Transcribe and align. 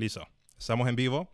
listo. 0.00 0.26
Estamos 0.58 0.88
en 0.88 0.96
vivo. 0.96 1.30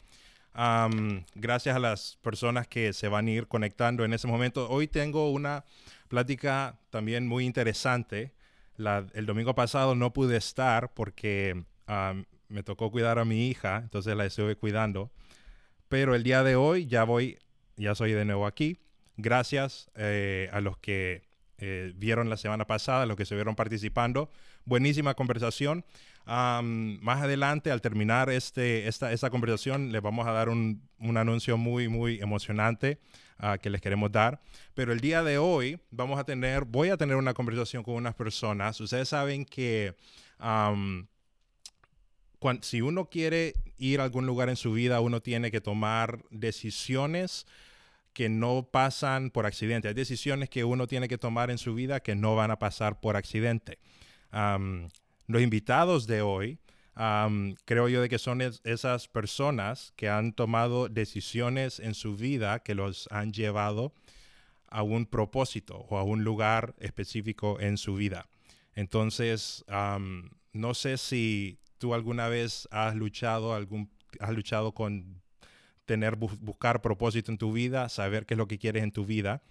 gracias 1.34 1.76
a 1.76 1.78
las 1.78 2.18
personas 2.20 2.66
que 2.66 2.92
se 2.92 3.06
van 3.06 3.28
a 3.28 3.30
ir 3.30 3.46
conectando 3.46 4.04
en 4.04 4.12
ese 4.12 4.26
momento. 4.26 4.68
Hoy 4.68 4.88
tengo 4.88 5.30
una 5.30 5.64
plática 6.08 6.80
también 6.90 7.28
muy 7.28 7.46
interesante. 7.46 8.34
el 8.76 9.26
domingo 9.26 9.54
pasado 9.54 9.94
no 9.94 10.12
pude 10.12 10.36
estar 10.36 10.92
porque 10.94 11.64
me 12.48 12.62
tocó 12.64 12.90
cuidar 12.90 13.20
a 13.20 13.24
mi 13.24 13.48
hija, 13.48 13.78
entonces 13.78 14.16
la 14.16 14.26
estuve 14.26 14.56
cuidando. 14.56 15.12
Pero 15.88 16.16
el 16.16 16.24
día 16.24 16.42
de 16.42 16.56
hoy 16.56 16.86
ya 16.86 17.04
voy, 17.04 17.38
ya 17.76 17.94
soy 17.94 18.12
de 18.12 18.24
nuevo 18.24 18.46
aquí. 18.46 18.80
Gracias 19.16 19.90
eh, 19.94 20.50
a 20.52 20.60
los 20.60 20.76
que 20.78 21.22
eh, 21.58 21.92
vieron 21.94 22.28
la 22.28 22.36
semana 22.36 22.66
pasada, 22.66 23.04
a 23.04 23.06
los 23.06 23.16
que 23.16 23.26
se 23.26 23.36
vieron 23.36 23.54
participando. 23.54 24.28
Buenísima 24.64 25.14
conversación. 25.14 25.84
Más 26.26 27.22
adelante, 27.22 27.70
al 27.70 27.80
terminar 27.80 28.30
este, 28.30 28.88
esta, 28.88 29.12
esta 29.12 29.30
conversación, 29.30 29.92
les 29.92 30.02
vamos 30.02 30.26
a 30.26 30.32
dar 30.32 30.48
un, 30.48 30.82
un 30.98 31.16
anuncio 31.16 31.56
muy, 31.56 31.88
muy 31.88 32.18
emocionante 32.20 32.98
uh, 33.40 33.58
que 33.60 33.70
les 33.70 33.80
queremos 33.80 34.10
dar. 34.10 34.40
Pero 34.74 34.92
el 34.92 35.00
día 35.00 35.22
de 35.22 35.38
hoy 35.38 35.78
vamos 35.90 36.18
a 36.18 36.24
tener, 36.24 36.64
voy 36.64 36.88
a 36.88 36.96
tener 36.96 37.16
una 37.16 37.34
conversación 37.34 37.84
con 37.84 37.94
unas 37.94 38.14
personas. 38.14 38.80
Ustedes 38.80 39.08
saben 39.08 39.44
que 39.44 39.94
si 42.62 42.80
uno 42.80 43.08
quiere 43.08 43.54
ir 43.78 44.00
a 44.00 44.04
algún 44.04 44.26
lugar 44.26 44.48
en 44.48 44.56
su 44.56 44.72
vida, 44.72 45.00
uno 45.00 45.20
tiene 45.20 45.50
que 45.50 45.60
tomar 45.60 46.24
decisiones 46.30 47.46
que 48.12 48.28
no 48.28 48.68
pasan 48.72 49.30
por 49.30 49.46
accidente. 49.46 49.88
Hay 49.88 49.94
decisiones 49.94 50.48
que 50.48 50.64
uno 50.64 50.86
tiene 50.86 51.06
que 51.06 51.18
tomar 51.18 51.50
en 51.50 51.58
su 51.58 51.74
vida 51.74 52.00
que 52.00 52.14
no 52.14 52.34
van 52.34 52.50
a 52.50 52.58
pasar 52.58 52.98
por 52.98 53.14
accidente. 53.16 53.78
Los 55.26 55.42
invitados 55.42 56.06
de 56.06 56.22
hoy, 56.22 56.58
creo 57.64 57.88
yo 57.88 58.00
de 58.00 58.08
que 58.08 58.18
son 58.18 58.40
esas 58.40 59.08
personas 59.08 59.92
que 59.96 60.08
han 60.08 60.32
tomado 60.32 60.88
decisiones 60.88 61.78
en 61.80 61.94
su 61.94 62.16
vida 62.16 62.60
que 62.60 62.74
los 62.74 63.08
han 63.10 63.32
llevado 63.32 63.92
a 64.68 64.82
un 64.82 65.06
propósito 65.06 65.86
o 65.88 65.98
a 65.98 66.02
un 66.02 66.24
lugar 66.24 66.74
específico 66.78 67.60
en 67.60 67.76
su 67.76 67.94
vida. 67.96 68.28
Entonces, 68.74 69.64
no 70.52 70.74
sé 70.74 70.96
si 70.98 71.58
tú 71.78 71.94
alguna 71.94 72.28
vez 72.28 72.66
has 72.70 72.94
luchado, 72.94 73.54
algún, 73.54 73.90
has 74.20 74.34
luchado 74.34 74.72
con 74.72 75.22
tener, 75.84 76.16
buscar 76.16 76.82
propósito 76.82 77.30
en 77.30 77.38
tu 77.38 77.52
vida, 77.52 77.88
saber 77.88 78.26
qué 78.26 78.34
es 78.34 78.38
lo 78.38 78.48
que 78.48 78.58
quieres 78.58 78.82
en 78.82 78.92
tu 78.92 79.04
vida. 79.04 79.42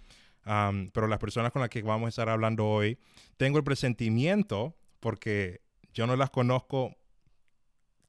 pero 0.92 1.06
las 1.06 1.18
personas 1.18 1.52
con 1.52 1.60
las 1.60 1.70
que 1.70 1.82
vamos 1.82 2.06
a 2.06 2.08
estar 2.10 2.28
hablando 2.28 2.66
hoy, 2.66 2.98
tengo 3.36 3.58
el 3.58 3.64
presentimiento, 3.64 4.76
porque 5.00 5.60
yo 5.96 6.06
no 6.06 6.14
las 6.14 6.28
conozco 6.28 6.94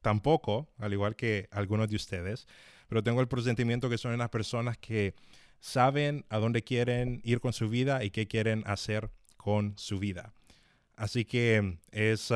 tampoco, 0.01 0.67
al 0.77 0.91
igual 0.91 1.15
que 1.15 1.47
algunos 1.51 1.87
de 1.89 1.95
ustedes, 1.95 2.45
pero 2.89 3.01
tengo 3.01 3.21
el 3.21 3.29
presentimiento 3.29 3.89
que 3.89 3.97
son 3.97 4.13
unas 4.13 4.29
personas 4.29 4.77
que 4.77 5.15
saben 5.61 6.25
a 6.29 6.37
dónde 6.37 6.63
quieren 6.63 7.21
ir 7.23 7.39
con 7.39 7.53
su 7.53 7.69
vida 7.69 8.03
y 8.03 8.11
qué 8.11 8.27
quieren 8.27 8.63
hacer 8.67 9.09
con 9.37 9.77
su 9.77 9.99
vida. 9.99 10.33
Así 10.97 11.23
que 11.23 11.77
es, 11.91 12.33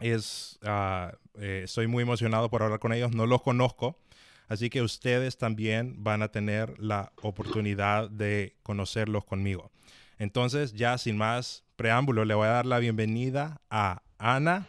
es, 0.00 0.58
uh, 0.62 1.40
estoy 1.40 1.86
muy 1.86 2.02
emocionado 2.02 2.50
por 2.50 2.62
hablar 2.62 2.80
con 2.80 2.92
ellos, 2.92 3.12
no 3.12 3.26
los 3.26 3.40
conozco, 3.40 3.98
así 4.46 4.68
que 4.68 4.82
ustedes 4.82 5.38
también 5.38 6.04
van 6.04 6.20
a 6.20 6.28
tener 6.28 6.78
la 6.78 7.12
oportunidad 7.22 8.10
de 8.10 8.56
conocerlos 8.62 9.24
conmigo. 9.24 9.70
Entonces, 10.18 10.72
ya 10.72 10.98
sin 10.98 11.16
más 11.16 11.64
preámbulo, 11.76 12.24
le 12.24 12.34
voy 12.34 12.46
a 12.46 12.50
dar 12.50 12.66
la 12.66 12.78
bienvenida 12.78 13.60
a 13.70 14.02
Ana 14.18 14.66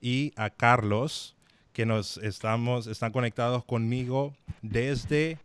y 0.00 0.32
a 0.36 0.50
Carlos, 0.50 1.36
que 1.72 1.86
nos 1.86 2.16
estamos, 2.18 2.86
están 2.86 3.12
conectados 3.12 3.64
conmigo 3.64 4.36
desde 4.62 5.38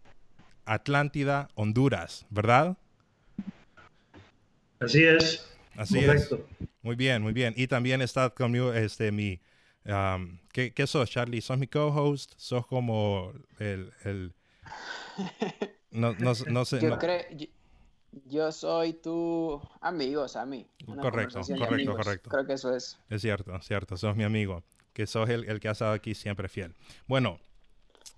Atlántida, 0.66 1.50
Honduras, 1.56 2.26
¿verdad? 2.30 2.78
Así 4.80 5.04
es. 5.04 5.46
Así 5.76 6.00
es. 6.00 6.34
Muy 6.82 6.96
bien, 6.96 7.22
muy 7.22 7.34
bien. 7.34 7.54
Y 7.56 7.68
también 7.68 8.02
está 8.02 8.30
conmigo 8.30 8.74
este, 8.74 9.12
mi... 9.12 9.40
Um, 9.86 10.40
¿qué, 10.52 10.74
¿qué, 10.74 10.88
sos, 10.88 11.10
Charlie? 11.10 11.42
¿Sos 11.42 11.58
mi 11.58 11.68
co-host? 11.68 12.34
¿Sos 12.38 12.66
como 12.68 13.34
el... 13.60 13.92
el... 14.04 14.34
No, 15.92 16.12
no, 16.14 16.34
no 16.48 16.66
sé. 16.66 16.82
Yo, 16.82 16.98
creo, 16.98 17.22
yo, 17.38 17.46
soy 18.52 18.94
tu 18.94 19.62
amigo, 19.82 20.28
Sammy. 20.28 20.66
Correcto, 20.86 21.42
correcto, 21.42 21.96
correcto. 21.96 22.30
Creo 22.30 22.46
que 22.46 22.54
eso 22.54 22.76
es. 22.76 23.00
Es 23.10 23.22
cierto, 23.22 23.60
cierto. 23.62 23.98
Sos 23.98 24.16
mi 24.16 24.24
amigo. 24.24 24.64
Que 24.94 25.08
sos 25.08 25.28
el, 25.30 25.46
el 25.46 25.60
que 25.60 25.70
ha 25.70 25.72
estado 25.72 25.94
aquí 25.94 26.14
siempre 26.14 26.48
fiel. 26.48 26.76
Bueno, 27.08 27.40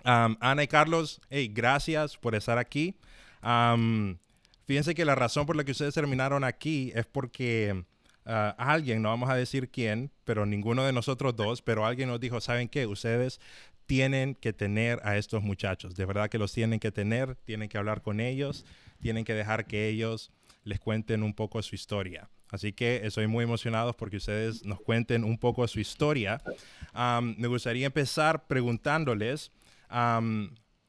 um, 0.03 0.35
Ana 0.39 0.63
y 0.63 0.67
Carlos, 0.67 1.21
hey, 1.29 1.49
gracias 1.53 2.17
por 2.17 2.35
estar 2.35 2.57
aquí. 2.57 2.95
Um, 3.41 4.17
Fíjense 4.65 4.95
que 4.95 5.05
la 5.05 5.15
razón 5.15 5.45
por 5.45 5.55
la 5.55 5.63
que 5.63 5.71
ustedes 5.71 5.93
terminaron 5.93 6.43
aquí 6.43 6.91
es 6.95 7.05
porque 7.05 7.85
ah, 8.25 8.55
alguien, 8.57 9.01
no 9.01 9.09
vamos 9.09 9.29
a 9.29 9.35
decir 9.35 9.69
quién, 9.69 10.11
pero 10.23 10.45
ninguno 10.45 10.83
de 10.83 10.91
nosotros 10.91 11.35
dos, 11.35 11.61
pero 11.61 11.85
alguien 11.85 12.09
nos 12.09 12.19
dijo, 12.19 12.41
¿saben 12.41 12.67
qué? 12.67 12.87
Ustedes 12.87 13.39
tienen 13.85 14.35
que 14.35 14.53
tener 14.53 14.99
a 15.03 15.17
estos 15.17 15.43
muchachos. 15.43 15.95
De 15.95 16.05
verdad 16.05 16.29
que 16.29 16.37
los 16.37 16.53
tienen 16.53 16.79
que 16.79 16.91
tener, 16.91 17.35
tienen 17.35 17.69
que 17.69 17.77
hablar 17.77 18.01
con 18.01 18.19
ellos, 18.19 18.65
tienen 18.99 19.25
que 19.25 19.33
dejar 19.33 19.65
que 19.65 19.87
ellos 19.87 20.31
les 20.63 20.79
cuenten 20.79 21.23
un 21.23 21.33
poco 21.33 21.61
su 21.61 21.75
historia. 21.75 22.29
Así 22.49 22.73
que 22.73 23.01
estoy 23.03 23.27
muy 23.27 23.43
emocionado 23.43 23.93
porque 23.93 24.17
ustedes 24.17 24.65
nos 24.65 24.79
cuenten 24.81 25.23
un 25.23 25.37
poco 25.37 25.67
su 25.67 25.79
historia. 25.79 26.41
me 26.93 27.47
gustaría 27.47 27.87
empezar 27.87 28.47
preguntándoles 28.47 29.51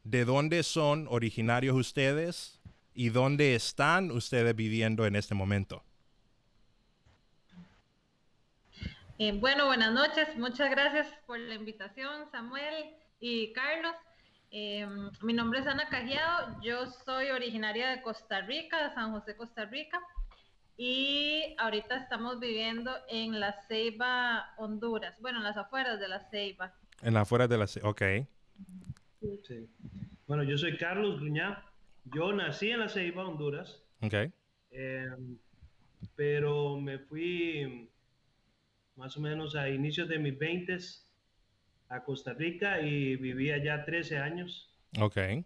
de 0.04 0.24
dónde 0.24 0.62
son 0.62 1.06
originarios 1.10 1.76
ustedes, 1.76 2.60
y 2.96 3.10
dónde 3.10 3.54
están 3.54 4.10
ustedes 4.10 4.56
viviendo 4.56 5.06
en 5.06 5.14
este 5.14 5.34
momento. 5.34 5.84
Eh, 9.18 9.32
bueno, 9.32 9.64
buenas 9.64 9.94
noches. 9.94 10.36
Muchas 10.36 10.70
gracias 10.70 11.08
por 11.26 11.38
la 11.38 11.54
invitación, 11.54 12.30
Samuel 12.30 12.90
y 13.18 13.50
Carlos. 13.54 13.94
Eh, 14.50 14.86
mi 15.22 15.32
nombre 15.32 15.60
es 15.60 15.66
Ana 15.66 15.88
Cajiado. 15.88 16.60
Yo 16.62 16.86
soy 16.86 17.30
originaria 17.30 17.88
de 17.88 18.02
Costa 18.02 18.42
Rica, 18.42 18.86
de 18.86 18.94
San 18.94 19.12
José, 19.12 19.34
Costa 19.34 19.64
Rica. 19.64 19.98
Y 20.76 21.54
ahorita 21.56 21.96
estamos 21.96 22.38
viviendo 22.40 22.90
en 23.08 23.40
La 23.40 23.54
Ceiba, 23.66 24.52
Honduras. 24.58 25.18
Bueno, 25.22 25.38
en 25.38 25.44
las 25.44 25.56
afueras 25.56 25.98
de 25.98 26.08
La 26.08 26.20
Ceiba. 26.28 26.74
En 27.00 27.14
las 27.14 27.22
afueras 27.22 27.48
de 27.48 27.56
La 27.56 27.66
Ceiba, 27.66 27.88
ok. 27.88 28.02
Sí. 29.44 29.66
Bueno, 30.26 30.42
yo 30.42 30.58
soy 30.58 30.76
Carlos 30.76 31.20
Gruñá. 31.20 31.64
Yo 32.04 32.34
nací 32.34 32.70
en 32.70 32.80
la 32.80 32.90
Ceiba, 32.90 33.26
Honduras. 33.26 33.82
Ok. 34.02 34.30
Em, 34.72 35.38
pero 36.14 36.78
me 36.78 36.98
fui 36.98 37.90
más 38.96 39.16
o 39.16 39.20
menos 39.20 39.54
a 39.54 39.68
inicios 39.68 40.08
de 40.08 40.18
mis 40.18 40.38
20 40.38 40.78
a 41.88 42.02
Costa 42.02 42.32
Rica 42.32 42.80
y 42.80 43.16
viví 43.16 43.50
allá 43.50 43.84
13 43.84 44.18
años. 44.18 44.70
Ok. 44.98 45.16
Em, 45.16 45.44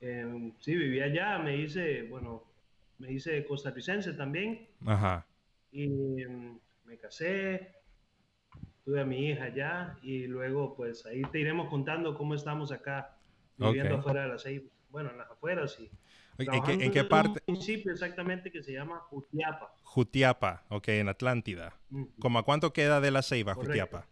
em, 0.00 0.52
sí, 0.58 0.74
viví 0.74 1.00
allá, 1.00 1.38
me 1.38 1.56
hice, 1.56 2.02
bueno, 2.04 2.44
me 2.98 3.12
hice 3.12 3.44
costarricense 3.44 4.12
también. 4.14 4.66
Ajá. 4.86 5.26
Y 5.70 5.86
me 5.88 6.96
casé, 6.98 7.74
tuve 8.84 9.00
a 9.02 9.04
mi 9.04 9.28
hija 9.28 9.44
allá 9.44 9.98
y 10.02 10.26
luego 10.26 10.74
pues 10.74 11.04
ahí 11.04 11.22
te 11.30 11.40
iremos 11.40 11.68
contando 11.68 12.16
cómo 12.16 12.34
estamos 12.34 12.72
acá 12.72 13.18
viviendo 13.58 13.96
afuera 13.96 14.22
de 14.22 14.28
la 14.28 14.38
Ceiba, 14.38 14.70
bueno, 14.90 15.10
en 15.10 15.18
las 15.18 15.30
afueras 15.30 15.78
y 15.78 15.90
¿En 16.38 16.92
qué, 16.92 17.04
parte? 17.04 17.42
Un 17.46 17.54
municipio 17.54 17.92
exactamente 17.92 18.50
que 18.52 18.62
se 18.62 18.72
llama 18.72 19.00
Jutiapa. 19.10 19.74
Jutiapa, 19.82 20.64
ok, 20.68 20.88
en 20.88 21.08
Atlántida. 21.08 21.76
¿Cómo 22.20 22.38
a 22.38 22.44
cuánto 22.44 22.72
queda 22.72 23.00
de 23.00 23.10
la 23.10 23.22
Ceiba, 23.22 23.54
Jutiapa? 23.54 24.06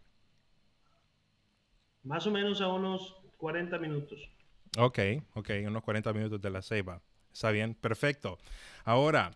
Más 2.03 2.27
o 2.27 2.31
menos 2.31 2.59
a 2.59 2.67
unos 2.67 3.15
40 3.37 3.77
minutos. 3.79 4.29
Ok, 4.77 4.99
ok, 5.35 5.49
unos 5.67 5.83
40 5.83 6.11
minutos 6.13 6.41
de 6.41 6.49
la 6.49 6.61
Ceiba. 6.61 7.01
Está 7.31 7.51
bien, 7.51 7.75
perfecto. 7.75 8.37
Ahora, 8.83 9.31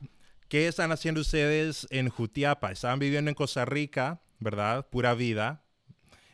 ¿qué 0.49 0.67
están 0.67 0.91
haciendo 0.91 1.21
ustedes 1.21 1.87
en 1.91 2.09
Jutiapa? 2.09 2.71
Estaban 2.71 2.99
viviendo 2.99 3.29
en 3.29 3.35
Costa 3.35 3.63
Rica, 3.63 4.21
¿verdad? 4.39 4.87
Pura 4.89 5.13
vida. 5.13 5.63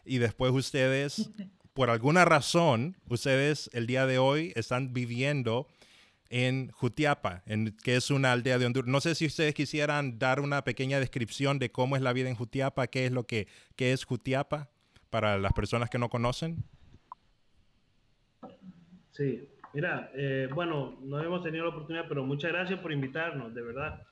Y 0.06 0.18
después 0.18 0.51
ustedes 0.54 1.30
por 1.77 1.92
alguna 1.92 2.25
razón, 2.25 2.98
ustedes 3.07 3.69
el 3.71 3.86
día 3.86 4.07
de 4.07 4.18
hoy 4.18 4.51
están 4.56 4.95
viviendo 4.95 5.68
en 6.29 6.71
Jutiapa, 6.71 7.44
que 7.83 7.95
es 7.95 8.12
una 8.12 8.31
aldea 8.31 8.57
de 8.57 8.65
Honduras. 8.65 8.89
No 8.89 9.01
sé 9.01 9.15
si 9.15 9.25
ustedes 9.25 9.53
quisieran 9.53 10.19
dar 10.19 10.39
una 10.39 10.63
pequeña 10.63 11.00
descripción 11.00 11.59
de 11.59 11.71
cómo 11.71 11.95
es 11.95 12.01
la 12.01 12.13
vida 12.13 12.29
en 12.29 12.35
Jutiapa, 12.35 12.88
qué 12.88 13.06
es 13.06 13.12
lo 13.12 13.25
que 13.25 13.47
qué 13.75 13.94
es 13.94 14.06
Jutiapa 14.06 14.69
para 15.09 15.38
las 15.38 15.53
personas 15.53 15.89
que 15.89 16.00
no 16.00 16.09
conocen. 16.09 16.63
Sí, 19.12 19.50
mira, 19.74 20.12
eh, 20.13 20.47
bueno, 20.53 20.97
no 21.01 21.21
hemos 21.21 21.44
tenido 21.44 21.63
la 21.63 21.71
oportunidad, 21.71 22.07
pero 22.07 22.24
muchas 22.24 22.51
gracias 22.51 22.80
por 22.80 22.91
invitarnos, 22.91 23.53
de 23.53 23.62
verdad. 23.62 24.03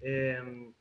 Eh, 0.00 0.72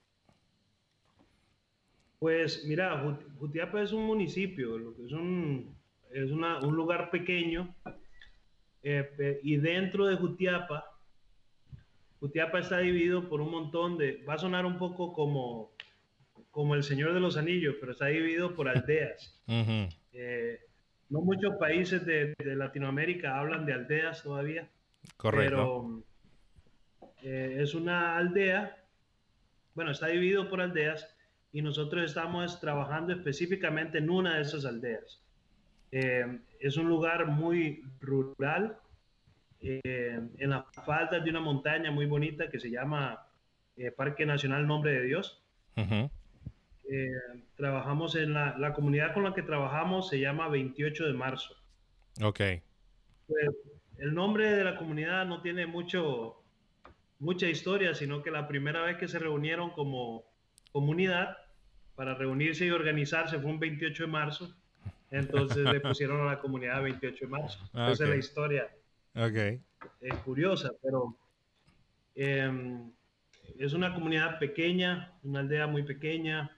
Pues 2.23 2.63
mira, 2.65 3.03
Jutiapa 3.37 3.81
es 3.81 3.91
un 3.91 4.05
municipio, 4.05 4.77
es 4.77 5.11
un, 5.11 5.75
es 6.09 6.31
un 6.31 6.73
lugar 6.73 7.11
pequeño 7.11 7.75
eh, 8.83 9.39
y 9.43 9.57
dentro 9.57 10.05
de 10.05 10.15
Jutiapa, 10.15 10.93
Jutiapa 12.19 12.59
está 12.59 12.79
dividido 12.79 13.27
por 13.27 13.41
un 13.41 13.51
montón 13.51 13.97
de, 13.97 14.23
va 14.23 14.35
a 14.35 14.37
sonar 14.37 14.65
un 14.65 14.77
poco 14.77 15.13
como, 15.13 15.71
como 16.51 16.75
el 16.75 16.83
Señor 16.83 17.13
de 17.13 17.19
los 17.19 17.35
Anillos, 17.35 17.75
pero 17.79 17.91
está 17.91 18.07
dividido 18.07 18.55
por 18.55 18.69
aldeas. 18.69 19.41
Eh, 20.15 20.59
no 21.09 21.21
muchos 21.21 21.55
países 21.55 22.05
de, 22.05 22.35
Latinoamérica 22.37 23.39
hablan 23.39 23.65
de 23.65 23.73
aldeas 23.73 24.21
todavía. 24.21 24.69
Correcto. 25.17 25.49
Pero 25.49 26.03
eh, 27.23 27.57
es 27.61 27.73
una 27.73 28.15
aldea, 28.15 28.77
bueno, 29.73 29.89
está 29.89 30.05
dividido 30.07 30.47
por 30.51 30.61
aldeas 30.61 31.15
y 31.51 31.63
nosotros 31.63 32.03
estamos 32.03 32.59
trabajando 32.59 33.11
específicamente 33.11 33.97
en 33.97 34.11
una 34.11 34.35
de 34.35 34.41
esas 34.43 34.65
aldeas. 34.65 35.19
Eh, 35.91 36.39
es 36.63 36.77
un 36.77 36.87
lugar 36.87 37.27
muy 37.27 37.83
rural, 37.99 38.77
eh, 39.59 40.19
en 40.37 40.49
las 40.49 40.63
faldas 40.85 41.23
de 41.23 41.29
una 41.29 41.41
montaña 41.41 41.91
muy 41.91 42.05
bonita 42.05 42.49
que 42.49 42.59
se 42.59 42.71
llama 42.71 43.27
eh, 43.75 43.91
Parque 43.91 44.25
Nacional 44.25 44.65
Nombre 44.65 44.93
de 44.93 45.03
Dios. 45.03 45.43
trabajamos 47.55 48.15
en 48.15 48.33
la, 48.33 48.57
la, 48.57 48.73
comunidad 48.73 49.13
con 49.13 49.23
la 49.23 49.33
que 49.33 49.41
trabajamos 49.41 50.07
se 50.07 50.19
llama 50.19 50.47
28 50.47 51.05
de 51.07 51.13
marzo. 51.13 51.53
Ok. 52.21 52.39
Pues, 53.27 53.49
el 53.97 54.13
nombre 54.13 54.55
de 54.55 54.63
la 54.63 54.77
comunidad 54.77 55.25
no 55.25 55.41
tiene 55.41 55.65
mucho, 55.65 56.43
mucha 57.19 57.49
historia, 57.49 57.93
sino 57.93 58.23
que 58.23 58.31
la 58.31 58.47
primera 58.47 58.83
vez 58.83 58.97
que 58.97 59.09
se 59.09 59.19
reunieron 59.19 59.71
como 59.71 60.23
comunidad 60.71 61.37
para 61.95 62.15
reunirse 62.15 62.65
y 62.65 62.71
organizarse 62.71 63.39
fue 63.39 63.51
un 63.51 63.59
28 63.59 64.03
de 64.03 64.09
marzo. 64.09 64.55
Entonces 65.13 65.63
le 65.63 65.79
pusieron 65.79 66.21
a 66.21 66.25
la 66.25 66.39
comunidad 66.39 66.81
28 66.81 67.25
de 67.25 67.31
marzo. 67.31 67.59
Ah, 67.73 67.91
Esa 67.91 68.03
es 68.05 68.09
la 68.09 68.15
historia. 68.15 68.75
Okay. 69.15 69.61
Es 70.01 70.15
curiosa, 70.25 70.71
pero 70.81 71.15
em, 72.15 72.91
es 73.59 73.73
una 73.73 73.93
comunidad 73.93 74.39
pequeña, 74.39 75.13
una 75.21 75.41
aldea 75.41 75.67
muy 75.67 75.83
pequeña, 75.83 76.57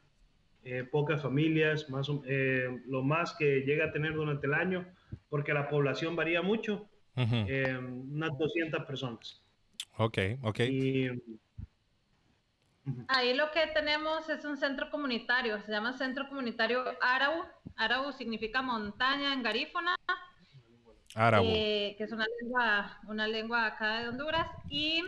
eh, 0.63 0.85
pocas 0.89 1.21
familias, 1.21 1.89
más, 1.89 2.07
eh, 2.27 2.81
lo 2.87 3.03
más 3.03 3.35
que 3.37 3.61
llega 3.61 3.85
a 3.87 3.91
tener 3.91 4.13
durante 4.13 4.47
el 4.47 4.53
año, 4.53 4.85
porque 5.29 5.53
la 5.53 5.67
población 5.67 6.15
varía 6.15 6.41
mucho, 6.41 6.87
em, 7.17 8.09
unas 8.13 8.37
200 8.37 8.85
personas. 8.85 9.43
Ok, 9.97 10.17
ok. 10.43 10.59
Y, 10.61 11.09
Ahí 13.07 13.33
lo 13.33 13.51
que 13.51 13.65
tenemos 13.67 14.29
es 14.29 14.45
un 14.45 14.57
centro 14.57 14.89
comunitario, 14.91 15.59
se 15.61 15.71
llama 15.71 15.93
Centro 15.93 16.27
Comunitario 16.27 16.83
Arau. 17.01 17.43
Arau 17.75 18.11
significa 18.11 18.61
montaña 18.61 19.33
en 19.33 19.41
garífona. 19.41 19.95
Arau. 21.15 21.43
Eh, 21.45 21.95
que 21.97 22.03
es 22.03 22.11
una 22.11 22.25
lengua, 22.39 22.99
una 23.07 23.27
lengua 23.27 23.65
acá 23.65 24.01
de 24.01 24.09
Honduras. 24.09 24.47
Y 24.69 25.01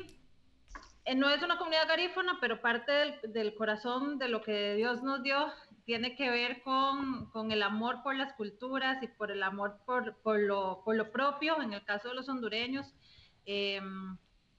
eh, 1.05 1.15
no 1.15 1.29
es 1.29 1.43
una 1.43 1.57
comunidad 1.57 1.87
garífona, 1.87 2.39
pero 2.41 2.61
parte 2.61 3.19
del, 3.23 3.53
corazón 3.55 4.17
de 4.17 4.27
lo 4.27 4.41
que 4.41 4.75
Dios 4.75 5.03
nos 5.03 5.21
dio 5.21 5.51
tiene 5.85 6.15
que 6.15 6.29
ver 6.29 6.61
con, 6.63 7.29
con 7.29 7.51
el 7.51 7.63
amor 7.63 8.01
por 8.03 8.15
las 8.15 8.33
culturas 8.33 9.01
y 9.03 9.07
por 9.07 9.31
el 9.31 9.41
amor 9.43 9.79
por, 9.85 10.17
por, 10.17 10.39
lo, 10.39 10.81
por 10.83 10.95
lo 10.95 11.11
propio, 11.11 11.61
en 11.61 11.73
el 11.73 11.85
caso 11.85 12.09
de 12.09 12.15
los 12.15 12.27
hondureños. 12.27 12.93
Eh, 13.45 13.79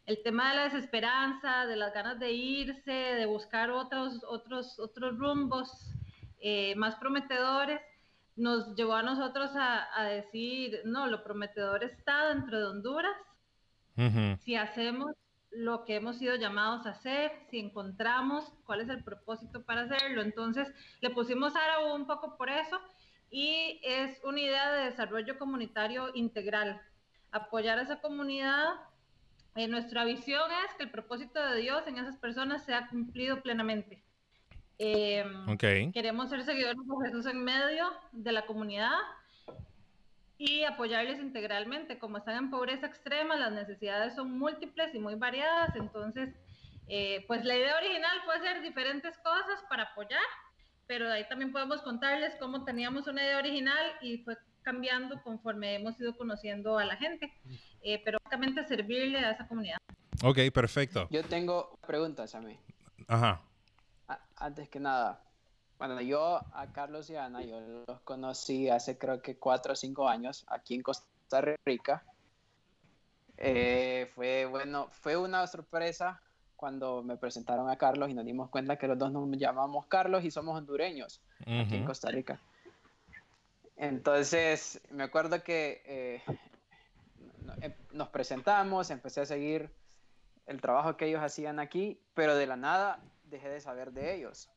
el 0.08 0.22
tema 0.22 0.48
de 0.48 0.56
la 0.56 0.64
desesperanza, 0.64 1.66
de 1.66 1.76
las 1.76 1.92
ganas 1.92 2.18
de 2.18 2.32
irse, 2.32 2.90
de 2.90 3.26
buscar 3.26 3.70
otros, 3.70 4.24
otros, 4.26 4.78
otros 4.78 5.18
rumbos 5.18 5.70
eh, 6.40 6.74
más 6.76 6.96
prometedores, 6.96 7.78
nos 8.34 8.74
llevó 8.74 8.94
a 8.94 9.02
nosotros 9.02 9.50
a, 9.54 10.04
decir, 10.04 10.80
no, 10.86 11.08
lo 11.08 11.22
prometedor 11.22 11.84
está 11.84 12.32
dentro 12.32 12.58
de 12.58 12.66
Honduras. 12.66 13.16
Si 14.40 14.54
hacemos 14.54 15.12
lo 15.50 15.84
que 15.84 15.96
hemos 15.96 16.16
sido 16.16 16.36
llamados 16.36 16.86
a 16.86 16.90
hacer, 16.90 17.32
si 17.50 17.58
encontramos 17.58 18.50
cuál 18.64 18.80
es 18.80 18.88
el 18.88 19.04
propósito 19.04 19.64
para 19.64 19.82
hacerlo. 19.82 20.22
Entonces, 20.22 20.72
le 21.00 21.10
pusimos 21.10 21.52
a 21.54 21.92
un 21.92 22.06
poco 22.06 22.38
por 22.38 22.48
eso 22.48 22.80
y 23.30 23.78
es 23.82 24.18
una 24.24 24.40
idea 24.40 24.72
de 24.72 24.84
desarrollo 24.84 25.38
comunitario 25.38 26.14
integral. 26.14 26.80
Apoyar 27.30 27.78
a 27.78 27.82
esa 27.82 28.00
comunidad 28.00 28.68
eh, 29.58 29.66
nuestra 29.66 30.04
visión 30.04 30.48
es 30.64 30.74
que 30.74 30.84
el 30.84 30.90
propósito 30.90 31.44
de 31.44 31.60
Dios 31.60 31.84
en 31.88 31.98
esas 31.98 32.16
personas 32.16 32.64
sea 32.64 32.86
cumplido 32.86 33.42
plenamente. 33.42 34.00
Eh, 34.78 35.24
queremos 35.92 36.30
ser 36.30 36.44
seguidores 36.44 36.76
de 36.76 37.06
Jesús 37.08 37.26
en 37.26 37.42
medio 37.42 37.90
de 38.12 38.30
la 38.30 38.46
comunidad 38.46 38.96
y 40.38 40.62
apoyarles 40.62 41.18
integralmente. 41.18 41.98
Como 41.98 42.18
están 42.18 42.36
en 42.36 42.50
pobreza 42.50 42.86
extrema, 42.86 43.34
las 43.34 43.50
necesidades 43.50 44.14
son 44.14 44.38
múltiples 44.38 44.94
y 44.94 45.00
muy 45.00 45.16
variadas, 45.16 45.74
entonces, 45.74 46.36
eh, 46.86 47.24
pues 47.26 47.44
la 47.44 47.56
idea 47.56 47.76
original 47.78 48.16
fue 48.24 48.36
hacer 48.36 48.62
diferentes 48.62 49.18
cosas 49.18 49.60
para 49.68 49.82
apoyar, 49.82 50.22
pero 50.86 51.08
de 51.08 51.14
ahí 51.14 51.28
también 51.28 51.50
podemos 51.50 51.82
contarles 51.82 52.36
cómo 52.36 52.64
teníamos 52.64 53.08
una 53.08 53.24
idea 53.24 53.38
original 53.38 53.92
y 54.02 54.18
fue 54.18 54.36
cambiando 54.68 55.22
conforme 55.22 55.76
hemos 55.76 55.98
ido 55.98 56.14
conociendo 56.14 56.78
a 56.78 56.84
la 56.84 56.96
gente. 56.96 57.32
Eh, 57.80 58.02
pero 58.04 58.18
básicamente 58.22 58.66
servirle 58.66 59.18
a 59.18 59.30
esa 59.30 59.48
comunidad. 59.48 59.78
Ok, 60.22 60.38
perfecto. 60.52 61.08
Yo 61.10 61.22
tengo 61.24 61.78
preguntas 61.86 62.34
a 62.34 62.40
mí. 62.40 62.58
Ajá. 63.06 63.40
antes 64.36 64.68
que 64.68 64.78
nada, 64.78 65.22
bueno, 65.78 66.00
yo 66.02 66.40
a 66.52 66.66
Carlos 66.72 67.08
y 67.08 67.16
a 67.16 67.24
Ana, 67.24 67.42
yo 67.42 67.84
los 67.86 68.00
conocí 68.00 68.68
hace 68.68 68.98
creo 68.98 69.22
que 69.22 69.38
cuatro 69.38 69.72
o 69.72 69.76
cinco 69.76 70.06
años 70.06 70.44
aquí 70.48 70.74
en 70.74 70.82
Costa 70.82 71.40
Rica. 71.64 72.04
Eh, 73.38 74.10
fue 74.14 74.44
bueno, 74.44 74.88
fue 74.90 75.16
una 75.16 75.46
sorpresa 75.46 76.20
cuando 76.56 77.02
me 77.02 77.16
presentaron 77.16 77.70
a 77.70 77.76
Carlos 77.76 78.10
y 78.10 78.14
nos 78.14 78.26
dimos 78.26 78.50
cuenta 78.50 78.76
que 78.76 78.88
los 78.88 78.98
dos 78.98 79.12
nos 79.12 79.30
llamamos 79.38 79.86
Carlos 79.86 80.24
y 80.24 80.30
somos 80.30 80.58
hondureños 80.58 81.22
aquí 81.40 81.76
en 81.76 81.84
Costa 81.84 82.10
Rica. 82.10 82.38
Entonces, 83.78 84.80
me 84.90 85.04
acuerdo 85.04 85.42
que 85.42 85.82
eh, 85.86 86.22
Em, 87.60 87.74
nos 87.92 88.08
presentamos, 88.08 88.90
empecé 88.90 89.22
a 89.22 89.26
seguir 89.26 89.70
el 90.46 90.60
trabajo 90.60 90.96
que 90.96 91.06
ellos 91.06 91.22
hacían 91.22 91.58
aquí, 91.58 92.00
pero 92.14 92.34
de 92.34 92.46
la 92.46 92.56
nada 92.56 93.00
dejé 93.24 93.48
de 93.48 93.60
saber 93.60 93.92
de 93.92 94.14
ellos. 94.14 94.50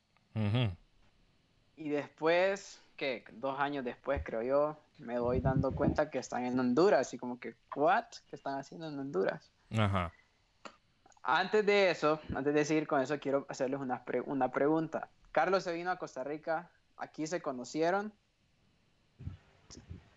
Y 1.76 1.90
después, 1.90 2.82
que 2.96 3.26
dos 3.34 3.60
años 3.60 3.84
después, 3.84 4.22
creo 4.24 4.42
yo, 4.44 4.78
me 5.00 5.16
doy 5.16 5.42
dando 5.42 5.74
cuenta 5.74 6.10
que 6.10 6.20
están 6.20 6.46
en 6.46 6.60
Honduras 6.60 7.14
y 7.14 7.18
como 7.18 7.40
que, 7.40 7.56
¿what? 7.76 8.06
¿Qué 8.30 8.36
están 8.36 8.58
haciendo 8.58 8.88
en 8.88 9.00
Honduras? 9.00 9.52
Antes 11.24 11.66
de 11.66 11.92
eso, 11.92 12.20
antes 12.34 12.54
de 12.54 12.66
seguir 12.66 12.88
con 12.88 13.02
eso, 13.02 13.20
quiero 13.20 13.46
hacerles 13.50 13.80
una, 13.80 14.04
una 14.26 14.52
pregunta. 14.52 15.10
Carlos 15.32 15.64
se 15.64 15.74
vino 15.74 15.92
a 15.92 15.98
Costa 15.98 16.24
Rica, 16.24 16.70
aquí 16.98 17.28
se 17.28 17.42
conocieron. 17.42 18.14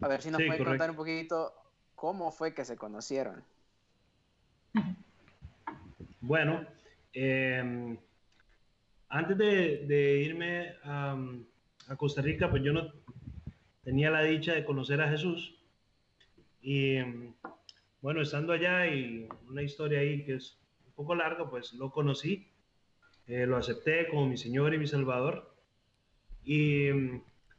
A 0.01 0.09
ver 0.09 0.23
si 0.23 0.31
nos 0.31 0.43
puede 0.43 0.65
contar 0.65 0.91
un 0.91 0.97
poquito 0.97 1.53
¿Cómo 1.95 2.31
fue 2.31 2.55
que 2.55 2.65
se 2.65 2.77
conocieron? 2.77 3.43
Bueno, 6.21 6.67
em, 7.13 7.97
antes 9.09 9.39
de, 9.39 10.21
irme 10.23 10.75
a, 10.85 11.17
Costa 11.97 12.23
Rica, 12.23 12.51
pues 12.51 12.63
yo 12.63 12.73
no 12.73 12.93
tenía 13.85 14.11
la 14.11 14.23
dicha 14.23 14.53
de 14.55 14.65
conocer 14.65 15.01
a 15.01 15.09
Jesús. 15.09 15.55
Y 16.61 16.99
bueno, 18.01 18.23
estando 18.23 18.53
allá 18.53 18.87
y 18.87 19.29
una 19.49 19.63
historia 19.63 20.01
ahí 20.01 20.25
que 20.25 20.35
es 20.35 20.59
un 20.87 20.93
poco 20.93 21.15
larga, 21.15 21.49
pues 21.49 21.75
lo 21.75 21.91
conocí, 21.91 22.49
eh, 23.27 23.47
lo 23.47 23.57
acepté 23.57 24.09
como 24.09 24.27
mi 24.27 24.37
Señor 24.37 24.75
y 24.75 24.79
mi 24.79 24.87
Salvador. 24.87 25.55
Y 26.45 26.89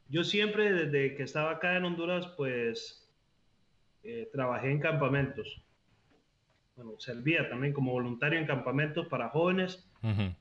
yo 0.10 0.24
siempre, 0.24 0.72
desde 0.72 1.16
que 1.16 1.24
estaba 1.24 1.52
acá 1.52 1.76
en 1.76 1.86
Honduras, 1.86 2.28
pues 2.38 3.10
eh, 4.04 4.30
trabajé 4.32 4.72
en 4.72 4.80
campamentos. 4.80 5.62
Bueno, 6.76 7.00
servía 7.00 7.50
también 7.50 7.74
como 7.74 7.94
voluntario 7.94 8.38
en 8.38 8.46
campamentos 8.46 9.08
para 9.08 9.30
jóvenes, 9.30 9.90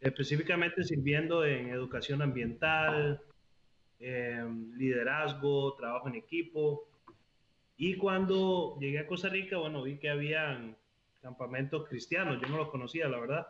específicamente 0.01 0.83
sirviendo 0.83 1.45
en 1.45 1.71
educación 1.71 2.21
ambiental, 2.23 3.23
liderazgo, 4.01 5.75
trabajo 5.77 6.09
en 6.09 6.17
equipo. 6.17 6.89
Y 7.77 7.97
cuando 7.97 8.77
llegué 8.81 8.99
a 8.99 9.07
Costa 9.07 9.29
Rica, 9.29 9.59
bueno, 9.59 9.83
vi 9.83 9.99
que 9.99 10.11
había 10.11 10.75
campamentos 11.23 11.89
cristianos, 11.89 12.41
yo 12.41 12.49
no 12.49 12.59
los 12.59 12.69
conocía, 12.69 13.09
la 13.09 13.19
verdad. 13.19 13.47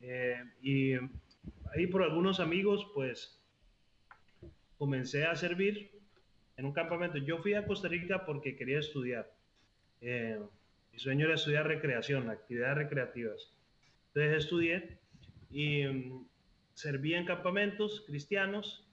Eh, 0.00 0.42
y 0.60 0.92
ahí 1.74 1.86
por 1.90 2.02
algunos 2.02 2.40
amigos, 2.40 2.86
pues 2.92 3.42
comencé 4.78 5.24
a 5.24 5.36
servir 5.36 5.90
en 6.56 6.64
un 6.64 6.72
campamento. 6.72 7.18
Yo 7.18 7.38
fui 7.38 7.54
a 7.54 7.66
Costa 7.66 7.88
Rica 7.88 8.24
porque 8.24 8.56
quería 8.56 8.78
estudiar. 8.78 9.30
Eh, 10.00 10.38
mi 10.92 10.98
sueño 10.98 11.26
era 11.26 11.34
estudiar 11.34 11.66
recreación, 11.66 12.30
actividades 12.30 12.78
recreativas. 12.78 13.52
Entonces 14.08 14.44
estudié 14.44 14.98
y 15.50 15.84
mm, 15.84 16.26
servía 16.74 17.18
en 17.18 17.26
campamentos 17.26 18.04
cristianos 18.06 18.84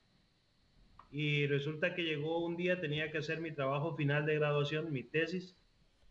y 1.12 1.46
resulta 1.48 1.94
que 1.94 2.04
llegó 2.04 2.46
un 2.46 2.56
día, 2.56 2.80
tenía 2.80 3.12
que 3.12 3.18
hacer 3.18 3.42
mi 3.42 3.52
trabajo 3.52 3.96
final 3.96 4.26
de 4.26 4.36
graduación, 4.36 4.94
mi 4.94 5.04
tesis, 5.04 5.58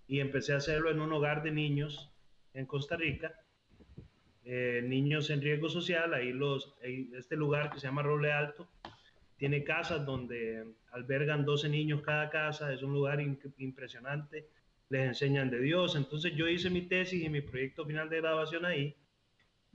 y 0.07 0.21
empecé 0.21 0.53
a 0.53 0.59
hacerlo 0.59 0.91
en 0.91 1.01
un 1.01 1.13
hogar 1.13 1.43
de 1.43 1.53
niños 1.53 2.11
en 2.53 2.67
Costa 2.67 2.97
Rica, 2.97 3.33
eh, 4.45 4.83
niños 4.85 5.31
en 5.31 5.41
riesgo 5.41 5.71
social, 5.71 6.13
ahí 6.13 6.33
los, 6.33 6.75
este 6.83 7.37
lugar 7.37 7.71
que 7.71 7.81
se 7.81 7.87
llama 7.87 8.03
Roble 8.03 8.31
Alto, 8.33 8.69
tiene 9.41 9.65
casas 9.65 10.07
donde 10.07 10.65
albergan 10.93 11.45
12 11.45 11.69
niños 11.69 12.03
cada 12.03 12.31
casa, 12.31 12.73
es 12.73 12.85
un 12.85 12.93
lugar 12.93 13.21
impresionante, 13.59 14.47
les 14.89 15.09
enseñan 15.09 15.51
de 15.51 15.61
Dios, 15.61 15.97
entonces 15.97 16.37
yo 16.37 16.47
hice 16.47 16.71
mi 16.71 16.83
tesis 16.83 17.25
y 17.25 17.29
mi 17.29 17.41
proyecto 17.41 17.85
final 17.85 18.09
de 18.09 18.21
graduación 18.21 18.65
ahí, 18.65 18.95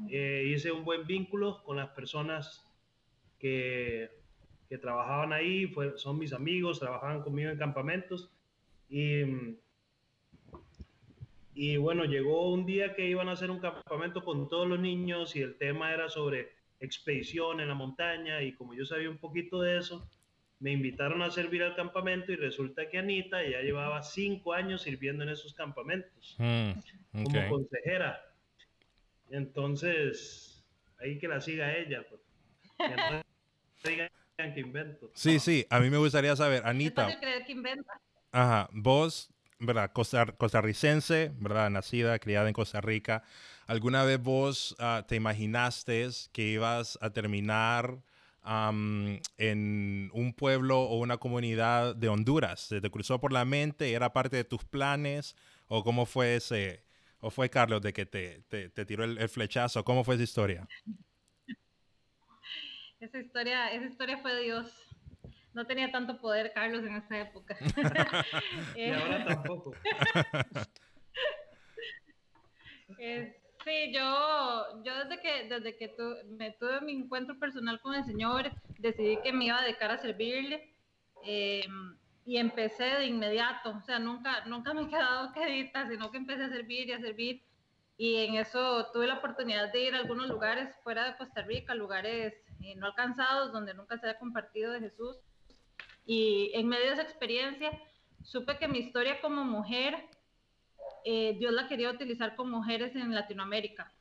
eh, 0.09 0.45
hice 0.55 0.71
un 0.71 0.85
buen 0.85 1.05
vínculo 1.05 1.61
con 1.63 1.75
las 1.75 1.89
personas 1.89 2.65
que 3.37 4.09
que 4.69 4.77
trabajaban 4.77 5.33
ahí, 5.33 5.67
fue, 5.67 5.97
son 5.97 6.17
mis 6.17 6.33
amigos, 6.33 6.79
trabajaban 6.79 7.21
conmigo 7.21 7.49
en 7.49 7.57
campamentos. 7.57 8.31
Y, 8.89 9.21
y 11.53 11.77
bueno, 11.77 12.05
llegó 12.05 12.51
un 12.51 12.65
día 12.65 12.95
que 12.95 13.07
iban 13.07 13.29
a 13.29 13.33
hacer 13.33 13.51
un 13.51 13.59
campamento 13.59 14.23
con 14.23 14.49
todos 14.49 14.67
los 14.67 14.79
niños 14.79 15.35
y 15.35 15.41
el 15.41 15.57
tema 15.57 15.93
era 15.93 16.09
sobre 16.09 16.54
expedición 16.79 17.59
en 17.59 17.67
la 17.67 17.75
montaña 17.75 18.41
y 18.41 18.53
como 18.53 18.73
yo 18.73 18.85
sabía 18.85 19.09
un 19.09 19.17
poquito 19.17 19.61
de 19.61 19.77
eso, 19.77 20.07
me 20.59 20.71
invitaron 20.71 21.21
a 21.21 21.31
servir 21.31 21.63
al 21.63 21.75
campamento 21.75 22.31
y 22.31 22.35
resulta 22.35 22.89
que 22.89 22.97
Anita 22.97 23.43
ya 23.43 23.61
llevaba 23.61 24.01
cinco 24.03 24.53
años 24.53 24.83
sirviendo 24.83 25.23
en 25.23 25.29
esos 25.29 25.53
campamentos 25.53 26.35
mm, 26.37 27.23
como 27.23 27.49
consejera. 27.49 28.21
Entonces, 29.29 30.63
ahí 30.99 31.17
que 31.17 31.27
la 31.27 31.41
siga 31.41 31.75
ella. 31.75 32.05
Pues. 32.09 32.21
que 34.53 34.59
invento. 34.59 35.11
Sí, 35.13 35.39
sí, 35.39 35.65
a 35.69 35.79
mí 35.79 35.89
me 35.89 35.97
gustaría 35.97 36.35
saber, 36.35 36.65
Anita. 36.65 37.19
creer 37.19 37.45
que 37.45 37.51
inventa. 37.51 37.99
Ajá, 38.31 38.69
vos, 38.71 39.33
¿verdad? 39.59 39.91
costarricense, 39.93 41.31
¿verdad? 41.39 41.69
Nacida, 41.69 42.19
criada 42.19 42.47
en 42.47 42.53
Costa 42.53 42.81
Rica. 42.81 43.23
¿Alguna 43.67 44.03
vez 44.03 44.21
vos 44.21 44.75
ah, 44.79 45.05
te 45.07 45.15
imaginaste 45.15 46.07
que 46.31 46.43
ibas 46.43 46.99
a 47.01 47.09
terminar 47.09 47.97
en 49.37 50.11
un 50.13 50.33
pueblo 50.33 50.81
o 50.81 50.99
una 50.99 51.17
comunidad 51.17 51.95
de 51.95 52.09
Honduras? 52.09 52.59
¿Se 52.59 52.79
te 52.79 52.91
cruzó 52.91 53.19
por 53.19 53.33
la 53.33 53.43
mente? 53.43 53.93
¿Era 53.93 54.13
parte 54.13 54.35
de 54.35 54.43
tus 54.43 54.63
planes? 54.63 55.35
¿O 55.67 55.83
cómo 55.83 56.05
fue 56.05 56.35
ese? 56.35 56.83
¿O 57.21 57.31
fue 57.31 57.49
Carlos 57.49 57.81
de 57.81 57.91
que 57.91 58.05
te, 58.05 58.43
te, 58.43 58.85
tiró 58.85 59.03
el, 59.03 59.17
el, 59.17 59.29
flechazo? 59.29 59.83
¿Cómo 59.83 60.03
fue 60.03 60.13
esa 60.13 60.23
historia? 60.23 60.67
Esa 62.99 63.17
historia, 63.17 63.71
esa 63.71 63.85
historia 63.85 64.19
fue 64.19 64.43
Dios. 64.43 64.71
No 65.55 65.65
tenía 65.65 65.91
tanto 65.91 66.21
poder 66.21 66.53
Carlos 66.53 66.85
en 66.85 66.97
esa 66.97 67.19
época. 67.19 67.57
y 68.75 68.91
ahora 68.91 69.25
tampoco. 69.25 69.73
sí, 73.65 73.91
yo, 73.91 74.83
yo 74.83 74.93
desde 75.03 75.19
que, 75.21 75.47
desde 75.49 75.75
que 75.75 75.95
me 76.27 76.51
tuve 76.51 76.79
mi 76.81 76.93
encuentro 76.93 77.37
personal 77.37 77.81
con 77.81 77.95
el 77.95 78.05
Señor, 78.05 78.51
decidí 78.77 79.17
que 79.17 79.33
me 79.33 79.45
iba 79.45 79.61
de 79.63 79.75
cara 79.75 79.95
a 79.95 79.97
servirle. 79.97 80.73
Em, 81.23 81.97
y 82.23 82.37
empecé 82.37 82.83
de 82.83 83.05
inmediato, 83.07 83.71
o 83.71 83.81
sea, 83.81 83.99
nunca, 83.99 84.45
nunca 84.45 84.73
me 84.73 84.83
he 84.83 84.87
quedado 84.87 85.33
quedita, 85.33 85.87
sino 85.87 86.11
que 86.11 86.17
empecé 86.17 86.43
a 86.43 86.49
servir 86.49 86.87
y 86.87 86.93
a 86.93 86.99
servir. 86.99 87.43
Y 87.97 88.17
en 88.17 88.35
eso 88.35 88.87
tuve 88.91 89.07
la 89.07 89.15
oportunidad 89.15 89.71
de 89.71 89.83
ir 89.85 89.95
a 89.95 89.99
algunos 89.99 90.27
lugares 90.27 90.75
fuera 90.83 91.05
de 91.05 91.17
Costa 91.17 91.41
Rica, 91.43 91.73
lugares 91.73 92.33
eh, 92.61 92.75
no 92.75 92.87
alcanzados, 92.87 93.51
donde 93.51 93.73
nunca 93.73 93.97
se 93.97 94.07
había 94.07 94.19
compartido 94.19 94.71
de 94.71 94.81
Jesús. 94.81 95.17
Y 96.05 96.51
en 96.53 96.67
medio 96.67 96.87
de 96.87 96.93
esa 96.93 97.01
experiencia, 97.01 97.71
supe 98.21 98.57
que 98.57 98.67
mi 98.67 98.79
historia 98.79 99.21
como 99.21 99.43
mujer, 99.43 100.09
eh, 101.05 101.35
Dios 101.37 101.53
la 101.53 101.67
quería 101.67 101.91
utilizar 101.91 102.35
con 102.35 102.49
mujeres 102.49 102.95
en 102.95 103.13
Latinoamérica. 103.13 103.93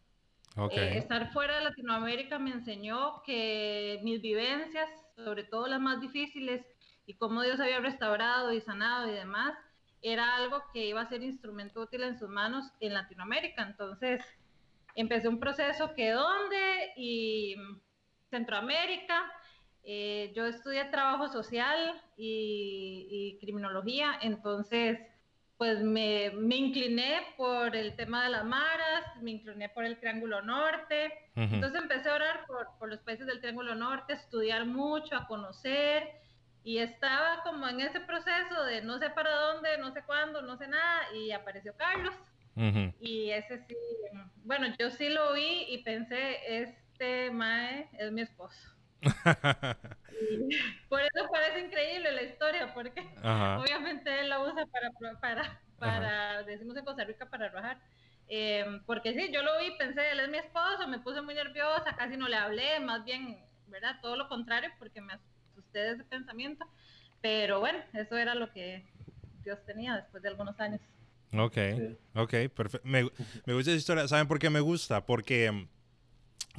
Eh, 0.71 0.99
estar 0.99 1.33
fuera 1.33 1.59
de 1.59 1.65
Latinoamérica 1.65 2.39
me 2.39 2.51
enseñó 2.51 3.23
que 3.25 4.01
mis 4.03 4.23
vivencias, 4.23 4.89
sobre 5.17 5.45
todo 5.45 5.67
las 5.67 5.81
más 5.81 6.01
difíciles, 6.01 6.65
y 7.07 7.15
cómo 7.15 7.43
Dios 7.43 7.61
había 7.61 7.81
restaurado 7.81 8.53
y 8.53 8.61
sanado 8.61 9.11
y 9.11 9.13
demás, 9.13 9.55
era 10.01 10.37
algo 10.37 10.63
que 10.73 10.87
iba 10.87 11.01
a 11.01 11.09
ser 11.09 11.23
instrumento 11.23 11.81
útil 11.81 12.03
en 12.05 12.19
sus 12.19 12.29
manos 12.29 12.73
en 12.81 12.95
Latinoamérica. 12.95 13.63
Entonces, 13.63 14.23
empecé 14.95 15.29
un 15.29 15.41
proceso 15.41 15.95
que 15.95 16.11
dónde 16.11 16.93
y 16.97 17.57
Centroamérica. 18.31 19.31
Eh, 19.83 20.33
yo 20.35 20.47
estudié 20.47 20.85
trabajo 20.87 21.29
social 21.29 22.01
y, 22.17 23.37
criminología, 23.41 24.19
entonces 24.23 24.99
pues 25.57 25.81
me, 25.81 26.31
me, 26.31 26.57
incliné 26.57 27.21
por 27.37 27.77
el 27.77 27.95
tema 27.95 28.25
de 28.25 28.31
las 28.31 28.45
maras, 28.45 29.05
me 29.23 29.33
incliné 29.33 29.69
por 29.69 29.85
el 29.85 29.99
Triángulo 29.99 30.43
Norte, 30.43 31.13
entonces 31.37 31.81
empecé 31.81 32.11
a 32.11 32.15
orar 32.15 32.47
por, 32.47 32.69
por, 32.79 32.89
los 32.89 33.01
países 33.01 33.27
del 33.27 33.41
Triángulo 33.41 33.75
Norte, 33.75 34.15
a 34.15 34.17
estudiar 34.17 34.67
mucho, 34.67 35.17
a 35.17 35.27
conocer, 35.27 36.09
y 36.65 36.79
estaba 36.79 37.43
como 37.45 37.69
en 37.69 37.81
ese 37.81 38.01
proceso 38.01 38.65
de 38.65 38.83
no 38.83 38.99
sé 38.99 39.11
para 39.11 39.31
dónde, 39.31 39.79
no 39.79 39.93
sé 39.93 40.03
cuándo, 40.05 40.43
no 40.43 40.57
sé 40.57 40.67
nada, 40.67 41.03
y 41.15 41.31
apareció 41.31 41.75
Carlos, 41.77 42.15
y 43.01 43.31
ese 43.31 43.59
sí, 43.67 43.77
bueno, 44.45 44.69
yo 44.79 44.91
sí 44.91 45.09
lo 45.09 45.33
vi 45.33 45.67
y 45.69 45.79
pensé, 45.83 46.61
es 46.63 46.85
este 46.95 47.31
Mae 47.31 47.89
es 47.99 48.13
mi 48.13 48.23
esposo. 48.23 48.74
por 50.89 51.01
eso 51.01 51.29
parece 51.31 51.61
increíble 51.67 52.13
la 52.13 52.23
historia, 52.23 52.73
porque 52.75 53.01
obviamente 53.59 54.21
él 54.21 54.29
la 54.29 54.41
usa 54.41 54.67
para, 54.67 54.91
para, 55.21 55.61
para 55.79 56.43
decimos 56.45 56.77
en 56.77 56.85
Costa 56.85 57.05
Rica, 57.05 57.27
para 57.27 57.47
arrojar. 57.47 57.79
Em, 58.27 58.83
porque 58.85 59.13
sí, 59.13 59.31
yo 59.33 59.43
lo 59.43 59.59
vi, 59.59 59.77
pensé, 59.77 60.11
él 60.11 60.21
es 60.21 60.29
mi 60.29 60.39
esposo, 60.39 60.89
me 60.89 60.99
puse 60.99 61.21
muy 61.21 61.35
nerviosa, 61.35 61.95
casi 61.97 62.17
no 62.17 62.29
le 62.29 62.37
hablé, 62.37 62.81
más 62.81 63.05
bien, 63.05 63.39
¿verdad? 63.67 63.99
Todo 64.01 64.17
lo 64.17 64.29
contrario, 64.29 64.71
porque 64.79 65.01
me 65.01 65.13
asusté 65.13 65.79
de 65.81 65.91
ese 65.93 66.05
pensamiento. 66.05 66.67
Pero 67.21 67.61
bueno, 67.61 67.79
eso 67.93 68.17
era 68.17 68.35
lo 68.35 68.53
que 68.53 68.85
Dios 69.43 69.59
tenía 69.67 69.97
después 69.97 70.23
de 70.23 70.31
algunos 70.31 70.59
años. 70.59 70.81
Ok, 71.33 71.57
ok, 72.15 72.35
perfecto. 72.55 72.89
Me, 72.89 73.03
me 73.45 73.55
gusta 73.55 73.71
esa 73.71 73.79
historia. 73.79 74.09
¿Saben 74.09 74.29
por 74.29 74.39
qué 74.39 74.51
me 74.51 74.61
gusta? 74.61 75.05
Porque 75.05 75.47
em, 75.47 75.69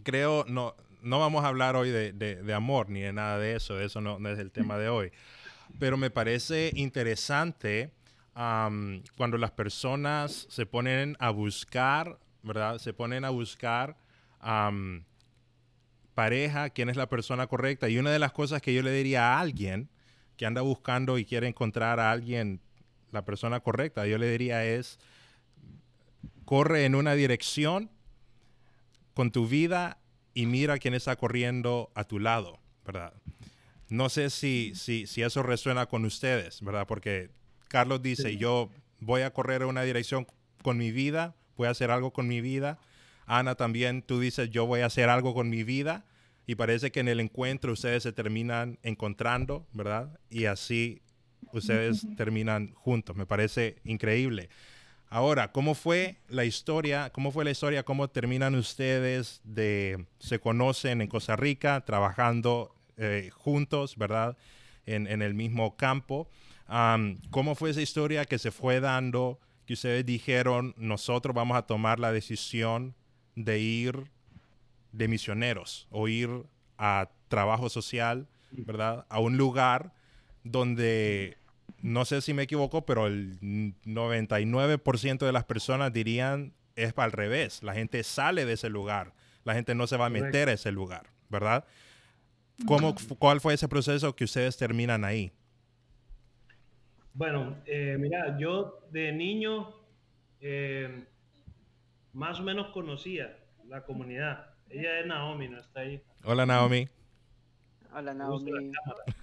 creo, 0.03 0.43
no, 0.47 0.75
no 1.05 1.19
vamos 1.19 1.45
a 1.45 1.49
hablar 1.49 1.75
hoy 1.75 1.91
de, 1.91 2.11
de, 2.13 2.53
amor 2.53 2.89
ni 2.89 3.01
de 3.01 3.13
nada 3.13 3.37
de 3.37 3.55
eso, 3.55 3.79
eso 3.79 4.01
no, 4.01 4.17
es 4.27 4.39
el 4.39 4.51
tema 4.51 4.77
de 4.77 4.89
hoy. 4.89 5.11
Pero 5.79 5.97
me 5.97 6.09
parece 6.09 6.71
interesante 6.73 7.91
cuando 8.33 9.37
las 9.37 9.51
personas 9.51 10.47
se 10.49 10.65
ponen 10.65 11.15
a 11.19 11.29
buscar, 11.29 12.19
¿verdad? 12.41 12.79
Se 12.79 12.91
ponen 12.91 13.23
a 13.23 13.29
buscar 13.29 13.97
pareja, 16.15 16.71
quién 16.71 16.89
es 16.89 16.97
la 16.97 17.07
persona 17.07 17.45
correcta. 17.45 17.87
Y 17.87 17.99
una 17.99 18.11
de 18.11 18.19
las 18.19 18.31
cosas 18.31 18.61
que 18.61 18.73
yo 18.73 18.81
le 18.81 18.91
diría 18.91 19.33
a 19.33 19.39
alguien 19.39 19.89
que 20.37 20.47
anda 20.47 20.61
buscando 20.61 21.19
y 21.19 21.25
quiere 21.25 21.47
encontrar 21.47 21.99
a 21.99 22.11
alguien, 22.11 22.61
la 23.11 23.23
persona 23.23 23.59
correcta, 23.59 24.07
yo 24.07 24.17
le 24.17 24.29
diría 24.29 24.65
es, 24.65 24.99
corre 26.45 26.85
en 26.85 26.95
una 26.95 27.13
dirección 27.13 27.91
con 29.13 29.31
tu 29.31 29.47
vida 29.47 29.99
y 30.35 30.45
mira 30.45 30.77
quién 30.77 30.93
está 30.93 31.15
corriendo 31.15 31.91
a 31.95 32.03
tu 32.03 32.19
lado, 32.19 32.59
¿verdad? 32.85 33.13
No 33.89 34.09
sé 34.09 34.29
si, 34.29 34.73
si, 34.75 35.07
si 35.07 35.23
eso 35.23 35.41
resuena 35.41 35.87
con 35.87 36.05
ustedes, 36.05 36.61
¿verdad? 36.61 36.85
Porque 36.85 37.31
Carlos 37.69 38.03
dice, 38.03 38.37
yo 38.37 38.69
voy 38.99 39.21
a 39.21 39.31
correr 39.31 39.61
en 39.63 39.69
una 39.69 39.83
dirección 39.83 40.27
con 40.61 40.77
mi 40.77 40.91
vida, 40.91 41.35
voy 41.55 41.67
a 41.67 41.71
hacer 41.71 41.89
algo 41.89 42.11
con 42.11 42.27
mi 42.27 42.41
vida. 42.41 42.79
Ana 43.25 43.55
también, 43.55 44.01
tú 44.01 44.19
dices, 44.19 44.49
yo 44.51 44.65
voy 44.65 44.81
a 44.81 44.87
hacer 44.87 45.09
algo 45.09 45.33
con 45.33 45.49
mi 45.49 45.63
vida. 45.63 46.05
Y 46.45 46.55
parece 46.55 46.91
que 46.91 46.99
en 46.99 47.07
el 47.07 47.19
encuentro 47.21 47.73
ustedes 47.73 48.03
se 48.03 48.11
terminan 48.11 48.77
encontrando, 48.83 49.65
¿verdad? 49.71 50.19
Y 50.29 50.45
así 50.45 51.01
ustedes 51.53 52.05
terminan 52.17 52.73
juntos. 52.73 53.15
Me 53.15 53.25
parece 53.25 53.77
increíble. 53.83 54.49
Ahora, 55.09 55.51
¿cómo 55.51 55.75
fue 55.75 56.17
la 56.27 56.45
historia? 56.45 57.11
¿Cómo 57.11 57.31
fue 57.31 57.45
la 57.45 57.51
historia? 57.51 57.83
¿Cómo 57.83 58.09
terminan 58.09 58.55
ustedes 58.55 59.41
de 59.43 60.05
se 60.19 60.39
conocen 60.39 61.01
en 61.01 61.07
Costa 61.07 61.35
Rica 61.35 61.81
trabajando 61.85 62.75
eh, 62.97 63.29
juntos, 63.33 63.97
verdad? 63.97 64.37
En, 64.87 65.21
el 65.21 65.33
mismo 65.33 65.75
campo. 65.77 66.29
¿Cómo 67.31 67.55
fue 67.55 67.71
esa 67.71 67.81
historia 67.81 68.25
que 68.25 68.37
se 68.37 68.51
fue 68.51 68.79
dando? 68.79 69.39
Que 69.65 69.73
ustedes 69.73 70.05
dijeron, 70.05 70.75
nosotros 70.77 71.33
vamos 71.33 71.57
a 71.57 71.63
tomar 71.63 71.99
la 71.99 72.11
decisión 72.11 72.93
de 73.35 73.59
ir 73.59 74.11
de 74.91 75.07
misioneros 75.07 75.87
o 75.89 76.07
ir 76.07 76.29
a 76.77 77.09
trabajo 77.29 77.69
social, 77.69 78.27
¿verdad? 78.51 79.05
A 79.09 79.19
un 79.19 79.37
lugar 79.37 79.93
donde 80.43 81.37
no 81.85 82.03
sé 82.03 82.21
si 82.21 82.33
me 82.33 82.43
equivoco, 82.43 82.83
pero 82.83 83.05
el 83.05 83.39
99% 83.41 85.19
de 85.19 85.31
las 85.31 85.45
personas 85.45 85.93
dirían 85.93 86.51
es 86.75 86.97
al 86.97 87.11
revés. 87.11 87.61
La 87.61 87.75
gente 87.75 88.03
sale 88.03 88.43
de 88.45 88.53
ese 88.53 88.69
lugar. 88.69 89.13
La 89.43 89.53
gente 89.53 89.75
no 89.75 89.85
se 89.85 89.95
va 89.95 90.07
a 90.07 90.09
meter 90.09 90.49
a 90.49 90.53
ese 90.53 90.71
lugar, 90.71 91.11
¿verdad? 91.29 91.63
¿Cómo, 92.65 92.95
¿Cuál 93.19 93.39
fue 93.39 93.53
ese 93.53 93.67
proceso 93.67 94.15
que 94.15 94.23
ustedes 94.23 94.57
terminan 94.57 95.05
ahí? 95.05 95.31
Bueno, 97.13 97.55
eh, 97.67 97.97
mira, 97.99 98.35
yo 98.39 98.79
de 98.89 99.11
niño 99.11 99.75
eh, 100.41 101.05
más 102.13 102.39
o 102.39 102.43
menos 102.43 102.69
conocía 102.73 103.37
la 103.67 103.83
comunidad. 103.83 104.55
Ella 104.71 105.01
es 105.01 105.05
Naomi, 105.05 105.49
no 105.49 105.59
está 105.59 105.81
ahí. 105.81 106.01
Hola 106.23 106.47
Naomi. 106.47 106.89
Hola 107.93 108.15
Naomi. 108.15 108.71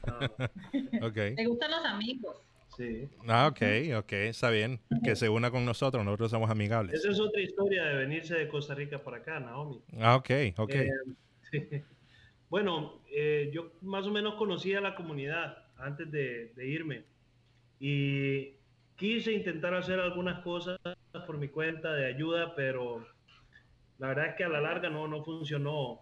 okay. 1.03 1.35
gustan 1.45 1.73
los 1.73 1.85
amigos. 1.85 2.52
Sí. 2.77 3.09
Ah, 3.29 3.49
ok, 3.49 3.63
ok, 3.99 4.13
está 4.13 4.51
bien. 4.51 4.81
Que 5.05 5.17
se 5.17 5.29
una 5.29 5.51
con 5.51 5.65
nosotros, 5.65 6.05
nosotros 6.05 6.31
somos 6.31 6.51
amigables. 6.51 6.95
Esa 6.95 7.11
es 7.11 7.21
otra 7.21 7.41
historia 7.41 7.85
de 7.85 7.97
venirse 7.97 8.35
de 8.35 8.49
Costa 8.49 8.75
Rica 8.75 9.03
para 9.03 9.19
acá, 9.19 9.41
Naomi. 9.41 9.83
Ah, 10.01 10.17
ok, 10.17 10.31
ok. 10.57 10.75
Eh, 10.75 10.91
bueno, 12.49 13.03
eh, 13.11 13.51
yo 13.53 13.73
más 13.83 14.07
o 14.07 14.11
menos 14.11 14.35
conocía 14.35 14.81
la 14.81 14.95
comunidad 14.95 15.59
antes 15.77 16.11
de, 16.11 16.53
de 16.55 16.67
irme 16.67 17.05
y 17.79 18.55
quise 18.97 19.33
intentar 19.33 19.75
hacer 19.75 19.99
algunas 19.99 20.43
cosas 20.43 20.79
por 21.27 21.37
mi 21.37 21.49
cuenta 21.49 21.93
de 21.93 22.07
ayuda, 22.07 22.55
pero 22.55 23.05
la 23.99 24.09
verdad 24.09 24.27
es 24.29 24.35
que 24.37 24.45
a 24.45 24.49
la 24.49 24.61
larga 24.61 24.89
no, 24.89 25.09
no 25.09 25.25
funcionó. 25.25 26.01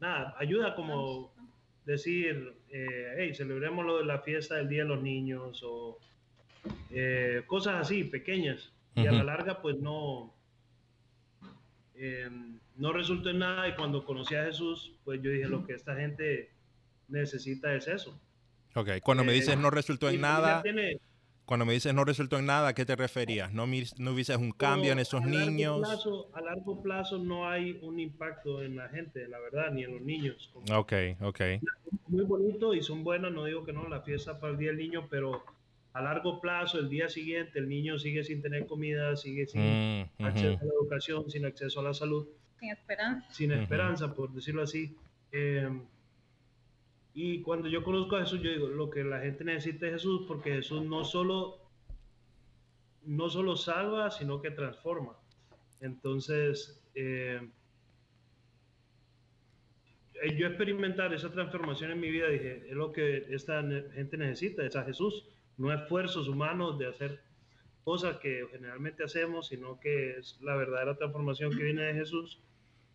Nada, 0.00 0.34
ayuda 0.38 0.74
como 0.74 1.32
decir, 1.88 2.54
eh, 2.68 3.14
hey, 3.16 3.34
celebremos 3.34 3.84
lo 3.84 3.98
de 3.98 4.04
la 4.04 4.20
fiesta 4.20 4.56
del 4.56 4.68
Día 4.68 4.82
de 4.82 4.90
los 4.90 5.02
Niños 5.02 5.62
o 5.64 5.98
eh, 6.90 7.42
cosas 7.46 7.76
así, 7.80 8.04
pequeñas. 8.04 8.72
Y 8.94 9.06
a 9.06 9.12
la 9.12 9.22
larga, 9.22 9.62
pues 9.62 9.78
no, 9.78 10.34
em, 11.94 12.58
no 12.76 12.92
resultó 12.92 13.30
en 13.30 13.38
nada. 13.38 13.68
Y 13.68 13.74
cuando 13.74 14.04
conocí 14.04 14.34
a 14.34 14.44
Jesús, 14.44 14.92
pues 15.04 15.22
yo 15.22 15.30
dije, 15.30 15.46
lo 15.46 15.64
que 15.64 15.74
esta 15.74 15.94
gente 15.94 16.50
necesita 17.06 17.72
es 17.74 17.86
eso. 17.86 18.20
Ok, 18.74 18.90
cuando 19.02 19.24
me 19.24 19.32
dices 19.32 19.54
eh, 19.54 19.56
no 19.56 19.70
resultó 19.70 20.10
en 20.10 20.20
nada, 20.20 20.62
cuando 21.48 21.64
me 21.64 21.72
dices 21.72 21.94
no 21.94 22.04
resultó 22.04 22.38
en 22.38 22.44
nada, 22.44 22.68
¿a 22.68 22.74
qué 22.74 22.84
te 22.84 22.94
referías? 22.94 23.54
¿No, 23.54 23.66
no 23.96 24.14
viste 24.14 24.36
un 24.36 24.52
cambio 24.52 24.92
en 24.92 24.98
esos 24.98 25.22
niños? 25.22 25.80
a 26.34 26.40
largo 26.42 26.82
plazo 26.82 27.16
no 27.16 27.48
hay 27.48 27.78
un 27.80 27.98
impacto 27.98 28.62
en 28.62 28.76
la 28.76 28.90
gente, 28.90 29.26
la 29.28 29.38
verdad, 29.38 29.70
ni 29.72 29.84
en 29.84 29.92
los 29.92 30.02
niños. 30.02 30.52
Ok, 30.70 30.92
ok. 31.22 31.40
Muy 32.08 32.24
bonito 32.24 32.74
y 32.74 32.82
son 32.82 33.04
buenas, 33.04 33.32
no 33.32 33.44
digo 33.44 33.64
que 33.64 33.72
no, 33.72 33.88
la 33.88 34.00
fiesta 34.00 34.40
para 34.40 34.52
el 34.52 34.58
Día 34.58 34.68
del 34.68 34.78
Niño, 34.78 35.06
pero 35.10 35.44
a 35.92 36.00
largo 36.00 36.40
plazo, 36.40 36.78
el 36.78 36.88
día 36.88 37.08
siguiente, 37.08 37.58
el 37.58 37.68
niño 37.68 37.98
sigue 37.98 38.22
sin 38.22 38.40
tener 38.40 38.66
comida, 38.66 39.16
sigue 39.16 39.46
sin 39.46 40.06
mm, 40.18 40.24
acceso 40.24 40.58
a 40.60 40.64
la 40.64 40.72
educación, 40.80 41.30
sin 41.30 41.44
acceso 41.44 41.80
a 41.80 41.82
la 41.82 41.94
salud. 41.94 42.26
Sin 42.58 42.70
esperanza. 42.70 43.30
Sin 43.32 43.52
esperanza, 43.52 44.14
por 44.14 44.32
decirlo 44.32 44.62
así. 44.62 44.96
Eh, 45.32 45.68
y 47.14 47.42
cuando 47.42 47.68
yo 47.68 47.82
conozco 47.82 48.16
a 48.16 48.20
Jesús, 48.20 48.40
yo 48.42 48.50
digo, 48.50 48.68
lo 48.68 48.90
que 48.90 49.02
la 49.02 49.20
gente 49.20 49.44
necesita 49.44 49.86
es 49.86 49.94
Jesús, 49.94 50.24
porque 50.28 50.52
Jesús 50.52 50.84
no 50.84 51.04
solo, 51.04 51.58
no 53.04 53.28
solo 53.28 53.56
salva, 53.56 54.10
sino 54.10 54.40
que 54.40 54.50
transforma. 54.50 55.16
Entonces, 55.80 56.80
eh, 56.94 57.40
yo 60.36 60.46
experimentar 60.46 61.12
esa 61.14 61.30
transformación 61.30 61.92
en 61.92 62.00
mi 62.00 62.10
vida, 62.10 62.28
dije, 62.28 62.64
es 62.68 62.74
lo 62.74 62.92
que 62.92 63.26
esta 63.30 63.62
gente 63.94 64.16
necesita, 64.16 64.64
es 64.64 64.76
a 64.76 64.84
Jesús, 64.84 65.26
no 65.56 65.72
esfuerzos 65.72 66.28
humanos 66.28 66.78
de 66.78 66.86
hacer 66.86 67.20
cosas 67.84 68.18
que 68.18 68.46
generalmente 68.50 69.04
hacemos, 69.04 69.48
sino 69.48 69.80
que 69.80 70.18
es 70.18 70.38
la 70.42 70.56
verdadera 70.56 70.96
transformación 70.96 71.56
que 71.56 71.64
viene 71.64 71.82
de 71.82 71.94
Jesús. 71.94 72.40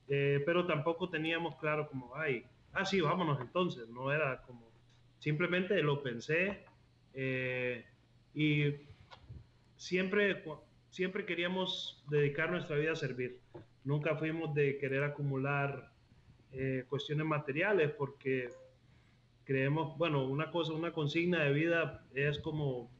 Eh, 0.07 0.43
pero 0.45 0.65
tampoco 0.65 1.09
teníamos 1.09 1.55
claro 1.55 1.87
como, 1.87 2.15
ay, 2.15 2.45
ah, 2.73 2.85
sí, 2.85 3.01
vámonos 3.01 3.39
entonces. 3.41 3.87
No 3.89 4.11
era 4.11 4.41
como, 4.43 4.69
simplemente 5.19 5.81
lo 5.81 6.03
pensé 6.03 6.63
eh, 7.13 7.85
y 8.33 8.75
siempre, 9.75 10.43
siempre 10.89 11.25
queríamos 11.25 12.03
dedicar 12.09 12.51
nuestra 12.51 12.75
vida 12.77 12.91
a 12.91 12.95
servir. 12.95 13.39
Nunca 13.83 14.15
fuimos 14.15 14.53
de 14.53 14.77
querer 14.77 15.03
acumular 15.03 15.92
eh, 16.53 16.85
cuestiones 16.89 17.25
materiales 17.25 17.91
porque 17.91 18.49
creemos, 19.43 19.97
bueno, 19.97 20.25
una 20.25 20.51
cosa, 20.51 20.73
una 20.73 20.93
consigna 20.93 21.43
de 21.43 21.51
vida 21.53 22.05
es 22.13 22.39
como 22.39 22.91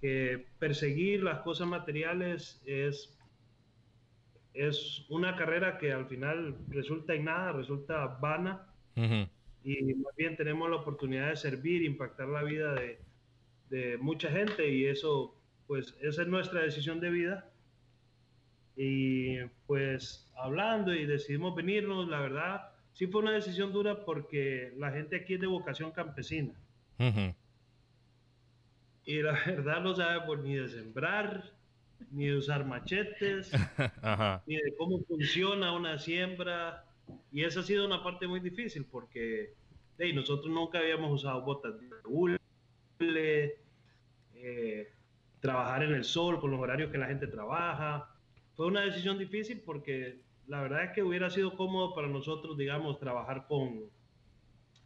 que 0.00 0.46
perseguir 0.58 1.22
las 1.22 1.40
cosas 1.40 1.66
materiales 1.66 2.62
es 2.66 3.10
es 4.54 5.04
una 5.08 5.34
carrera 5.34 5.78
que 5.78 5.92
al 5.92 6.06
final 6.06 6.56
resulta 6.68 7.14
en 7.14 7.24
nada, 7.24 7.52
resulta 7.52 8.06
vana 8.06 8.66
y 9.64 9.94
más 9.94 10.14
bien 10.16 10.36
tenemos 10.36 10.70
la 10.70 10.76
oportunidad 10.76 11.30
de 11.30 11.36
servir, 11.36 11.82
impactar 11.82 12.28
la 12.28 12.44
vida 12.44 12.74
de, 12.74 13.00
de, 13.70 13.98
mucha 13.98 14.30
gente 14.30 14.68
y 14.68 14.86
eso, 14.86 15.34
pues 15.66 15.96
esa 16.00 16.22
es 16.22 16.28
nuestra 16.28 16.60
decisión 16.60 17.00
de 17.00 17.10
vida. 17.10 17.50
Y 18.76 19.38
pues 19.66 20.30
hablando 20.36 20.94
y 20.94 21.06
decidimos 21.06 21.54
venirnos, 21.54 22.08
la 22.08 22.20
verdad, 22.20 22.73
sí 22.94 23.06
fue 23.06 23.20
una 23.20 23.32
decisión 23.32 23.72
dura 23.72 24.04
porque 24.04 24.72
la 24.76 24.90
gente 24.90 25.16
aquí 25.16 25.34
es 25.34 25.40
de 25.40 25.46
vocación 25.46 25.92
campesina. 25.92 26.54
Y 29.04 29.22
la 29.22 29.32
verdad 29.46 29.82
no 29.82 29.94
sabemos 29.94 30.38
ni 30.40 30.54
de 30.54 30.68
sembrar, 30.68 31.52
ni 32.10 32.26
de 32.26 32.36
usar 32.36 32.64
machetes, 32.64 33.52
ni 34.46 34.56
de 34.56 34.74
cómo 34.78 35.00
funciona 35.04 35.72
una 35.72 35.98
siembra, 35.98 36.84
y 37.30 37.44
esa 37.44 37.60
ha 37.60 37.62
sido 37.62 37.84
una 37.84 38.02
parte 38.02 38.26
muy 38.26 38.40
difícil 38.40 38.86
porque 38.86 39.52
nosotros 40.14 40.52
nunca 40.52 40.78
habíamos 40.78 41.12
usado 41.12 41.42
botas 41.42 41.78
de 41.78 41.88
hule, 42.04 42.38
eh, 44.34 44.92
trabajar 45.40 45.82
en 45.82 45.94
el 45.94 46.04
sol 46.04 46.40
con 46.40 46.50
los 46.50 46.60
horarios 46.60 46.90
que 46.90 46.98
la 46.98 47.06
gente 47.06 47.26
trabaja. 47.26 48.10
Fue 48.54 48.66
una 48.66 48.82
decisión 48.82 49.18
difícil 49.18 49.60
porque 49.60 50.23
la 50.46 50.60
verdad 50.60 50.84
es 50.84 50.90
que 50.92 51.02
hubiera 51.02 51.30
sido 51.30 51.56
cómodo 51.56 51.94
para 51.94 52.08
nosotros, 52.08 52.56
digamos, 52.56 52.98
trabajar 52.98 53.46
con 53.46 53.84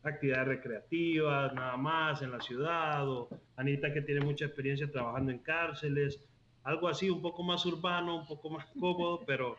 actividades 0.02 0.48
recreativas, 0.48 1.52
nada 1.54 1.76
más 1.76 2.22
en 2.22 2.30
la 2.30 2.40
ciudad, 2.40 3.08
o 3.08 3.28
Anita 3.56 3.92
que 3.92 4.02
tiene 4.02 4.24
mucha 4.24 4.46
experiencia 4.46 4.90
trabajando 4.90 5.32
en 5.32 5.38
cárceles, 5.38 6.24
algo 6.62 6.88
así, 6.88 7.10
un 7.10 7.22
poco 7.22 7.42
más 7.42 7.64
urbano, 7.66 8.16
un 8.16 8.26
poco 8.26 8.50
más 8.50 8.66
cómodo, 8.80 9.24
pero 9.26 9.56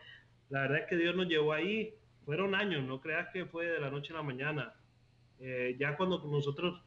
la 0.48 0.62
verdad 0.62 0.78
es 0.78 0.86
que 0.88 0.96
Dios 0.96 1.14
nos 1.14 1.28
llevó 1.28 1.52
ahí 1.52 1.94
fueron 2.24 2.54
años, 2.54 2.84
no 2.84 3.00
creas 3.00 3.28
que 3.32 3.46
fue 3.46 3.66
de 3.66 3.80
la 3.80 3.90
noche 3.90 4.12
a 4.12 4.16
la 4.16 4.22
mañana. 4.22 4.72
Eh, 5.40 5.76
ya 5.78 5.96
cuando 5.96 6.18
nosotros 6.26 6.82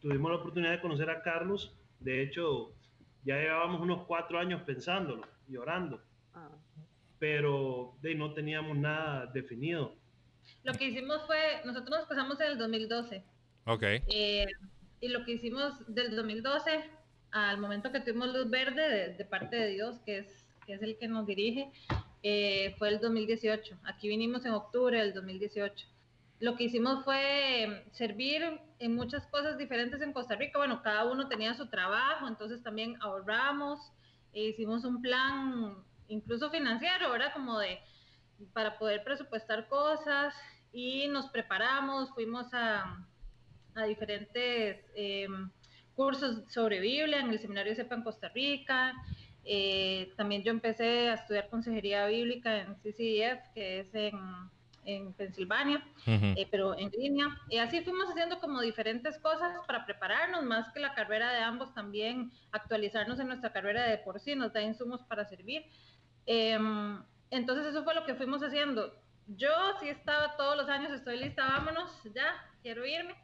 tuvimos 0.00 0.30
la 0.30 0.38
oportunidad 0.38 0.70
de 0.72 0.80
conocer 0.80 1.10
a 1.10 1.22
Carlos, 1.22 1.76
de 2.00 2.22
hecho, 2.22 2.72
ya 3.24 3.36
llevábamos 3.36 3.80
unos 3.80 4.06
cuatro 4.06 4.38
años 4.38 4.62
pensándolo 4.62 5.26
y 5.48 5.56
orando, 5.56 6.00
ah. 6.32 6.48
Pero 7.18 7.96
de, 8.02 8.14
no 8.14 8.32
teníamos 8.34 8.76
nada 8.76 9.26
definido. 9.26 9.94
Lo 10.64 10.74
que 10.74 10.86
hicimos 10.86 11.26
fue, 11.26 11.60
nosotros 11.64 11.98
nos 11.98 12.08
casamos 12.08 12.40
en 12.40 12.48
el 12.48 12.58
2012. 12.58 13.22
Ok. 13.66 13.82
Eh, 13.82 14.46
y 15.00 15.08
lo 15.08 15.24
que 15.24 15.32
hicimos 15.32 15.74
del 15.86 16.14
2012 16.16 16.84
al 17.30 17.58
momento 17.58 17.92
que 17.92 18.00
tuvimos 18.00 18.32
luz 18.32 18.48
verde 18.50 18.88
de, 18.88 19.14
de 19.14 19.24
parte 19.24 19.56
de 19.56 19.68
Dios, 19.68 19.98
que 20.04 20.18
es, 20.18 20.46
que 20.66 20.74
es 20.74 20.82
el 20.82 20.96
que 20.96 21.08
nos 21.08 21.26
dirige, 21.26 21.70
eh, 22.22 22.74
fue 22.78 22.88
el 22.88 23.00
2018. 23.00 23.78
Aquí 23.84 24.08
vinimos 24.08 24.44
en 24.44 24.52
octubre 24.52 24.98
del 24.98 25.14
2018. 25.14 25.86
Lo 26.40 26.56
que 26.56 26.64
hicimos 26.64 27.04
fue 27.04 27.62
em, 27.62 27.82
servir 27.92 28.42
en 28.78 28.94
muchas 28.94 29.26
cosas 29.26 29.58
diferentes 29.58 30.00
en 30.02 30.12
Costa 30.12 30.36
Rica. 30.36 30.58
Bueno, 30.58 30.82
cada 30.82 31.04
uno 31.04 31.28
tenía 31.28 31.54
su 31.54 31.66
trabajo, 31.68 32.28
entonces 32.28 32.62
también 32.62 32.96
ahorramos, 33.00 33.80
e 34.32 34.44
hicimos 34.44 34.84
un 34.84 35.00
plan 35.00 35.74
incluso 36.08 36.50
financiero, 36.50 37.10
¿verdad? 37.10 37.32
Como 37.32 37.58
de 37.58 37.80
para 38.52 38.78
poder 38.78 39.02
presupuestar 39.02 39.68
cosas 39.68 40.34
y 40.72 41.08
nos 41.08 41.28
preparamos, 41.28 42.10
fuimos 42.10 42.52
a, 42.54 43.04
a 43.74 43.84
diferentes 43.84 44.84
em, 44.94 45.50
cursos 45.94 46.42
sobre 46.48 46.80
Biblia 46.80 47.20
en 47.20 47.30
el 47.30 47.38
seminario 47.40 47.74
CEPA 47.74 47.96
en 47.96 48.02
Costa 48.02 48.28
Rica, 48.28 48.94
eh, 49.50 50.12
también 50.18 50.42
yo 50.42 50.50
empecé 50.50 51.08
a 51.08 51.14
estudiar 51.14 51.48
consejería 51.48 52.06
bíblica 52.06 52.60
en 52.60 52.74
CCDF, 52.74 53.54
que 53.54 53.80
es 53.80 53.94
en, 53.94 54.14
en 54.84 55.14
Pensilvania, 55.14 55.82
eh, 56.06 56.46
pero 56.50 56.78
en 56.78 56.90
línea. 56.90 57.28
Y 57.48 57.56
así 57.56 57.80
fuimos 57.80 58.10
haciendo 58.10 58.40
como 58.40 58.60
diferentes 58.60 59.18
cosas 59.18 59.56
para 59.66 59.86
prepararnos, 59.86 60.44
más 60.44 60.70
que 60.72 60.80
la 60.80 60.92
carrera 60.94 61.32
de 61.32 61.38
ambos, 61.38 61.72
también 61.72 62.30
actualizarnos 62.52 63.20
en 63.20 63.28
nuestra 63.28 63.50
carrera 63.50 63.84
de 63.84 63.96
por 63.96 64.20
sí, 64.20 64.34
nos 64.34 64.52
da 64.52 64.60
insumos 64.60 65.02
para 65.04 65.24
servir. 65.24 65.64
Em, 66.30 67.02
entonces 67.30 67.64
eso 67.64 67.84
fue 67.84 67.94
lo 67.94 68.04
que 68.04 68.14
fuimos 68.14 68.42
haciendo. 68.42 68.94
Yo 69.28 69.50
sí 69.80 69.88
estaba 69.88 70.36
todos 70.36 70.58
los 70.58 70.68
años, 70.68 70.92
estoy 70.92 71.18
lista, 71.18 71.48
vámonos, 71.48 71.90
ya, 72.14 72.46
quiero 72.62 72.84
irme. 72.84 73.14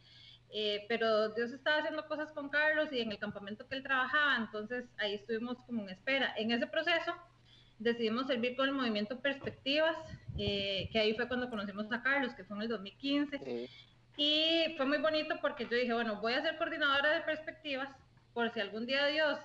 Eh, 0.51 0.87
pero 0.88 1.29
Dios 1.31 1.53
estaba 1.53 1.79
haciendo 1.79 2.07
cosas 2.07 2.33
con 2.33 2.49
Carlos 2.49 2.88
y 2.93 3.01
en 3.01 3.12
el 3.12 3.19
campamento 3.19 3.67
que 3.69 3.77
él 3.77 3.83
trabajaba, 3.83 4.37
entonces 4.37 4.85
ahí 4.99 5.14
estuvimos 5.14 5.59
como 5.67 5.83
en 5.83 5.90
espera. 5.90 6.33
En 6.38 6.51
ese 6.51 6.67
proceso, 6.67 7.12
decidimos 7.79 8.27
servir 8.27 8.57
con 8.57 8.69
el 8.69 8.75
movimiento 8.75 9.21
Perspectivas, 9.21 9.97
eh, 10.38 10.88
que 10.90 10.99
ahí 10.99 11.14
fue 11.14 11.29
cuando 11.29 11.51
conocimos 11.51 11.93
a 11.93 12.03
Carlos, 12.03 12.33
que 12.35 12.45
fue 12.45 12.57
en 12.57 12.62
el 12.62 12.69
2015. 12.69 13.69
Y 14.17 14.75
fue 14.79 14.87
muy 14.87 14.99
bonito 14.99 15.35
porque 15.43 15.64
yo 15.64 15.77
dije, 15.77 15.93
bueno, 15.93 16.21
voy 16.23 16.33
a 16.33 16.43
ser 16.43 16.57
coordinadora 16.57 17.11
de 17.11 17.21
Perspectivas, 17.23 17.90
por 18.33 18.51
si 18.51 18.61
algún 18.61 18.87
día 18.87 19.07
Dios 19.07 19.38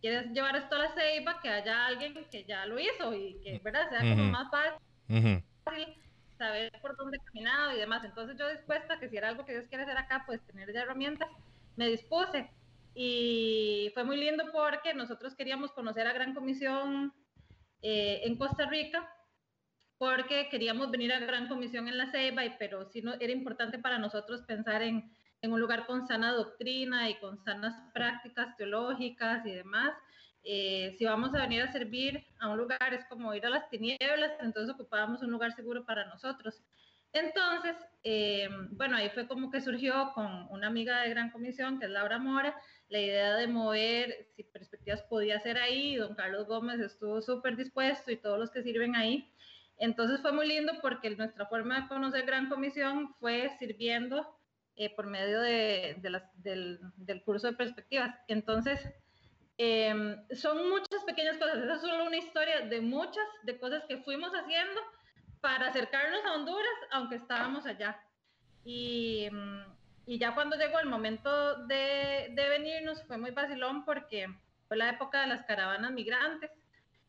quiere 0.00 0.28
llevar 0.28 0.56
esto 0.56 0.74
a 0.74 0.78
la 0.78 0.94
ceiba, 0.94 1.40
que 1.40 1.48
haya 1.48 1.86
alguien 1.86 2.14
que 2.30 2.44
ya 2.44 2.66
lo 2.66 2.78
hizo 2.78 3.14
y 3.14 3.40
que, 3.42 3.60
¿verdad? 3.62 3.88
Sea 3.90 4.00
como 4.00 4.24
más 4.24 4.50
fácil 4.50 4.80
saber 6.38 6.72
por 6.80 6.96
dónde 6.96 7.18
he 7.18 7.24
caminado 7.24 7.76
y 7.76 7.78
demás. 7.78 8.02
Entonces 8.04 8.36
yo 8.38 8.48
dispuesta 8.48 8.98
que 8.98 9.08
si 9.08 9.16
era 9.16 9.28
algo 9.28 9.44
que 9.44 9.52
Dios 9.52 9.66
quiere 9.68 9.84
hacer 9.84 9.98
acá, 9.98 10.24
pues 10.26 10.40
tener 10.46 10.72
ya 10.72 10.82
herramientas, 10.82 11.28
me 11.76 11.88
dispuse. 11.88 12.50
Y 12.94 13.90
fue 13.94 14.04
muy 14.04 14.16
lindo 14.16 14.44
porque 14.52 14.94
nosotros 14.94 15.34
queríamos 15.34 15.70
conocer 15.72 16.06
a 16.06 16.12
Gran 16.12 16.34
Comisión 16.34 17.12
eh, 17.82 18.22
en 18.24 18.36
Costa 18.36 18.66
Rica, 18.66 19.08
porque 19.98 20.48
queríamos 20.48 20.90
venir 20.90 21.12
a 21.12 21.20
Gran 21.20 21.46
Comisión 21.46 21.86
en 21.88 21.98
la 21.98 22.10
Ceiba, 22.10 22.42
pero 22.58 22.86
sí 22.86 23.02
no, 23.02 23.14
era 23.20 23.32
importante 23.32 23.78
para 23.78 23.98
nosotros 23.98 24.42
pensar 24.42 24.82
en, 24.82 25.12
en 25.42 25.52
un 25.52 25.60
lugar 25.60 25.86
con 25.86 26.06
sana 26.06 26.32
doctrina 26.32 27.08
y 27.08 27.18
con 27.18 27.38
sanas 27.38 27.74
prácticas 27.92 28.56
teológicas 28.56 29.44
y 29.46 29.52
demás. 29.52 29.94
Eh, 30.42 30.94
si 30.98 31.04
vamos 31.04 31.34
a 31.34 31.42
venir 31.42 31.62
a 31.62 31.72
servir 31.72 32.24
a 32.38 32.48
un 32.48 32.58
lugar 32.58 32.94
es 32.94 33.04
como 33.06 33.34
ir 33.34 33.44
a 33.44 33.50
las 33.50 33.68
tinieblas, 33.68 34.32
entonces 34.40 34.74
ocupábamos 34.74 35.22
un 35.22 35.30
lugar 35.30 35.52
seguro 35.52 35.84
para 35.84 36.06
nosotros. 36.06 36.62
Entonces, 37.12 37.76
eh, 38.04 38.48
bueno, 38.70 38.96
ahí 38.96 39.10
fue 39.10 39.26
como 39.26 39.50
que 39.50 39.60
surgió 39.60 40.12
con 40.14 40.46
una 40.50 40.68
amiga 40.68 41.02
de 41.02 41.10
Gran 41.10 41.30
Comisión, 41.30 41.78
que 41.78 41.86
es 41.86 41.90
Laura 41.90 42.18
Mora, 42.18 42.54
la 42.88 43.00
idea 43.00 43.34
de 43.36 43.48
mover 43.48 44.28
si 44.36 44.44
perspectivas 44.44 45.02
podía 45.02 45.40
ser 45.40 45.58
ahí. 45.58 45.96
Don 45.96 46.14
Carlos 46.14 46.46
Gómez 46.46 46.80
estuvo 46.80 47.20
súper 47.20 47.56
dispuesto 47.56 48.10
y 48.12 48.16
todos 48.16 48.38
los 48.38 48.50
que 48.50 48.62
sirven 48.62 48.94
ahí. 48.94 49.28
Entonces 49.78 50.20
fue 50.20 50.32
muy 50.32 50.46
lindo 50.46 50.74
porque 50.80 51.10
nuestra 51.10 51.46
forma 51.46 51.80
de 51.80 51.88
conocer 51.88 52.26
Gran 52.26 52.48
Comisión 52.48 53.14
fue 53.18 53.50
sirviendo 53.58 54.39
eh, 54.80 54.94
por 54.94 55.06
medio 55.06 55.40
de, 55.40 55.96
del, 56.34 56.80
del 56.96 57.22
curso 57.22 57.46
de 57.46 57.56
perspectivas. 57.56 58.14
Entonces, 58.28 58.80
Em, 59.62 60.16
son 60.34 60.70
muchas 60.70 61.04
pequeñas 61.04 61.36
cosas, 61.36 61.58
esa 61.58 61.74
es 61.74 61.82
solo 61.82 62.06
una 62.06 62.16
historia 62.16 62.62
de 62.62 62.80
muchas, 62.80 63.26
de 63.42 63.58
cosas 63.58 63.84
que 63.86 63.98
fuimos 63.98 64.32
haciendo 64.32 64.80
para 65.42 65.66
acercarnos 65.66 66.24
a 66.24 66.32
Honduras, 66.32 66.78
aunque 66.92 67.16
estábamos 67.16 67.66
allá. 67.66 68.02
Y, 68.64 69.28
y 70.06 70.18
ya 70.18 70.34
cuando 70.34 70.56
llegó 70.56 70.78
el 70.78 70.88
momento 70.88 71.66
de, 71.66 72.32
de, 72.34 72.48
venirnos 72.48 73.02
fue 73.02 73.18
muy 73.18 73.32
vacilón 73.32 73.84
porque 73.84 74.28
fue 74.66 74.78
la 74.78 74.88
época 74.88 75.20
de 75.20 75.26
las 75.26 75.42
caravanas 75.42 75.92
migrantes. 75.92 76.50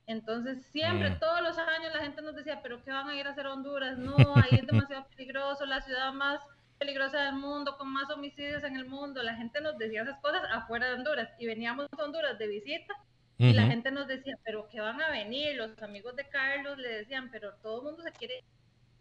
Entonces 0.06 0.66
siempre, 0.74 1.12
mm. 1.12 1.20
todos 1.20 1.42
los 1.42 1.58
años 1.58 1.94
la 1.94 2.02
gente 2.02 2.22
nos 2.22 2.36
decía, 2.36 2.62
pero 2.62 2.84
¿qué 2.84 2.92
van 2.92 3.08
a 3.08 3.16
ir 3.16 3.28
a 3.28 3.30
hacer 3.30 3.46
a 3.46 3.54
Honduras? 3.54 3.98
No, 3.98 4.18
ahí 4.36 4.60
es 4.60 4.68
demasiado 4.68 5.08
peligroso, 5.16 5.66
la 5.66 5.80
ciudad 5.80 6.12
más 6.12 6.42
peligrosa 6.82 7.26
del 7.26 7.36
mundo, 7.36 7.78
con 7.78 7.94
más 7.94 8.10
homicidios 8.10 8.64
en 8.64 8.76
el 8.76 8.86
mundo. 8.86 9.22
La 9.22 9.36
gente 9.36 9.62
nos 9.62 9.78
decía 9.78 10.02
esas 10.02 10.20
cosas 10.20 10.42
afuera 10.52 10.88
de 10.88 10.96
Honduras 10.96 11.30
y 11.38 11.46
veníamos 11.46 11.86
a 11.92 12.04
Honduras 12.04 12.40
de 12.40 12.48
visita 12.48 12.96
y 13.38 13.54
la 13.54 13.68
gente 13.68 13.92
nos 13.92 14.08
decía, 14.08 14.36
pero 14.44 14.68
¿qué 14.68 14.82
van 14.82 15.00
a 15.00 15.12
venir? 15.12 15.56
Los 15.58 15.80
amigos 15.84 16.16
de 16.16 16.28
Carlos 16.30 16.80
le 16.80 16.90
decían, 16.90 17.30
pero 17.32 17.54
todo 17.62 17.78
el 17.78 17.84
mundo 17.86 18.02
se 18.02 18.12
quiere 18.12 18.44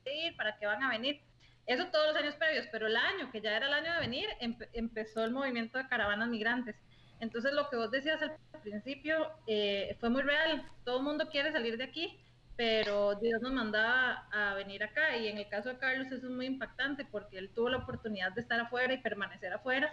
ir, 0.05 0.37
¿para 0.37 0.59
qué 0.59 0.67
van 0.67 0.83
a 0.83 0.91
venir? 0.91 1.23
Eso 1.67 1.87
todos 1.87 2.09
los 2.09 2.17
años 2.17 2.35
previos, 2.35 2.67
pero 2.71 2.87
el 2.87 2.97
año, 2.97 3.31
que 3.33 3.41
ya 3.41 3.57
era 3.57 3.67
el 3.67 3.73
año 3.73 3.95
de 3.95 4.01
venir, 4.01 4.29
empezó 4.73 5.25
el 5.25 5.31
movimiento 5.31 5.79
de 5.79 5.89
caravanas 5.89 6.29
migrantes. 6.29 6.77
Entonces 7.21 7.53
lo 7.55 7.71
que 7.71 7.77
vos 7.77 7.91
decías 7.91 8.21
al 8.21 8.37
principio 8.63 9.31
eh, 9.47 9.97
fue 10.01 10.11
muy 10.11 10.23
real, 10.23 10.69
todo 10.85 10.99
el 10.99 11.05
mundo 11.05 11.29
quiere 11.31 11.51
salir 11.51 11.79
de 11.79 11.85
aquí, 11.85 12.19
pero 12.57 13.15
Dios 13.17 13.41
nos 13.41 13.53
mandaba 13.53 14.29
a 14.33 14.55
venir 14.55 14.83
acá 14.83 15.17
y 15.17 15.29
en 15.29 15.39
el 15.39 15.49
caso 15.49 15.71
de 15.71 15.79
Carlos 15.79 16.07
eso 16.13 16.27
es 16.27 16.33
muy 16.33 16.47
impactante 16.47 17.05
porque 17.05 17.39
él 17.39 17.51
tuvo 17.55 17.71
la 17.71 17.79
oportunidad 17.79 18.33
de 18.33 18.43
estar 18.43 18.61
afuera 18.61 18.93
y 18.93 18.99
permanecer 18.99 19.53
afuera 19.53 19.91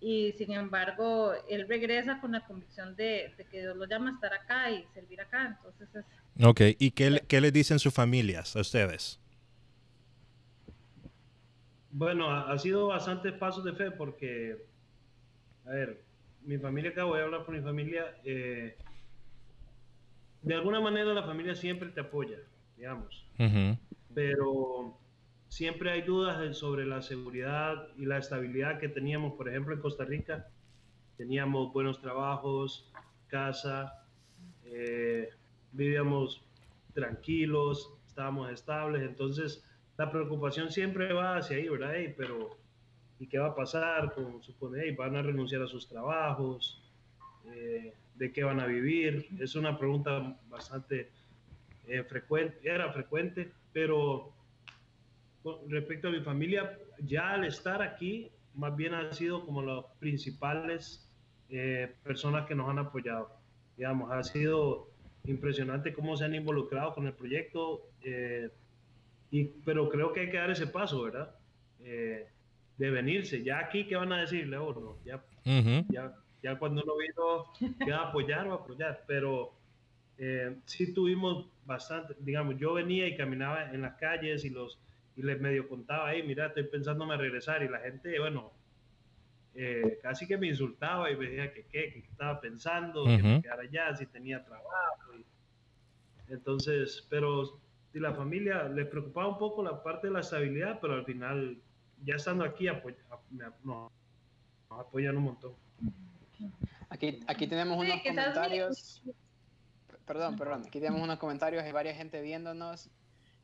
y 0.00 0.32
sin 0.32 0.52
embargo 0.52 1.32
él 1.48 1.68
regresa 1.68 2.20
con 2.20 2.32
la 2.32 2.46
convicción 2.46 2.96
de, 2.96 3.34
que 3.50 3.60
Dios 3.60 3.76
lo 3.76 3.86
llama 3.86 4.10
a 4.10 4.14
estar 4.14 4.32
acá 4.32 4.70
y 4.70 4.84
servir 4.94 5.20
acá, 5.20 5.46
entonces 5.46 5.88
es... 5.94 6.04
Ok, 6.44 6.60
¿y 6.78 6.92
qué, 6.92 7.22
qué 7.28 7.40
le 7.40 7.52
dicen 7.52 7.78
sus 7.78 7.92
familias 7.92 8.56
a 8.56 8.60
ustedes? 8.60 9.20
Bueno, 11.92 12.30
ha, 12.30 12.56
sido 12.56 12.86
bastantes 12.86 13.32
pasos 13.32 13.64
de 13.64 13.72
fe 13.72 13.90
porque, 13.90 14.56
a 15.66 15.70
ver, 15.70 16.02
mi 16.42 16.56
familia 16.56 16.92
acá, 16.92 17.04
voy 17.04 17.20
a 17.20 17.24
hablar 17.24 17.44
por 17.44 17.54
mi 17.54 17.60
familia, 17.60 18.16
eh, 18.24 18.76
de 20.42 20.54
alguna 20.54 20.80
manera 20.80 21.12
la 21.12 21.22
familia 21.22 21.54
siempre 21.54 21.90
te 21.90 22.00
apoya, 22.00 22.38
digamos, 22.76 23.26
pero 24.14 24.98
siempre 25.48 25.90
hay 25.90 26.02
dudas 26.02 26.56
sobre 26.56 26.86
la 26.86 27.02
seguridad 27.02 27.88
y 27.96 28.06
la 28.06 28.18
estabilidad 28.18 28.78
que 28.78 28.88
teníamos, 28.88 29.34
por 29.34 29.48
ejemplo, 29.48 29.74
en 29.74 29.80
Costa 29.80 30.04
Rica. 30.04 30.48
Teníamos 31.16 31.72
buenos 31.72 32.00
trabajos, 32.00 32.90
casa, 33.26 34.04
eh, 34.64 35.28
vivíamos 35.72 36.42
tranquilos, 36.94 37.92
estábamos 38.06 38.50
estables, 38.50 39.02
entonces 39.02 39.64
la 39.96 40.10
preocupación 40.10 40.70
siempre 40.70 41.12
va 41.12 41.36
hacia 41.36 41.58
ahí, 41.58 41.68
¿verdad? 41.68 41.92
pero, 42.16 42.56
¿y 43.18 43.26
qué 43.26 43.38
va 43.38 43.48
a 43.48 43.54
pasar? 43.54 44.14
Como 44.14 44.42
supone, 44.42 44.92
van 44.92 45.16
a 45.16 45.22
renunciar 45.22 45.62
a 45.62 45.66
sus 45.66 45.86
trabajos, 45.88 46.82
eh, 47.46 47.94
de 48.20 48.30
qué 48.32 48.44
van 48.44 48.60
a 48.60 48.66
vivir. 48.66 49.26
Es 49.40 49.56
una 49.56 49.78
pregunta 49.78 50.38
bastante 50.48 51.10
eh, 51.88 52.04
frecuente, 52.04 52.58
era 52.62 52.92
frecuente, 52.92 53.50
pero 53.72 54.32
respecto 55.68 56.08
a 56.08 56.10
mi 56.10 56.20
familia, 56.20 56.78
ya 56.98 57.32
al 57.32 57.44
estar 57.44 57.80
aquí, 57.80 58.30
más 58.54 58.76
bien 58.76 58.92
han 58.92 59.14
sido 59.14 59.44
como 59.46 59.62
las 59.62 59.86
principales 59.98 61.08
eh, 61.48 61.94
personas 62.04 62.46
que 62.46 62.54
nos 62.54 62.68
han 62.68 62.78
apoyado. 62.78 63.32
Digamos, 63.78 64.12
ha 64.12 64.22
sido 64.22 64.90
impresionante 65.24 65.94
cómo 65.94 66.14
se 66.14 66.26
han 66.26 66.34
involucrado 66.34 66.92
con 66.92 67.06
el 67.06 67.14
proyecto, 67.14 67.88
eh, 68.04 68.50
y, 69.30 69.44
pero 69.64 69.88
creo 69.88 70.12
que 70.12 70.20
hay 70.20 70.30
que 70.30 70.36
dar 70.36 70.50
ese 70.50 70.66
paso, 70.66 71.02
¿verdad? 71.02 71.34
de 71.78 72.90
venirse. 72.90 73.42
Ya 73.42 73.58
aquí, 73.58 73.86
¿qué 73.86 73.96
van 73.96 74.12
a 74.12 74.20
decirle? 74.20 74.58
Oh, 74.58 74.98
ya, 75.04 75.22
ya 75.88 76.14
ya 76.42 76.58
cuando 76.58 76.82
uno 76.82 76.94
vino 76.96 77.76
que 77.84 77.92
a 77.92 78.08
apoyar 78.08 78.46
o 78.48 78.54
apoyar, 78.54 79.04
pero 79.06 79.52
eh, 80.18 80.56
sí 80.64 80.92
tuvimos 80.92 81.46
bastante, 81.64 82.14
digamos, 82.20 82.56
yo 82.58 82.74
venía 82.74 83.06
y 83.06 83.16
caminaba 83.16 83.72
en 83.72 83.82
las 83.82 83.94
calles 83.96 84.44
y 84.44 84.50
los 84.50 84.78
y 85.16 85.22
les 85.22 85.40
medio 85.40 85.68
contaba 85.68 86.08
ahí, 86.08 86.22
mira, 86.22 86.46
estoy 86.46 86.64
pensándome 86.64 87.14
a 87.14 87.16
regresar 87.16 87.62
y 87.62 87.68
la 87.68 87.80
gente, 87.80 88.18
bueno, 88.18 88.52
eh, 89.54 89.98
casi 90.02 90.26
que 90.26 90.38
me 90.38 90.46
insultaba 90.46 91.10
y 91.10 91.16
me 91.16 91.26
decía 91.26 91.52
que 91.52 91.64
qué, 91.64 91.92
que 91.92 91.98
estaba 91.98 92.40
pensando, 92.40 93.04
que 93.04 93.22
me 93.22 93.42
quedara 93.42 93.62
allá, 93.62 93.96
si 93.96 94.06
tenía 94.06 94.44
trabajo. 94.44 95.12
entonces, 96.28 97.06
pero 97.10 97.60
si 97.92 97.98
la 97.98 98.14
familia 98.14 98.64
le 98.64 98.84
preocupaba 98.84 99.28
un 99.28 99.38
poco 99.38 99.62
la 99.62 99.82
parte 99.82 100.06
de 100.06 100.12
la 100.12 100.20
estabilidad, 100.20 100.78
pero 100.80 100.94
al 100.94 101.04
final, 101.04 101.58
ya 102.04 102.14
estando 102.14 102.44
aquí, 102.44 102.66
nos 103.64 103.90
apoyan 104.70 105.16
un 105.16 105.24
montón. 105.24 105.52
Aquí, 106.88 107.20
aquí 107.26 107.46
tenemos 107.46 107.78
unos 107.78 108.02
comentarios. 108.02 109.02
Perdón, 110.06 110.36
perdón. 110.36 110.64
Aquí 110.66 110.80
tenemos 110.80 111.02
unos 111.02 111.18
comentarios. 111.18 111.62
Hay 111.62 111.72
varias 111.72 111.96
gente 111.96 112.20
viéndonos. 112.20 112.90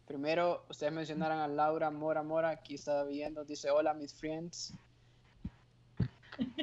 Primero, 0.07 0.65
ustedes 0.69 0.93
mencionaron 0.93 1.39
a 1.39 1.49
Laura 1.49 1.91
Mora 1.91 2.23
Mora. 2.23 2.51
Aquí 2.51 2.75
está 2.75 3.05
viendo. 3.05 3.45
Dice: 3.45 3.71
Hola, 3.71 3.95
mis 3.95 4.15
friends. 4.15 4.75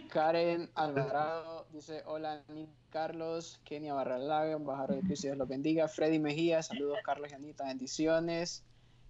Karen 0.09 0.69
Alvarado 0.75 1.65
dice: 1.71 2.03
Hola, 2.05 2.43
Carlos. 2.89 3.59
Kenia 3.63 3.93
Barralaga, 3.93 4.51
embajador 4.51 4.95
de 4.95 5.01
Cristo, 5.01 5.27
Dios 5.27 5.37
los 5.37 5.47
bendiga. 5.47 5.87
Freddy 5.87 6.19
Mejía, 6.19 6.61
saludos, 6.61 6.99
Carlos 7.03 7.31
y 7.31 7.35
Anita, 7.35 7.65
bendiciones. 7.65 8.63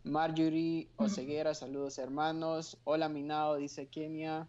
Marjorie 0.04 0.90
Oseguera, 0.98 1.54
saludos, 1.54 1.98
hermanos. 1.98 2.78
Hola, 2.84 3.10
Minao, 3.10 3.56
dice 3.56 3.88
Kenia. 3.88 4.48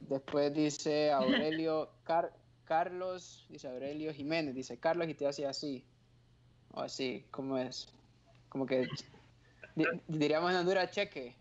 Después 0.00 0.52
dice 0.52 1.10
Aurelio 1.12 1.90
Carlos, 2.64 3.46
dice 3.48 3.68
Aurelio 3.68 4.12
Jiménez, 4.12 4.54
dice 4.54 4.78
Carlos 4.78 5.08
y 5.08 5.14
te 5.14 5.26
hace 5.26 5.46
así. 5.46 5.84
O 6.72 6.80
así, 6.80 7.24
¿cómo 7.30 7.56
es? 7.58 7.88
Como 8.48 8.66
que 8.66 8.88
diríamos 10.08 10.50
en 10.50 10.56
Honduras 10.58 10.90
cheque. 10.90 11.36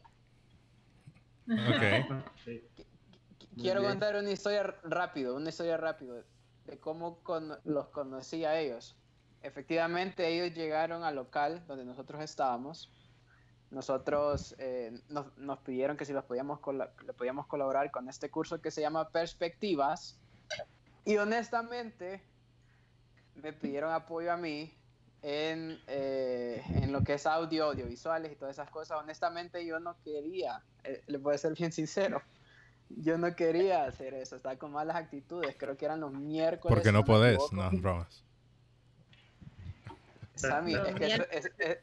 Quiero 3.55 3.83
contar 3.83 4.15
una 4.15 4.31
historia 4.31 4.63
rápido, 4.83 5.35
una 5.35 5.49
historia 5.49 5.77
rápido 5.77 6.23
de 6.65 6.79
cómo 6.79 7.19
los 7.63 7.89
conocí 7.89 8.45
a 8.45 8.59
ellos. 8.59 8.95
Efectivamente, 9.41 10.27
ellos 10.27 10.55
llegaron 10.55 11.03
al 11.03 11.15
local 11.15 11.63
donde 11.67 11.85
nosotros 11.85 12.23
estábamos 12.23 12.89
nosotros 13.73 14.55
eh, 14.59 14.93
nos, 15.09 15.59
pidieron 15.59 15.97
que 15.97 16.05
si 16.05 16.13
los 16.13 16.23
podíamos 16.23 16.59
le 17.05 17.13
podíamos 17.13 17.47
colaborar 17.47 17.89
con 17.91 18.07
este 18.07 18.29
curso 18.29 18.61
que 18.61 18.71
se 18.71 18.81
llama 18.81 19.09
Perspectivas. 19.09 20.19
Y 21.05 21.17
honestamente, 21.17 22.23
me 23.35 23.51
pidieron 23.51 23.91
apoyo 23.91 24.31
a 24.31 24.37
mí 24.37 24.73
en, 25.23 25.79
eh, 25.87 26.63
en 26.67 26.91
lo 26.91 27.03
que 27.03 27.15
es 27.15 27.25
audio, 27.25 27.65
audiovisuales 27.65 28.31
y 28.31 28.35
todas 28.35 28.55
esas 28.55 28.69
cosas, 28.69 28.99
honestamente 28.99 29.65
yo 29.65 29.79
no 29.79 29.95
quería, 30.03 30.61
eh, 30.83 31.01
le 31.07 31.17
voy 31.17 31.35
a 31.35 31.37
ser 31.37 31.53
bien 31.53 31.71
sincero, 31.71 32.21
yo 32.89 33.17
no 33.17 33.35
quería 33.35 33.85
hacer 33.85 34.13
eso, 34.13 34.35
estaba 34.35 34.57
con 34.57 34.71
malas 34.71 34.97
actitudes, 34.97 35.55
creo 35.57 35.75
que 35.77 35.85
eran 35.85 36.01
los 36.01 36.11
miércoles. 36.11 36.75
Porque 36.75 36.91
no 36.91 37.03
podés, 37.03 37.39
no, 37.51 37.69
bromas. 37.71 38.23
Sammy, 40.35 40.73
es 40.73 41.49
que 41.55 41.79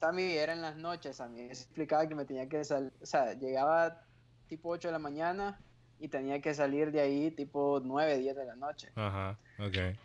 Sammy 0.00 0.32
era 0.32 0.52
en 0.52 0.62
las 0.62 0.76
noches, 0.76 1.16
Sammy, 1.16 1.42
explicaba 1.42 2.06
que 2.06 2.14
me 2.14 2.24
tenía 2.24 2.48
que 2.48 2.64
salir, 2.64 2.92
o 3.00 3.06
sea, 3.06 3.32
llegaba 3.34 4.02
tipo 4.46 4.68
8 4.68 4.88
de 4.88 4.92
la 4.92 4.98
mañana 4.98 5.58
y 5.98 6.08
tenía 6.08 6.40
que 6.40 6.54
salir 6.54 6.92
de 6.92 7.00
ahí 7.00 7.30
tipo 7.30 7.80
9, 7.82 8.18
10 8.18 8.36
de 8.36 8.44
la 8.44 8.56
noche. 8.56 8.90
Ajá, 8.94 9.38
ok. 9.58 9.96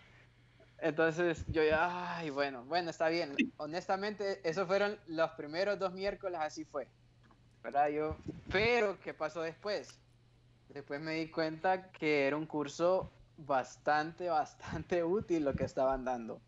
Entonces 0.79 1.45
yo 1.47 1.63
ya, 1.63 2.17
ay, 2.17 2.31
bueno, 2.31 2.63
bueno, 2.65 2.89
está 2.89 3.09
bien. 3.09 3.35
Honestamente, 3.57 4.41
esos 4.43 4.67
fueron 4.67 4.97
los 5.07 5.29
primeros 5.31 5.77
dos 5.77 5.93
miércoles, 5.93 6.39
así 6.41 6.65
fue. 6.65 6.87
¿Verdad? 7.61 7.89
Yo, 7.89 8.17
pero, 8.51 8.99
¿qué 8.99 9.13
pasó 9.13 9.41
después? 9.41 9.99
Después 10.69 10.99
me 10.99 11.13
di 11.13 11.29
cuenta 11.29 11.91
que 11.91 12.25
era 12.25 12.35
un 12.35 12.47
curso 12.47 13.11
bastante, 13.37 14.29
bastante 14.29 15.03
útil 15.03 15.45
lo 15.45 15.53
que 15.53 15.65
estaban 15.65 16.03
dando. 16.03 16.41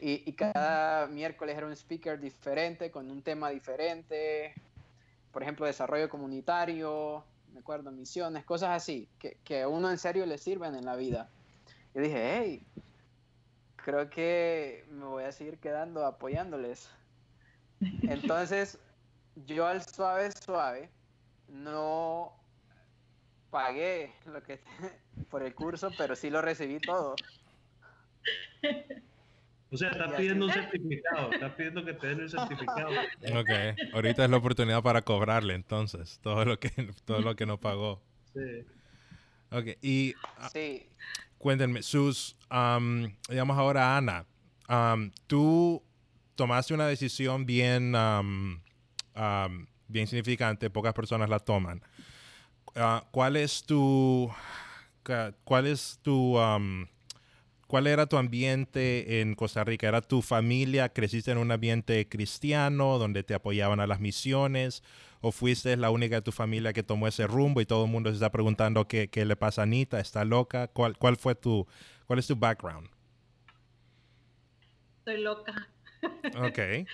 Y, 0.00 0.22
y 0.28 0.32
cada 0.32 1.06
miércoles 1.06 1.56
era 1.56 1.66
un 1.66 1.72
speaker 1.72 2.18
diferente, 2.18 2.90
con 2.90 3.10
un 3.10 3.22
tema 3.22 3.50
diferente. 3.50 4.54
Por 5.32 5.42
ejemplo, 5.42 5.66
desarrollo 5.66 6.08
comunitario, 6.08 7.24
me 7.52 7.60
acuerdo, 7.60 7.90
misiones, 7.90 8.44
cosas 8.44 8.70
así, 8.70 9.08
que, 9.18 9.36
que 9.44 9.62
a 9.62 9.68
uno 9.68 9.90
en 9.90 9.98
serio 9.98 10.26
le 10.26 10.38
sirven 10.38 10.74
en 10.74 10.84
la 10.84 10.96
vida. 10.96 11.28
Y 11.94 12.00
dije, 12.00 12.38
hey, 12.38 12.66
creo 13.76 14.08
que 14.10 14.84
me 14.90 15.04
voy 15.04 15.24
a 15.24 15.32
seguir 15.32 15.58
quedando 15.58 16.06
apoyándoles. 16.06 16.90
Entonces, 18.02 18.78
yo 19.46 19.66
al 19.66 19.82
suave, 19.82 20.30
suave, 20.32 20.90
no 21.48 22.32
pagué 23.50 24.14
lo 24.26 24.42
que 24.42 24.60
por 25.30 25.42
el 25.42 25.54
curso, 25.54 25.90
pero 25.98 26.14
sí 26.16 26.30
lo 26.30 26.40
recibí 26.40 26.78
todo. 26.78 27.14
O 29.72 29.76
sea, 29.76 29.90
está 29.90 30.16
pidiendo 30.16 30.46
un 30.46 30.52
certificado, 30.52 31.32
está 31.32 31.56
pidiendo 31.56 31.84
que 31.84 31.94
te 31.94 32.08
den 32.08 32.20
el 32.20 32.30
certificado. 32.30 32.90
Ok, 33.34 33.50
ahorita 33.94 34.24
es 34.24 34.30
la 34.30 34.36
oportunidad 34.36 34.82
para 34.82 35.02
cobrarle 35.02 35.54
entonces 35.54 36.18
todo 36.22 36.44
lo 36.44 36.58
que, 36.58 36.70
todo 37.04 37.20
lo 37.20 37.36
que 37.36 37.46
no 37.46 37.60
pagó. 37.60 38.02
Sí. 38.34 38.64
Ok, 39.52 39.66
y 39.82 40.14
ah, 40.38 40.48
sí. 40.52 40.86
cuéntenme, 41.38 41.82
sus, 41.82 42.36
digamos 43.28 43.58
ahora 43.58 43.96
Ana, 43.96 44.26
tú 45.26 45.82
tomaste 46.34 46.74
una 46.74 46.86
decisión 46.86 47.46
bien, 47.46 47.92
bien 49.86 50.06
significante, 50.06 50.70
pocas 50.70 50.94
personas 50.94 51.28
la 51.28 51.38
toman. 51.38 51.82
Ah, 52.74 53.04
¿Cuál 53.10 53.36
es 53.36 53.64
tu, 53.64 54.30
cuál 55.44 55.66
es 55.66 55.98
tu, 56.02 56.38
¿Cuál 57.70 57.86
era 57.86 58.06
tu 58.06 58.16
ambiente 58.16 59.20
en 59.20 59.36
Costa 59.36 59.62
Rica? 59.62 59.86
¿Era 59.86 60.00
tu 60.00 60.22
familia? 60.22 60.88
¿Creciste 60.88 61.30
en 61.30 61.38
un 61.38 61.52
ambiente 61.52 62.08
cristiano 62.08 62.98
donde 62.98 63.22
te 63.22 63.32
apoyaban 63.32 63.78
a 63.78 63.86
las 63.86 64.00
misiones? 64.00 64.82
¿O 65.20 65.30
fuiste 65.30 65.76
la 65.76 65.90
única 65.90 66.16
de 66.16 66.22
tu 66.22 66.32
familia 66.32 66.72
que 66.72 66.82
tomó 66.82 67.06
ese 67.06 67.28
rumbo 67.28 67.60
y 67.60 67.66
todo 67.66 67.84
el 67.84 67.90
mundo 67.92 68.10
se 68.10 68.14
está 68.14 68.32
preguntando 68.32 68.88
qué, 68.88 69.08
qué 69.08 69.24
le 69.24 69.36
pasa 69.36 69.62
a 69.62 69.64
Anita? 69.66 70.00
¿Está 70.00 70.24
loca? 70.24 70.66
¿Cuál, 70.66 70.98
cuál 70.98 71.16
fue 71.16 71.36
tu, 71.36 71.64
cuál 72.06 72.18
es 72.18 72.26
tu 72.26 72.34
background? 72.34 72.90
Estoy 74.98 75.20
loca. 75.20 75.68
Ok. 76.42 76.58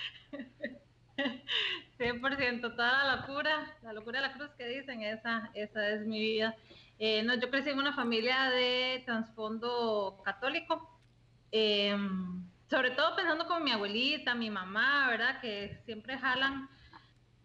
100%, 1.97 2.61
toda 2.61 3.03
la 3.03 3.15
locura, 3.15 3.75
la 3.81 3.93
locura 3.93 4.21
de 4.21 4.27
la 4.27 4.33
cruz 4.33 4.51
que 4.55 4.67
dicen, 4.67 5.01
esa, 5.01 5.49
esa 5.55 5.89
es 5.89 6.05
mi 6.05 6.19
vida. 6.19 6.55
Eh, 6.99 7.21
no, 7.23 7.35
yo 7.35 7.49
crecí 7.51 7.69
en 7.69 7.77
una 7.77 7.93
familia 7.93 8.49
de 8.49 9.03
trasfondo 9.05 10.21
católico, 10.25 10.99
em, 11.51 12.43
sobre 12.69 12.91
todo 12.91 13.15
pensando 13.15 13.45
con 13.45 13.63
mi 13.63 13.71
abuelita, 13.71 14.33
mi 14.33 14.49
mamá, 14.49 15.07
¿verdad? 15.09 15.39
Que 15.39 15.79
siempre 15.85 16.17
jalan, 16.17 16.69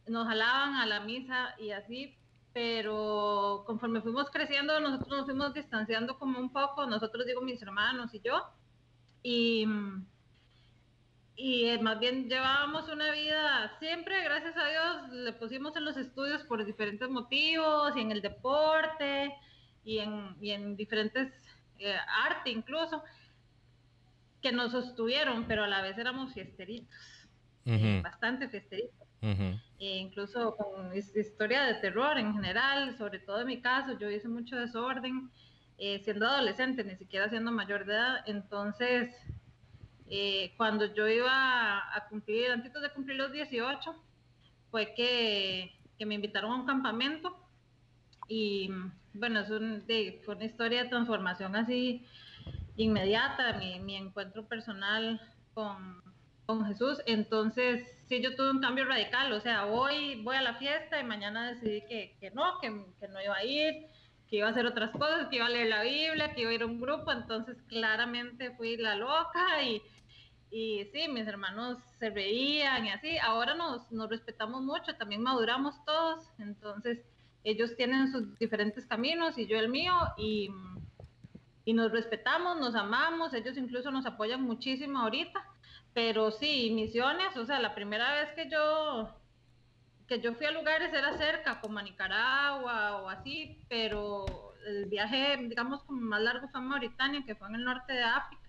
nos 0.06 0.26
jalaban 0.26 0.74
a 0.76 0.86
la 0.86 1.00
misa 1.00 1.54
y 1.58 1.70
así, 1.70 2.16
pero 2.52 3.64
conforme 3.66 4.00
fuimos 4.00 4.30
creciendo, 4.30 4.80
nosotros 4.80 5.08
nos 5.10 5.26
fuimos 5.26 5.54
distanciando 5.54 6.18
como 6.18 6.38
un 6.38 6.52
poco, 6.52 6.86
nosotros 6.86 7.26
digo 7.26 7.42
mis 7.42 7.60
hermanos 7.62 8.12
y 8.14 8.20
yo, 8.20 8.42
y, 9.22 9.66
y 11.36 11.64
eh, 11.64 11.78
más 11.78 11.98
bien 11.98 12.28
llevábamos 12.28 12.88
una 12.88 13.10
vida, 13.10 13.76
siempre, 13.78 14.22
gracias 14.22 14.54
a 14.56 14.68
Dios, 14.68 15.12
le 15.12 15.32
pusimos 15.32 15.74
en 15.76 15.84
los 15.84 15.96
estudios 15.96 16.42
por 16.44 16.64
diferentes 16.64 17.08
motivos 17.08 17.96
y 17.96 18.00
en 18.00 18.12
el 18.12 18.20
deporte 18.20 19.34
y 19.84 19.98
en, 19.98 20.36
y 20.40 20.50
en 20.50 20.76
diferentes 20.76 21.32
eh, 21.78 21.96
arte 22.24 22.50
incluso, 22.50 23.02
que 24.40 24.52
nos 24.52 24.72
sostuvieron, 24.72 25.46
pero 25.46 25.64
a 25.64 25.68
la 25.68 25.82
vez 25.82 25.96
éramos 25.98 26.34
fiesteritos, 26.34 26.96
eh, 27.64 28.00
bastante 28.02 28.48
fiesteritos. 28.48 29.08
e 29.78 29.98
incluso 29.98 30.56
con 30.56 30.96
historia 30.96 31.64
de 31.64 31.74
terror 31.74 32.18
en 32.18 32.34
general, 32.34 32.96
sobre 32.98 33.20
todo 33.20 33.40
en 33.40 33.46
mi 33.46 33.60
caso, 33.60 33.98
yo 33.98 34.10
hice 34.10 34.28
mucho 34.28 34.56
desorden, 34.56 35.30
eh, 35.78 36.00
siendo 36.04 36.26
adolescente, 36.26 36.84
ni 36.84 36.96
siquiera 36.96 37.28
siendo 37.28 37.50
mayor 37.50 37.84
de 37.86 37.94
edad, 37.94 38.16
entonces 38.26 39.14
cuando 40.56 40.92
yo 40.94 41.08
iba 41.08 41.78
a 41.78 42.08
cumplir, 42.08 42.50
antes 42.50 42.72
de 42.72 42.90
cumplir 42.90 43.16
los 43.16 43.32
18, 43.32 43.94
fue 44.70 44.94
que, 44.94 45.72
me 46.04 46.16
invitaron 46.16 46.50
a 46.50 46.56
un 46.56 46.66
campamento 46.66 47.36
y 48.26 48.68
bueno, 49.14 49.38
es 49.38 49.48
fue 50.24 50.34
una 50.34 50.44
historia 50.44 50.82
de 50.82 50.88
transformación 50.88 51.54
así 51.54 52.04
inmediata, 52.76 53.60
mi, 53.80 53.94
encuentro 53.94 54.44
personal 54.46 55.20
con, 55.54 56.02
Jesús. 56.66 57.00
Entonces, 57.06 57.82
sí, 58.08 58.20
yo 58.20 58.36
tuve 58.36 58.50
un 58.50 58.60
cambio 58.60 58.84
radical, 58.84 59.32
o 59.32 59.40
sea, 59.40 59.64
hoy 59.64 60.20
voy 60.22 60.36
a 60.36 60.42
la 60.42 60.56
fiesta 60.56 61.00
y 61.00 61.04
mañana 61.04 61.50
decidí 61.50 61.80
que, 61.86 62.30
no, 62.34 62.58
que, 62.60 62.68
no 62.68 63.22
iba 63.24 63.34
a 63.34 63.42
ir, 63.42 63.86
que 64.28 64.36
iba 64.36 64.48
a 64.48 64.50
hacer 64.50 64.66
otras 64.66 64.90
cosas, 64.90 65.28
que 65.28 65.36
iba 65.36 65.46
a 65.46 65.48
leer 65.48 65.68
la 65.68 65.82
Biblia, 65.82 66.34
que 66.34 66.42
iba 66.42 66.50
a 66.50 66.54
ir 66.54 66.62
a 66.62 66.66
un 66.66 66.78
grupo, 66.78 67.10
entonces 67.10 67.56
claramente 67.68 68.50
fui 68.50 68.76
la 68.76 68.96
loca 68.96 69.62
y, 69.62 69.80
y 70.52 70.84
sí, 70.92 71.08
mis 71.08 71.26
hermanos 71.26 71.78
se 71.98 72.10
reían 72.10 72.84
y 72.84 72.90
así. 72.90 73.18
Ahora 73.18 73.54
nos, 73.54 73.90
nos 73.90 74.10
respetamos 74.10 74.62
mucho, 74.62 74.94
también 74.96 75.22
maduramos 75.22 75.82
todos, 75.86 76.28
entonces 76.38 76.98
ellos 77.42 77.74
tienen 77.76 78.12
sus 78.12 78.38
diferentes 78.38 78.86
caminos 78.86 79.38
y 79.38 79.46
yo 79.46 79.58
el 79.58 79.70
mío 79.70 79.94
y, 80.18 80.50
y, 81.64 81.72
nos 81.72 81.90
respetamos, 81.90 82.60
nos 82.60 82.74
amamos, 82.74 83.32
ellos 83.32 83.56
incluso 83.56 83.90
nos 83.90 84.04
apoyan 84.04 84.42
muchísimo 84.42 84.98
ahorita, 85.00 85.42
pero 85.94 86.30
sí, 86.30 86.70
misiones, 86.70 87.36
o 87.36 87.46
sea, 87.46 87.58
la 87.58 87.74
primera 87.74 88.12
vez 88.12 88.32
que 88.34 88.48
yo 88.48 89.08
que 90.06 90.20
yo 90.20 90.34
fui 90.34 90.44
a 90.44 90.50
lugares 90.50 90.92
era 90.92 91.16
cerca, 91.16 91.60
como 91.62 91.78
a 91.78 91.82
Nicaragua 91.82 93.02
o 93.02 93.08
así, 93.08 93.58
pero 93.70 94.26
el 94.66 94.84
viaje, 94.86 95.38
digamos, 95.48 95.82
como 95.84 96.02
más 96.02 96.20
largo 96.20 96.48
fue 96.48 96.60
a 96.60 96.62
Mauritania, 96.62 97.24
que 97.24 97.34
fue 97.34 97.48
en 97.48 97.54
el 97.54 97.64
norte 97.64 97.94
de 97.94 98.02
África, 98.02 98.41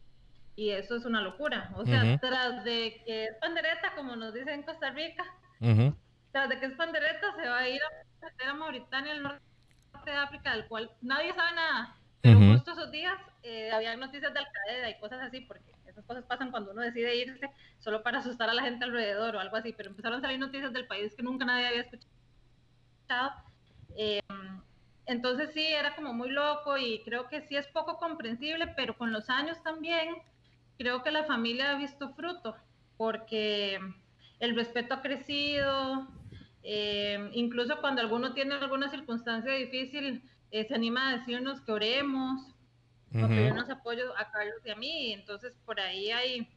y 0.56 0.70
eso 0.70 0.96
es 0.96 1.06
una 1.06 1.22
locura. 1.22 1.72
O 1.76 1.86
sea, 1.86 2.18
tras 2.20 2.64
de 2.64 3.02
que 3.06 3.26
es 3.26 3.36
pandereta, 3.42 3.94
como 3.96 4.16
nos 4.16 4.34
dicen 4.34 4.50
en 4.50 4.64
Costa 4.64 4.92
Rica, 4.92 5.24
tras 6.32 6.50
de 6.50 6.60
que 6.60 6.68
es 6.68 6.74
pandereta, 6.74 7.36
se 7.36 7.48
va 7.48 7.60
a 7.60 7.70
ir 7.70 7.82
a 7.82 8.04
era 8.42 8.54
Mauritania, 8.54 9.14
el 9.14 9.24
norte 9.24 9.42
de 10.06 10.12
África, 10.12 10.52
del 10.56 10.68
cual 10.68 10.92
nadie 11.02 11.34
sabe 11.34 11.56
nada. 11.56 11.98
Pero 12.22 12.40
justo 12.40 12.72
esos 12.72 12.90
días 12.92 13.18
eh, 13.44 13.70
había 13.72 13.98
noticias 13.98 14.34
de 14.34 14.40
Al 14.40 14.48
Qaeda 14.50 14.90
y 14.90 15.00
cosas 15.00 15.22
así, 15.22 15.42
porque 15.42 15.74
esas 15.86 16.06
cosas 16.06 16.24
pasan 16.24 16.52
cuando 16.52 16.72
uno 16.72 16.82
decide 16.82 17.18
irse 17.18 17.50
solo 17.80 18.02
para 18.02 18.20
asustar 18.20 18.50
a 18.50 18.54
la 18.54 18.64
gente 18.64 18.86
alrededor 18.86 19.36
o 19.36 19.40
algo 19.40 19.58
así. 19.58 19.74
Pero 19.74 19.90
empezaron 19.90 20.20
a 20.20 20.22
salir 20.22 20.40
noticias 20.40 20.72
del 20.72 20.88
país 20.88 21.14
que 21.16 21.24
nunca 21.24 21.44
nadie 21.46 21.68
había 21.68 21.82
escuchado. 21.82 23.34
Eh, 23.98 24.22
entonces 25.06 25.52
sí, 25.54 25.66
era 25.66 25.96
como 25.96 26.14
muy 26.14 26.30
loco 26.30 26.78
y 26.78 27.04
creo 27.04 27.28
que 27.28 27.42
sí 27.42 27.58
es 27.58 27.68
poco 27.68 27.98
comprensible, 27.98 28.68
pero 28.68 28.98
con 28.98 29.12
los 29.12 29.30
años 29.30 29.62
también 29.62 30.16
creo 30.78 31.04
que 31.04 31.12
la 31.12 31.24
familia 31.24 31.72
ha 31.72 31.78
visto 31.78 32.14
fruto, 32.14 32.56
porque 32.98 33.80
el 34.40 34.56
respeto 34.56 34.96
ha 34.96 35.02
crecido, 35.02 36.08
eh, 36.64 37.30
incluso 37.34 37.80
cuando 37.82 38.02
alguno 38.02 38.34
tiene 38.34 38.56
alguna 38.56 38.90
circunstancia 38.90 39.54
difícil, 39.54 40.24
eh, 40.52 40.66
se 40.66 40.76
anima 40.76 41.10
a 41.10 41.18
decirnos 41.18 41.62
que 41.62 41.72
oremos, 41.72 42.42
uh 43.14 43.28
pedirnos 43.28 43.70
apoyo 43.70 44.18
a 44.18 44.32
Carlos 44.32 44.66
y 44.66 44.72
a 44.72 44.76
mí. 44.76 45.14
Entonces, 45.14 45.54
por 45.66 45.80
ahí 45.80 46.12
hay, 46.12 46.48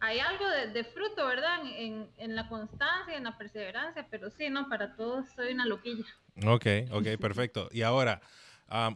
hay 0.00 0.18
algo 0.18 0.44
de, 0.48 0.84
fruto, 0.84 1.26
¿verdad? 1.26 1.60
En, 1.64 2.08
en, 2.18 2.34
la 2.34 2.48
constancia, 2.48 3.16
en 3.16 3.24
la 3.24 3.38
perseverancia, 3.38 4.06
pero 4.10 4.30
sí, 4.30 4.50
¿no? 4.50 4.68
Para 4.68 4.94
todos 4.94 5.28
soy 5.34 5.52
una 5.52 5.64
loquilla. 5.64 6.04
Ok, 6.46 6.66
ok, 6.90 7.18
perfecto. 7.18 7.68
Y 7.72 7.82
ahora, 7.82 8.20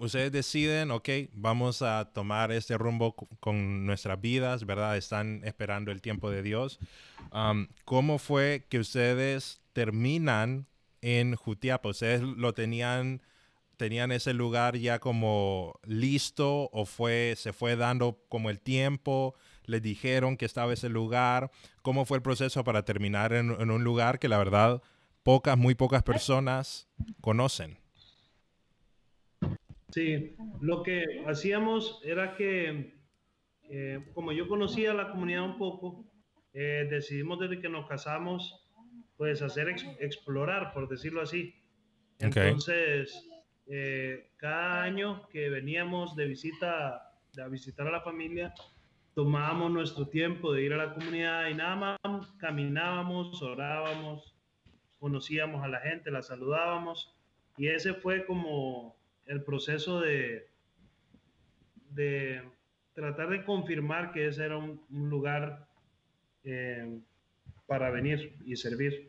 ustedes 0.01 0.33
deciden, 0.33 0.91
ok, 0.91 1.09
vamos 1.33 1.83
a 1.83 2.13
tomar 2.13 2.53
este 2.53 2.77
rumbo 2.77 3.15
con 3.41 3.87
nuestras 3.87 4.21
vidas, 4.21 4.67
¿verdad? 4.67 4.97
Están 4.97 5.43
esperando 5.45 5.93
el 5.93 6.01
tiempo 6.01 6.31
de 6.31 6.43
Dios. 6.43 6.79
¿Cómo 7.85 8.19
fue 8.19 8.67
que 8.69 8.79
ustedes 8.79 9.61
terminan 9.73 10.67
en 11.03 11.35
Jutiapa? 11.37 11.89
¿Ustedes 11.89 12.23
lo 12.23 12.53
tenían, 12.53 13.23
tenían 13.77 14.13
ese 14.13 14.35
lugar 14.35 14.77
ya 14.77 14.99
como 14.99 15.79
listo 15.85 16.69
o 16.73 16.85
fue, 16.85 17.35
se 17.37 17.53
fue 17.53 17.77
dando 17.77 18.25
como 18.29 18.51
el 18.51 18.61
tiempo? 18.61 19.35
¿Les 19.65 19.81
dijeron 19.81 20.37
que 20.37 20.47
estaba 20.47 20.73
ese 20.73 20.89
lugar? 20.89 21.51
¿Cómo 21.83 22.05
fue 22.05 22.17
el 22.19 22.23
proceso 22.23 22.65
para 22.65 22.85
terminar 22.85 23.33
en 23.33 23.71
un 23.71 23.85
lugar 23.85 24.19
que 24.19 24.29
la 24.29 24.39
verdad 24.39 24.83
pocas, 25.23 25.57
muy 25.57 25.75
pocas 25.77 26.03
personas 26.03 26.89
conocen? 27.21 27.80
Sí, 29.93 30.37
lo 30.61 30.83
que 30.83 31.25
hacíamos 31.27 32.01
era 32.05 32.37
que, 32.37 32.95
eh, 33.69 34.11
como 34.15 34.33
yo 34.33 34.49
conocía 34.49 34.95
la 34.95 35.11
comunidad 35.11 35.45
un 35.45 35.59
poco, 35.59 36.05
eh, 36.53 36.87
decidimos 36.91 37.39
desde 37.39 37.61
que 37.61 37.69
nos 37.69 37.87
casamos, 37.87 38.69
pues 39.17 39.43
hacer 39.43 39.69
explorar, 39.99 40.73
por 40.73 40.89
decirlo 40.89 41.23
así. 41.23 41.55
Entonces, 42.19 43.29
eh, 43.67 44.31
cada 44.37 44.83
año 44.83 45.29
que 45.29 45.49
veníamos 45.49 46.17
de 46.17 46.27
visita, 46.27 47.15
de 47.33 47.49
visitar 47.49 47.87
a 47.87 47.93
la 47.93 48.01
familia, 48.01 48.55
tomábamos 49.15 49.71
nuestro 49.71 50.09
tiempo 50.09 50.53
de 50.53 50.63
ir 50.63 50.73
a 50.73 50.77
la 50.77 50.95
comunidad 50.95 51.49
y 51.49 51.55
nada 51.55 51.77
más 51.77 52.31
caminábamos, 52.39 53.43
orábamos, 53.43 54.35
conocíamos 54.99 55.63
a 55.65 55.69
la 55.69 55.81
gente, 55.81 56.11
la 56.11 56.23
saludábamos 56.23 57.17
y 57.57 57.69
ese 57.69 57.95
fue 57.95 58.25
como 58.27 59.00
el 59.31 59.45
proceso 59.45 60.01
de, 60.01 60.49
de 61.91 62.43
tratar 62.95 63.31
de 63.31 63.45
confirmar 63.45 64.11
que 64.13 64.27
ese 64.27 64.45
era 64.45 64.57
un, 64.57 64.81
lugar 64.91 65.69
eh, 66.43 66.99
para 67.69 67.91
venir 67.91 68.35
y 68.45 68.57
servir. 68.57 69.09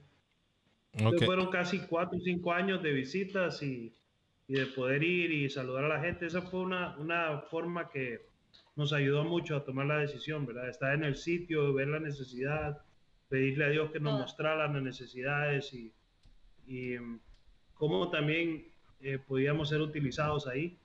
fueron 1.25 1.49
casi 1.49 1.79
cuatro 1.79 2.19
o 2.19 2.21
cinco 2.21 2.53
años 2.53 2.83
de 2.83 2.91
visitas 2.91 3.63
y, 3.63 3.91
y, 4.47 4.53
de 4.53 4.67
poder 4.67 5.03
ir 5.03 5.31
y 5.31 5.49
saludar 5.49 5.85
a 5.85 5.95
la 5.97 5.99
gente. 6.01 6.27
Esa 6.27 6.43
fue 6.43 6.59
una, 6.59 6.95
una 6.97 7.39
forma 7.49 7.89
que 7.89 8.21
nos 8.75 8.93
ayudó 8.93 9.23
mucho 9.23 9.55
a 9.55 9.65
tomar 9.65 9.87
la 9.87 9.97
decisión, 9.97 10.45
¿verdad? 10.45 10.69
Estar 10.69 10.93
en 10.93 11.03
el 11.03 11.15
sitio, 11.15 11.73
ver 11.73 11.87
la 11.87 11.99
necesidad, 11.99 12.83
pedirle 13.27 13.65
a 13.65 13.69
Dios 13.69 13.89
que 13.89 13.99
nos 13.99 14.19
mostrara 14.19 14.67
las 14.67 14.83
necesidades 14.83 15.73
y, 15.73 15.91
y 16.67 16.99
mm, 16.99 17.19
cómo 17.73 18.11
también 18.11 18.70
eh, 19.03 19.19
podíamos 19.19 19.69
ser 19.69 19.81
utilizados 19.81 20.47
ahí. 20.47 20.77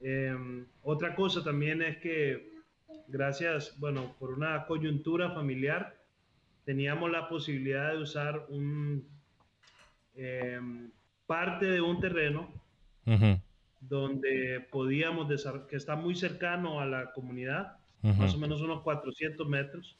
Em, 0.00 0.66
otra 0.82 1.14
cosa 1.14 1.42
también 1.44 1.82
es 1.82 1.98
que 1.98 2.50
gracias, 3.08 3.78
bueno, 3.78 4.14
por 4.18 4.30
una 4.30 4.66
coyuntura 4.66 5.30
familiar, 5.30 6.00
teníamos 6.64 7.10
la 7.10 7.28
posibilidad 7.28 7.92
de 7.92 7.98
usar 7.98 8.46
un 8.48 9.06
em, 10.14 10.90
parte 11.26 11.66
de 11.66 11.80
un 11.80 12.00
terreno 12.00 12.48
donde 13.80 14.66
podíamos, 14.70 15.26
que 15.68 15.76
está 15.76 15.96
muy 15.96 16.14
cercano 16.14 16.80
a 16.80 16.86
la 16.86 17.12
comunidad, 17.12 17.76
más 18.02 18.34
o 18.34 18.38
menos 18.38 18.60
unos 18.60 18.82
400 18.82 19.48
metros, 19.48 19.96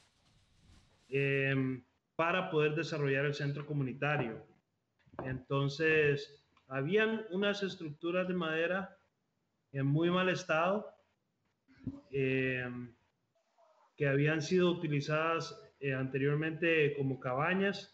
em, 1.09 1.83
para 2.15 2.49
poder 2.49 2.75
desarrollar 2.75 3.25
el 3.25 3.33
centro 3.33 3.65
comunitario. 3.65 4.45
Entonces, 5.25 6.40
habían 6.71 7.25
unas 7.31 7.61
estructuras 7.63 8.29
de 8.29 8.33
madera 8.33 8.97
en 9.73 9.85
muy 9.85 10.09
mal 10.09 10.29
estado 10.29 10.87
eh, 12.11 12.65
que 13.97 14.07
habían 14.07 14.41
sido 14.41 14.71
utilizadas 14.71 15.61
eh, 15.81 15.93
anteriormente 15.93 16.95
como 16.95 17.19
cabañas 17.19 17.93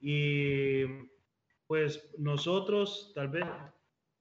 y 0.00 0.84
pues 1.68 2.12
nosotros 2.18 3.12
tal 3.14 3.28
vez 3.28 3.44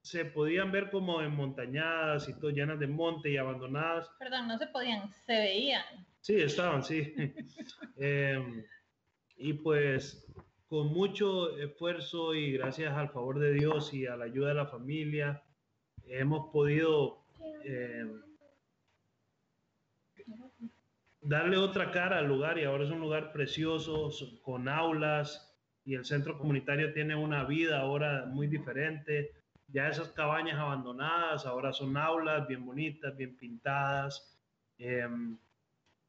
se 0.02 0.26
podían 0.26 0.72
ver 0.72 0.92
como 0.92 1.20
montañadas 1.30 2.30
y 2.30 2.34
todo 2.34 2.52
llenas 2.52 2.80
de 2.80 2.88
monte 2.88 3.32
y 3.32 3.38
abandonadas. 3.38 4.08
Perdón, 4.20 4.48
no 4.48 4.58
se 4.60 4.68
podían, 4.68 5.12
se 5.26 5.34
veían. 5.34 5.84
Sí, 6.22 6.36
estaban, 6.36 6.84
sí. 6.84 7.14
Em, 7.98 8.64
y 9.36 9.54
pues 9.54 10.28
con 10.68 10.88
mucho 10.88 11.58
esfuerzo 11.58 12.34
y 12.34 12.54
gracias 12.54 12.94
al 12.94 13.10
favor 13.10 13.40
de 13.40 13.54
Dios 13.54 13.94
y 13.94 14.06
a 14.06 14.18
la 14.18 14.26
ayuda 14.26 14.50
de 14.50 14.56
la 14.56 14.66
familia, 14.66 15.42
hemos 16.08 16.52
podido 16.52 17.24
eh, 17.64 18.06
darle 21.22 21.58
otra 21.58 21.92
cara 21.92 22.20
al 22.20 22.28
lugar 22.28 22.58
y 22.58 22.66
ahora 22.66 22.84
es 22.84 22.92
un 22.92 23.00
lugar 23.00 23.32
precioso, 23.32 24.12
con 24.42 24.68
aulas 24.68 25.56
y 25.86 25.96
el 25.96 26.04
centro 26.04 26.38
comunitario 26.38 26.94
tiene 26.94 27.16
una 27.16 27.46
vida 27.46 27.80
ahora 27.80 28.26
muy 28.26 28.48
diferente. 28.48 29.32
Ya 29.70 29.88
esas 29.88 30.10
cabañas 30.10 30.60
abandonadas 30.60 31.46
ahora 31.46 31.72
son 31.72 31.96
aulas 31.96 32.46
bien 32.46 32.66
bonitas, 32.66 33.16
bien 33.16 33.38
pintadas, 33.38 34.38
em, 34.78 35.38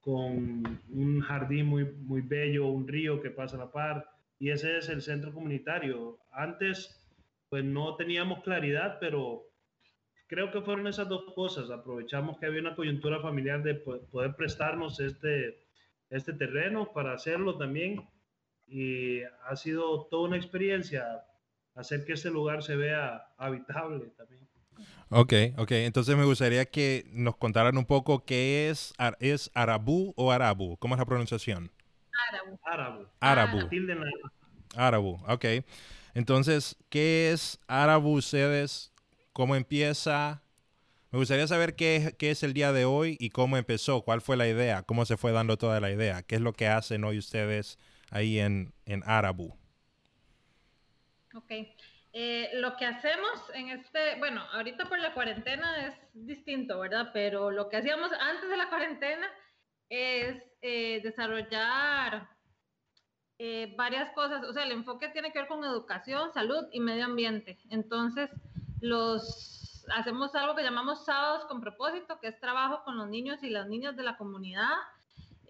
con 0.01 0.81
un 0.90 1.21
jardín 1.21 1.66
muy, 1.66 1.85
muy 1.85 2.23
bello, 2.23 2.66
un 2.66 2.88
río 2.88 3.21
que 3.21 3.31
pasa 3.31 3.57
a 3.57 3.61
la 3.61 3.71
par 3.71 4.18
y 4.38 4.51
ese 4.51 4.79
es 4.79 4.88
el 4.88 5.03
centro 5.03 5.33
comunitario. 5.33 6.18
Antes, 6.33 7.01
pues 7.48 7.64
no 7.64 7.96
teníamos 7.96 8.42
claridad, 8.42 8.98
pero 9.01 9.44
creo 10.27 10.51
que 10.53 10.61
fueron 10.61 10.87
esas 10.87 11.09
dos 11.09 11.33
cosas. 11.35 11.70
Aprovechamos 11.70 12.38
que 12.38 12.46
había 12.46 12.61
una 12.61 12.77
coyuntura 12.77 13.20
familiar 13.20 13.62
de 13.62 13.74
poder 13.74 14.37
prestarnos 14.37 15.01
este, 15.01 15.59
este 16.11 16.33
terreno 16.33 16.92
para 16.92 17.14
hacerlo 17.14 17.57
también. 17.57 18.09
Y 18.66 19.22
ha 19.22 19.57
sido 19.57 20.07
toda 20.11 20.29
una 20.29 20.37
experiencia 20.37 21.24
hacer 21.74 22.05
que 22.05 22.12
este 22.12 22.31
lugar 22.31 22.62
se 22.62 22.77
vea 22.77 23.29
habitable 23.38 24.11
también. 24.16 24.46
Ok, 25.11 25.33
ok. 25.57 25.70
Entonces 25.72 26.16
me 26.16 26.24
gustaría 26.24 26.66
que 26.66 27.07
nos 27.12 27.37
contaran 27.37 27.79
un 27.79 27.87
poco 27.87 28.24
qué 28.24 28.68
es, 28.68 28.92
es 29.20 29.51
Arabú 29.55 30.12
o 30.16 30.31
Arabu. 30.31 30.77
¿Cómo 30.77 30.94
es 30.94 30.98
la 30.98 31.07
pronunciación? 31.07 31.72
Árabe. 32.64 33.07
Árabe. 33.21 33.69
Árabe, 34.77 35.17
ok. 35.27 35.45
Entonces, 36.14 36.77
¿qué 36.88 37.33
es 37.33 37.61
Árabe 37.67 38.09
ustedes? 38.09 38.93
¿Cómo 39.33 39.57
empieza? 39.57 40.43
Me 41.11 41.19
gustaría 41.19 41.47
saber 41.47 41.75
qué, 41.75 42.14
qué, 42.19 42.31
es 42.31 42.43
el 42.43 42.53
día 42.53 42.73
de 42.73 42.85
hoy 42.85 43.17
y 43.19 43.31
cómo 43.31 43.57
empezó, 43.57 44.03
cuál 44.03 44.21
fue 44.21 44.37
la 44.37 44.47
idea, 44.47 44.83
cómo 44.83 45.07
se 45.07 45.17
fue 45.17 45.33
dando 45.33 45.57
toda 45.57 45.81
la 45.81 45.91
idea, 45.91 46.23
qué 46.23 46.35
es 46.35 46.41
lo 46.43 46.53
que 46.53 46.67
hacen 46.69 47.05
hoy 47.05 47.19
ustedes 47.19 47.79
ahí 48.11 48.38
en, 48.38 48.73
en 48.85 49.03
Árabe. 49.07 49.55
Ok. 51.35 51.53
Eh, 52.12 52.51
lo 52.55 52.77
que 52.77 52.87
hacemos 52.87 53.31
en 53.55 53.69
este, 53.69 54.17
bueno, 54.19 54.43
ahorita 54.53 54.88
por 54.88 54.99
la 54.99 55.14
cuarentena 55.14 55.87
es 55.87 55.95
distinto, 56.14 56.81
¿verdad? 56.81 57.11
Pero 57.12 57.51
lo 57.51 57.69
que 57.69 57.77
hacíamos 57.77 58.11
antes 58.12 58.49
de 58.49 58.57
la 58.57 58.69
cuarentena 58.69 59.27
es 59.88 60.43
eh, 60.61 61.01
desarrollar 61.03 62.29
eh, 63.38 63.75
varias 63.77 64.12
cosas, 64.12 64.44
o 64.44 64.53
sea, 64.53 64.64
el 64.64 64.73
enfoque 64.73 65.09
tiene 65.11 65.33
que 65.33 65.38
ver 65.38 65.49
con 65.49 65.64
educación, 65.64 66.33
salud 66.33 66.66
y 66.73 66.81
medio 66.81 67.05
ambiente. 67.05 67.59
Entonces, 67.71 68.31
los 68.81 69.85
hacemos 69.94 70.35
algo 70.35 70.57
que 70.57 70.62
llamamos 70.62 71.05
sábados 71.05 71.44
con 71.47 71.61
propósito, 71.61 72.18
que 72.21 72.29
es 72.29 72.40
trabajo 72.40 72.83
con 72.85 72.97
los 72.97 73.09
niños 73.09 73.42
y 73.42 73.51
las 73.51 73.68
niñas 73.68 73.97
de 73.97 74.03
la 74.03 74.16
comunidad. 74.16 74.75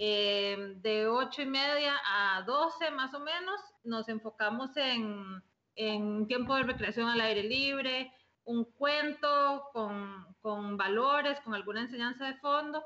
Eh, 0.00 0.74
de 0.76 1.08
8 1.08 1.42
y 1.42 1.46
media 1.46 1.94
a 2.06 2.42
12 2.42 2.90
más 2.92 3.14
o 3.14 3.20
menos, 3.20 3.60
nos 3.82 4.08
enfocamos 4.08 4.76
en, 4.76 5.42
en 5.74 6.26
tiempo 6.28 6.54
de 6.54 6.62
recreación 6.64 7.08
al 7.08 7.20
aire 7.20 7.42
libre, 7.42 8.12
un 8.44 8.64
cuento 8.64 9.64
con, 9.72 10.36
con 10.40 10.76
valores, 10.76 11.40
con 11.40 11.54
alguna 11.54 11.80
enseñanza 11.80 12.26
de 12.26 12.36
fondo 12.36 12.84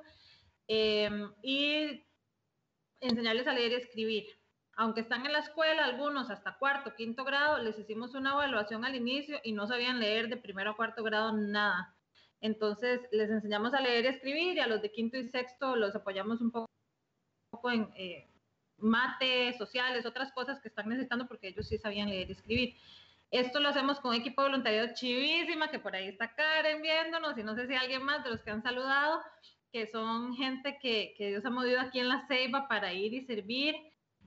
Em, 0.75 1.31
y 1.43 2.03
enseñarles 3.03 3.47
a 3.47 3.53
leer 3.53 3.73
y 3.73 3.75
escribir. 3.77 4.27
Aunque 4.75 5.01
están 5.01 5.27
en 5.27 5.33
la 5.33 5.41
escuela, 5.41 5.85
algunos 5.85 6.31
hasta 6.31 6.57
cuarto, 6.57 6.95
quinto 6.95 7.25
grado, 7.25 7.59
les 7.59 7.79
hicimos 7.79 8.15
una 8.15 8.33
evaluación 8.33 8.85
al 8.85 8.95
inicio 8.95 9.39
y 9.45 9.53
no 9.53 9.67
sabían 9.67 10.01
leer 10.01 10.29
de 10.29 10.39
primero 10.39 10.71
a 10.71 10.77
cuarto 10.77 11.03
grado 11.03 11.33
nada. 11.33 11.95
Entonces 12.41 13.01
les 13.13 13.31
enseñamos 13.31 13.75
a 13.75 13.81
leer 13.81 14.05
y 14.05 14.09
escribir 14.09 14.57
y 14.57 14.61
a 14.61 14.67
los 14.67 14.81
de 14.83 14.91
quinto 14.91 15.19
y 15.19 15.29
sexto 15.29 15.77
los 15.77 15.95
apoyamos 15.95 16.41
un 16.41 16.51
poco, 16.51 16.69
en 17.71 17.89
eh, 17.97 18.29
mate, 18.79 19.53
sociales, 19.59 20.07
otras 20.07 20.33
cosas 20.33 20.61
que 20.61 20.69
están 20.69 20.89
necesitando 20.89 21.29
porque 21.29 21.49
ellos 21.49 21.69
sí 21.69 21.79
sabían 21.79 22.09
leer 22.09 22.31
y 22.31 22.33
escribir. 22.33 22.77
Esto 23.31 23.61
lo 23.61 23.71
hacemos 23.71 24.01
con 24.01 24.11
un 24.11 24.21
equipo 24.21 24.43
de 24.47 24.93
chivísima, 24.95 25.71
que 25.71 25.79
por 25.79 25.95
ahí 25.95 26.09
está 26.09 26.35
Karen 26.35 26.83
viéndonos 26.83 27.39
y 27.39 27.43
no 27.43 27.55
sé 27.55 27.67
si 27.67 27.75
alguien 27.75 28.03
más 28.03 28.25
de 28.25 28.31
los 28.31 28.43
que 28.43 28.51
han 28.51 28.63
saludado, 28.63 29.23
que 29.73 29.87
son 29.87 30.35
gente 30.35 30.79
que, 30.81 31.15
que 31.17 31.29
Dios 31.29 31.45
ha 31.45 31.51
movido 31.51 31.81
aquí 31.81 31.99
en 31.99 32.09
la 32.09 32.27
Ceiba 32.27 32.69
para 32.69 32.93
ir 32.93 33.15
y 33.15 33.25
servir, 33.25 33.75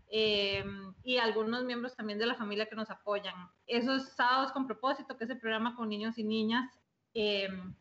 eh, 0.10 0.64
y 1.04 1.18
algunos 1.18 1.64
miembros 1.64 1.96
también 1.96 2.20
de 2.20 2.26
la 2.26 2.36
familia 2.36 2.68
que 2.68 2.76
nos 2.76 2.90
apoyan. 2.90 3.36
Esos 3.68 4.10
sábados 4.16 4.52
con 4.52 4.68
propósito, 4.68 5.18
que 5.18 5.26
es 5.26 5.30
el 5.30 5.40
programa 5.40 5.76
con 5.76 5.90
niños 5.90 6.18
y 6.18 6.24
niñas, 6.24 6.70
Em, 7.16 7.74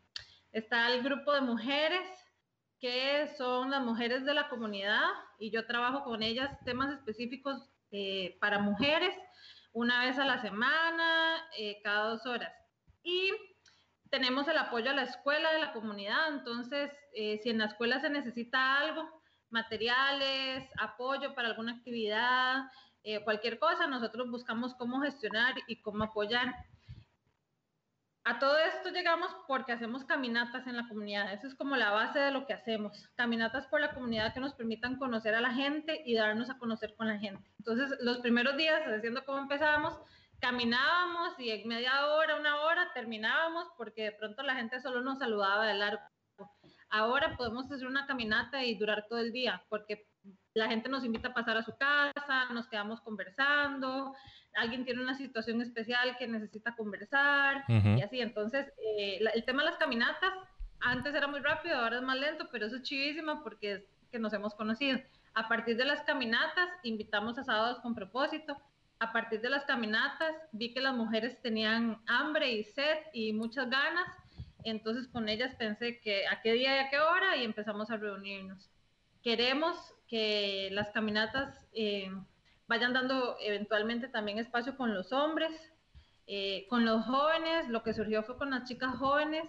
está 0.52 0.94
el 0.94 1.02
grupo 1.02 1.32
de 1.32 1.40
mujeres 1.40 2.08
que 2.78 3.28
son 3.36 3.72
las 3.72 3.82
mujeres 3.82 4.24
de 4.24 4.32
la 4.32 4.48
comunidad 4.48 5.02
y 5.40 5.50
yo 5.50 5.66
trabajo 5.66 6.04
con 6.04 6.22
ellas 6.22 6.56
temas 6.64 6.92
específicos 6.92 7.68
eh, 7.90 8.38
para 8.40 8.60
mujeres 8.60 9.12
una 9.72 10.04
vez 10.04 10.20
a 10.20 10.24
la 10.24 10.40
semana, 10.40 11.36
eh, 11.58 11.80
cada 11.82 12.10
dos 12.10 12.24
horas. 12.26 12.52
Y 13.02 13.32
tenemos 14.14 14.46
el 14.46 14.58
apoyo 14.58 14.90
a 14.90 14.94
la 14.94 15.02
escuela 15.02 15.52
de 15.52 15.58
la 15.58 15.72
comunidad, 15.72 16.28
entonces 16.28 16.92
eh, 17.14 17.40
si 17.42 17.50
en 17.50 17.58
la 17.58 17.64
escuela 17.64 17.98
se 18.00 18.10
necesita 18.10 18.78
algo, 18.78 19.10
materiales, 19.50 20.70
apoyo 20.80 21.34
para 21.34 21.48
alguna 21.48 21.72
actividad, 21.72 22.62
cualquier 23.24 23.58
cosa, 23.58 23.88
nosotros 23.88 24.30
buscamos 24.30 24.74
cómo 24.76 25.00
gestionar 25.00 25.54
y 25.66 25.82
cómo 25.82 26.04
apoyar 26.04 26.54
a 28.24 28.38
todo 28.38 28.56
esto 28.58 28.88
llegamos 28.88 29.30
porque 29.46 29.72
hacemos 29.72 30.04
caminatas 30.04 30.66
en 30.66 30.76
la 30.76 30.88
comunidad. 30.88 31.30
Eso 31.34 31.46
es 31.46 31.54
como 31.54 31.76
la 31.76 31.90
base 31.90 32.18
de 32.18 32.30
lo 32.30 32.46
que 32.46 32.54
hacemos. 32.54 33.06
Caminatas 33.16 33.66
por 33.66 33.80
la 33.80 33.92
comunidad 33.92 34.32
que 34.32 34.40
nos 34.40 34.54
permitan 34.54 34.96
conocer 34.96 35.34
a 35.34 35.42
la 35.42 35.52
gente 35.52 36.02
y 36.06 36.14
darnos 36.14 36.48
a 36.48 36.56
conocer 36.56 36.94
con 36.96 37.08
la 37.08 37.18
gente. 37.18 37.44
Entonces, 37.58 37.98
los 38.00 38.18
primeros 38.18 38.56
días, 38.56 38.80
haciendo 38.86 39.26
como 39.26 39.40
empezábamos, 39.40 40.00
caminábamos 40.40 41.38
y 41.38 41.50
en 41.50 41.68
media 41.68 42.06
hora, 42.08 42.36
una 42.36 42.60
hora, 42.62 42.92
terminábamos 42.94 43.68
porque 43.76 44.04
de 44.04 44.12
pronto 44.12 44.42
la 44.42 44.54
gente 44.54 44.80
solo 44.80 45.00
nos 45.00 45.18
saludaba 45.18 45.66
de 45.66 45.74
largo. 45.74 46.02
Ahora 46.90 47.36
podemos 47.36 47.70
hacer 47.70 47.86
una 47.86 48.06
caminata 48.06 48.62
y 48.64 48.76
durar 48.76 49.06
todo 49.08 49.18
el 49.18 49.32
día 49.32 49.64
porque 49.68 50.06
la 50.54 50.68
gente 50.68 50.88
nos 50.88 51.04
invita 51.04 51.28
a 51.28 51.34
pasar 51.34 51.56
a 51.56 51.62
su 51.62 51.76
casa, 51.76 52.46
nos 52.52 52.68
quedamos 52.68 53.00
conversando, 53.00 54.14
alguien 54.54 54.84
tiene 54.84 55.02
una 55.02 55.14
situación 55.14 55.60
especial 55.60 56.16
que 56.18 56.28
necesita 56.28 56.74
conversar 56.76 57.64
y 57.68 58.00
así. 58.00 58.20
Entonces, 58.20 58.72
eh, 58.78 59.18
el 59.34 59.44
tema 59.44 59.62
de 59.62 59.70
las 59.70 59.78
caminatas, 59.78 60.32
antes 60.80 61.14
era 61.14 61.26
muy 61.26 61.40
rápido, 61.40 61.76
ahora 61.76 61.96
es 61.96 62.02
más 62.02 62.18
lento, 62.18 62.48
pero 62.52 62.66
eso 62.66 62.76
es 62.76 62.82
chivísimo 62.82 63.42
porque 63.42 63.72
es 63.72 63.84
que 64.10 64.18
nos 64.18 64.32
hemos 64.32 64.54
conocido. 64.54 65.00
A 65.34 65.48
partir 65.48 65.76
de 65.76 65.84
las 65.84 66.02
caminatas, 66.02 66.68
invitamos 66.84 67.38
a 67.38 67.44
sábados 67.44 67.80
con 67.80 67.94
propósito. 67.94 68.56
A 69.04 69.12
partir 69.12 69.42
de 69.42 69.50
las 69.50 69.66
caminatas, 69.66 70.34
vi 70.52 70.72
que 70.72 70.80
las 70.80 70.94
mujeres 70.94 71.38
tenían 71.42 72.00
hambre 72.06 72.50
y 72.52 72.64
sed 72.64 72.96
y 73.12 73.34
muchas 73.34 73.68
ganas. 73.68 74.08
Entonces, 74.64 75.08
con 75.08 75.28
ellas 75.28 75.54
pensé 75.56 76.00
que 76.00 76.26
a 76.26 76.40
qué 76.40 76.54
día 76.54 76.74
y 76.76 76.78
a 76.78 76.88
qué 76.88 76.98
hora 77.00 77.36
y 77.36 77.44
empezamos 77.44 77.90
a 77.90 77.98
reunirnos. 77.98 78.70
Queremos 79.22 79.76
que 80.08 80.70
las 80.72 80.88
caminatas 80.88 81.68
eh, 81.74 82.10
vayan 82.66 82.94
dando 82.94 83.36
eventualmente 83.42 84.08
también 84.08 84.38
espacio 84.38 84.74
con 84.74 84.94
los 84.94 85.12
hombres, 85.12 85.52
eh, 86.26 86.66
con 86.70 86.86
los 86.86 87.04
jóvenes, 87.04 87.68
lo 87.68 87.82
que 87.82 87.92
surgió 87.92 88.22
fue 88.22 88.38
con 88.38 88.52
las 88.52 88.66
chicas 88.66 88.96
jóvenes 88.96 89.44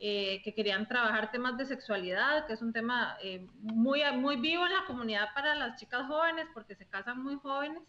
eh, 0.00 0.42
que 0.42 0.52
querían 0.52 0.88
trabajar 0.88 1.30
temas 1.30 1.56
de 1.56 1.64
sexualidad, 1.64 2.48
que 2.48 2.54
es 2.54 2.60
un 2.60 2.72
tema 2.72 3.16
muy, 3.60 4.00
muy 4.14 4.34
vivo 4.34 4.66
en 4.66 4.72
la 4.72 4.84
comunidad 4.84 5.28
para 5.32 5.54
las 5.54 5.78
chicas 5.78 6.08
jóvenes 6.08 6.48
porque 6.52 6.74
se 6.74 6.88
casan 6.88 7.22
muy 7.22 7.36
jóvenes. 7.36 7.84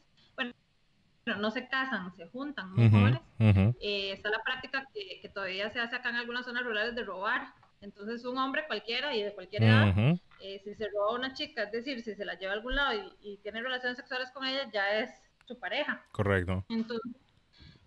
Bueno, 1.28 1.42
no 1.42 1.52
se 1.52 1.68
casan, 1.68 2.16
se 2.16 2.26
juntan 2.28 2.74
muy 2.74 2.90
jóvenes. 2.90 3.20
está 3.38 4.30
la 4.30 4.42
práctica 4.44 4.88
que, 4.94 5.20
que, 5.22 5.28
todavía 5.28 5.70
se 5.70 5.82
hace 5.82 5.98
acá 5.98 6.10
en 6.10 6.16
algunas 6.16 6.46
zonas 6.46 6.64
rurales 6.64 6.96
de 6.96 7.04
robar. 7.04 7.54
Entonces 7.82 8.24
un 8.24 8.38
hombre 8.38 8.66
cualquiera 8.66 9.14
y 9.14 9.24
de 9.24 9.34
cualquier 9.34 9.64
edad 9.64 9.94
eh, 10.40 10.62
si 10.64 10.74
se 10.76 10.88
roba 10.88 11.12
a 11.12 11.16
una 11.16 11.34
chica, 11.34 11.64
es 11.64 11.72
decir, 11.72 12.02
si 12.02 12.16
se 12.16 12.24
la 12.24 12.36
lleva 12.36 12.54
a 12.54 12.56
algún 12.56 12.76
lado 12.76 13.14
y, 13.22 13.38
tiene 13.38 13.62
relaciones 13.62 13.98
sexuales 13.98 14.32
con 14.32 14.46
ella, 14.46 14.70
ya 14.72 15.00
es 15.00 15.10
su 15.46 15.60
pareja. 15.60 16.06
Correcto. 16.12 16.64
Entonces, 16.70 17.12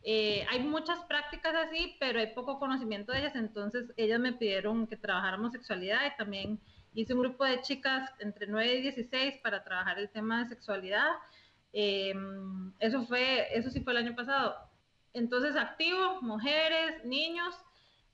eh, 0.03 0.45
hay 0.51 0.61
muchas 0.61 1.03
prácticas 1.05 1.55
así, 1.55 1.97
pero 1.99 2.19
hay 2.19 2.35
poco 2.35 2.59
conocimiento 2.59 3.13
de 3.13 3.21
ellas, 3.21 3.37
entonces 3.37 3.93
ellas 3.97 4.21
me 4.21 4.33
pidieron 4.33 4.87
que 4.87 4.97
trabajáramos 4.97 5.53
sexualidad 5.53 6.01
y 6.07 6.17
también 6.17 6.61
hice 6.93 7.15
un 7.15 7.21
grupo 7.21 7.45
de 7.45 7.61
chicas 7.63 8.11
entre 8.19 8.47
9 8.47 8.75
y 8.75 8.83
16 8.83 9.41
para 9.43 9.65
trabajar 9.65 9.99
el 9.99 10.11
tema 10.11 10.43
de 10.43 10.49
sexualidad. 10.51 11.09
Eh, 11.73 12.15
eso 12.79 13.05
fue, 13.07 13.57
eso 13.57 13.71
sí 13.71 13.81
fue 13.81 13.93
el 13.93 13.99
año 13.99 14.15
pasado. 14.15 14.57
Entonces, 15.13 15.57
activo, 15.57 16.23
mujeres, 16.23 17.05
niños, 17.05 17.55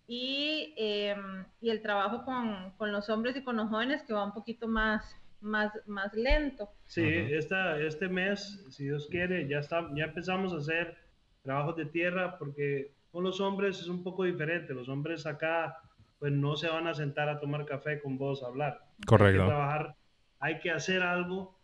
y, 0.09 0.75
em, 0.77 1.45
y 1.61 1.71
el 1.71 1.83
trabajo 1.83 2.25
con, 2.25 2.73
con, 2.77 2.93
los 2.93 3.09
hombres 3.11 3.37
y 3.37 3.43
con 3.43 3.57
los 3.57 3.69
jóvenes 3.69 4.03
que 4.05 4.13
va 4.13 4.25
un 4.25 4.33
poquito 4.33 4.69
más, 4.69 5.17
más, 5.41 5.73
más 5.87 6.15
lento. 6.15 6.71
Sí, 6.87 7.03
esta, 7.05 7.79
este 7.81 8.09
mes, 8.09 8.65
si 8.71 8.85
Dios 8.85 9.09
quiere, 9.11 9.49
ya, 9.49 9.59
está, 9.59 9.89
ya 9.95 10.05
empezamos 10.05 10.53
a 10.53 10.59
hacer 10.59 10.97
trabajos 11.43 11.77
de 11.77 11.87
tierra 11.87 12.39
porque 12.39 12.93
con 13.11 13.25
los 13.25 13.41
hombres 13.41 13.81
es 13.81 13.89
un 13.89 14.03
poco 14.05 14.25
diferente. 14.25 14.75
Los 14.75 14.89
hombres 14.89 15.27
acá 15.27 15.79
pues 16.19 16.33
no 16.33 16.57
se 16.57 16.69
van 16.69 16.87
a 16.87 16.95
sentar 16.95 17.29
a 17.29 17.41
tomar 17.41 17.67
café 17.67 18.01
con 18.01 18.17
vos 18.17 18.43
a 18.43 18.47
hablar. 18.47 18.85
Correcto. 19.07 19.43
Hay 19.43 19.49
que 19.49 19.55
trabajar, 19.55 19.97
hay 20.39 20.59
que 20.61 20.71
hacer 20.71 21.03
algo 21.03 21.59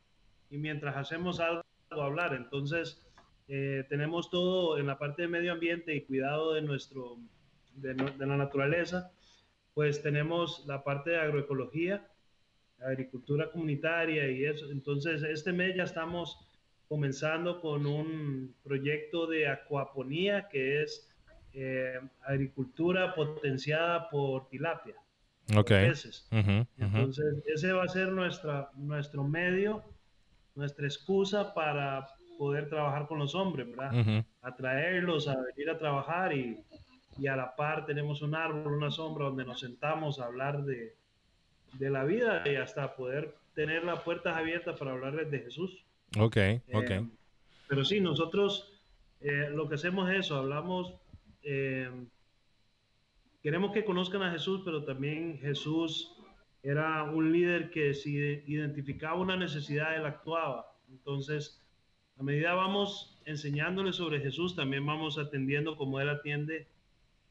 y 0.51 0.59
mientras 0.59 0.97
hacemos 0.97 1.41
algo, 1.41 1.63
hablar. 2.01 2.33
Entonces, 2.35 3.03
eh, 3.49 3.85
tenemos 3.89 4.31
todo 4.31 4.79
en 4.79 4.87
la 4.87 4.99
parte 4.99 5.23
de 5.23 5.29
medio 5.29 5.53
ambiente 5.53 5.95
y 5.95 6.03
cuidado 6.03 6.55
de 6.55 6.63
nuestro 6.63 7.19
de, 7.75 7.95
la 7.95 8.37
naturaleza, 8.37 9.11
pues 9.75 10.03
tenemos 10.03 10.65
la 10.67 10.85
parte 10.85 11.11
de 11.11 11.19
agroecología, 11.19 12.07
agricultura 12.81 13.51
comunitaria 13.51 14.31
y 14.31 14.45
eso. 14.45 14.71
Entonces, 14.71 15.23
este 15.23 15.53
mes 15.53 15.77
ya 15.77 15.85
estamos 15.85 16.39
comenzando 16.89 17.61
con 17.61 17.87
un 17.87 18.55
proyecto 18.63 19.27
de 19.27 19.49
acuaponía 19.49 20.49
que 20.49 20.83
es 20.83 21.09
eh, 21.55 22.01
agricultura 22.23 23.15
potenciada 23.15 24.09
por 24.11 24.49
tilapia. 24.49 24.95
Ok. 25.57 25.71
Entonces, 25.71 27.43
ese 27.47 27.73
va 27.73 27.85
a 27.85 27.89
ser 27.89 28.09
nuestra, 28.09 28.71
nuestro 28.77 29.25
medio, 29.25 29.83
nuestra 30.55 30.87
excusa 30.87 31.55
para 31.55 32.07
poder 32.39 32.69
trabajar 32.69 33.07
con 33.07 33.19
los 33.19 33.35
hombres, 33.35 33.69
¿verdad? 33.69 34.25
Atraerlos 34.43 35.29
a 35.29 35.37
venir 35.41 35.71
a 35.71 35.79
trabajar 35.79 36.37
y, 36.37 36.59
y 37.19 37.27
a 37.27 37.37
la 37.37 37.55
par 37.55 37.87
tenemos 37.87 38.23
un 38.23 38.35
árbol, 38.35 38.75
una 38.75 38.91
sombra 38.91 39.27
donde 39.27 39.45
nos 39.45 39.61
sentamos 39.61 40.19
a 40.19 40.27
hablar 40.27 40.65
de, 40.65 40.95
de 41.79 41.91
la 41.91 42.05
vida 42.05 42.43
y 42.47 42.57
hasta 42.57 42.95
poder 42.97 43.35
tener 43.55 43.85
las 43.85 44.01
puertas 44.01 44.37
abiertas 44.37 44.79
para 44.79 44.93
hablarles 44.93 45.31
de 45.31 45.41
Jesús. 45.41 45.85
Ok, 46.19 46.37
ok. 46.73 46.91
Eh, 46.91 47.09
pero 47.69 47.85
sí, 47.85 48.01
nosotros 48.01 48.83
eh, 49.21 49.49
lo 49.51 49.69
que 49.69 49.77
hacemos 49.77 50.11
es 50.11 50.21
eso, 50.21 50.37
hablamos, 50.37 50.95
eh, 51.43 51.91
queremos 53.43 53.73
que 53.73 53.85
conozcan 53.85 54.23
a 54.23 54.33
Jesús, 54.33 54.63
pero 54.65 54.85
también 54.85 55.39
Jesús 55.39 56.17
era 56.63 57.03
un 57.05 57.33
líder 57.33 57.71
que 57.71 57.93
si 57.95 58.17
identificaba 58.47 59.15
una 59.15 59.37
necesidad, 59.37 59.97
él 59.97 60.07
actuaba. 60.07 60.77
Entonces, 60.91 61.61
a 62.19 62.23
medida 62.23 62.55
vamos 62.55 63.21
enseñándoles 63.25 63.97
sobre 63.97 64.21
Jesús, 64.21 64.55
también 64.55 64.87
vamos 64.87 65.19
atendiendo 65.19 65.77
como 65.77 66.01
Él 66.01 66.09
atiende 66.09 66.69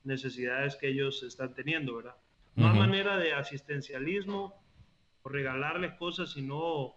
necesidades 0.04 0.76
que 0.76 0.90
ellos 0.90 1.24
están 1.24 1.54
teniendo, 1.54 1.96
¿verdad? 1.96 2.16
No 2.56 2.70
hay 2.70 2.78
manera 2.78 3.18
de 3.18 3.34
asistencialismo 3.34 4.62
o 5.22 5.30
regalarles 5.30 5.94
cosas, 5.94 6.34
sino 6.34 6.96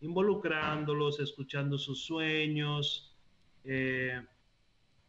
involucrándolos, 0.00 1.20
escuchando 1.20 1.78
sus 1.78 2.04
sueños, 2.04 3.16
eh, 3.64 4.20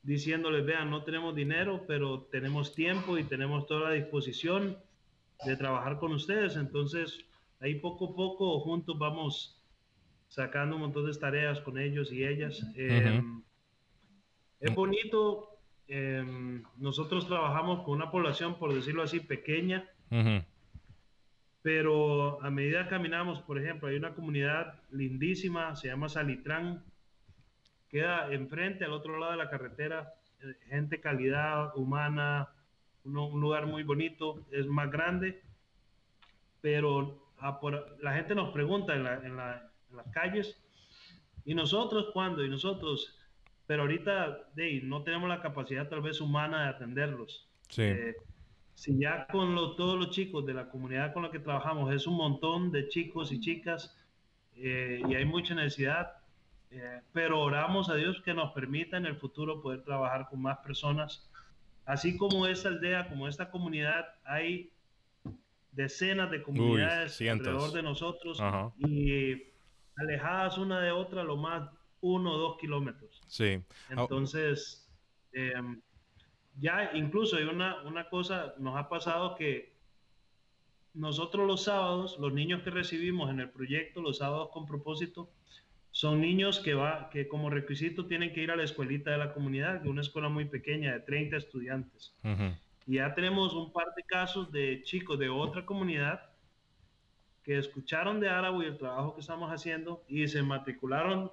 diciéndoles, 0.03 0.65
vean, 0.65 0.89
no 0.89 1.03
tenemos 1.03 1.35
dinero, 1.35 1.83
pero 1.87 2.21
tenemos 2.31 2.73
tiempo 2.73 3.17
y 3.17 3.23
tenemos 3.23 3.65
toda 3.65 3.89
la 3.89 3.95
disposición 3.95 4.77
de 5.45 5.55
trabajar 5.55 5.99
con 5.99 6.13
ustedes. 6.13 6.55
Entonces, 6.55 7.25
ahí 7.59 7.75
poco 7.75 8.11
a 8.11 8.15
poco 8.15 8.59
juntos 8.59 8.97
vamos 8.97 9.61
sacando 10.27 10.75
un 10.75 10.83
montón 10.83 11.05
de 11.05 11.17
tareas 11.17 11.59
con 11.61 11.77
ellos 11.77 12.11
y 12.11 12.25
ellas. 12.25 12.65
Eh, 12.75 13.21
es 14.59 14.73
bonito 14.75 15.53
Em, 15.87 16.63
nosotros 16.77 17.27
trabajamos 17.27 17.83
con 17.83 17.95
una 17.95 18.09
población, 18.09 18.57
por 18.57 18.73
decirlo 18.73 19.03
así, 19.03 19.19
pequeña, 19.19 19.89
pero 21.61 22.41
a 22.43 22.49
medida 22.49 22.83
que 22.83 22.89
caminamos, 22.89 23.41
por 23.41 23.59
ejemplo, 23.59 23.87
hay 23.87 23.95
una 23.95 24.13
comunidad 24.13 24.81
lindísima, 24.91 25.75
se 25.75 25.87
llama 25.87 26.09
Salitrán, 26.09 26.83
queda 27.89 28.33
enfrente, 28.33 28.85
al 28.85 28.93
otro 28.93 29.17
lado 29.19 29.33
de 29.33 29.37
la 29.37 29.49
carretera, 29.49 30.13
eh, 30.41 30.55
gente 30.67 30.99
calidad 30.99 31.75
humana, 31.75 32.49
un 33.03 33.41
lugar 33.41 33.65
muy 33.65 33.83
bonito, 33.83 34.45
es 34.51 34.65
más 34.67 34.89
grande, 34.91 35.41
pero 36.61 37.31
la 38.01 38.13
gente 38.13 38.35
nos 38.35 38.51
pregunta 38.51 38.95
en, 38.95 39.05
en 39.25 39.37
las 39.37 40.07
calles, 40.11 40.57
¿y 41.45 41.53
nosotros 41.53 42.09
cuándo? 42.13 42.43
¿Y 42.43 42.49
nosotros? 42.49 43.17
pero 43.65 43.83
ahorita 43.83 44.49
no 44.83 45.03
tenemos 45.03 45.29
la 45.29 45.41
capacidad 45.41 45.87
tal 45.87 46.01
vez 46.01 46.19
humana 46.21 46.63
de 46.63 46.69
atenderlos. 46.69 47.49
Eh, 47.77 48.15
si 48.75 48.99
ya 48.99 49.27
con 49.27 49.55
todos 49.75 49.97
los 49.97 50.09
chicos 50.09 50.45
de 50.45 50.53
la 50.53 50.69
comunidad 50.69 51.13
con 51.13 51.23
la 51.23 51.31
que 51.31 51.39
trabajamos 51.39 51.93
es 51.93 52.05
un 52.07 52.15
montón 52.15 52.71
de 52.71 52.87
chicos 52.89 53.31
y 53.31 53.39
chicas 53.39 53.97
eh, 54.55 55.01
y 55.07 55.15
hay 55.15 55.25
mucha 55.25 55.55
necesidad, 55.55 56.11
eh, 56.71 57.01
pero 57.13 57.41
oramos 57.41 57.89
a 57.89 57.95
Dios 57.95 58.21
que 58.23 58.33
nos 58.33 58.51
permita 58.51 58.97
en 58.97 59.05
el 59.05 59.15
futuro 59.15 59.61
poder 59.61 59.83
trabajar 59.83 60.27
con 60.29 60.41
más 60.41 60.57
personas 60.59 61.29
así 61.85 62.17
como 62.17 62.47
esta 62.47 62.69
aldea, 62.69 63.07
como 63.09 63.27
esta 63.27 63.49
comunidad, 63.49 64.05
hay 64.23 64.71
decenas 65.71 66.29
de 66.31 66.43
comunidades 66.43 67.19
alrededor 67.21 67.71
de 67.71 67.83
nosotros 67.83 68.41
y 68.77 69.43
alejadas 69.95 70.57
una 70.57 70.79
de 70.81 70.91
otra 70.91 71.23
lo 71.23 71.37
más 71.37 71.69
uno 72.01 72.33
o 72.33 72.37
dos 72.37 72.57
kilómetros. 72.57 73.21
Sí. 73.27 73.61
Entonces, 73.89 74.89
em, 75.31 75.81
ya 76.59 76.91
incluso 76.93 77.37
hay 77.37 77.45
una, 77.45 77.81
una 77.83 78.09
cosa, 78.09 78.53
nos 78.59 78.77
ha 78.77 78.89
pasado 78.89 79.35
que 79.35 79.73
nosotros 80.93 81.47
los 81.47 81.63
sábados, 81.63 82.17
los 82.19 82.33
niños 82.33 82.61
que 82.61 82.69
recibimos 82.69 83.31
en 83.31 83.39
el 83.39 83.49
proyecto, 83.49 84.01
los 84.01 84.17
sábados 84.17 84.49
con 84.51 84.65
propósito, 84.65 85.31
son 85.93 86.21
niños 86.21 86.59
que, 86.59 86.73
va, 86.73 87.11
que 87.11 87.27
como 87.27 87.51
requisito 87.51 88.07
tienen 88.07 88.33
que 88.33 88.41
ir 88.41 88.49
a 88.49 88.55
la 88.55 88.63
escuelita 88.63 89.11
de 89.11 89.19
la 89.19 89.31
comunidad, 89.31 89.75
es 89.75 89.85
una 89.85 90.01
escuela 90.01 90.27
muy 90.27 90.45
pequeña 90.45 90.91
de 90.91 91.01
30 91.01 91.37
estudiantes. 91.37 92.15
Y 92.87 92.95
ya 92.95 93.13
tenemos 93.13 93.53
un 93.53 93.71
par 93.71 93.93
de 93.95 94.01
casos 94.01 94.51
de 94.51 94.81
chicos 94.81 95.19
de 95.19 95.29
otra 95.29 95.67
comunidad 95.67 96.31
que 97.43 97.59
escucharon 97.59 98.19
de 98.19 98.27
Árabe 98.27 98.65
y 98.65 98.69
el 98.69 98.77
trabajo 98.79 99.13
que 99.13 99.21
estamos 99.21 99.51
haciendo 99.51 100.03
y 100.07 100.27
se 100.27 100.41
matricularon 100.41 101.31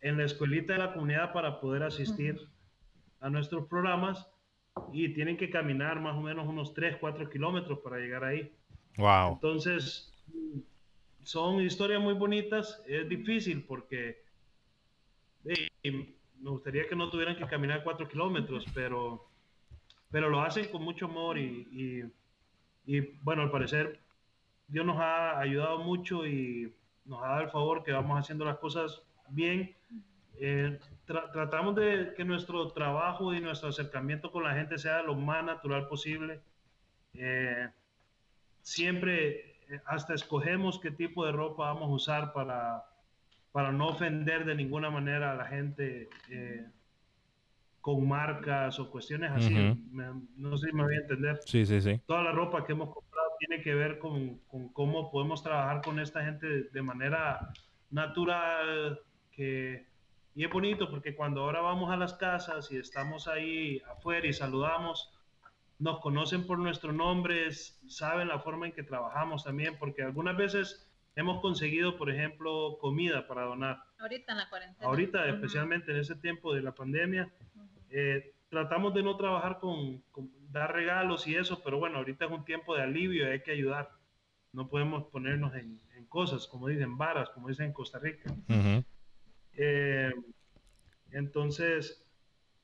en 0.00 0.16
la 0.16 0.24
escuelita 0.24 0.72
de 0.72 0.80
la 0.80 0.92
comunidad 0.92 1.32
para 1.32 1.60
poder 1.60 1.84
asistir 1.84 2.48
a 3.20 3.30
nuestros 3.30 3.68
programas 3.68 4.28
y 4.92 5.10
tienen 5.10 5.36
que 5.36 5.50
caminar 5.50 6.00
más 6.00 6.16
o 6.16 6.20
menos 6.20 6.48
unos 6.48 6.74
3, 6.74 6.96
4 6.98 7.30
kilómetros 7.30 7.78
para 7.78 7.98
llegar 7.98 8.24
ahí. 8.24 8.52
Wow. 8.96 9.34
Entonces, 9.34 10.12
son 11.24 11.60
historias 11.60 12.00
muy 12.00 12.14
bonitas. 12.14 12.82
Es 12.86 13.08
difícil 13.08 13.64
porque 13.64 14.22
me 15.42 16.50
gustaría 16.50 16.86
que 16.86 16.96
no 16.96 17.10
tuvieran 17.10 17.36
que 17.36 17.46
caminar 17.46 17.82
4 17.82 18.08
kilómetros, 18.08 18.64
pero, 18.74 19.26
pero 20.10 20.28
lo 20.28 20.40
hacen 20.40 20.68
con 20.68 20.82
mucho 20.82 21.06
amor 21.06 21.38
y, 21.38 22.04
bueno, 23.22 23.42
al 23.42 23.50
parecer 23.50 24.00
Dios 24.68 24.86
nos 24.86 24.98
ha 24.98 25.38
ayudado 25.38 25.78
mucho 25.78 26.26
y 26.26 26.72
nos 27.04 27.22
ha 27.22 27.28
dado 27.28 27.42
el 27.42 27.50
favor 27.50 27.82
que 27.82 27.92
vamos 27.92 28.18
haciendo 28.18 28.44
las 28.44 28.58
cosas 28.58 29.02
bien. 29.28 29.74
Eh, 30.36 30.78
tratamos 31.06 31.76
de 31.76 32.12
que 32.16 32.24
nuestro 32.24 32.72
trabajo 32.72 33.32
y 33.34 33.40
nuestro 33.40 33.68
acercamiento 33.68 34.32
con 34.32 34.44
la 34.44 34.54
gente 34.54 34.78
sea 34.78 35.02
lo 35.02 35.14
más 35.14 35.44
natural 35.44 35.86
posible. 35.88 36.40
Eh, 37.14 37.68
siempre 38.62 39.53
hasta 39.86 40.14
escogemos 40.14 40.78
qué 40.78 40.90
tipo 40.90 41.24
de 41.24 41.32
ropa 41.32 41.72
vamos 41.72 41.90
a 41.90 41.94
usar 41.94 42.32
para, 42.32 42.84
para 43.52 43.72
no 43.72 43.88
ofender 43.88 44.44
de 44.44 44.54
ninguna 44.54 44.90
manera 44.90 45.32
a 45.32 45.34
la 45.34 45.46
gente 45.46 46.08
con 47.80 48.08
marcas 48.08 48.78
o 48.80 48.90
cuestiones 48.90 49.30
así. 49.30 49.54
no 50.36 50.56
sé 50.56 50.68
si 50.68 50.72
me 50.72 50.84
voy 50.84 50.94
a 50.96 51.00
entender. 51.00 51.40
Sí, 51.44 51.66
sí, 51.66 51.80
sí. 51.80 52.00
Toda 52.06 52.22
la 52.22 52.32
ropa 52.32 52.64
que 52.64 52.72
hemos 52.72 52.92
comprado 52.92 53.28
tiene 53.38 53.62
que 53.62 53.74
ver 53.74 53.98
con, 53.98 54.38
con 54.46 54.68
cómo 54.70 55.10
podemos 55.10 55.42
trabajar 55.42 55.82
con 55.82 56.00
esta 56.00 56.24
gente 56.24 56.46
de 56.70 56.82
manera 56.82 57.52
natural, 57.90 59.00
que 59.32 59.86
y 60.34 60.44
es 60.44 60.50
bonito 60.50 60.90
porque 60.90 61.14
cuando 61.14 61.42
ahora 61.42 61.60
vamos 61.60 61.92
a 61.92 61.96
las 61.96 62.14
casas 62.14 62.70
y 62.72 62.76
estamos 62.76 63.28
ahí 63.28 63.80
afuera 63.88 64.26
y 64.26 64.32
saludamos, 64.32 65.13
nos 65.84 66.00
conocen 66.00 66.46
por 66.46 66.58
nuestros 66.58 66.94
nombres, 66.94 67.78
saben 67.88 68.28
la 68.28 68.38
forma 68.38 68.64
en 68.64 68.72
que 68.72 68.82
trabajamos 68.82 69.44
también, 69.44 69.76
porque 69.78 70.02
algunas 70.02 70.34
veces 70.34 70.90
hemos 71.14 71.42
conseguido, 71.42 71.98
por 71.98 72.10
ejemplo, 72.10 72.78
comida 72.80 73.28
para 73.28 73.42
donar. 73.42 73.84
Ahorita 73.98 74.32
en 74.32 74.38
la 74.38 74.48
cuarentena. 74.48 74.88
Ahorita, 74.88 75.28
especialmente 75.28 75.92
en 75.92 75.98
ese 75.98 76.16
tiempo 76.16 76.54
de 76.54 76.62
la 76.62 76.74
pandemia, 76.74 77.30
eh, 77.90 78.32
tratamos 78.48 78.94
de 78.94 79.02
no 79.02 79.14
trabajar 79.18 79.58
con, 79.60 80.02
dar 80.50 80.72
regalos 80.72 81.26
y 81.26 81.36
eso, 81.36 81.62
pero 81.62 81.78
bueno, 81.78 81.98
ahorita 81.98 82.24
es 82.24 82.30
un 82.30 82.46
tiempo 82.46 82.74
de 82.74 82.82
alivio 82.82 83.28
y 83.28 83.32
hay 83.32 83.42
que 83.42 83.50
ayudar. 83.50 83.90
No 84.52 84.70
podemos 84.70 85.04
ponernos 85.08 85.54
en, 85.54 85.82
cosas, 86.08 86.46
como 86.46 86.68
dicen, 86.68 86.96
varas, 86.96 87.28
como 87.30 87.48
dicen 87.48 87.66
en 87.66 87.72
Costa 87.74 87.98
Rica. 87.98 88.32
Eh, 89.52 90.12
entonces, 91.10 92.03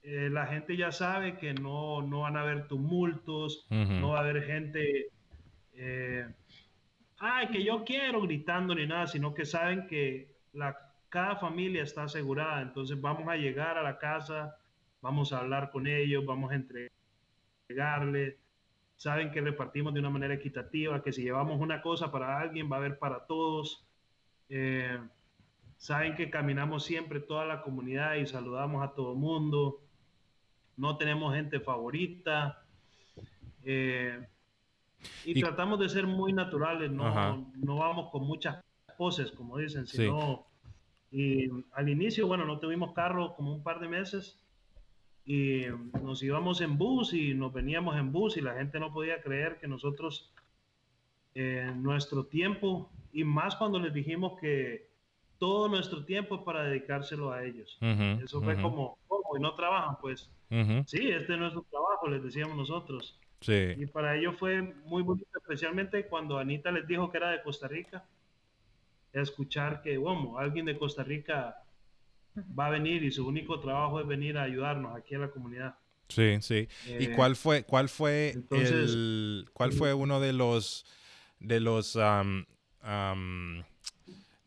eh, 0.03 0.29
la 0.31 0.47
gente 0.47 0.77
ya 0.77 0.93
sabe 0.93 1.37
que 1.37 1.53
no, 1.55 2.03
no 2.03 2.21
van 2.21 2.37
a 2.37 2.43
haber 2.43 2.69
tumultos, 2.69 3.67
no 3.71 4.11
va 4.11 4.19
a 4.19 4.21
haber 4.23 4.45
gente, 4.45 5.09
eh, 5.75 6.27
ay, 7.19 7.49
que 7.49 7.63
yo 7.63 7.85
quiero 7.85 8.23
gritando 8.23 8.75
ni 8.75 8.87
nada, 8.87 9.07
sino 9.07 9.35
que 9.35 9.45
saben 9.45 9.87
que 9.87 10.35
la, 10.53 10.77
cada 11.09 11.37
familia 11.37 11.83
está 11.83 12.05
asegurada. 12.05 12.63
Entonces, 12.63 13.01
vamos 13.01 13.29
a 13.29 13.37
llegar 13.37 13.77
a 13.79 13.83
la 13.83 13.99
casa, 13.99 14.57
vamos 15.03 15.33
a 15.33 15.39
hablar 15.39 15.71
con 15.71 15.87
ellos, 15.87 16.25
vamos 16.25 16.53
a 16.53 16.57
entregarles. 16.57 18.37
Saben 18.97 19.31
que 19.31 19.41
repartimos 19.41 19.95
de 19.95 20.01
una 20.01 20.11
manera 20.11 20.35
equitativa, 20.35 21.03
que 21.03 21.13
si 21.13 21.23
llevamos 21.23 21.61
una 21.61 21.81
cosa 21.81 22.11
para 22.13 22.39
alguien, 22.39 22.71
va 22.71 22.77
a 22.77 22.79
haber 22.81 22.99
para 22.99 23.27
todos. 23.27 23.87
Eh, 24.49 24.99
Saben 25.81 26.15
que 26.15 26.29
caminamos 26.29 26.85
siempre 26.85 27.21
toda 27.21 27.47
la 27.47 27.63
comunidad 27.63 28.17
y 28.17 28.27
saludamos 28.27 28.85
a 28.85 28.93
todo 28.93 29.15
el 29.15 29.19
mundo. 29.19 29.81
No 30.81 30.97
tenemos 30.97 31.35
gente 31.35 31.61
favorita. 31.61 32.65
Eh, 33.63 34.19
y, 35.27 35.41
tratamos 35.41 35.79
de 35.79 35.91
ser 35.91 36.07
muy 36.07 36.33
naturales, 36.33 36.91
no, 36.91 37.53
no, 37.55 37.77
vamos 37.77 38.11
con 38.11 38.27
muchas 38.27 38.65
poses, 38.97 39.31
como 39.31 39.59
dicen, 39.59 39.87
sino... 39.87 40.47
Y 41.13 41.49
al 41.73 41.89
inicio, 41.89 42.29
bueno, 42.29 42.45
no 42.45 42.61
tuvimos 42.61 42.93
carro 42.93 43.35
como 43.35 43.53
un 43.53 43.65
par 43.65 43.81
de 43.81 43.89
meses 43.89 44.41
y 45.25 45.65
nos 46.03 46.23
íbamos 46.23 46.61
en 46.61 46.79
bus 46.79 47.13
y 47.13 47.35
nos 47.35 47.53
veníamos 47.53 47.97
en 47.97 48.13
bus 48.13 48.37
y 48.37 48.41
la 48.41 48.55
gente 48.55 48.79
no 48.79 48.93
podía 48.93 49.21
creer 49.21 49.59
que 49.59 49.67
nosotros, 49.67 50.33
en 51.35 51.83
nuestro 51.83 52.27
tiempo, 52.27 52.91
y 53.13 53.25
más 53.25 53.57
cuando 53.57 53.81
les 53.81 53.93
dijimos 53.93 54.39
que 54.41 54.90
todo 55.41 55.69
nuestro 55.69 56.05
tiempo 56.05 56.45
para 56.45 56.65
dedicárselo 56.65 57.33
a 57.33 57.43
ellos. 57.43 57.77
Eso 58.23 58.43
fue 58.43 58.61
como, 58.61 58.99
¿cómo? 59.09 59.37
¿Y 59.37 59.41
no 59.41 59.55
trabajan? 59.55 59.97
Pues 60.01 60.31
sí, 60.87 61.11
este 61.11 61.33
es 61.33 61.39
nuestro 61.39 61.67
trabajo, 61.71 62.09
les 62.09 62.23
decíamos 62.23 62.57
nosotros. 62.57 63.19
Sí. 63.41 63.73
Y 63.79 63.87
para 63.87 64.17
ellos 64.17 64.37
fue 64.39 64.61
muy 64.61 65.03
bonito, 65.03 65.31
especialmente 65.35 66.07
cuando 66.07 66.39
Anita 66.39 66.71
les 66.71 66.87
dijo 66.87 67.11
que 67.11 67.17
era 67.17 67.31
de 67.31 67.43
Costa 67.43 67.67
Rica, 67.67 68.05
escuchar 69.15 69.81
que, 69.81 69.97
bueno, 69.97 70.39
alguien 70.39 70.67
de 70.67 70.79
Costa 70.79 71.03
Rica 71.03 71.65
va 72.59 72.67
a 72.67 72.71
venir 72.71 73.03
y 73.03 73.11
su 73.11 73.27
único 73.27 73.59
trabajo 73.61 73.99
es 73.99 74.07
venir 74.07 74.37
a 74.37 74.43
ayudarnos 74.43 74.95
aquí 74.95 75.15
a 75.15 75.21
la 75.21 75.31
comunidad. 75.31 75.75
Sí, 76.09 76.37
sí. 76.43 76.69
¿Y 76.87 77.05
eh, 77.05 77.13
cuál 77.17 77.35
fue, 77.35 77.65
cuál 77.65 77.89
fue 77.89 78.35
el, 78.51 79.49
cuál 79.55 79.73
fue 79.73 79.95
uno 79.95 80.21
de 80.21 80.35
los, 80.35 80.85
de 81.39 81.61
los, 81.61 81.97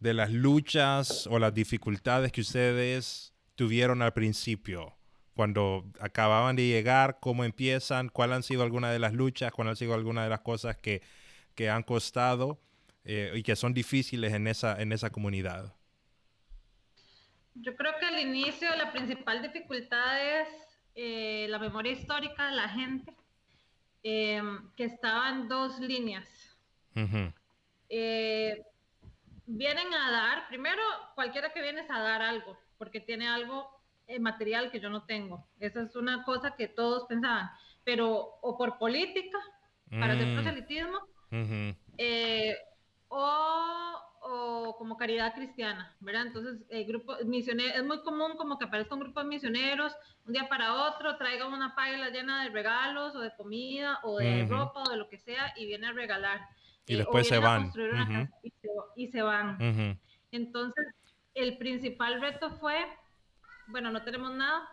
de 0.03 0.13
las 0.13 0.31
luchas 0.31 1.27
o 1.27 1.39
las 1.39 1.53
dificultades 1.53 2.31
que 2.33 2.41
ustedes 2.41 3.33
tuvieron 3.55 4.01
al 4.01 4.11
principio? 4.11 4.97
Cuando 5.33 5.89
acababan 5.99 6.57
de 6.57 6.67
llegar, 6.67 7.19
¿cómo 7.21 7.45
empiezan? 7.45 8.09
¿Cuáles 8.09 8.35
han 8.35 8.43
sido 8.43 8.63
algunas 8.63 8.91
de 8.91 8.99
las 8.99 9.13
luchas? 9.13 9.53
¿Cuáles 9.53 9.71
han 9.71 9.75
sido 9.77 9.93
algunas 9.93 10.25
de 10.25 10.29
las 10.29 10.41
cosas 10.41 10.77
que, 10.77 11.01
han 11.69 11.83
costado 11.83 12.59
eh, 13.05 13.31
y 13.33 13.43
que 13.43 13.55
son 13.55 13.73
difíciles 13.73 14.33
en 14.33 14.47
esa, 14.47 14.79
en 14.79 14.91
esa 14.91 15.09
comunidad? 15.09 15.73
Yo 17.55 17.75
creo 17.75 17.93
que 17.99 18.05
al 18.05 18.19
inicio 18.19 18.67
la 18.75 18.91
principal 18.91 19.41
dificultad 19.41 20.41
es 20.41 20.49
eh, 20.95 21.47
la 21.49 21.59
memoria 21.59 21.93
histórica 21.93 22.47
de 22.47 22.55
la 22.55 22.67
gente, 22.67 23.13
em, 24.03 24.69
que 24.75 24.83
estaba 24.83 25.29
en 25.29 25.47
dos 25.47 25.79
líneas 25.79 26.27
vienen 29.45 29.93
a 29.93 30.11
dar, 30.11 30.47
primero, 30.47 30.81
cualquiera 31.15 31.51
que 31.51 31.61
viene 31.61 31.81
es 31.81 31.89
a 31.89 31.99
dar 31.99 32.21
algo, 32.21 32.57
porque 32.77 32.99
tiene 32.99 33.27
algo 33.27 33.69
eh, 34.07 34.19
material 34.19 34.71
que 34.71 34.79
yo 34.79 34.89
no 34.89 35.05
tengo. 35.05 35.47
Esa 35.59 35.81
es 35.83 35.95
una 35.95 36.23
cosa 36.23 36.55
que 36.55 36.67
todos 36.67 37.05
pensaban, 37.07 37.49
pero 37.83 38.37
o 38.41 38.57
por 38.57 38.77
política, 38.77 39.37
para 39.89 40.13
hacer 40.13 40.27
mm. 40.27 40.33
proselitismo, 40.33 40.99
eh, 41.97 42.55
o, 43.07 43.93
o, 44.21 44.75
como 44.77 44.97
caridad 44.97 45.35
cristiana, 45.35 45.95
¿verdad? 45.99 46.27
Entonces, 46.27 46.65
el 46.69 46.85
grupo 46.85 47.15
misionero, 47.25 47.75
es 47.75 47.83
muy 47.83 48.01
común 48.01 48.35
como 48.37 48.57
que 48.57 48.65
aparezca 48.65 48.95
un 48.95 49.01
grupo 49.01 49.19
de 49.21 49.27
misioneros 49.27 49.95
un 50.25 50.33
día 50.33 50.47
para 50.47 50.87
otro, 50.87 51.17
traigan 51.17 51.53
una 51.53 51.75
paila 51.75 52.09
llena 52.09 52.43
de 52.43 52.49
regalos 52.49 53.15
o 53.15 53.19
de 53.19 53.35
comida 53.35 53.99
o 54.03 54.17
de 54.17 54.45
ropa 54.45 54.83
o 54.83 54.89
de 54.89 54.97
lo 54.97 55.09
que 55.09 55.17
sea 55.17 55.53
y 55.57 55.65
viene 55.65 55.87
a 55.87 55.91
regalar. 55.91 56.47
Y 56.85 56.95
después 56.95 57.27
se 57.27 57.39
van. 57.39 57.71
y, 58.95 59.07
se, 59.07 59.21
van. 59.21 59.99
Entonces, 60.31 60.85
el 61.33 61.57
principal 61.57 62.21
reto 62.21 62.51
fue, 62.57 62.77
bueno, 63.67 63.91
no 63.91 64.03
tenemos 64.03 64.33
nada. 64.33 64.67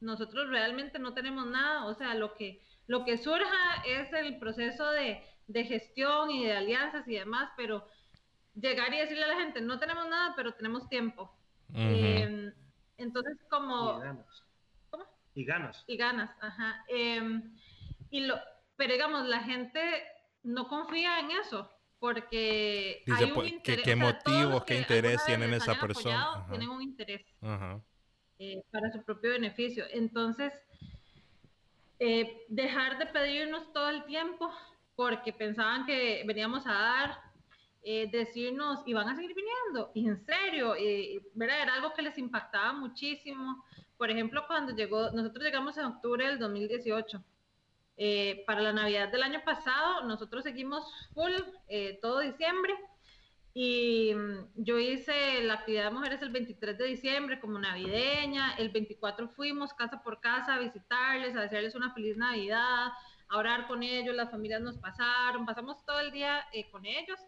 Nosotros 0.00 0.48
realmente 0.50 0.98
no 0.98 1.14
tenemos 1.14 1.46
nada. 1.46 1.86
O 1.86 1.94
sea, 1.94 2.14
lo 2.14 2.34
que, 2.34 2.60
lo 2.86 3.04
que 3.04 3.18
surja 3.18 3.82
es 3.86 4.12
el 4.12 4.38
proceso 4.38 4.90
de, 4.90 5.22
gestión 5.52 6.30
y 6.30 6.44
de 6.44 6.56
alianzas 6.56 7.06
y 7.06 7.14
demás, 7.14 7.50
pero 7.56 7.86
llegar 8.54 8.92
y 8.92 8.98
decirle 8.98 9.24
a 9.24 9.28
la 9.28 9.40
gente, 9.40 9.60
no 9.60 9.78
tenemos 9.78 10.08
nada, 10.08 10.34
pero 10.36 10.54
tenemos 10.54 10.88
tiempo. 10.88 11.36
Em, 11.72 12.52
entonces, 12.98 13.36
como... 13.48 14.02
Y 15.36 15.44
ganas. 15.44 15.84
Y 15.88 15.96
ganas, 15.96 16.30
ajá. 16.40 16.84
Em, 16.88 17.56
y 18.10 18.20
lo, 18.20 18.36
pero 18.76 18.92
digamos, 18.92 19.26
la 19.26 19.40
gente 19.40 19.80
no 20.44 20.68
confía 20.68 21.18
en 21.18 21.32
eso 21.32 21.68
porque 21.98 23.02
hay 23.06 23.24
un 23.24 23.34
pues, 23.34 23.50
interés. 23.50 23.84
¿qué, 23.84 23.96
motivos, 23.96 24.64
qué 24.64 24.78
interés 24.78 25.24
tienen 25.24 25.54
esa 25.54 25.74
persona? 25.80 26.46
Tienen 26.50 26.68
un 26.68 26.82
interés 26.82 27.24
eh, 28.38 28.62
para 28.70 28.92
su 28.92 29.02
propio 29.02 29.30
beneficio. 29.30 29.86
Entonces, 29.90 30.52
eh, 31.98 32.44
dejar 32.48 32.98
de 32.98 33.06
pedirnos 33.06 33.72
todo 33.72 33.88
el 33.88 34.04
tiempo 34.04 34.50
porque 34.94 35.32
pensaban 35.32 35.86
que 35.86 36.22
veníamos 36.26 36.66
a 36.66 36.74
dar, 36.74 37.18
eh, 37.82 38.06
decirnos, 38.12 38.82
y 38.84 38.92
van 38.92 39.08
a 39.08 39.16
seguir 39.16 39.34
viniendo, 39.34 39.90
y 39.94 40.06
en 40.06 40.24
serio, 40.26 40.74
¿verdad? 41.32 41.62
era 41.62 41.74
algo 41.74 41.94
que 41.94 42.02
les 42.02 42.18
impactaba 42.18 42.74
muchísimo. 42.74 43.64
Por 43.96 44.10
ejemplo, 44.10 44.44
cuando 44.46 44.74
llegó, 44.74 45.10
nosotros 45.12 45.42
llegamos 45.42 45.78
en 45.78 45.86
octubre 45.86 46.26
del 46.26 46.38
2018 46.38 47.24
eh, 47.96 48.42
para 48.46 48.60
la 48.60 48.72
Navidad 48.72 49.10
del 49.10 49.22
año 49.22 49.42
pasado, 49.44 50.02
nosotros 50.02 50.42
seguimos 50.42 50.84
full 51.14 51.32
eh, 51.68 51.98
todo 52.02 52.20
diciembre. 52.20 52.74
Y 53.52 54.12
mm, 54.14 54.48
yo 54.56 54.78
hice 54.80 55.42
la 55.42 55.54
actividad 55.54 55.84
de 55.84 55.90
mujeres 55.90 56.20
el 56.22 56.30
23 56.30 56.76
de 56.76 56.86
diciembre 56.86 57.38
como 57.38 57.58
navideña, 57.58 58.54
el 58.56 58.70
24 58.70 59.28
fuimos 59.28 59.72
casa 59.74 60.02
por 60.02 60.20
casa 60.20 60.54
a 60.54 60.58
visitarles, 60.58 61.36
a 61.36 61.42
desearles 61.42 61.76
una 61.76 61.94
feliz 61.94 62.16
Navidad, 62.16 62.88
a 63.28 63.36
orar 63.38 63.68
con 63.68 63.84
ellos, 63.84 64.14
las 64.14 64.30
familias 64.30 64.60
nos 64.60 64.76
pasaron, 64.78 65.46
pasamos 65.46 65.84
todo 65.86 66.00
el 66.00 66.10
día 66.10 66.44
eh, 66.52 66.68
con 66.70 66.84
ellos. 66.84 67.20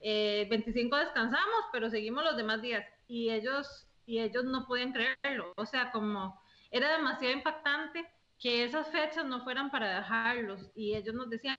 el 0.00 0.48
25 0.48 0.96
descansamos, 0.96 1.64
pero 1.72 1.90
seguimos 1.90 2.24
los 2.24 2.36
demás 2.36 2.60
días. 2.60 2.84
Y 3.06 3.30
ellos, 3.30 3.86
y 4.04 4.18
ellos 4.18 4.44
no 4.44 4.66
podían 4.66 4.92
creerlo, 4.92 5.52
o 5.56 5.64
sea, 5.64 5.92
como 5.92 6.40
era 6.70 6.92
demasiado 6.96 7.32
impactante 7.34 8.04
que 8.40 8.64
esas 8.64 8.88
fechas 8.90 9.26
no 9.26 9.42
fueran 9.42 9.70
para 9.70 9.96
dejarlos 9.96 10.70
y 10.74 10.94
ellos 10.94 11.14
nos 11.14 11.28
decían 11.28 11.58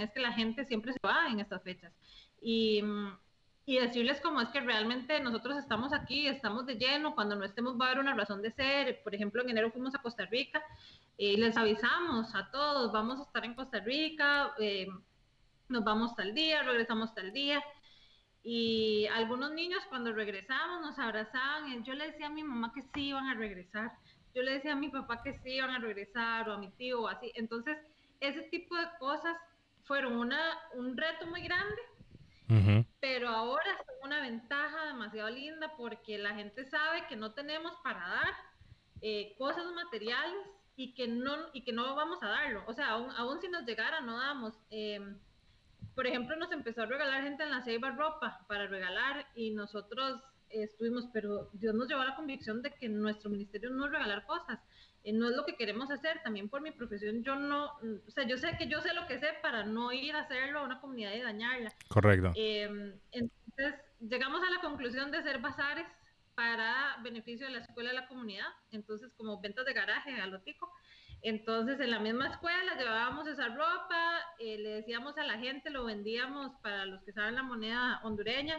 es 0.00 0.10
que 0.12 0.20
la 0.20 0.32
gente 0.32 0.64
siempre 0.64 0.92
se 0.92 0.98
va 1.04 1.28
en 1.28 1.40
estas 1.40 1.62
fechas 1.62 1.92
y, 2.40 2.82
y 3.66 3.78
decirles 3.78 4.20
como 4.20 4.40
es 4.40 4.48
que 4.48 4.60
realmente 4.60 5.20
nosotros 5.20 5.58
estamos 5.58 5.92
aquí, 5.92 6.26
estamos 6.26 6.66
de 6.66 6.76
lleno, 6.76 7.14
cuando 7.14 7.36
no 7.36 7.44
estemos 7.44 7.78
va 7.78 7.86
a 7.86 7.88
haber 7.88 8.00
una 8.00 8.14
razón 8.14 8.42
de 8.42 8.50
ser, 8.50 9.02
por 9.02 9.14
ejemplo 9.14 9.42
en 9.42 9.50
enero 9.50 9.70
fuimos 9.70 9.94
a 9.94 10.02
Costa 10.02 10.24
Rica 10.24 10.62
y 11.16 11.36
les 11.36 11.56
avisamos 11.56 12.34
a 12.34 12.50
todos, 12.50 12.92
vamos 12.92 13.20
a 13.20 13.22
estar 13.24 13.44
en 13.44 13.54
Costa 13.54 13.80
Rica, 13.80 14.54
eh, 14.58 14.88
nos 15.68 15.84
vamos 15.84 16.16
tal 16.16 16.34
día, 16.34 16.62
regresamos 16.62 17.14
tal 17.14 17.32
día 17.32 17.62
y 18.42 19.06
algunos 19.06 19.52
niños 19.52 19.82
cuando 19.88 20.12
regresamos 20.12 20.80
nos 20.82 20.98
abrazaban, 20.98 21.84
yo 21.84 21.94
le 21.94 22.10
decía 22.10 22.26
a 22.26 22.30
mi 22.30 22.42
mamá 22.42 22.72
que 22.74 22.82
sí 22.94 23.08
iban 23.08 23.26
a 23.26 23.34
regresar 23.34 23.92
yo 24.34 24.42
le 24.42 24.54
decía 24.54 24.72
a 24.72 24.76
mi 24.76 24.88
papá 24.88 25.22
que 25.22 25.34
sí 25.34 25.54
iban 25.54 25.70
a 25.70 25.78
regresar 25.78 26.48
o 26.48 26.54
a 26.54 26.58
mi 26.58 26.70
tío 26.70 27.02
o 27.02 27.08
así. 27.08 27.32
Entonces, 27.34 27.78
ese 28.20 28.42
tipo 28.42 28.76
de 28.76 28.86
cosas 28.98 29.36
fueron 29.84 30.16
una, 30.16 30.58
un 30.74 30.96
reto 30.96 31.26
muy 31.26 31.42
grande, 31.42 31.82
pero 33.00 33.28
ahora 33.28 33.76
son 33.86 33.96
una 34.04 34.20
ventaja 34.20 34.86
demasiado 34.86 35.30
linda 35.30 35.74
porque 35.76 36.18
la 36.18 36.34
gente 36.34 36.64
sabe 36.64 37.06
que 37.08 37.16
no 37.16 37.32
tenemos 37.32 37.72
para 37.82 38.00
dar 38.00 38.34
eh, 39.00 39.34
cosas 39.38 39.64
materiales 39.74 40.46
y 40.76 40.94
que, 40.94 41.08
no, 41.08 41.36
y 41.52 41.62
que 41.62 41.72
no 41.72 41.94
vamos 41.94 42.22
a 42.22 42.28
darlo. 42.28 42.64
O 42.66 42.72
sea, 42.72 42.90
aún, 42.90 43.10
aún 43.16 43.40
si 43.40 43.48
nos 43.48 43.64
llegara, 43.64 44.00
no 44.00 44.18
damos. 44.18 44.58
Eh, 44.70 45.00
por 45.94 46.06
ejemplo, 46.06 46.36
nos 46.36 46.50
empezó 46.52 46.82
a 46.82 46.86
regalar 46.86 47.22
gente 47.22 47.44
en 47.44 47.50
la 47.50 47.62
Ceiba 47.62 47.90
ropa 47.90 48.44
para 48.48 48.66
regalar 48.66 49.26
y 49.34 49.50
nosotros 49.50 50.20
estuvimos, 50.50 51.08
pero 51.12 51.50
Dios 51.52 51.74
nos 51.74 51.88
llevó 51.88 52.02
a 52.02 52.06
la 52.06 52.16
convicción 52.16 52.62
de 52.62 52.72
que 52.72 52.88
nuestro 52.88 53.30
ministerio 53.30 53.70
no 53.70 53.86
es 53.86 53.92
regalar 53.92 54.24
cosas, 54.26 54.60
eh, 55.02 55.12
no 55.12 55.28
es 55.28 55.36
lo 55.36 55.44
que 55.44 55.56
queremos 55.56 55.90
hacer, 55.90 56.22
también 56.22 56.48
por 56.48 56.62
mi 56.62 56.70
profesión 56.70 57.22
yo 57.22 57.36
no, 57.36 57.72
o 58.06 58.10
sea, 58.10 58.26
yo 58.26 58.38
sé 58.38 58.56
que 58.58 58.68
yo 58.68 58.80
sé 58.80 58.94
lo 58.94 59.06
que 59.06 59.18
sé 59.18 59.28
para 59.42 59.64
no 59.64 59.92
ir 59.92 60.14
a 60.14 60.20
hacerlo 60.20 60.60
a 60.60 60.64
una 60.64 60.80
comunidad 60.80 61.12
y 61.12 61.20
dañarla. 61.20 61.72
Correcto. 61.88 62.32
Em, 62.34 62.94
entonces, 63.12 63.80
llegamos 64.00 64.42
a 64.42 64.50
la 64.50 64.60
conclusión 64.60 65.10
de 65.10 65.22
ser 65.22 65.40
bazares 65.40 65.86
para 66.34 66.96
beneficio 67.02 67.46
de 67.46 67.52
la 67.52 67.60
escuela 67.60 67.90
de 67.90 67.96
la 67.96 68.08
comunidad, 68.08 68.48
entonces 68.70 69.12
como 69.16 69.40
ventas 69.40 69.64
de 69.64 69.72
garaje 69.72 70.20
a 70.20 70.26
lo 70.26 70.40
tico. 70.40 70.70
Entonces, 71.22 71.80
en 71.80 71.90
la 71.90 72.00
misma 72.00 72.28
escuela 72.28 72.76
llevábamos 72.76 73.26
esa 73.26 73.48
ropa, 73.48 74.20
eh, 74.38 74.58
le 74.58 74.68
decíamos 74.70 75.16
a 75.16 75.24
la 75.24 75.38
gente, 75.38 75.70
lo 75.70 75.84
vendíamos 75.84 76.52
para 76.62 76.84
los 76.84 77.02
que 77.02 77.12
saben 77.12 77.34
la 77.34 77.42
moneda 77.42 78.00
hondureña, 78.02 78.58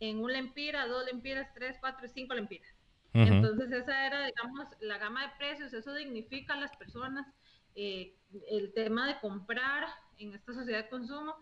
en 0.00 0.18
un 0.18 0.32
lempira, 0.32 0.86
dos 0.86 1.04
lempiras, 1.06 1.52
tres, 1.54 1.76
cuatro, 1.80 2.08
cinco 2.08 2.34
lempiras. 2.34 2.68
Entonces 3.14 3.72
esa 3.72 4.06
era, 4.06 4.26
digamos, 4.26 4.68
la 4.80 4.98
gama 4.98 5.22
de 5.22 5.32
precios, 5.38 5.72
eso 5.72 5.94
dignifica 5.94 6.52
a 6.52 6.60
las 6.60 6.76
personas 6.76 7.26
eh, 7.74 8.14
el 8.50 8.74
tema 8.74 9.06
de 9.06 9.18
comprar 9.20 9.86
en 10.18 10.34
esta 10.34 10.52
sociedad 10.52 10.84
de 10.84 10.90
consumo 10.90 11.34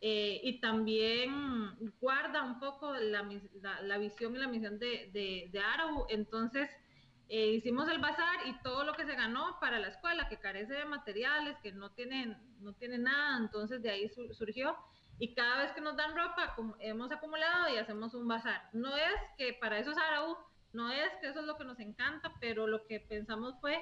eh, 0.00 0.40
y 0.42 0.60
también 0.60 1.76
guarda 2.00 2.42
un 2.42 2.58
poco 2.58 2.92
la, 2.94 3.24
la, 3.82 3.98
visión 3.98 4.34
y 4.34 4.38
la 4.40 4.48
misión 4.48 4.80
de, 4.80 5.10
de, 5.12 5.48
de 5.52 5.62
Entonces 6.08 6.68
eh, 7.28 7.52
hicimos 7.52 7.88
el 7.88 8.00
bazar 8.00 8.46
y 8.46 8.60
todo 8.62 8.82
lo 8.84 8.94
que 8.94 9.06
se 9.06 9.14
ganó 9.14 9.58
para 9.60 9.78
la 9.78 9.88
escuela, 9.88 10.28
que 10.28 10.38
carece 10.38 10.74
de 10.74 10.84
materiales, 10.84 11.56
que 11.62 11.72
no 11.72 11.92
tienen, 11.92 12.36
no 12.60 12.74
tiene 12.74 12.98
nada, 12.98 13.38
entonces 13.38 13.80
de 13.80 13.90
ahí 13.90 14.10
surgió 14.32 14.76
y 15.22 15.34
cada 15.34 15.62
vez 15.62 15.70
que 15.70 15.80
nos 15.80 15.96
dan 15.96 16.16
ropa 16.16 16.56
hemos 16.80 17.12
acumulado 17.12 17.72
y 17.72 17.78
hacemos 17.78 18.12
un 18.12 18.26
bazar. 18.26 18.60
No 18.72 18.96
es 18.96 19.14
que 19.38 19.52
para 19.52 19.78
eso 19.78 19.92
es 19.92 19.96
Araú, 19.96 20.36
no 20.72 20.90
es 20.90 21.10
que 21.20 21.28
eso 21.28 21.38
es 21.38 21.46
lo 21.46 21.56
que 21.56 21.64
nos 21.64 21.78
encanta, 21.78 22.32
pero 22.40 22.66
lo 22.66 22.84
que 22.88 22.98
pensamos 22.98 23.54
fue 23.60 23.78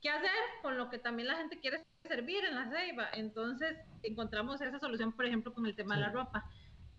qué 0.00 0.08
hacer 0.08 0.30
con 0.62 0.78
lo 0.78 0.88
que 0.88 0.96
también 0.96 1.28
la 1.28 1.36
gente 1.36 1.60
quiere 1.60 1.84
servir 2.08 2.46
en 2.46 2.54
la 2.54 2.70
ceiba. 2.70 3.10
Entonces 3.12 3.76
encontramos 4.02 4.62
esa 4.62 4.78
solución, 4.78 5.12
por 5.12 5.26
ejemplo, 5.26 5.52
con 5.52 5.66
el 5.66 5.76
tema 5.76 5.96
de 5.96 6.00
la 6.00 6.12
ropa. 6.12 6.50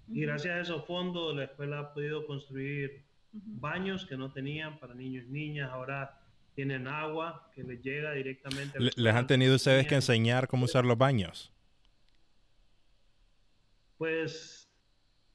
Y 0.07 0.21
gracias 0.21 0.53
a 0.55 0.59
esos 0.59 0.85
fondos 0.85 1.35
la 1.35 1.45
escuela 1.45 1.79
ha 1.79 1.93
podido 1.95 2.27
construir 2.27 3.03
baños 3.31 4.05
que 4.05 4.15
no 4.15 4.31
tenían 4.31 4.79
para 4.79 4.93
niños 4.93 5.25
y 5.27 5.31
niñas. 5.31 5.71
Ahora 5.71 6.21
tienen 6.53 6.87
agua 6.87 7.49
que 7.55 7.63
les 7.63 7.81
llega 7.81 8.11
directamente. 8.11 8.77
¿Les 8.95 9.15
han 9.15 9.25
tenido 9.25 9.55
ustedes 9.55 9.87
que 9.87 9.95
enseñar 9.95 10.47
cómo 10.47 10.65
usar 10.65 10.85
los 10.85 10.99
baños? 10.99 11.51
Pues 14.01 14.67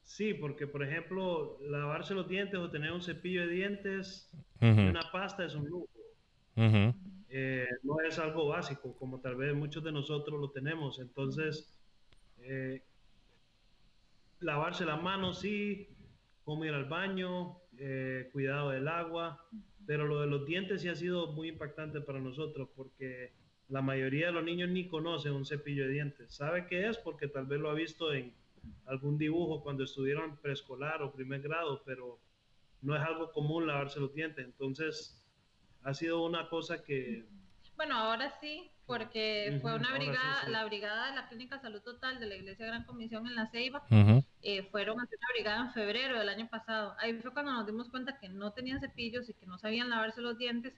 sí, 0.03 0.35
porque 0.35 0.67
por 0.67 0.83
ejemplo, 0.83 1.57
lavarse 1.61 2.15
los 2.15 2.29
dientes 2.29 2.59
o 2.59 2.69
tener 2.69 2.91
un 2.91 3.01
cepillo 3.01 3.43
de 3.43 3.53
dientes 3.53 4.29
y 4.61 4.67
una 4.67 5.09
pasta 5.13 5.45
es 5.45 5.55
un 5.55 5.69
lujo. 5.69 5.89
Eh, 7.29 7.69
no 7.85 8.01
es 8.01 8.19
algo 8.19 8.49
básico, 8.49 8.93
como 8.99 9.21
tal 9.21 9.37
vez 9.37 9.55
muchos 9.55 9.85
de 9.85 9.93
nosotros 9.93 10.41
lo 10.41 10.51
tenemos. 10.51 10.99
Entonces, 10.99 11.79
eh, 12.41 12.83
lavarse 14.41 14.85
las 14.85 15.01
manos, 15.01 15.39
sí, 15.39 15.89
cómo 16.43 16.65
ir 16.65 16.73
al 16.73 16.87
baño, 16.87 17.59
eh, 17.79 18.31
cuidado 18.33 18.71
del 18.71 18.89
agua, 18.89 19.47
pero 19.87 20.09
lo 20.09 20.21
de 20.23 20.27
los 20.27 20.45
dientes 20.45 20.83
sí 20.83 20.89
ha 20.89 20.97
sido 20.97 21.31
muy 21.35 21.51
impactante 21.51 22.01
para 22.01 22.19
nosotros 22.19 22.69
porque 22.75 23.33
la 23.69 23.81
mayoría 23.81 24.27
de 24.27 24.33
los 24.33 24.43
niños 24.43 24.71
ni 24.71 24.89
conocen 24.89 25.35
un 25.35 25.47
cepillo 25.47 25.85
de 25.85 25.93
dientes. 25.93 26.35
¿Sabe 26.35 26.67
qué 26.67 26.89
es? 26.89 26.99
Porque 26.99 27.29
tal 27.29 27.47
vez 27.47 27.61
lo 27.61 27.71
ha 27.71 27.75
visto 27.75 28.13
en 28.13 28.35
algún 28.87 29.19
dibujo 29.19 29.63
cuando 29.63 29.85
estuvieron 29.85 30.37
preescolar 30.39 31.03
o 31.03 31.13
primer 31.13 31.41
grado, 31.43 31.83
pero 31.85 32.19
no 32.83 32.95
es 32.95 33.03
algo 33.03 33.33
común 33.33 33.67
lavarse 33.67 34.01
los 34.01 34.15
dientes. 34.15 34.45
Entonces, 34.45 35.23
ha 35.83 35.95
sido 35.95 36.25
una 36.25 36.49
cosa 36.49 36.83
que... 36.83 37.27
Bueno, 37.77 37.95
ahora 37.95 38.31
sí, 38.41 38.71
porque 38.87 39.59
fue 39.61 39.75
una 39.75 39.93
brigada, 39.93 40.49
la 40.49 40.65
brigada 40.65 41.11
de 41.11 41.17
la 41.17 41.29
Clínica 41.29 41.61
Salud 41.61 41.83
Total 41.83 42.21
de 42.21 42.27
la 42.27 42.37
Iglesia 42.37 42.65
Gran 42.65 42.85
Comisión 42.85 43.27
en 43.27 43.35
La 43.35 43.51
Ceiba, 43.51 43.83
eh, 44.43 44.63
fueron 44.71 45.01
a 45.01 45.03
hacer 45.03 45.19
una 45.19 45.35
brigada 45.35 45.67
en 45.67 45.73
febrero 45.73 46.19
del 46.19 46.29
año 46.29 46.49
pasado. 46.49 46.95
Ahí 47.01 47.13
fue 47.21 47.33
cuando 47.33 47.53
nos 47.53 47.67
dimos 47.67 47.91
cuenta 47.91 48.19
que 48.19 48.29
no 48.29 48.53
tenían 48.53 48.81
cepillos 48.81 49.29
y 49.29 49.35
que 49.35 49.47
no 49.47 49.59
sabían 49.59 49.91
lavarse 49.91 50.21
los 50.21 50.39
dientes, 50.39 50.73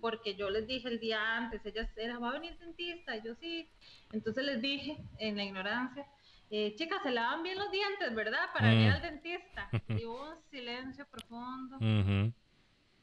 porque 0.00 0.36
yo 0.36 0.50
les 0.50 0.66
dije 0.66 0.88
el 0.88 1.00
día 1.00 1.36
antes, 1.36 1.64
ellas 1.64 1.90
era, 1.96 2.18
va 2.18 2.30
a 2.30 2.34
venir 2.34 2.56
dentista, 2.58 3.16
y 3.16 3.22
yo 3.22 3.34
sí. 3.34 3.68
Entonces 4.12 4.44
les 4.44 4.60
dije, 4.60 5.02
en 5.18 5.36
la 5.36 5.44
ignorancia, 5.44 6.06
eh, 6.56 6.74
chicas, 6.76 7.02
se 7.02 7.10
lavan 7.10 7.42
bien 7.42 7.58
los 7.58 7.68
dientes, 7.72 8.14
¿verdad? 8.14 8.52
Para 8.52 8.72
ir 8.72 8.88
mm. 8.88 8.92
al 8.92 9.02
dentista. 9.02 9.68
Y 9.88 10.04
hubo 10.04 10.30
un 10.30 10.40
silencio 10.52 11.04
profundo. 11.10 11.78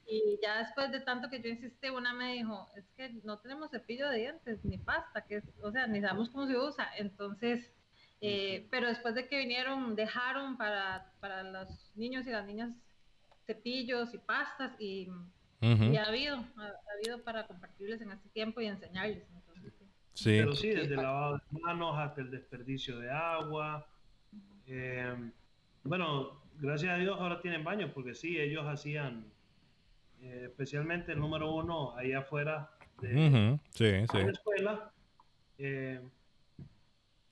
Y 0.07 0.39
ya 0.41 0.59
después 0.59 0.89
de 0.93 1.01
tanto 1.01 1.29
que 1.29 1.41
yo 1.41 1.49
insistí, 1.49 1.89
una 1.89 2.13
me 2.13 2.31
dijo, 2.31 2.69
es 2.77 2.85
que 2.95 3.09
no 3.25 3.39
tenemos 3.39 3.69
cepillo 3.69 4.07
de 4.07 4.19
dientes, 4.19 4.63
ni 4.63 4.77
pasta, 4.77 5.25
que 5.25 5.43
o 5.61 5.69
sea, 5.69 5.85
ni 5.85 5.99
sabemos 5.99 6.29
cómo 6.29 6.47
se 6.47 6.57
usa. 6.57 6.89
Entonces, 6.97 7.69
eh, 8.21 8.67
pero 8.71 8.87
después 8.87 9.15
de 9.15 9.27
que 9.27 9.39
vinieron, 9.39 9.97
dejaron 9.97 10.55
para, 10.55 11.11
para 11.19 11.43
los 11.43 11.91
niños 11.95 12.25
y 12.27 12.29
las 12.29 12.45
niñas 12.45 12.71
cepillos 13.45 14.13
y 14.13 14.17
pastas 14.17 14.71
y, 14.79 15.09
ha 15.61 16.03
habido, 16.05 16.37
ha, 16.37 16.73
habido 16.97 17.21
para 17.25 17.47
compartirles 17.47 17.99
en 17.99 18.13
este 18.13 18.29
tiempo 18.29 18.61
y 18.61 18.67
enseñarles. 18.67 19.27
Sí. 20.21 20.37
Pero 20.37 20.53
sí, 20.53 20.69
desde 20.69 20.93
el 20.93 21.01
lavado 21.01 21.37
de 21.37 21.59
manos 21.61 21.97
hasta 21.97 22.21
el 22.21 22.29
desperdicio 22.29 22.99
de 22.99 23.09
agua. 23.09 23.87
Eh, 24.67 25.31
bueno, 25.83 26.43
gracias 26.59 26.93
a 26.93 26.97
Dios 26.97 27.17
ahora 27.19 27.41
tienen 27.41 27.63
baños, 27.63 27.89
porque 27.91 28.13
sí, 28.13 28.39
ellos 28.39 28.63
hacían 28.67 29.25
eh, 30.21 30.43
especialmente 30.45 31.13
el 31.13 31.19
número 31.19 31.51
uno 31.51 31.97
ahí 31.97 32.13
afuera 32.13 32.69
de, 33.01 33.57
la 33.79 34.31
escuela. 34.31 34.91
Eh, 35.57 35.99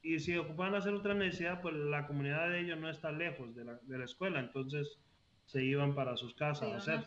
y 0.01 0.17
si 0.17 0.35
ocupan 0.35 0.73
hacer 0.73 0.95
otra 0.95 1.13
necesidad, 1.13 1.61
pues 1.61 1.75
la 1.75 2.07
comunidad 2.07 2.49
de 2.49 2.61
ellos 2.61 2.79
no 2.79 2.89
está 2.89 3.11
lejos 3.11 3.55
de 3.55 3.65
la, 3.65 3.79
de 3.83 3.99
la 3.99 4.05
escuela, 4.05 4.39
entonces 4.39 4.97
se 5.45 5.63
iban 5.63 5.93
para 5.93 6.17
sus 6.17 6.33
casas 6.33 6.71
a 6.73 6.77
hacer. 6.77 7.05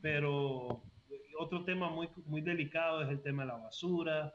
Pero 0.00 0.80
otro 1.36 1.64
tema 1.64 1.90
muy, 1.90 2.08
muy 2.26 2.42
delicado 2.42 3.02
es 3.02 3.08
el 3.08 3.20
tema 3.22 3.42
de 3.42 3.48
la 3.48 3.56
basura, 3.56 4.32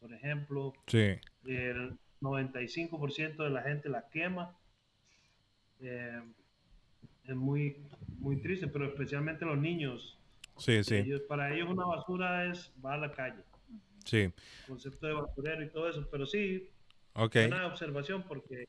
por 0.00 0.12
ejemplo. 0.12 0.72
Sí. 0.86 1.16
El 1.44 1.98
95% 2.20 3.36
de 3.36 3.50
la 3.50 3.62
gente 3.62 3.88
la 3.88 4.08
quema. 4.08 4.56
Eh, 5.80 6.20
es 7.24 7.36
muy, 7.36 7.76
muy 8.18 8.40
triste, 8.40 8.66
pero 8.68 8.86
especialmente 8.86 9.44
los 9.44 9.58
niños. 9.58 10.18
Sí, 10.56 10.82
sí. 10.82 11.04
para 11.28 11.54
ellos 11.54 11.68
una 11.68 11.86
basura 11.86 12.50
es 12.50 12.72
va 12.84 12.94
a 12.94 12.98
la 12.98 13.12
calle. 13.12 13.42
Sí. 14.04 14.32
concepto 14.66 15.06
de 15.06 15.12
basurero 15.12 15.62
y 15.62 15.68
todo 15.68 15.88
eso, 15.88 16.08
pero 16.10 16.24
sí, 16.24 16.70
okay. 17.12 17.46
una 17.46 17.66
observación 17.66 18.24
porque 18.26 18.66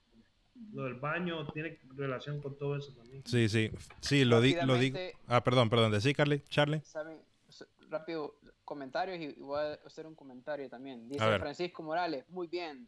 lo 0.74 0.84
del 0.84 0.96
baño 0.96 1.48
tiene 1.48 1.80
relación 1.96 2.42
con 2.42 2.58
todo 2.58 2.76
eso 2.76 2.92
también. 2.94 3.24
Sí, 3.26 3.48
sí, 3.48 3.72
sí, 4.02 4.26
lo, 4.26 4.42
di, 4.42 4.56
lo 4.66 4.78
digo. 4.78 5.00
Ah, 5.28 5.42
perdón, 5.44 5.70
perdón, 5.70 5.92
¿de 5.94 6.02
sí, 6.02 6.14
Carly? 6.14 6.42
Charlie? 6.50 6.82
Saben, 6.82 7.20
rápido, 7.90 8.36
comentarios 8.70 9.20
y 9.20 9.34
voy 9.42 9.60
a 9.60 9.74
hacer 9.84 10.06
un 10.06 10.14
comentario 10.14 10.70
también. 10.70 11.10
Dice 11.10 11.40
Francisco 11.40 11.82
Morales, 11.82 12.24
muy 12.30 12.48
bien. 12.48 12.88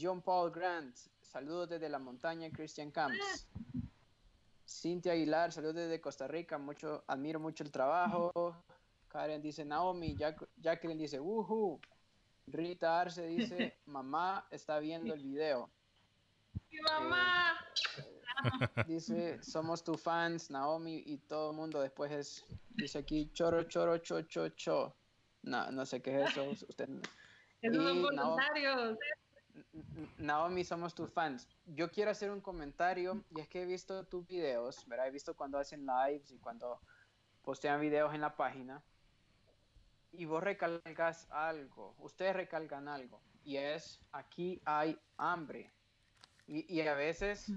John 0.00 0.22
Paul 0.22 0.52
Grant, 0.52 0.96
saludos 1.20 1.68
desde 1.70 1.88
la 1.88 1.98
montaña 1.98 2.48
Christian 2.50 2.92
Camps. 2.92 3.48
Cintia 4.64 5.12
Aguilar, 5.12 5.50
saludos 5.50 5.74
desde 5.74 6.00
Costa 6.00 6.28
Rica, 6.28 6.56
mucho, 6.56 7.02
admiro 7.08 7.40
mucho 7.40 7.64
el 7.64 7.72
trabajo. 7.72 8.54
Karen 9.08 9.42
dice 9.42 9.64
Naomi, 9.64 10.16
Jacqueline 10.56 10.98
dice 10.98 11.18
Woohoo. 11.18 11.80
Rita 12.46 13.00
Arce 13.00 13.26
dice, 13.26 13.76
mamá 13.86 14.46
está 14.52 14.78
viendo 14.78 15.12
el 15.14 15.22
video. 15.24 15.68
mamá. 16.84 17.58
Eh, 17.98 18.21
dice, 18.86 19.42
somos 19.42 19.82
tu 19.82 19.94
fans, 19.94 20.50
Naomi, 20.50 21.02
y 21.06 21.18
todo 21.18 21.50
el 21.50 21.56
mundo 21.56 21.80
después 21.80 22.12
es, 22.12 22.44
dice 22.70 22.98
aquí, 22.98 23.30
choro, 23.32 23.64
choro, 23.64 23.98
cho, 23.98 24.22
cho, 24.22 24.48
cho. 24.50 24.94
No, 25.42 25.70
no 25.70 25.84
sé 25.86 26.00
qué 26.00 26.22
es 26.22 26.30
eso. 26.30 26.66
Usted... 26.68 26.88
Es 27.60 27.76
un 27.76 28.02
voluntario. 28.02 28.98
Naomi, 30.18 30.64
somos 30.64 30.94
tus 30.94 31.10
fans. 31.10 31.48
Yo 31.66 31.90
quiero 31.90 32.10
hacer 32.10 32.30
un 32.30 32.40
comentario 32.40 33.24
y 33.30 33.40
es 33.40 33.48
que 33.48 33.62
he 33.62 33.66
visto 33.66 34.04
tus 34.04 34.26
videos, 34.26 34.86
¿verdad? 34.88 35.08
He 35.08 35.10
visto 35.10 35.34
cuando 35.34 35.58
hacen 35.58 35.86
lives 35.86 36.30
y 36.30 36.38
cuando 36.38 36.80
postean 37.42 37.80
videos 37.80 38.14
en 38.14 38.20
la 38.20 38.34
página 38.36 38.82
y 40.12 40.24
vos 40.24 40.42
recalcas 40.42 41.26
algo, 41.30 41.94
ustedes 41.98 42.36
recalcan 42.36 42.88
algo 42.88 43.20
y 43.44 43.56
es 43.56 44.00
aquí 44.12 44.60
hay 44.64 44.98
hambre 45.16 45.70
y, 46.46 46.80
a 46.82 46.94
veces 46.94 47.50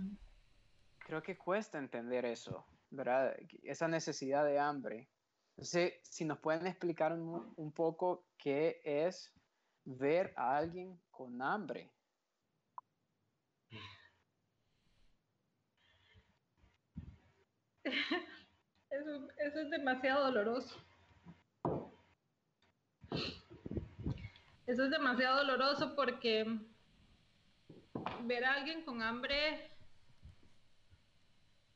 creo 1.05 1.21
que 1.21 1.37
cuesta 1.37 1.77
entender 1.77 2.25
eso, 2.25 2.65
¿verdad? 2.89 3.37
Esa 3.63 3.87
necesidad 3.87 4.43
de 4.43 4.59
hambre. 4.59 5.07
Entonces, 5.51 5.93
si 6.01 6.25
nos 6.25 6.39
pueden 6.39 6.67
explicar 6.67 7.13
un 7.13 7.71
poco 7.71 8.25
qué 8.37 8.81
es 8.83 9.31
ver 9.85 10.33
a 10.35 10.57
alguien 10.57 10.99
con 11.11 11.41
hambre. 11.41 11.93
Eso, 18.89 19.29
es 19.37 19.69
demasiado 19.69 20.25
doloroso. 20.25 20.75
Eso 24.65 24.83
es 24.85 24.89
demasiado 24.89 25.37
doloroso 25.37 25.95
porque 25.95 26.59
ver 28.23 28.45
a 28.45 28.53
alguien 28.53 28.83
con 28.83 29.03
hambre 29.03 29.74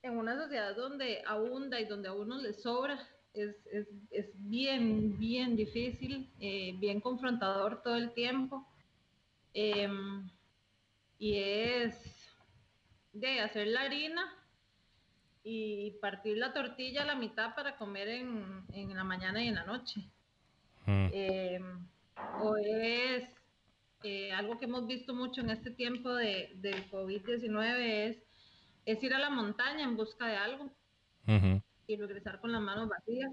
en 0.01 0.17
una 0.17 0.37
sociedad 0.41 0.75
donde 0.75 1.21
abunda 1.25 1.79
y 1.79 1.85
donde 1.85 2.09
a 2.09 2.13
uno 2.13 2.37
le 2.37 2.53
sobra 2.53 2.99
es, 3.33 4.27
bien, 4.35 5.17
bien 5.17 5.55
difícil, 5.55 6.29
eh, 6.39 6.73
bien 6.77 6.99
confrontador 6.99 7.81
todo 7.83 7.95
el 7.95 8.11
tiempo. 8.13 8.67
Em, 9.53 10.29
y 11.17 11.37
es 11.37 11.95
de 13.13 13.39
hacer 13.39 13.67
la 13.67 13.81
harina 13.81 14.23
y 15.43 15.91
partir 16.01 16.37
la 16.37 16.53
tortilla 16.53 17.03
a 17.03 17.05
la 17.05 17.15
mitad 17.15 17.55
para 17.55 17.77
comer 17.77 18.07
en, 18.07 18.63
en 18.73 18.95
la 18.95 19.03
mañana 19.03 19.43
y 19.43 19.47
en 19.47 19.55
la 19.55 19.65
noche. 19.65 20.01
Mm. 20.85 21.09
Em, 21.11 21.87
o 22.41 22.57
es 22.57 23.29
eh, 24.03 24.31
algo 24.31 24.57
que 24.57 24.65
hemos 24.65 24.87
visto 24.87 25.13
mucho 25.13 25.41
en 25.41 25.49
este 25.49 25.71
tiempo 25.71 26.13
de, 26.13 26.51
del 26.55 26.89
COVID-19 26.89 27.77
es, 27.79 28.17
es 28.85 29.03
ir 29.03 29.13
a 29.13 29.19
la 29.19 29.29
montaña 29.29 29.83
en 29.83 29.95
busca 29.95 30.27
de 30.27 30.37
algo 30.37 30.71
y 31.87 31.95
regresar 31.95 32.39
con 32.39 32.51
las 32.51 32.61
manos 32.61 32.89
vacías 32.89 33.31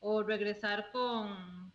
o 0.00 0.22
regresar 0.22 0.90
con, 0.92 1.72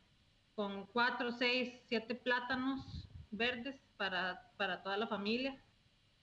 con 0.55 0.85
cuatro, 0.87 1.31
seis, 1.31 1.73
siete 1.87 2.15
plátanos 2.15 3.07
verdes 3.31 3.75
para, 3.97 4.51
para 4.57 4.81
toda 4.81 4.97
la 4.97 5.07
familia. 5.07 5.61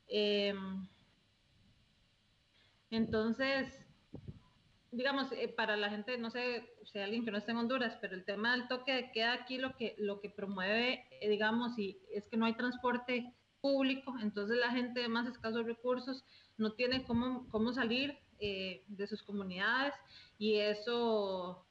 Em, 0.08 0.86
entonces, 2.90 3.86
digamos, 4.90 5.30
eh, 5.32 5.48
para 5.48 5.76
la 5.76 5.90
gente, 5.90 6.18
no 6.18 6.30
sé 6.30 6.68
si 6.84 6.98
hay 6.98 7.04
alguien 7.04 7.24
que 7.24 7.30
no 7.30 7.38
está 7.38 7.52
en 7.52 7.58
Honduras, 7.58 7.96
pero 8.00 8.14
el 8.14 8.24
tema 8.24 8.52
del 8.52 8.68
toque 8.68 8.92
de 8.92 9.12
queda 9.12 9.32
aquí 9.32 9.58
lo 9.58 9.76
que, 9.76 9.94
lo 9.98 10.20
que 10.20 10.28
promueve, 10.28 11.06
eh, 11.20 11.28
digamos, 11.28 11.78
y 11.78 11.98
es 12.12 12.26
que 12.28 12.36
no 12.36 12.46
hay 12.46 12.54
transporte 12.54 13.32
público, 13.62 14.14
entonces 14.20 14.58
la 14.58 14.70
gente 14.70 15.00
de 15.00 15.08
más 15.08 15.26
escasos 15.26 15.64
recursos 15.64 16.24
no 16.58 16.72
tiene 16.72 17.04
cómo, 17.04 17.48
cómo 17.48 17.72
salir 17.72 18.18
eh, 18.40 18.82
de 18.88 19.06
sus 19.06 19.22
comunidades 19.22 19.94
y 20.38 20.56
eso 20.56 21.64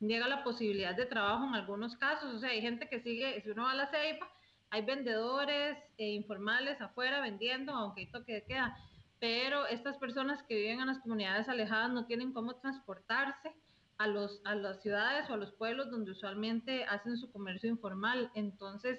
niega 0.00 0.26
la 0.26 0.42
posibilidad 0.42 0.94
de 0.96 1.06
trabajo 1.06 1.46
en 1.46 1.54
algunos 1.54 1.96
casos. 1.96 2.34
O 2.34 2.38
sea, 2.38 2.50
hay 2.50 2.60
gente 2.60 2.88
que 2.88 3.00
sigue, 3.00 3.40
si 3.42 3.50
uno 3.50 3.64
va 3.64 3.72
a 3.72 3.76
la 3.76 3.90
ceiba, 3.90 4.28
hay 4.70 4.82
vendedores 4.82 5.78
informales 5.98 6.80
afuera 6.80 7.20
vendiendo, 7.20 7.72
aunque 7.72 8.02
hay 8.02 8.10
toque 8.10 8.34
de 8.34 8.44
queda 8.44 8.76
pero 9.20 9.66
estas 9.66 9.98
personas 9.98 10.42
que 10.44 10.56
viven 10.56 10.80
en 10.80 10.86
las 10.86 10.98
comunidades 11.00 11.48
alejadas 11.48 11.92
no 11.92 12.06
tienen 12.06 12.32
cómo 12.32 12.56
transportarse 12.56 13.54
a, 13.98 14.06
los, 14.06 14.40
a 14.44 14.54
las 14.54 14.80
ciudades 14.80 15.28
o 15.28 15.34
a 15.34 15.36
los 15.36 15.52
pueblos 15.52 15.90
donde 15.90 16.12
usualmente 16.12 16.84
hacen 16.84 17.18
su 17.18 17.30
comercio 17.30 17.68
informal. 17.68 18.30
Entonces, 18.34 18.98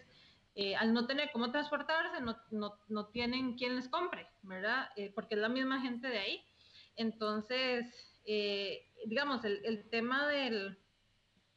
eh, 0.55 0.75
al 0.75 0.93
no 0.93 1.07
tener 1.07 1.31
cómo 1.31 1.51
transportarse, 1.51 2.21
no, 2.21 2.37
no, 2.51 2.77
no 2.89 3.07
tienen 3.07 3.55
quien 3.55 3.75
les 3.75 3.87
compre, 3.87 4.27
¿verdad? 4.41 4.89
Eh, 4.97 5.11
porque 5.15 5.35
es 5.35 5.41
la 5.41 5.49
misma 5.49 5.81
gente 5.81 6.07
de 6.07 6.19
ahí. 6.19 6.45
Entonces, 6.95 7.85
eh, 8.25 8.91
digamos, 9.05 9.45
el, 9.45 9.63
el, 9.65 9.89
tema 9.89 10.27
del, 10.27 10.77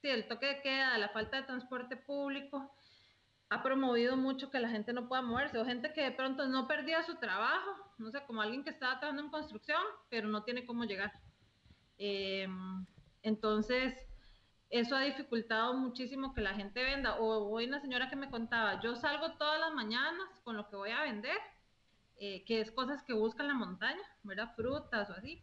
sí, 0.01 0.09
el 0.09 0.28
toque 0.28 0.47
de 0.47 0.62
queda, 0.62 0.97
la 0.99 1.09
falta 1.09 1.38
de 1.38 1.47
transporte 1.47 1.97
público, 1.97 2.72
ha 3.51 3.62
promovido 3.62 4.16
mucho 4.16 4.51
que 4.51 4.61
la 4.61 4.68
gente 4.68 4.92
no 4.92 5.09
pueda 5.09 5.22
moverse, 5.22 5.59
o 5.59 5.64
gente 5.64 5.92
que 5.92 6.03
de 6.03 6.12
pronto 6.12 6.47
no 6.47 6.66
perdía 6.66 7.03
su 7.03 7.16
trabajo, 7.16 7.70
no 7.99 8.11
sé, 8.11 8.24
como 8.26 8.42
alguien 8.42 8.64
que 8.64 8.70
estaba 8.70 8.99
trabajando 8.99 9.22
en 9.22 9.30
construcción, 9.30 9.82
pero 10.09 10.28
no 10.28 10.45
tiene 10.45 10.64
cómo 10.64 10.84
llegar. 10.84 11.12
Eh, 11.99 12.49
entonces, 13.22 13.95
eso 14.71 14.97
ha 14.97 15.03
dificultado 15.03 15.75
muchísimo 15.75 16.35
que 16.35 16.41
la 16.41 16.55
gente 16.55 16.83
venda. 16.83 17.17
O 17.17 17.51
hoy 17.51 17.67
una 17.67 17.81
señora 17.81 18.09
que 18.11 18.17
me 18.17 18.31
contaba, 18.31 18.81
yo 18.83 18.97
salgo 18.97 19.33
todas 19.33 19.61
las 19.61 19.73
mañanas 19.73 20.29
con 20.43 20.57
lo 20.57 20.69
que 20.69 20.77
voy 20.77 20.91
a 20.91 21.03
vender, 21.03 21.37
eh, 22.17 22.45
que 22.45 22.61
es 22.61 22.71
cosas 22.71 23.03
que 23.03 23.12
busca 23.12 23.43
en 23.43 23.49
la 23.49 23.55
montaña, 23.55 24.03
¿verdad? 24.23 24.55
Frutas 24.57 25.11
o 25.11 25.12
así. 25.15 25.43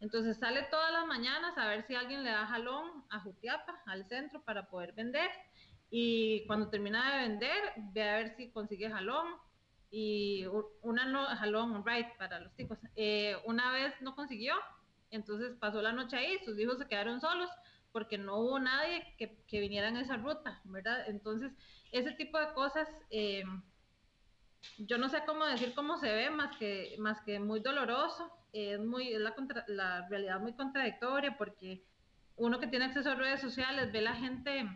Entonces 0.00 0.38
sale 0.38 0.62
todas 0.64 0.92
las 0.92 1.06
mañanas 1.06 1.56
a 1.58 1.68
ver 1.68 1.86
si 1.86 1.94
alguien 1.94 2.24
le 2.24 2.30
da 2.30 2.46
jalón 2.46 3.04
a 3.10 3.20
Jutiapa, 3.20 3.82
al 3.86 4.04
centro, 4.08 4.42
para 4.42 4.68
poder 4.68 4.92
vender 4.92 5.30
y 5.94 6.46
cuando 6.46 6.70
termina 6.70 7.12
de 7.12 7.28
vender, 7.28 7.60
ve 7.92 8.08
a 8.08 8.16
ver 8.16 8.34
si 8.34 8.50
consigue 8.50 8.90
jalón. 8.90 9.26
Y 9.90 10.46
una 10.80 11.04
no, 11.04 11.26
jalón, 11.26 11.72
un 11.72 11.84
ride 11.84 12.14
para 12.16 12.40
los 12.40 12.56
chicos. 12.56 12.78
Eh, 12.96 13.36
una 13.44 13.70
vez 13.72 13.92
no 14.00 14.16
consiguió, 14.16 14.54
entonces 15.10 15.54
pasó 15.60 15.82
la 15.82 15.92
noche 15.92 16.16
ahí, 16.16 16.38
sus 16.46 16.58
hijos 16.58 16.78
se 16.78 16.88
quedaron 16.88 17.20
solos 17.20 17.50
porque 17.92 18.18
no 18.18 18.38
hubo 18.38 18.58
nadie 18.58 19.14
que, 19.18 19.36
que 19.46 19.60
viniera 19.60 19.88
en 19.88 19.96
esa 19.96 20.16
ruta, 20.16 20.60
¿verdad? 20.64 21.08
Entonces, 21.08 21.52
ese 21.92 22.12
tipo 22.12 22.38
de 22.38 22.52
cosas, 22.54 22.88
eh, 23.10 23.44
yo 24.78 24.98
no 24.98 25.08
sé 25.08 25.22
cómo 25.26 25.44
decir 25.44 25.74
cómo 25.74 25.98
se 25.98 26.12
ve, 26.12 26.30
más 26.30 26.56
que, 26.56 26.96
más 26.98 27.20
que 27.20 27.38
muy 27.38 27.60
doloroso, 27.60 28.30
es, 28.52 28.80
muy, 28.80 29.12
es 29.12 29.20
la, 29.20 29.34
la 29.68 30.08
realidad 30.08 30.40
muy 30.40 30.54
contradictoria 30.54 31.36
porque 31.36 31.84
uno 32.36 32.58
que 32.58 32.66
tiene 32.66 32.86
acceso 32.86 33.10
a 33.10 33.14
redes 33.14 33.40
sociales 33.40 33.92
ve 33.92 34.00
la 34.00 34.14
gente 34.14 34.66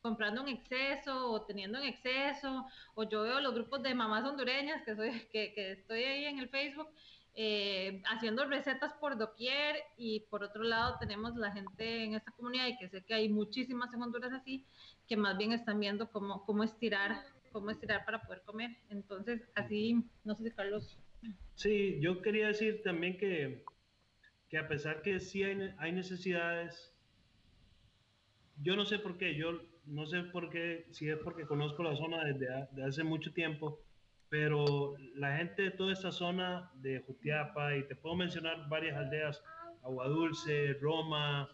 comprando 0.00 0.42
en 0.42 0.48
exceso 0.48 1.30
o 1.30 1.46
teniendo 1.46 1.78
en 1.78 1.84
exceso, 1.84 2.66
o 2.94 3.04
yo 3.04 3.22
veo 3.22 3.40
los 3.40 3.54
grupos 3.54 3.82
de 3.82 3.94
mamás 3.94 4.24
hondureñas 4.24 4.82
que, 4.82 4.94
soy, 4.94 5.10
que 5.32 5.72
estoy 5.72 6.04
ahí 6.04 6.24
en 6.26 6.38
el 6.38 6.48
Facebook 6.48 6.88
eh, 7.34 8.02
haciendo 8.06 8.44
recetas 8.46 8.92
por 8.94 9.18
doquier 9.18 9.76
y 9.96 10.20
por 10.30 10.44
otro 10.44 10.62
lado 10.62 10.96
tenemos 11.00 11.34
la 11.36 11.52
gente 11.52 12.04
en 12.04 12.14
esta 12.14 12.30
comunidad 12.32 12.68
y 12.68 12.76
que 12.78 12.88
sé 12.88 13.04
que 13.04 13.14
hay 13.14 13.28
muchísimas 13.28 13.92
en 13.92 14.02
Honduras 14.02 14.32
así, 14.32 14.64
que 15.08 15.16
más 15.16 15.36
bien 15.36 15.52
están 15.52 15.80
viendo 15.80 16.10
cómo, 16.10 16.44
cómo 16.44 16.62
estirar 16.62 17.24
cómo 17.54 17.70
estirar 17.70 18.04
para 18.04 18.20
poder 18.20 18.42
comer. 18.42 18.76
Entonces, 18.90 19.48
así, 19.54 20.02
no 20.24 20.34
sé 20.34 20.42
si 20.42 20.50
Carlos. 20.50 20.98
Sí, 21.54 22.00
yo 22.00 22.20
quería 22.20 22.48
decir 22.48 22.82
también 22.82 23.16
que, 23.16 23.64
que 24.48 24.58
a 24.58 24.66
pesar 24.66 25.02
que 25.02 25.20
sí 25.20 25.44
hay, 25.44 25.72
hay 25.78 25.92
necesidades, 25.92 26.92
yo 28.60 28.74
no 28.74 28.84
sé 28.84 28.98
por 28.98 29.16
qué, 29.18 29.36
yo 29.36 29.60
no 29.86 30.04
sé 30.04 30.24
por 30.24 30.50
qué, 30.50 30.86
si 30.90 31.08
es 31.08 31.16
porque 31.18 31.46
conozco 31.46 31.84
la 31.84 31.94
zona 31.94 32.24
desde, 32.24 32.48
hace 32.82 33.04
mucho 33.04 33.32
tiempo, 33.32 33.80
pero 34.34 34.96
la 35.14 35.36
gente 35.36 35.62
de 35.62 35.70
toda 35.70 35.92
esta 35.92 36.10
zona 36.10 36.68
de 36.82 36.98
Jutiapa, 37.06 37.76
y 37.76 37.84
te 37.84 37.94
puedo 37.94 38.16
mencionar 38.16 38.68
varias 38.68 38.96
aldeas, 38.96 39.40
Agua 39.84 40.08
Dulce, 40.08 40.76
Roma, 40.80 41.48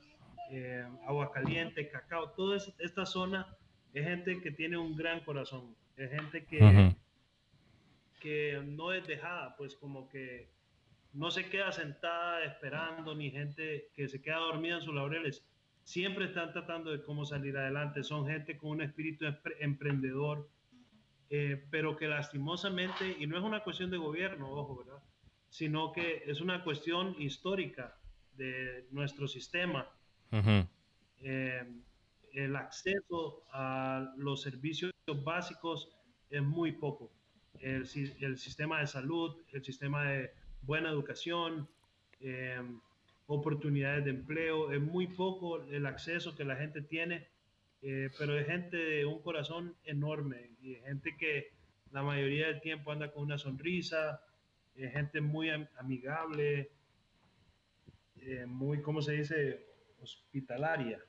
eh, 0.51 0.89
Agua 1.07 1.31
Caliente, 1.31 1.91
Cacao, 1.91 2.31
toda 2.31 2.57
esta 2.79 3.05
zona 3.05 3.55
es 3.93 4.07
gente 4.07 4.41
que 4.41 4.51
tiene 4.51 4.79
un 4.79 4.97
gran 4.97 5.21
corazón, 5.21 5.77
es 5.99 6.11
gente 6.11 6.47
que, 6.47 6.95
que 8.19 8.63
no 8.65 8.95
es 8.95 9.07
dejada, 9.07 9.55
pues 9.59 9.77
como 9.77 10.09
que 10.09 10.49
no 11.13 11.31
se 11.31 11.51
queda 11.51 11.73
sentada 11.73 12.43
esperando, 12.45 13.15
ni 13.15 13.31
gente 13.31 13.91
que 13.95 14.09
se 14.09 14.23
queda 14.23 14.39
dormida 14.39 14.77
en 14.77 14.83
sus 14.83 14.95
laureles. 14.95 15.45
Siempre 15.85 16.25
están 16.25 16.51
tratando 16.55 16.93
de 16.93 17.03
cómo 17.03 17.27
salir 17.27 17.59
adelante. 17.59 18.03
Son 18.05 18.27
gente 18.27 18.57
con 18.57 18.71
un 18.71 18.81
espíritu 18.81 19.27
emprendedor, 19.59 20.49
eh, 21.31 21.65
pero 21.71 21.97
que 21.97 22.09
lastimosamente, 22.09 23.17
y 23.19 23.27
no 23.27 23.39
es 23.39 23.45
una 23.45 23.63
cuestión 23.63 23.91
de 23.91 23.97
gobierno, 23.97 24.51
ojo, 24.51 24.79
¿verdad? 24.79 25.01
Sino 25.49 25.93
que 25.93 26.25
es 26.27 26.41
una 26.41 26.65
cuestión 26.65 27.15
histórica 27.19 27.97
de 28.37 28.89
nuestro 28.91 29.29
sistema. 29.29 29.89
Eh, 31.23 31.65
el 32.33 32.57
acceso 32.57 33.45
a 33.53 34.13
los 34.17 34.43
servicios 34.43 34.93
básicos 35.25 35.89
es 36.31 36.43
muy 36.43 36.73
poco. 36.73 37.11
El, 37.61 37.87
el 38.21 38.39
sistema 38.39 38.81
de 38.81 38.87
salud, 38.87 39.37
el 39.53 39.65
sistema 39.65 40.05
de 40.05 40.33
buena 40.63 40.91
educación, 40.91 41.69
em, 42.21 42.81
oportunidades 43.27 44.05
de 44.05 44.11
empleo, 44.11 44.73
es 44.73 44.81
muy 44.81 45.07
poco 45.07 45.63
el 45.63 45.87
acceso 45.87 46.35
que 46.35 46.45
la 46.45 46.57
gente 46.57 46.83
tiene, 46.83 47.29
eh, 47.83 48.11
pero 48.19 48.39
es 48.39 48.47
gente 48.47 48.77
de 48.77 49.05
un 49.07 49.23
corazón 49.23 49.75
enorme 49.85 50.51
y 50.61 50.75
gente 50.77 51.17
que 51.19 51.53
la 51.93 52.03
mayoría 52.03 52.49
del 52.49 52.61
tiempo 52.61 52.93
anda 52.93 53.11
con 53.11 53.25
una 53.25 53.39
sonrisa, 53.39 54.23
es 54.75 54.93
gente 54.93 55.21
muy 55.21 55.51
amigable, 55.79 56.71
eh, 58.21 58.47
muy, 58.47 58.83
¿cómo 58.83 59.03
se 59.03 59.13
dice? 59.13 59.67
Hospitalaria. 60.01 61.01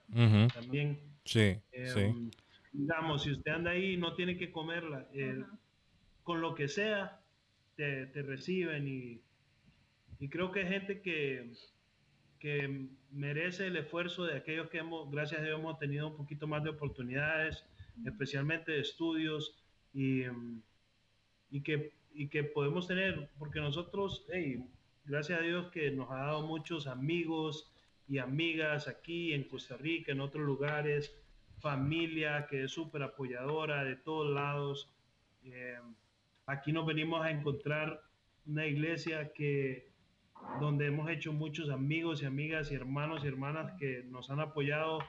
También. 0.53 0.99
Sí, 1.23 1.57
sí. 1.71 1.99
Em, 1.99 2.31
digamos, 2.71 3.23
si 3.23 3.31
usted 3.31 3.51
anda 3.51 3.71
ahí 3.71 3.97
no 3.97 4.15
tiene 4.15 4.37
que 4.37 4.51
comerla, 4.51 5.07
eh, 5.13 5.43
con 6.23 6.41
lo 6.41 6.55
que 6.55 6.67
sea, 6.67 7.21
te, 7.75 8.07
te 8.07 8.21
reciben 8.21 8.87
y, 8.87 9.21
y, 10.19 10.29
creo 10.29 10.51
que 10.51 10.61
hay 10.61 10.67
gente 10.67 11.01
que, 11.01 11.51
que 12.39 12.87
merece 13.11 13.67
el 13.67 13.77
esfuerzo 13.77 14.23
de 14.23 14.37
aquellos 14.37 14.69
que 14.69 14.79
hemos, 14.79 15.09
gracias 15.11 15.41
a 15.41 15.43
Dios, 15.43 15.59
hemos 15.59 15.77
tenido 15.77 16.07
un 16.07 16.15
poquito 16.15 16.47
más 16.47 16.63
de 16.63 16.69
oportunidades, 16.69 17.65
especialmente 18.05 18.71
de 18.71 18.79
estudios 18.79 19.55
y, 19.93 20.23
y, 21.49 21.61
que, 21.61 21.93
y 22.13 22.29
que 22.29 22.43
podemos 22.43 22.87
tener, 22.87 23.29
porque 23.37 23.59
nosotros, 23.59 24.25
hey, 24.31 24.65
gracias 25.05 25.39
a 25.39 25.43
Dios 25.43 25.71
que 25.71 25.91
nos 25.91 26.09
ha 26.11 26.17
dado 26.17 26.47
muchos 26.47 26.87
amigos 26.87 27.71
y 28.07 28.17
amigas 28.17 28.87
aquí 28.87 29.33
en 29.33 29.43
Costa 29.43 29.77
Rica, 29.77 30.11
en 30.11 30.21
otros 30.21 30.45
lugares, 30.45 31.13
familia 31.59 32.47
que 32.49 32.63
es 32.63 32.71
súper 32.71 33.03
apoyadora 33.03 33.83
de 33.83 33.95
todos 33.95 34.33
lados. 34.33 34.89
Eh, 35.43 35.77
aquí 36.45 36.71
nos 36.71 36.85
venimos 36.85 37.23
a 37.23 37.31
encontrar 37.31 38.01
una 38.45 38.65
iglesia 38.65 39.31
que 39.33 39.90
donde 40.59 40.87
hemos 40.87 41.09
hecho 41.09 41.33
muchos 41.33 41.69
amigos 41.69 42.21
y 42.21 42.25
amigas 42.25 42.71
y 42.71 42.75
hermanos 42.75 43.23
y 43.23 43.27
hermanas 43.27 43.73
que 43.79 44.03
nos 44.03 44.29
han 44.29 44.39
apoyado 44.39 44.99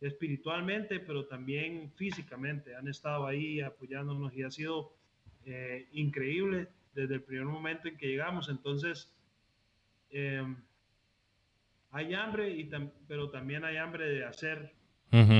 espiritualmente, 0.00 1.00
pero 1.00 1.26
también 1.26 1.92
físicamente. 1.96 2.74
Han 2.74 2.88
estado 2.88 3.26
ahí 3.26 3.60
apoyándonos 3.60 4.34
y 4.34 4.42
ha 4.42 4.50
sido 4.50 4.92
eh, 5.44 5.88
increíble 5.92 6.68
desde 6.94 7.14
el 7.14 7.22
primer 7.22 7.46
momento 7.46 7.88
en 7.88 7.96
que 7.96 8.06
llegamos. 8.06 8.48
Entonces, 8.48 9.12
eh, 10.10 10.44
hay 11.92 12.14
hambre, 12.14 12.50
y 12.50 12.70
pero 13.08 13.30
también 13.30 13.64
hay 13.64 13.76
hambre 13.76 14.08
de 14.08 14.24
hacer 14.24 14.72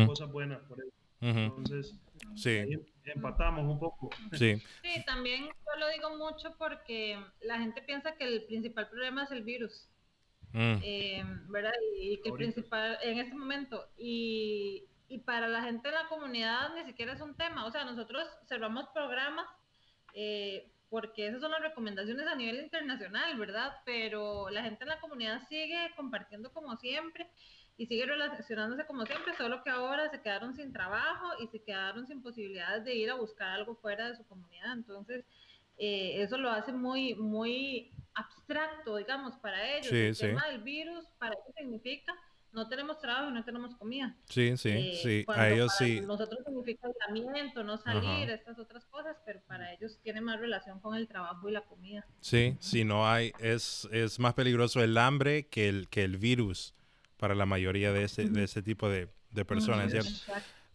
cosas 0.07 0.31
buenas 0.31 0.61
por 0.63 0.81
eso. 0.81 0.93
Entonces, 1.21 1.99
sí. 2.37 2.65
empatamos 3.05 3.65
un 3.65 3.79
poco. 3.79 4.11
Sí. 4.33 4.63
sí, 4.83 5.05
también 5.05 5.47
yo 5.47 5.79
lo 5.79 5.89
digo 5.89 6.17
mucho 6.17 6.55
porque 6.59 7.19
la 7.43 7.59
gente 7.59 7.83
piensa 7.83 8.17
que 8.17 8.25
el 8.25 8.45
principal 8.45 8.89
problema 8.89 9.25
es 9.25 9.31
el 9.31 9.43
virus. 9.43 9.89
Mm. 10.53 10.77
Eh, 10.83 11.25
¿Verdad? 11.49 11.73
Y, 12.01 12.21
que 12.23 12.31
el 12.31 12.35
principal 12.35 12.99
en 13.03 13.19
este 13.19 13.35
momento. 13.35 13.89
Y, 13.97 14.85
y 15.09 15.19
para 15.19 15.49
la 15.49 15.63
gente 15.63 15.89
de 15.89 15.95
la 15.95 16.09
comunidad 16.09 16.75
ni 16.75 16.85
siquiera 16.85 17.13
es 17.13 17.21
un 17.21 17.37
tema. 17.37 17.67
O 17.67 17.71
sea, 17.71 17.85
nosotros 17.85 18.27
cerramos 18.49 18.89
programas 18.95 19.47
eh, 20.15 20.71
porque 20.89 21.29
esas 21.29 21.41
son 21.41 21.53
las 21.53 21.63
recomendaciones 21.63 22.27
a 22.27 22.35
nivel 22.35 22.61
internacional, 22.61 23.39
¿verdad? 23.39 23.77
Pero 23.85 24.51
la 24.51 24.63
gente 24.63 24.83
en 24.83 24.89
la 24.89 25.01
comunidad 25.01 25.41
sigue 25.49 25.91
compartiendo 25.97 26.53
como 26.53 26.77
siempre 26.77 27.31
y 27.81 27.87
sigue 27.87 28.05
relacionándose 28.05 28.85
como 28.85 29.07
siempre, 29.07 29.35
solo 29.39 29.63
que 29.65 29.71
ahora 29.71 30.11
se 30.11 30.21
quedaron 30.21 30.55
sin 30.55 30.71
trabajo 30.71 31.29
y 31.43 31.47
se 31.47 31.63
quedaron 31.63 32.07
sin 32.07 32.21
posibilidades 32.21 32.85
de 32.85 32.95
ir 32.95 33.11
a 33.11 33.15
buscar 33.15 33.49
algo 33.49 33.75
fuera 33.75 34.11
de 34.11 34.17
su 34.17 34.27
comunidad. 34.27 34.75
Entonces, 34.75 35.25
eh, 35.79 36.23
eso 36.23 36.37
lo 36.37 36.51
hace 36.51 36.73
muy, 36.73 37.15
muy 37.15 37.91
abstracto, 38.13 38.97
digamos, 38.97 39.35
para 39.37 39.79
ellos. 39.79 39.87
Sí, 39.87 39.97
el 39.97 40.19
tema 40.19 40.47
del 40.49 40.61
virus, 40.61 41.07
para 41.19 41.33
ellos 41.33 41.55
significa 41.57 42.15
no 42.53 42.69
tenemos 42.69 43.01
trabajo, 43.01 43.31
no 43.31 43.43
tenemos 43.45 43.75
comida. 43.77 44.15
Sí, 44.29 44.59
sí, 44.59 44.69
eh, 44.69 45.01
sí. 45.03 45.25
A 45.29 45.49
ellos 45.49 45.73
sí. 45.79 46.03
Nosotros 46.03 46.41
significa 46.45 46.87
aislamiento, 46.87 47.65
no 47.65 47.79
salir, 47.79 48.29
estas 48.29 48.59
otras 48.59 48.85
cosas, 48.87 49.17
pero 49.25 49.41
para 49.47 49.73
ellos 49.73 49.99
tiene 50.03 50.21
más 50.21 50.39
relación 50.39 50.81
con 50.81 50.97
el 50.97 51.09
trabajo 51.09 51.49
y 51.49 51.53
la 51.53 51.63
comida. 51.63 52.05
Sí, 52.21 52.59
si 52.61 52.85
no 52.85 53.09
hay, 53.09 53.33
es, 53.39 53.89
es 53.91 54.19
más 54.19 54.35
peligroso 54.35 54.83
el 54.83 54.99
hambre 54.99 55.47
que 55.47 55.71
el, 55.71 55.89
que 55.89 56.05
el 56.05 56.19
virus 56.19 56.75
para 57.21 57.35
la 57.35 57.45
mayoría 57.45 57.93
de 57.93 58.05
ese, 58.05 58.25
de 58.31 58.45
ese 58.45 58.63
tipo 58.63 58.89
de, 58.89 59.09
de 59.31 59.45
personas. 59.45 59.93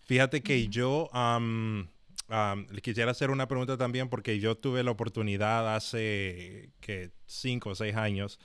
Fíjate 0.02 0.43
que 0.43 0.68
yo 0.68 1.10
le 1.10 2.82
quisiera 2.82 3.10
hacer 3.10 3.32
una 3.32 3.48
pregunta 3.48 3.78
también 3.78 4.10
porque 4.10 4.39
yo 4.39 4.56
tuve 4.56 4.84
la 4.84 4.91
oportunidad 4.91 5.76
hace 5.76 6.70
que 6.82 7.10
cinco 7.26 7.72
o 7.72 7.76
seis 7.76 7.96
años 7.96 8.39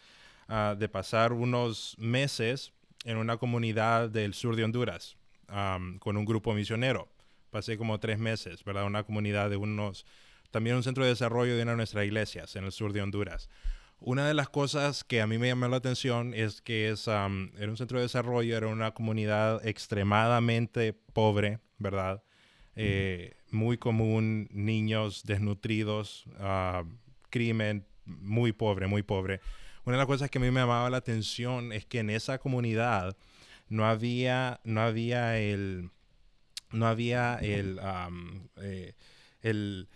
ah, 0.49 0.75
de 0.79 0.89
pasar 0.89 1.35
unos 1.35 1.95
meses 1.99 2.73
en 3.05 3.19
una 3.19 3.37
comunidad 3.37 4.09
del 4.09 4.33
sur 4.33 4.57
de 4.57 4.65
Honduras 4.65 5.17
con 5.99 6.17
un 6.17 6.25
grupo 6.25 6.55
misionero. 6.55 7.09
Pasé 7.51 7.77
como 7.77 8.01
tres 8.01 8.19
meses, 8.19 8.65
¿verdad? 8.65 8.87
Una 8.87 9.03
comunidad 9.03 9.51
de 9.51 9.57
unos, 9.57 10.07
también 10.53 10.77
un 10.77 10.85
centro 10.85 11.03
de 11.03 11.11
desarrollo 11.11 11.55
de 11.55 11.63
una 11.63 11.73
de 11.73 11.77
nuestras 11.77 12.07
iglesias 12.07 12.57
en 12.57 12.65
el 12.65 12.73
sur 12.73 12.93
de 12.95 13.03
Honduras. 13.03 13.51
Una 14.03 14.27
de 14.27 14.33
las 14.33 14.49
cosas 14.49 15.05
que 15.05 15.21
a 15.21 15.27
mí 15.27 15.37
me 15.37 15.49
llamó 15.49 15.69
la 15.69 15.77
atención 15.77 16.33
es 16.33 16.63
que 16.63 16.89
es, 16.89 17.07
era 17.07 17.27
un 17.27 17.77
centro 17.77 17.99
de 17.99 18.05
desarrollo, 18.05 18.57
era 18.57 18.67
una 18.67 18.95
comunidad 18.95 19.67
extremadamente 19.67 20.95
pobre, 20.95 21.59
¿verdad? 21.79 22.23
Eh, 22.77 23.35
muy 23.51 23.77
común, 23.77 24.49
niños 24.53 25.25
desnutridos, 25.25 26.25
ah, 26.39 26.85
crimen, 27.29 27.85
muy 28.07 28.53
pobre, 28.53 28.87
muy 28.87 29.03
pobre. 29.03 29.43
Una 29.85 29.97
de 29.97 29.99
las 29.99 30.07
cosas 30.07 30.31
que 30.31 30.39
a 30.39 30.41
mí 30.41 30.51
me 30.51 30.61
llamaba 30.61 30.89
la 30.89 30.97
atención 30.97 31.71
es 31.71 31.85
que 31.85 31.99
en 31.99 32.09
esa 32.09 32.39
comunidad 32.39 33.19
no 33.69 33.85
había, 33.85 34.61
no 34.65 34.81
había 34.81 35.39
el, 35.39 35.91
no 36.73 36.87
había 36.87 37.35
el, 37.35 37.79
eh, 38.63 38.95
el 39.43 39.89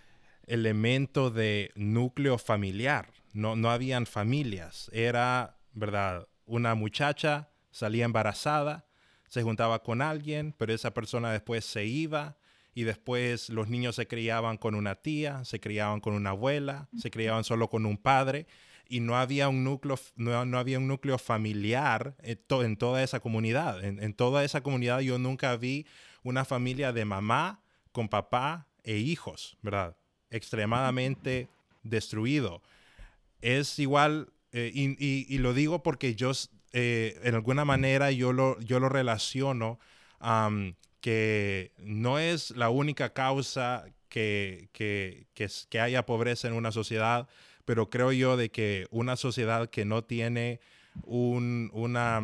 elemento 0.46 1.30
de 1.30 1.72
núcleo 1.74 2.36
familiar 2.36 3.08
no, 3.34 3.56
no 3.56 3.70
habían 3.70 4.06
familias. 4.06 4.90
Era, 4.94 5.58
¿verdad? 5.72 6.26
Una 6.46 6.74
muchacha 6.74 7.50
salía 7.70 8.06
embarazada, 8.06 8.86
se 9.28 9.42
juntaba 9.42 9.82
con 9.82 10.00
alguien, 10.00 10.54
pero 10.56 10.72
esa 10.72 10.94
persona 10.94 11.32
después 11.32 11.64
se 11.64 11.84
iba 11.84 12.38
y 12.74 12.84
después 12.84 13.50
los 13.50 13.68
niños 13.68 13.96
se 13.96 14.06
criaban 14.06 14.56
con 14.56 14.74
una 14.74 14.94
tía, 14.94 15.44
se 15.44 15.60
criaban 15.60 16.00
con 16.00 16.14
una 16.14 16.30
abuela, 16.30 16.88
se 16.96 17.10
criaban 17.10 17.44
solo 17.44 17.68
con 17.68 17.86
un 17.86 17.98
padre 17.98 18.46
y 18.88 19.00
no 19.00 19.16
había 19.16 19.48
un 19.48 19.64
núcleo, 19.64 19.98
no, 20.16 20.58
había 20.58 20.78
un 20.78 20.86
núcleo 20.86 21.18
familiar 21.18 22.14
en, 22.22 22.38
en 22.48 22.76
toda 22.76 23.02
esa 23.02 23.18
comunidad. 23.18 23.84
En, 23.84 24.02
en, 24.02 24.14
toda 24.14 24.44
esa 24.44 24.62
comunidad 24.62 25.00
yo 25.00 25.18
nunca 25.18 25.56
vi 25.56 25.86
una 26.22 26.44
familia 26.44 26.92
de 26.92 27.04
mamá 27.04 27.62
con 27.90 28.08
papá 28.08 28.68
e 28.84 28.96
hijos, 28.96 29.56
¿verdad? 29.62 29.96
Extremadamente 30.30 31.48
destruido 31.82 32.62
es 33.44 33.78
igual, 33.78 34.32
eh, 34.52 34.72
y, 34.74 35.38
lo 35.38 35.52
digo 35.52 35.82
porque 35.82 36.14
yo, 36.14 36.32
eh, 36.72 37.20
en 37.22 37.34
alguna 37.34 37.66
manera, 37.66 38.10
yo 38.10 38.32
lo, 38.32 38.58
yo 38.60 38.80
lo 38.80 38.88
relaciono 38.88 39.78
que 41.02 41.72
no 41.76 42.18
es 42.18 42.52
la 42.52 42.70
única 42.70 43.12
causa 43.12 43.84
que, 44.08 44.70
que, 44.72 45.26
que, 45.34 45.80
haya 45.80 46.06
pobreza 46.06 46.48
en 46.48 46.54
una 46.54 46.72
sociedad, 46.72 47.28
pero 47.66 47.90
creo 47.90 48.12
yo 48.12 48.38
de 48.38 48.50
que 48.50 48.86
una 48.90 49.16
sociedad 49.16 49.68
que 49.68 49.84
no 49.84 50.02
tiene 50.04 50.60
un, 51.02 51.70
una, 51.74 52.22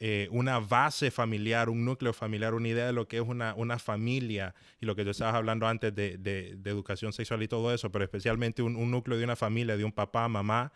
eh, 0.00 0.28
una 0.30 0.58
base 0.58 1.10
familiar, 1.10 1.68
un 1.68 1.84
núcleo 1.84 2.12
familiar, 2.12 2.54
una 2.54 2.68
idea 2.68 2.86
de 2.86 2.92
lo 2.92 3.06
que 3.06 3.18
es 3.18 3.22
una, 3.22 3.54
una 3.54 3.78
familia 3.78 4.54
y 4.80 4.86
lo 4.86 4.96
que 4.96 5.04
tú 5.04 5.10
estabas 5.10 5.34
hablando 5.34 5.66
antes 5.66 5.94
de, 5.94 6.18
de, 6.18 6.58
educación 6.64 7.12
sexual 7.12 7.42
y 7.42 7.48
todo 7.48 7.72
eso, 7.72 7.90
pero 7.90 8.04
especialmente 8.04 8.62
un, 8.62 8.76
un, 8.76 8.90
núcleo 8.90 9.18
de 9.18 9.24
una 9.24 9.36
familia, 9.36 9.76
de 9.76 9.84
un 9.84 9.92
papá, 9.92 10.28
mamá, 10.28 10.72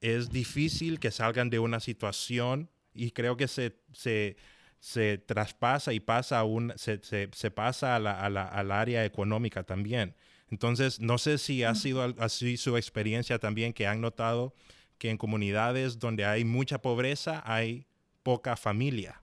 es 0.00 0.30
difícil 0.30 0.98
que 0.98 1.10
salgan 1.10 1.50
de 1.50 1.58
una 1.58 1.80
situación 1.80 2.70
y 2.94 3.10
creo 3.10 3.36
que 3.36 3.48
se, 3.48 3.76
se 3.92 4.36
se 4.82 5.16
traspasa 5.16 5.92
y 5.92 6.00
pasa 6.00 6.40
a 6.40 6.42
un, 6.42 6.72
se, 6.74 7.00
se, 7.04 7.50
pasa 7.52 7.94
a 7.94 8.00
la, 8.00 8.20
a 8.20 8.28
la, 8.28 8.48
al 8.48 8.72
área 8.72 9.04
económica 9.04 9.62
también. 9.62 10.16
Entonces, 10.50 10.98
no 10.98 11.18
sé 11.18 11.38
si 11.38 11.62
ha 11.62 11.76
sido 11.76 12.02
así 12.18 12.56
su 12.56 12.76
experiencia 12.76 13.38
también, 13.38 13.72
que 13.72 13.86
han 13.86 14.00
notado 14.00 14.54
que 15.02 15.10
en 15.10 15.18
comunidades 15.18 15.98
donde 15.98 16.24
hay 16.24 16.44
mucha 16.44 16.80
pobreza 16.80 17.42
hay 17.44 17.84
poca 18.22 18.54
familia. 18.54 19.20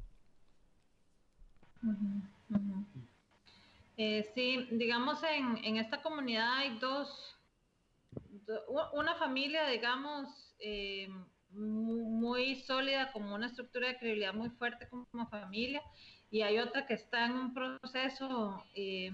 Eh, 3.96 4.30
sí, 4.36 4.68
digamos 4.72 5.24
en, 5.24 5.56
en, 5.64 5.78
esta 5.78 6.02
comunidad 6.02 6.58
hay 6.58 6.78
dos, 6.80 7.38
una 8.92 9.16
familia, 9.16 9.68
digamos, 9.68 10.54
eh, 10.60 11.08
muy 11.52 12.56
sólida, 12.56 13.14
como 13.14 13.34
una 13.34 13.48
estructura 13.48 13.88
de 13.88 13.98
credibilidad 14.00 14.34
muy 14.34 14.50
fuerte 14.50 14.86
como 14.90 15.30
familia, 15.30 15.82
y 16.30 16.42
hay 16.42 16.60
otra 16.60 16.86
que 16.88 16.96
está 16.96 17.26
en 17.26 17.38
un 17.38 17.54
proceso 17.54 18.66
eh, 18.76 19.14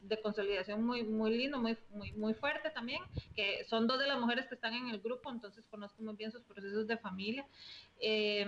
de 0.00 0.20
consolidación 0.20 0.84
muy, 0.84 1.02
muy 1.02 1.36
lindo, 1.36 1.58
muy, 1.58 1.76
muy, 1.90 2.12
muy 2.12 2.34
fuerte 2.34 2.70
también, 2.70 3.02
que 3.34 3.64
son 3.64 3.86
dos 3.86 3.98
de 3.98 4.06
las 4.06 4.18
mujeres 4.18 4.46
que 4.46 4.54
están 4.54 4.74
en 4.74 4.88
el 4.88 5.00
grupo, 5.00 5.30
entonces 5.30 5.66
conozco 5.66 6.02
muy 6.02 6.16
bien 6.16 6.32
sus 6.32 6.42
procesos 6.42 6.86
de 6.86 6.96
familia. 6.96 7.46
Eh, 8.00 8.46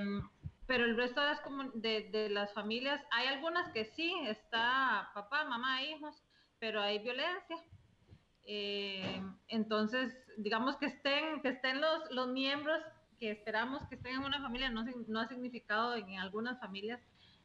pero 0.66 0.84
el 0.84 0.96
resto 0.96 1.20
de 1.20 1.26
las, 1.26 2.12
de, 2.12 2.28
las 2.30 2.52
familias, 2.52 3.04
hay 3.10 3.26
algunas 3.26 3.70
que 3.72 3.84
sí, 3.84 4.14
está 4.26 5.10
papá, 5.12 5.44
mamá, 5.44 5.82
hijos, 5.82 6.22
pero 6.58 6.80
hay 6.80 6.98
violencia. 7.00 7.56
Eh, 8.44 9.22
entonces, 9.48 10.16
digamos 10.36 10.76
que 10.76 10.86
estén, 10.86 11.42
que 11.42 11.48
estén 11.48 11.80
los, 11.80 12.10
los 12.10 12.28
miembros 12.28 12.80
que 13.18 13.30
esperamos 13.30 13.86
que 13.86 13.94
estén 13.94 14.14
en 14.14 14.24
una 14.24 14.40
familia 14.40 14.68
no, 14.70 14.84
no 15.06 15.20
ha 15.20 15.28
significado 15.28 15.94
en, 15.94 16.18
algunas 16.18 16.58
familias 16.58 17.00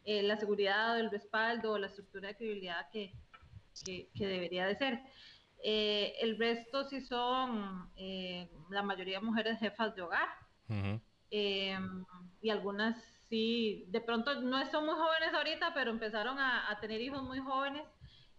eh, 0.06 0.24
la 0.24 0.38
seguridad, 0.38 1.00
el 1.00 1.12
respaldo, 1.12 1.74
o 1.74 1.78
la 1.78 1.88
estructura 1.88 2.30
de 2.30 2.36
credibilidad 2.36 2.90
que, 2.92 3.14
que, 3.84 4.10
debería 4.18 4.66
de 4.66 4.76
ser. 4.76 5.00
Eh, 5.64 6.14
el 6.22 6.38
resto 6.38 6.84
sí 6.86 7.02
son 7.02 7.90
eh, 7.96 8.50
la 8.70 8.84
mayoría 8.84 9.20
mujeres 9.20 9.60
jefas 9.60 9.96
de 9.96 10.02
hogar 10.04 10.30
y 11.30 12.50
algunas 12.50 13.04
sí, 13.28 13.86
de 13.90 14.00
pronto 14.00 14.42
no 14.42 14.64
son 14.72 14.86
muy 14.86 14.96
jóvenes 14.96 15.34
ahorita, 15.34 15.74
pero 15.74 15.92
empezaron 15.92 16.40
a, 16.40 16.72
a 16.72 16.80
tener 16.80 17.02
hijos 17.02 17.24
muy 17.24 17.40
jóvenes 17.40 17.84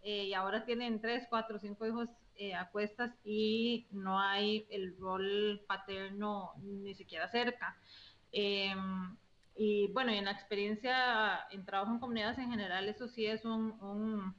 y 0.01 0.33
ahora 0.33 0.65
tienen 0.65 1.01
tres, 1.01 1.27
cuatro, 1.29 1.59
cinco 1.59 1.85
hijos 1.85 2.09
eh, 2.41 2.55
a 2.55 2.69
cuestas 2.69 3.11
y 3.25 3.85
no 3.91 4.17
hay 4.17 4.65
el 4.69 4.95
rol 4.97 5.61
paterno 5.67 6.53
ni 6.61 6.95
siquiera 6.95 7.27
cerca. 7.27 7.77
Em, 8.31 9.17
y 9.57 9.91
bueno, 9.91 10.13
en 10.13 10.23
la 10.23 10.31
experiencia 10.31 11.41
en 11.51 11.65
trabajo 11.65 11.91
en 11.91 11.99
comunidades 11.99 12.37
en 12.37 12.49
general, 12.49 12.87
eso 12.87 13.09
sí 13.09 13.25
es 13.25 13.43
un, 13.43 13.73
un, 13.81 14.33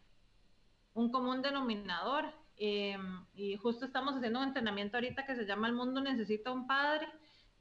un 0.94 1.10
común 1.10 1.42
denominador. 1.42 2.24
Em, 2.56 3.24
y 3.34 3.56
justo 3.56 3.86
estamos 3.86 4.14
haciendo 4.14 4.40
un 4.40 4.48
entrenamiento 4.48 4.96
ahorita 4.96 5.24
que 5.24 5.34
se 5.34 5.46
llama 5.46 5.68
El 5.68 5.74
mundo 5.74 6.00
necesita 6.00 6.50
un 6.50 6.66
padre, 6.66 7.08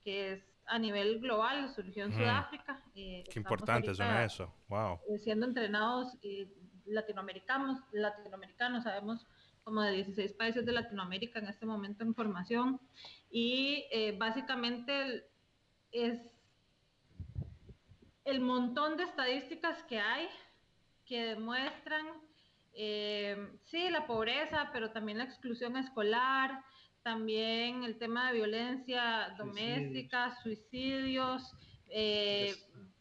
que 0.03 0.33
es 0.33 0.43
a 0.65 0.77
nivel 0.77 1.19
global, 1.19 1.73
surgió 1.73 2.05
en 2.05 2.13
Sudáfrica. 2.13 2.83
Eh, 2.95 3.23
Qué 3.31 3.39
importante 3.39 3.95
suena 3.95 4.23
eso, 4.23 4.53
wow. 4.67 4.99
Eh, 5.09 5.17
siendo 5.17 5.45
entrenados 5.45 6.17
latinoamericanos, 6.85 7.79
latinoamericanos, 7.91 8.83
sabemos 8.83 9.25
como 9.63 9.81
de 9.81 9.91
16 9.91 10.33
países 10.33 10.65
de 10.65 10.71
Latinoamérica 10.71 11.39
en 11.39 11.47
este 11.47 11.65
momento 11.65 12.03
en 12.03 12.15
formación 12.15 12.81
y 13.29 13.85
eh, 13.91 14.15
básicamente 14.17 15.27
es 15.91 16.19
el 18.25 18.41
montón 18.41 18.97
de 18.97 19.03
estadísticas 19.03 19.83
que 19.83 19.99
hay 19.99 20.27
que 21.05 21.23
demuestran, 21.25 22.05
eh, 22.73 23.51
sí, 23.65 23.89
la 23.89 24.05
pobreza, 24.07 24.69
pero 24.71 24.91
también 24.91 25.17
la 25.17 25.23
exclusión 25.25 25.77
escolar, 25.77 26.63
también 27.03 27.83
el 27.83 27.97
tema 27.97 28.27
de 28.27 28.37
violencia 28.37 29.33
doméstica, 29.37 30.35
suicidios, 30.43 31.53
eh, 31.89 32.55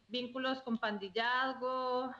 vínculos 0.07 0.61
con 0.61 0.77
pandillazgo, 0.77 2.11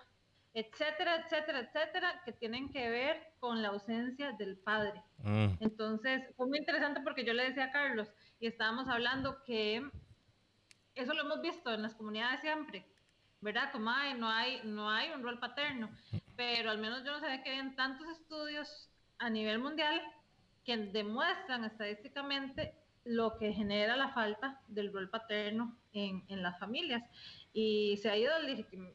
etcétera, 0.53 1.23
etcétera, 1.23 1.59
etcétera, 1.59 2.21
que 2.25 2.33
tienen 2.33 2.69
que 2.69 2.89
ver 2.89 3.33
con 3.39 3.61
la 3.61 3.69
ausencia 3.69 4.31
del 4.33 4.57
padre. 4.57 5.01
Mm. 5.19 5.53
Entonces, 5.59 6.23
fue 6.35 6.47
muy 6.47 6.59
interesante 6.59 7.01
porque 7.01 7.23
yo 7.23 7.33
le 7.33 7.43
decía 7.43 7.65
a 7.65 7.71
Carlos 7.71 8.11
y 8.39 8.47
estábamos 8.47 8.87
hablando 8.87 9.43
que 9.43 9.89
eso 10.95 11.13
lo 11.13 11.21
hemos 11.21 11.41
visto 11.41 11.73
en 11.73 11.81
las 11.81 11.95
comunidades 11.95 12.41
siempre, 12.41 12.85
¿verdad? 13.41 13.71
Como 13.71 13.89
hay, 13.89 14.13
no 14.15 14.29
hay, 14.29 14.61
no 14.63 14.89
hay 14.89 15.11
un 15.11 15.23
rol 15.23 15.39
paterno, 15.39 15.89
pero 16.39 16.71
al 16.71 16.77
menos 16.77 17.03
yo 17.03 17.11
no 17.11 17.19
sabía 17.19 17.43
que 17.43 17.49
habían 17.49 17.75
tantos 17.75 18.07
estudios 18.07 18.89
a 19.17 19.29
nivel 19.29 19.59
mundial 19.59 20.01
que 20.63 20.77
demuestran 20.77 21.65
estadísticamente 21.65 22.73
lo 23.03 23.37
que 23.37 23.51
genera 23.51 23.97
la 23.97 24.13
falta 24.13 24.61
del 24.69 24.93
rol 24.93 25.09
paterno 25.09 25.77
en, 25.91 26.23
en 26.29 26.41
las 26.41 26.57
familias. 26.57 27.03
Y 27.51 27.97
se 27.97 28.09
ha 28.09 28.15
ido 28.15 28.31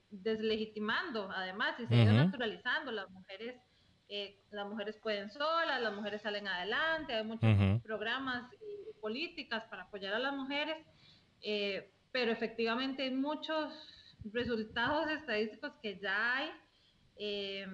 deslegitimando 0.09 1.31
además 1.31 1.79
y 1.81 1.87
se 1.87 1.95
ha 1.95 2.05
ido 2.05 2.15
naturalizando. 2.15 2.91
Las 2.93 3.11
mujeres 3.11 3.57
eh, 4.09 4.39
las 4.51 4.67
mujeres 4.67 4.97
pueden 5.03 5.31
solas 5.31 5.81
las 5.81 5.95
mujeres 5.95 6.21
salen 6.21 6.47
adelante 6.47 7.15
hay 7.15 7.25
muchos 7.25 7.49
programas 7.83 8.53
y 8.53 8.93
políticas 9.01 9.65
para 9.71 9.85
apoyar 9.85 10.13
a 10.13 10.19
las 10.19 10.35
mujeres 10.35 10.77
eh, 11.41 11.91
pero 12.13 12.31
efectivamente 12.31 13.05
hay 13.05 13.13
muchos 13.13 13.73
resultados 14.31 15.09
estadísticos 15.09 15.73
que 15.83 15.99
ya 15.99 16.37
hay 16.37 16.51
eh, 17.17 17.67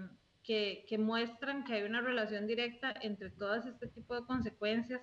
que, 0.42 0.84
que, 0.88 0.98
muestran 0.98 1.64
que 1.64 1.74
hay 1.74 1.82
una 1.82 2.00
relación 2.00 2.46
directa 2.46 2.94
entre 3.02 3.30
todas 3.30 3.66
este 3.66 3.86
tipo 3.88 4.14
de 4.14 4.26
consecuencias 4.26 5.02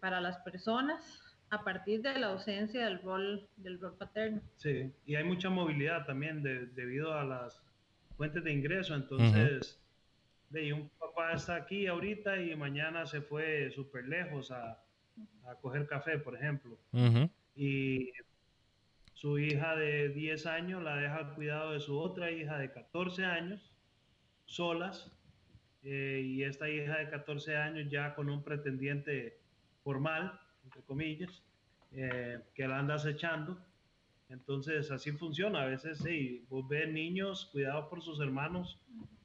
para 0.00 0.20
las 0.20 0.38
personas 0.38 1.20
a 1.50 1.62
partir 1.62 2.02
de 2.02 2.18
la 2.18 2.28
ausencia 2.28 2.84
del 2.84 3.00
rol, 3.02 3.48
del 3.56 3.80
rol 3.80 3.96
paterno. 3.96 4.40
Sí, 4.56 4.92
y 5.06 5.14
hay 5.14 5.24
mucha 5.24 5.50
movilidad 5.50 6.04
también 6.04 6.42
debido 6.42 7.14
a 7.14 7.24
las 7.24 7.62
fuentes 8.16 8.42
de 8.44 8.52
ingreso, 8.52 8.94
entonces, 8.94 9.80
de, 10.50 10.72
un 10.72 10.88
papá 10.98 11.32
está 11.32 11.56
aquí 11.56 11.86
ahorita 11.86 12.40
y 12.40 12.54
mañana 12.56 13.06
se 13.06 13.20
fue 13.20 13.70
súper 13.72 14.06
lejos 14.06 14.50
a, 14.50 14.80
a, 15.46 15.54
coger 15.60 15.86
café, 15.86 16.18
por 16.18 16.36
ejemplo, 16.36 16.78
y 17.56 18.10
su 19.24 19.38
hija 19.38 19.74
de 19.74 20.10
10 20.10 20.44
años 20.44 20.82
la 20.82 20.96
deja 20.96 21.16
al 21.16 21.34
cuidado 21.34 21.72
de 21.72 21.80
su 21.80 21.98
otra 21.98 22.30
hija 22.30 22.58
de 22.58 22.70
14 22.70 23.24
años, 23.24 23.72
solas, 24.44 25.16
eh, 25.82 26.20
y 26.22 26.42
esta 26.42 26.68
hija 26.68 26.98
de 26.98 27.08
14 27.08 27.56
años 27.56 27.90
ya 27.90 28.14
con 28.14 28.28
un 28.28 28.44
pretendiente 28.44 29.38
formal, 29.82 30.38
entre 30.62 30.82
comillas, 30.82 31.42
eh, 31.92 32.38
que 32.54 32.68
la 32.68 32.78
andas 32.78 33.06
echando. 33.06 33.56
Entonces, 34.28 34.90
así 34.90 35.10
funciona. 35.12 35.62
A 35.62 35.66
veces, 35.68 36.00
sí, 36.00 36.44
vos 36.50 36.68
ves 36.68 36.92
niños 36.92 37.46
cuidados 37.46 37.86
por 37.86 38.02
sus 38.02 38.20
hermanos 38.20 38.78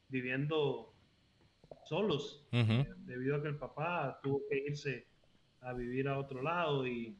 viviendo 0.07 0.93
solos, 1.83 2.47
eh, 2.53 2.87
debido 2.99 3.35
a 3.35 3.41
que 3.41 3.49
el 3.49 3.57
papá 3.57 4.17
tuvo 4.23 4.43
que 4.49 4.59
irse 4.65 5.07
a 5.59 5.73
vivir 5.73 6.07
a 6.07 6.19
otro 6.19 6.41
lado 6.41 6.87
y 6.87 7.17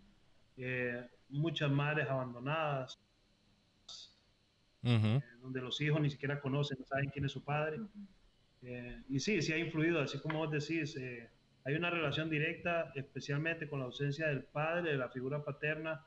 eh, 0.55 1.05
muchas 1.29 1.71
madres 1.71 2.09
abandonadas, 2.09 2.99
donde 4.81 5.61
los 5.61 5.79
hijos 5.81 6.01
ni 6.01 6.09
siquiera 6.09 6.39
conocen, 6.39 6.77
no 6.79 6.85
saben 6.85 7.09
quién 7.09 7.25
es 7.25 7.31
su 7.31 7.43
padre. 7.43 7.79
y 9.09 9.19
sí, 9.19 9.41
sí 9.41 9.53
ha 9.53 9.57
influido, 9.57 10.01
así 10.01 10.19
como 10.19 10.39
vos 10.39 10.51
decís, 10.51 10.97
hay 11.65 11.75
una 11.75 11.89
relación 11.89 12.29
directa, 12.29 12.91
especialmente 12.95 13.69
con 13.69 13.79
la 13.79 13.85
ausencia 13.85 14.27
del 14.27 14.43
padre, 14.43 14.91
de 14.91 14.97
la 14.97 15.09
figura 15.09 15.43
paterna, 15.43 16.05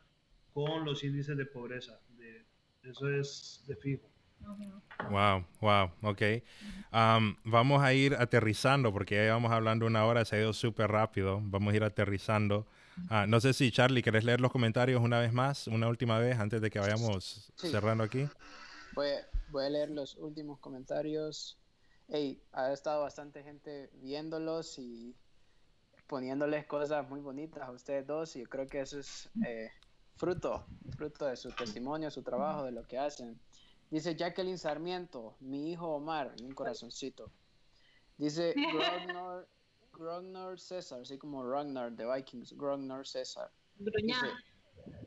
con 0.53 0.85
los 0.85 1.05
índices 1.05 1.37
de 1.37 1.47
pobreza. 1.47 2.01
De, 2.17 2.45
eso 2.83 3.09
es 3.09 3.65
de 3.69 3.77
fijo. 3.77 4.09
Wow, 5.11 5.45
wow, 5.61 5.91
ok. 6.03 6.23
vamos 7.45 7.83
a 7.83 7.95
ir 7.95 8.15
aterrizando 8.15 8.93
porque 8.93 9.27
ya 9.27 9.35
vamos 9.35 9.53
hablando 9.53 9.87
una 9.87 10.05
hora, 10.05 10.25
se 10.25 10.37
ha 10.37 10.41
ido 10.41 10.53
súper 10.53 10.91
rápido. 10.91 11.41
Vamos 11.45 11.73
a 11.73 11.77
ir 11.77 11.85
aterrizando. 11.85 12.67
Ah, 13.09 13.27
no 13.27 13.41
sé 13.41 13.53
si 13.53 13.71
Charlie, 13.71 14.03
¿querés 14.03 14.25
leer 14.25 14.41
los 14.41 14.53
comentarios 14.53 15.01
una 15.03 15.19
vez 15.19 15.33
más, 15.33 15.67
una 15.67 15.89
última 15.89 16.19
vez, 16.19 16.39
antes 16.39 16.61
de 16.61 16.71
que 16.71 16.79
vayamos 16.79 17.53
cerrando 17.57 18.05
aquí? 18.05 18.29
Voy, 18.95 19.09
voy, 19.51 19.65
a 19.65 19.71
leer 19.71 19.91
los 19.91 20.17
últimos 20.17 20.59
comentarios. 20.59 21.59
Hey, 22.09 22.43
ha 22.53 22.73
estado 22.73 23.03
bastante 23.03 23.43
gente 23.43 23.91
viéndolos 24.03 24.79
y 24.79 25.17
poniéndoles 26.07 26.67
cosas 26.67 27.09
muy 27.09 27.21
bonitas 27.21 27.63
a 27.63 27.71
ustedes 27.71 28.07
dos 28.07 28.37
y 28.37 28.41
yo 28.41 28.49
creo 28.49 28.67
que 28.67 28.81
eso 28.81 28.99
es 28.99 29.31
eh, 29.47 29.71
fruto, 30.17 30.67
fruto 30.97 31.27
de 31.27 31.37
su 31.37 31.51
testimonio, 31.53 32.11
su 32.11 32.23
trabajo, 32.23 32.65
de 32.65 32.73
lo 32.73 32.87
que 32.87 32.99
hacen. 32.99 33.41
Dice 33.91 34.15
Jacqueline 34.15 34.59
Sarmiento, 34.59 35.37
mi 35.41 35.73
hijo 35.73 35.89
Omar, 35.89 36.35
un 36.43 36.53
corazoncito. 36.53 37.31
Dice 38.19 38.55
Grognar, 38.55 39.47
Grognar 39.93 40.59
César, 40.59 41.03
así 41.03 41.19
como 41.19 41.45
Ragnar 41.45 41.93
de 41.93 42.07
Vikings, 42.07 42.53
Grognar 42.57 43.07
César. 43.07 43.51
Gruñá. 43.79 44.21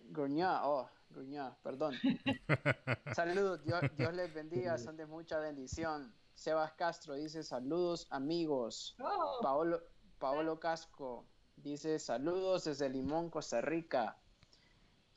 Gruñá, 0.10 0.66
oh, 0.66 0.90
Gruñá, 1.10 1.58
perdón. 1.64 1.94
Saludos, 3.16 3.64
Dios, 3.64 3.82
Dios, 3.98 4.14
les 4.14 4.34
bendiga, 4.34 4.78
son 4.78 4.98
de 4.98 5.06
mucha 5.06 5.40
bendición. 5.40 6.14
Sebas 6.36 6.74
Castro 6.74 7.16
dice 7.16 7.44
saludos 7.44 8.08
amigos. 8.10 8.96
Oh. 9.00 9.40
Paolo, 9.42 9.82
Paolo 10.20 10.60
Casco 10.60 11.26
dice 11.56 12.00
saludos 12.00 12.66
desde 12.66 12.90
Limón, 12.90 13.30
Costa 13.30 13.62
Rica. 13.62 14.18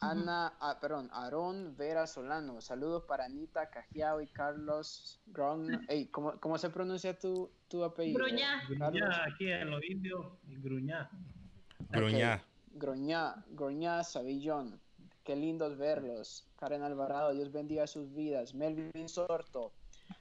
Ana, 0.00 0.54
ah, 0.60 0.78
perdón, 0.80 1.10
Aarón 1.12 1.76
Vera 1.76 2.06
Solano. 2.06 2.60
Saludos 2.60 3.04
para 3.04 3.24
Anita 3.24 3.68
Cajiao 3.68 4.20
y 4.20 4.28
Carlos 4.28 5.20
Gron. 5.26 5.86
¿cómo, 6.12 6.38
¿cómo, 6.38 6.56
se 6.56 6.70
pronuncia 6.70 7.18
tu, 7.18 7.50
tu 7.66 7.82
apellido? 7.82 8.20
Gruñá. 8.20 8.62
Gruñá, 8.68 9.24
aquí 9.24 9.50
en 9.50 9.70
los 9.70 9.84
indios, 9.84 10.26
Gruñá. 10.44 11.10
Gruñá. 11.90 12.44
Gruñá, 12.72 13.44
Gruñá 13.48 14.04
Savillón. 14.04 14.80
Qué 15.24 15.34
lindos 15.34 15.76
verlos. 15.76 16.48
Karen 16.56 16.82
Alvarado, 16.82 17.32
Dios 17.32 17.50
bendiga 17.50 17.86
sus 17.88 18.14
vidas. 18.14 18.54
Melvin 18.54 19.08
Sorto. 19.08 19.72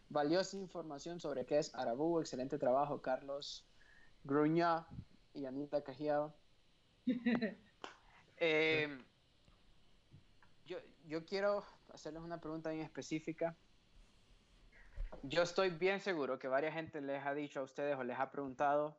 Valiosa 0.09 0.57
información 0.57 1.19
sobre 1.19 1.45
qué 1.45 1.59
es 1.59 1.73
Arabú. 1.75 2.19
Excelente 2.19 2.57
trabajo, 2.57 3.01
Carlos. 3.01 3.63
Gruñá 4.23 4.87
y 5.35 5.45
Anita 5.45 5.83
Cajiao. 5.83 6.33
eh, 8.37 8.97
yo, 11.07 11.25
quiero 11.25 11.63
hacerles 11.93 12.21
una 12.21 12.39
pregunta 12.39 12.69
bien 12.69 12.83
específica. 12.83 13.55
Yo 15.23 15.43
estoy 15.43 15.69
bien 15.69 15.99
seguro 15.99 16.37
que 16.37 16.47
varias 16.47 16.73
gente 16.73 17.01
les 17.01 17.25
ha 17.25 17.33
dicho 17.33 17.61
a 17.61 17.63
ustedes 17.63 17.97
o 17.97 18.03
les 18.03 18.19
ha 18.19 18.29
preguntado, 18.29 18.97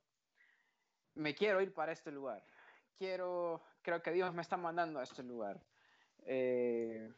me 1.15 1.35
quiero 1.35 1.61
ir 1.61 1.75
para 1.75 1.93
este 1.93 2.11
lugar. 2.11 2.45
Quiero, 2.97 3.63
creo 3.83 4.03
que 4.03 4.13
Dios 4.13 4.33
me 4.35 4.43
está 4.43 4.57
mandando 4.57 4.99
a 4.99 5.03
este 5.03 5.23
lugar. 5.23 5.61
Eh, 6.25 7.13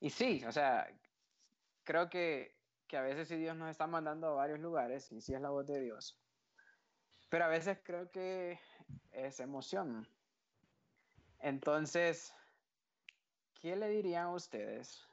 y 0.00 0.10
sí, 0.10 0.44
o 0.44 0.52
sea, 0.52 0.88
creo 1.84 2.10
que, 2.10 2.54
que, 2.86 2.96
a 2.96 3.02
veces 3.02 3.28
sí 3.28 3.36
Dios 3.36 3.56
nos 3.56 3.70
está 3.70 3.86
mandando 3.86 4.28
a 4.28 4.34
varios 4.34 4.60
lugares 4.60 5.10
y 5.12 5.20
sí 5.20 5.34
es 5.34 5.40
la 5.40 5.50
voz 5.50 5.66
de 5.66 5.80
Dios. 5.80 6.18
Pero 7.28 7.44
a 7.44 7.48
veces 7.48 7.78
creo 7.82 8.10
que 8.10 8.58
es 9.12 9.40
emoción. 9.40 10.06
Entonces, 11.40 12.34
¿qué 13.62 13.76
le 13.76 13.88
dirían 13.88 14.28
ustedes 14.30 15.08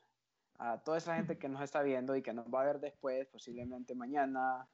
a 0.58 0.82
toda 0.82 0.98
esa 0.98 1.16
gente 1.16 1.38
que 1.38 1.48
nos 1.48 1.62
está 1.62 1.84
viendo 1.84 2.16
y 2.16 2.24
que 2.24 2.34
nos 2.34 2.48
va 2.48 2.62
a 2.62 2.66
ver 2.66 2.80
después, 2.80 3.28
posiblemente 3.28 3.94
mañana, 3.94 4.68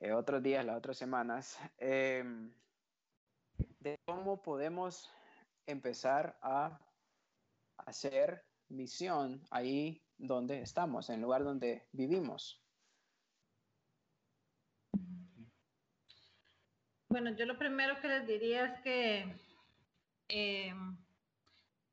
eh, 0.00 0.12
otros 0.12 0.42
días, 0.42 0.66
las 0.66 0.76
otras 0.76 0.98
semanas, 0.98 1.58
em, 1.78 2.52
de 3.78 3.96
cómo 4.04 4.42
podemos 4.42 5.08
empezar 5.64 6.36
a 6.42 6.78
hacer 7.78 8.44
misión 8.68 9.46
ahí 9.50 10.02
donde 10.18 10.60
estamos, 10.60 11.08
en 11.08 11.16
el 11.16 11.22
lugar 11.22 11.44
donde 11.44 11.88
vivimos? 11.92 12.60
Bueno, 17.08 17.30
yo 17.36 17.46
lo 17.46 17.56
primero 17.56 17.98
que 18.00 18.08
les 18.08 18.26
diría 18.26 18.64
es 18.66 18.80
que 18.82 19.46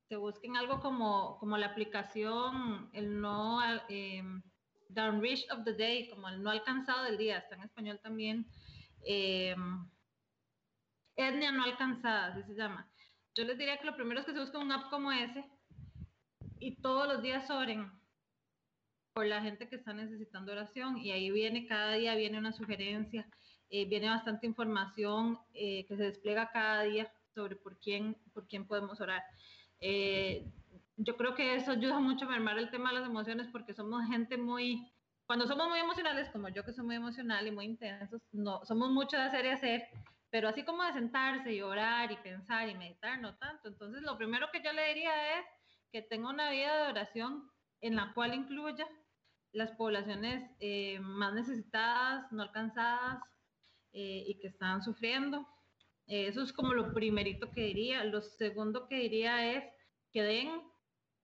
em, 0.10 0.20
busquen 0.20 0.58
algo 0.58 0.80
como, 0.80 1.38
como 1.40 1.58
la 1.58 1.68
aplicación, 1.68 2.90
el 2.94 3.20
no, 3.20 3.60
eh, 3.90 4.24
Downreach 4.90 5.52
of 5.52 5.64
the 5.64 5.74
Day, 5.74 6.10
como 6.10 6.30
el 6.30 6.42
no 6.42 6.52
alcanzado 6.52 7.04
del 7.04 7.18
día, 7.18 7.40
está 7.40 7.56
en 7.56 7.64
español 7.64 8.00
también. 8.02 8.48
Eh, 9.06 9.56
etnia 11.16 11.52
no 11.52 11.64
alcanzada, 11.64 12.28
así 12.28 12.44
se 12.44 12.56
llama. 12.56 12.90
Yo 13.36 13.44
les 13.44 13.58
diría 13.58 13.78
que 13.78 13.86
lo 13.86 13.96
primero 13.96 14.20
es 14.20 14.26
que 14.26 14.34
se 14.34 14.40
busque 14.40 14.58
un 14.58 14.72
app 14.72 14.90
como 14.90 15.12
ese 15.12 15.44
y 16.60 16.76
todos 16.82 17.08
los 17.08 17.22
días 17.22 17.50
oren 17.50 17.92
por 19.14 19.26
la 19.26 19.42
gente 19.42 19.68
que 19.68 19.76
está 19.76 19.94
necesitando 19.94 20.52
oración 20.52 20.98
y 20.98 21.12
ahí 21.12 21.30
viene, 21.32 21.68
cada 21.68 21.94
día 21.94 22.16
viene 22.16 22.38
una 22.38 22.52
sugerencia, 22.52 23.28
eh, 23.70 23.86
viene 23.86 24.10
bastante 24.10 24.48
información 24.48 25.40
eh, 25.54 25.86
que 25.88 25.98
se 25.98 26.04
despliega 26.04 26.52
cada 26.52 26.84
día 26.84 27.12
sobre 27.34 27.56
por 27.56 27.80
quién, 27.80 28.16
por 28.34 28.48
quién 28.48 28.66
podemos 28.66 29.02
orar. 29.02 29.24
Eh, 29.86 30.50
yo 30.96 31.18
creo 31.18 31.36
que 31.36 31.56
eso 31.56 31.72
ayuda 31.72 32.00
mucho 32.00 32.24
a 32.24 32.30
mermar 32.30 32.58
el 32.58 32.72
tema 32.72 32.90
de 32.90 33.00
las 33.00 33.10
emociones 33.10 33.50
porque 33.52 33.74
somos 33.74 34.08
gente 34.08 34.38
muy, 34.38 34.90
cuando 35.26 35.46
somos 35.46 35.68
muy 35.68 35.80
emocionales, 35.80 36.30
como 36.30 36.48
yo 36.48 36.64
que 36.64 36.72
soy 36.72 36.86
muy 36.86 36.96
emocional 36.96 37.46
y 37.46 37.52
muy 37.52 37.66
intensos, 37.66 38.22
no, 38.32 38.64
somos 38.64 38.92
mucho 38.92 39.18
de 39.18 39.24
hacer 39.24 39.46
y 39.46 39.50
hacer, 39.50 39.84
pero 40.30 40.48
así 40.48 40.64
como 40.64 40.86
de 40.86 40.94
sentarse 40.94 41.54
y 41.54 41.62
orar 41.62 42.14
y 42.14 42.16
pensar 42.18 42.70
y 42.70 42.76
meditar, 42.76 43.20
no 43.20 43.36
tanto. 43.36 43.68
Entonces, 43.68 44.04
lo 44.04 44.18
primero 44.18 44.48
que 44.54 44.64
yo 44.64 44.72
le 44.72 44.88
diría 44.88 45.40
es 45.40 45.46
que 45.92 46.02
tenga 46.02 46.30
una 46.30 46.50
vida 46.50 46.86
de 46.86 46.90
oración 46.90 47.52
en 47.82 47.98
la 47.98 48.14
cual 48.14 48.34
incluya 48.34 48.88
las 49.52 49.72
poblaciones 49.72 50.50
eh, 50.62 50.98
más 51.02 51.34
necesitadas, 51.34 52.32
no 52.32 52.42
alcanzadas 52.42 53.22
eh, 53.92 54.24
y 54.28 54.40
que 54.40 54.48
están 54.48 54.82
sufriendo. 54.82 55.46
eso 56.08 56.42
es 56.42 56.54
como 56.54 56.74
lo 56.74 56.94
primerito 56.94 57.52
que 57.52 57.66
diría. 57.66 58.06
Lo 58.06 58.22
segundo 58.22 58.88
que 58.88 58.96
diría 58.96 59.54
es 59.54 59.73
que 60.14 60.22
den, 60.22 60.62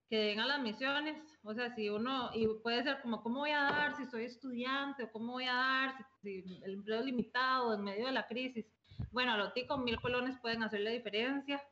que 0.10 0.18
den 0.18 0.40
a 0.40 0.48
las 0.48 0.60
misiones. 0.60 1.22
O 1.44 1.54
sea, 1.54 1.74
si 1.76 1.90
uno, 1.90 2.32
y 2.34 2.48
puede 2.62 2.84
ser 2.84 3.02
como, 3.02 3.22
¿cómo 3.22 3.40
voy 3.42 3.52
a 3.52 3.62
dar 3.62 3.96
si 3.96 4.06
soy 4.08 4.26
estudiante? 4.26 5.04
¿O 5.04 5.12
cómo 5.12 5.34
voy 5.34 5.46
a 5.46 5.54
dar 5.54 5.96
si, 6.22 6.44
el 6.64 6.74
empleo 6.74 7.00
es 7.00 7.06
limitado 7.06 7.76
en 7.76 7.84
medio 7.84 8.08
de 8.08 8.12
la 8.12 8.28
crisis? 8.28 8.66
Bueno, 9.12 9.34
a 9.34 9.38
lo 9.38 9.54
tico 9.54 9.78
mil 9.78 10.02
colones 10.02 10.38
pueden 10.42 10.64
hacer 10.64 10.82
la 10.82 10.90
diferencia, 10.90 11.64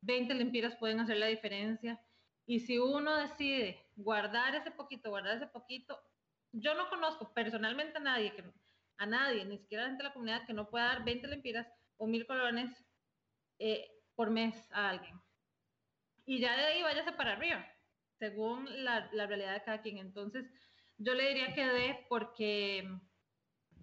20 0.00 0.34
lempiras 0.34 0.76
pueden 0.76 1.00
hacer 1.00 1.18
la 1.18 1.26
diferencia. 1.26 2.00
Y 2.46 2.60
si 2.60 2.78
uno 2.78 3.16
decide 3.16 3.84
guardar 3.96 4.54
ese 4.54 4.70
poquito, 4.70 5.10
guardar 5.10 5.36
ese 5.36 5.46
poquito, 5.48 5.98
yo 6.52 6.74
no 6.74 6.88
conozco 6.88 7.32
personalmente 7.34 7.98
a 7.98 8.00
nadie, 8.00 8.34
que, 8.34 8.44
a 8.98 9.06
nadie, 9.06 9.44
ni 9.44 9.58
siquiera 9.58 9.86
gente 9.86 10.02
de 10.02 10.08
la 10.08 10.12
comunidad, 10.12 10.46
que 10.46 10.52
no 10.52 10.68
pueda 10.70 10.86
dar 10.86 11.04
20 11.04 11.26
lempiras 11.28 11.66
o 11.98 12.06
mil 12.06 12.26
colones 12.26 12.70
eh, 13.58 13.90
por 14.14 14.30
mes 14.30 14.70
a 14.72 14.90
alguien 14.90 15.21
y 16.24 16.40
ya 16.40 16.56
de 16.56 16.64
ahí 16.64 16.82
váyase 16.82 17.12
para 17.12 17.32
arriba, 17.32 17.66
según 18.18 18.66
la, 18.84 19.08
realidad 19.10 19.54
de 19.54 19.62
cada 19.64 19.82
quien. 19.82 19.98
Entonces, 19.98 20.46
yo 20.98 21.14
le 21.14 21.28
diría 21.28 21.54
que 21.54 21.66
dé 21.66 22.06
porque, 22.08 22.88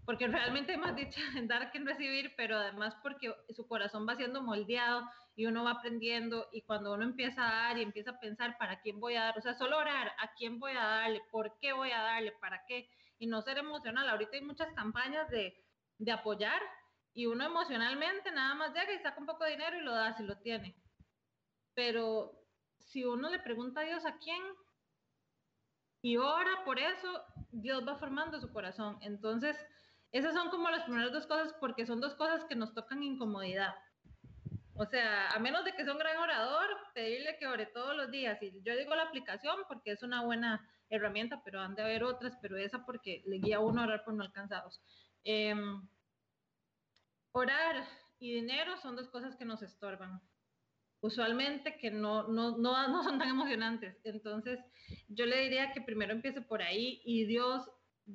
porque 0.05 0.27
realmente 0.27 0.73
hay 0.73 0.77
más 0.77 0.95
dicha 0.95 1.21
en 1.35 1.47
dar 1.47 1.71
que 1.71 1.77
en 1.77 1.85
recibir, 1.85 2.33
pero 2.37 2.57
además 2.57 2.95
porque 3.03 3.33
su 3.49 3.67
corazón 3.67 4.07
va 4.07 4.15
siendo 4.15 4.41
moldeado 4.41 5.03
y 5.35 5.45
uno 5.45 5.63
va 5.63 5.71
aprendiendo 5.71 6.47
y 6.51 6.61
cuando 6.63 6.93
uno 6.93 7.03
empieza 7.03 7.47
a 7.47 7.67
dar 7.67 7.77
y 7.77 7.81
empieza 7.81 8.11
a 8.11 8.19
pensar 8.19 8.57
para 8.57 8.81
quién 8.81 8.99
voy 8.99 9.15
a 9.15 9.23
dar, 9.25 9.37
o 9.37 9.41
sea, 9.41 9.53
solo 9.53 9.77
orar, 9.77 10.11
a 10.19 10.33
quién 10.35 10.59
voy 10.59 10.71
a 10.73 10.83
darle, 10.83 11.21
por 11.31 11.57
qué 11.59 11.73
voy 11.73 11.91
a 11.91 12.01
darle, 12.01 12.33
para 12.39 12.63
qué, 12.67 12.89
y 13.17 13.27
no 13.27 13.41
ser 13.41 13.57
emocional. 13.57 14.07
Ahorita 14.09 14.37
hay 14.37 14.41
muchas 14.41 14.71
campañas 14.73 15.29
de, 15.29 15.61
de 15.97 16.11
apoyar 16.11 16.61
y 17.13 17.25
uno 17.25 17.45
emocionalmente 17.45 18.31
nada 18.31 18.55
más 18.55 18.73
llega 18.73 18.93
y 18.93 18.99
saca 18.99 19.19
un 19.19 19.25
poco 19.25 19.43
de 19.43 19.51
dinero 19.51 19.77
y 19.77 19.81
lo 19.81 19.93
da 19.93 20.15
si 20.15 20.23
lo 20.23 20.37
tiene 20.37 20.75
pero 21.73 22.39
si 22.79 23.05
uno 23.05 23.29
le 23.29 23.39
pregunta 23.39 23.81
a 23.81 23.85
Dios 23.85 24.05
a 24.05 24.17
quién 24.17 24.41
y 26.01 26.17
ora 26.17 26.63
por 26.65 26.79
eso, 26.79 27.23
Dios 27.51 27.87
va 27.87 27.97
formando 27.97 28.39
su 28.39 28.51
corazón. 28.51 28.97
Entonces, 29.01 29.57
esas 30.11 30.33
son 30.33 30.49
como 30.49 30.69
las 30.69 30.83
primeras 30.83 31.11
dos 31.11 31.27
cosas 31.27 31.53
porque 31.59 31.85
son 31.85 31.99
dos 31.99 32.15
cosas 32.15 32.45
que 32.45 32.55
nos 32.55 32.73
tocan 32.73 33.03
incomodidad. 33.03 33.75
O 34.73 34.85
sea, 34.85 35.29
a 35.29 35.39
menos 35.39 35.65
de 35.65 35.73
que 35.73 35.83
sea 35.83 35.91
un 35.91 35.99
gran 35.99 36.17
orador, 36.17 36.67
pedirle 36.93 37.37
que 37.37 37.47
ore 37.47 37.65
todos 37.65 37.95
los 37.97 38.09
días. 38.11 38.41
Y 38.41 38.61
yo 38.63 38.75
digo 38.77 38.95
la 38.95 39.03
aplicación 39.03 39.57
porque 39.67 39.91
es 39.91 40.03
una 40.03 40.23
buena 40.23 40.65
herramienta, 40.89 41.41
pero 41.43 41.59
han 41.59 41.75
de 41.75 41.83
haber 41.83 42.03
otras, 42.03 42.37
pero 42.41 42.57
esa 42.57 42.85
porque 42.85 43.21
le 43.25 43.39
guía 43.39 43.57
a 43.57 43.59
uno 43.59 43.81
a 43.81 43.83
orar 43.85 44.03
por 44.05 44.13
no 44.13 44.23
alcanzados. 44.23 44.81
Em, 45.25 45.85
orar 47.33 47.85
y 48.19 48.35
dinero 48.35 48.77
son 48.77 48.95
dos 48.95 49.09
cosas 49.09 49.35
que 49.35 49.45
nos 49.45 49.61
estorban. 49.61 50.21
Usualmente 51.01 51.77
que 51.77 51.91
no, 51.91 52.27
no, 52.27 52.57
no, 52.57 52.87
no 52.87 53.03
son 53.03 53.19
tan 53.19 53.29
emocionantes. 53.29 53.97
Entonces, 54.03 54.59
yo 55.07 55.25
le 55.25 55.41
diría 55.41 55.71
que 55.71 55.81
primero 55.81 56.13
empiece 56.13 56.41
por 56.41 56.61
ahí 56.61 57.01
y 57.05 57.25
Dios 57.25 57.69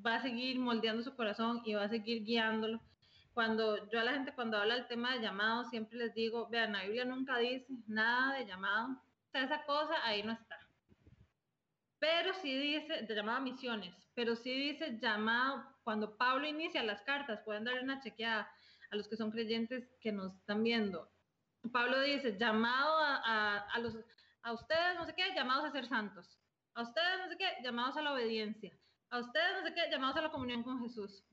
va 0.04 0.16
a 0.16 0.22
seguir 0.22 0.58
moldeando 0.58 1.02
su 1.02 1.14
corazón 1.14 1.62
y 1.64 1.74
va 1.74 1.84
a 1.84 1.88
seguir 1.88 2.24
guiándolo. 2.24 2.80
Cuando 3.32 3.88
yo 3.90 4.00
a 4.00 4.04
la 4.04 4.12
gente 4.12 4.34
cuando 4.34 4.58
habla 4.58 4.74
del 4.74 4.86
tema 4.86 5.14
de 5.14 5.20
llamado, 5.20 5.64
siempre 5.64 5.98
les 5.98 6.14
digo, 6.14 6.48
vean, 6.48 6.72
la 6.72 6.84
Biblia 6.84 7.04
nunca 7.04 7.38
dice 7.38 7.66
nada 7.86 8.38
de 8.38 8.46
llamado. 8.46 8.92
O 8.92 9.30
sea, 9.30 9.44
esa 9.44 9.64
cosa 9.64 9.94
ahí 10.04 10.22
no 10.22 10.32
está. 10.32 10.56
Pero 11.98 12.34
sí 12.34 12.54
dice, 12.54 13.02
de 13.02 13.14
llamado 13.14 13.38
a 13.38 13.40
misiones, 13.40 13.94
pero 14.14 14.36
sí 14.36 14.52
dice 14.52 14.98
llamado, 15.00 15.64
cuando 15.82 16.16
Pablo 16.16 16.46
inicia 16.46 16.82
las 16.82 17.02
cartas, 17.02 17.40
pueden 17.44 17.64
darle 17.64 17.82
una 17.82 18.00
chequeada 18.00 18.48
a 18.90 18.96
los 18.96 19.08
que 19.08 19.16
son 19.16 19.30
creyentes 19.30 19.88
que 20.00 20.12
nos 20.12 20.34
están 20.36 20.62
viendo. 20.62 21.10
Pablo 21.72 22.00
dice, 22.00 22.36
llamado 22.38 22.98
a, 22.98 23.16
a, 23.24 23.66
a 24.42 24.52
ustedes, 24.52 24.94
no 24.96 25.06
sé 25.06 25.14
qué, 25.14 25.34
llamados 25.34 25.64
a 25.64 25.72
ser 25.72 25.86
santos. 25.86 26.38
A 26.74 26.82
ustedes, 26.82 27.18
no 27.18 27.28
sé 27.28 27.36
qué, 27.38 27.46
llamados 27.62 27.96
a 27.96 28.02
la 28.02 28.12
obediencia. 28.12 28.76
A 29.10 29.18
ustedes, 29.18 29.52
no 29.54 29.62
sé 29.68 29.74
qué, 29.74 29.90
llamados 29.90 30.16
a 30.16 30.22
la 30.22 30.30
comunión 30.30 30.62
con 30.62 30.80
Jesús. 30.82 31.24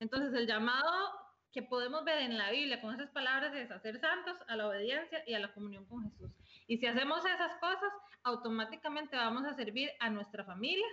Entonces, 0.00 0.32
el 0.34 0.46
llamado 0.46 1.12
que 1.52 1.62
podemos 1.62 2.04
ver 2.04 2.18
en 2.18 2.36
la 2.36 2.50
Biblia 2.50 2.80
con 2.80 2.94
esas 2.94 3.10
palabras 3.10 3.54
es 3.54 3.70
a 3.70 3.80
ser 3.80 3.98
santos, 4.00 4.36
a 4.48 4.56
la 4.56 4.68
obediencia 4.68 5.22
y 5.26 5.34
a 5.34 5.38
la 5.38 5.52
comunión 5.52 5.86
con 5.86 6.02
Jesús. 6.04 6.30
Y 6.66 6.78
si 6.78 6.86
hacemos 6.86 7.24
esas 7.24 7.56
cosas, 7.56 7.92
automáticamente 8.22 9.16
vamos 9.16 9.44
a 9.44 9.54
servir 9.54 9.90
a 10.00 10.10
nuestra 10.10 10.44
familia, 10.44 10.86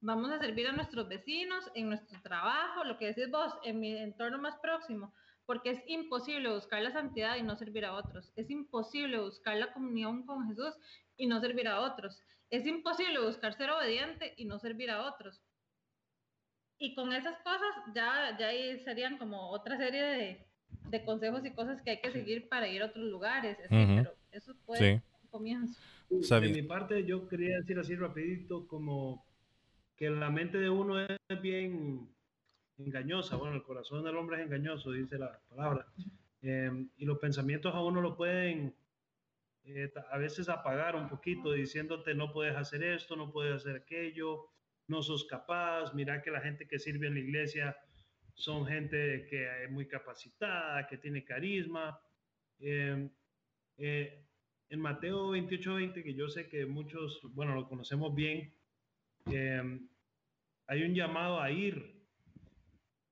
vamos 0.00 0.30
a 0.30 0.38
servir 0.38 0.68
a 0.68 0.72
nuestros 0.72 1.08
vecinos, 1.08 1.70
en 1.74 1.88
nuestro 1.88 2.20
trabajo, 2.22 2.84
lo 2.84 2.98
que 2.98 3.06
decís 3.06 3.30
vos, 3.30 3.54
en 3.64 3.80
mi 3.80 3.96
entorno 3.96 4.38
más 4.38 4.56
próximo, 4.58 5.14
porque 5.50 5.70
es 5.70 5.82
imposible 5.88 6.48
buscar 6.48 6.80
la 6.80 6.92
santidad 6.92 7.36
y 7.36 7.42
no 7.42 7.56
servir 7.56 7.84
a 7.84 7.94
otros. 7.94 8.32
Es 8.36 8.50
imposible 8.50 9.18
buscar 9.18 9.56
la 9.56 9.72
comunión 9.72 10.24
con 10.24 10.46
Jesús 10.46 10.78
y 11.16 11.26
no 11.26 11.40
servir 11.40 11.66
a 11.66 11.80
otros. 11.80 12.22
Es 12.50 12.64
imposible 12.66 13.18
buscar 13.18 13.54
ser 13.54 13.68
obediente 13.68 14.32
y 14.36 14.44
no 14.44 14.60
servir 14.60 14.92
a 14.92 15.02
otros. 15.12 15.42
Y 16.78 16.94
con 16.94 17.12
esas 17.12 17.36
cosas 17.38 17.68
ya, 17.92 18.38
ya 18.38 18.52
serían 18.84 19.18
como 19.18 19.50
otra 19.50 19.76
serie 19.76 20.02
de, 20.02 20.46
de 20.88 21.04
consejos 21.04 21.44
y 21.44 21.50
cosas 21.50 21.82
que 21.82 21.90
hay 21.90 22.00
que 22.00 22.12
seguir 22.12 22.48
para 22.48 22.68
ir 22.68 22.82
a 22.82 22.86
otros 22.86 23.06
lugares. 23.06 23.58
Pero 23.68 24.14
eso 24.30 24.54
fue 24.64 25.02
un 25.20 25.28
comienzo. 25.30 25.80
De 26.10 26.48
mi 26.48 26.62
parte, 26.62 27.04
yo 27.04 27.26
quería 27.26 27.56
decir 27.56 27.76
así 27.76 27.96
rapidito 27.96 28.68
como 28.68 29.26
que 29.96 30.10
la 30.10 30.30
mente 30.30 30.58
de 30.58 30.70
uno 30.70 31.00
es 31.00 31.42
bien 31.42 32.08
engañosa. 32.84 33.36
Bueno, 33.36 33.56
el 33.56 33.62
corazón 33.62 34.04
del 34.04 34.16
hombre 34.16 34.38
es 34.38 34.46
engañoso, 34.46 34.92
dice 34.92 35.18
la 35.18 35.40
palabra. 35.48 35.86
Em, 36.42 36.88
y 36.96 37.04
los 37.04 37.18
pensamientos 37.18 37.74
a 37.74 37.82
uno 37.82 38.00
lo 38.00 38.16
pueden 38.16 38.74
eh, 39.64 39.92
a 40.10 40.18
veces 40.18 40.48
apagar 40.48 40.96
un 40.96 41.08
poquito 41.08 41.52
diciéndote 41.52 42.14
no 42.14 42.32
puedes 42.32 42.56
hacer 42.56 42.82
esto, 42.82 43.14
no 43.14 43.30
puedes 43.30 43.54
hacer 43.54 43.76
aquello, 43.76 44.48
no 44.88 45.02
sos 45.02 45.24
capaz. 45.24 45.92
Mira 45.94 46.22
que 46.22 46.30
la 46.30 46.40
gente 46.40 46.66
que 46.66 46.78
sirve 46.78 47.08
en 47.08 47.14
la 47.14 47.20
iglesia 47.20 47.76
son 48.34 48.66
gente 48.66 49.26
que 49.28 49.64
es 49.64 49.70
muy 49.70 49.86
capacitada, 49.86 50.86
que 50.86 50.96
tiene 50.96 51.24
carisma. 51.24 52.00
Em, 52.58 53.10
eh, 53.76 54.24
en 54.70 54.80
Mateo 54.80 55.30
28, 55.30 55.74
20, 55.74 56.02
que 56.02 56.14
yo 56.14 56.28
sé 56.28 56.48
que 56.48 56.64
muchos, 56.64 57.20
bueno, 57.34 57.54
lo 57.54 57.68
conocemos 57.68 58.14
bien, 58.14 58.54
em, 59.26 59.88
hay 60.66 60.82
un 60.84 60.94
llamado 60.94 61.40
a 61.40 61.50
ir. 61.50 61.99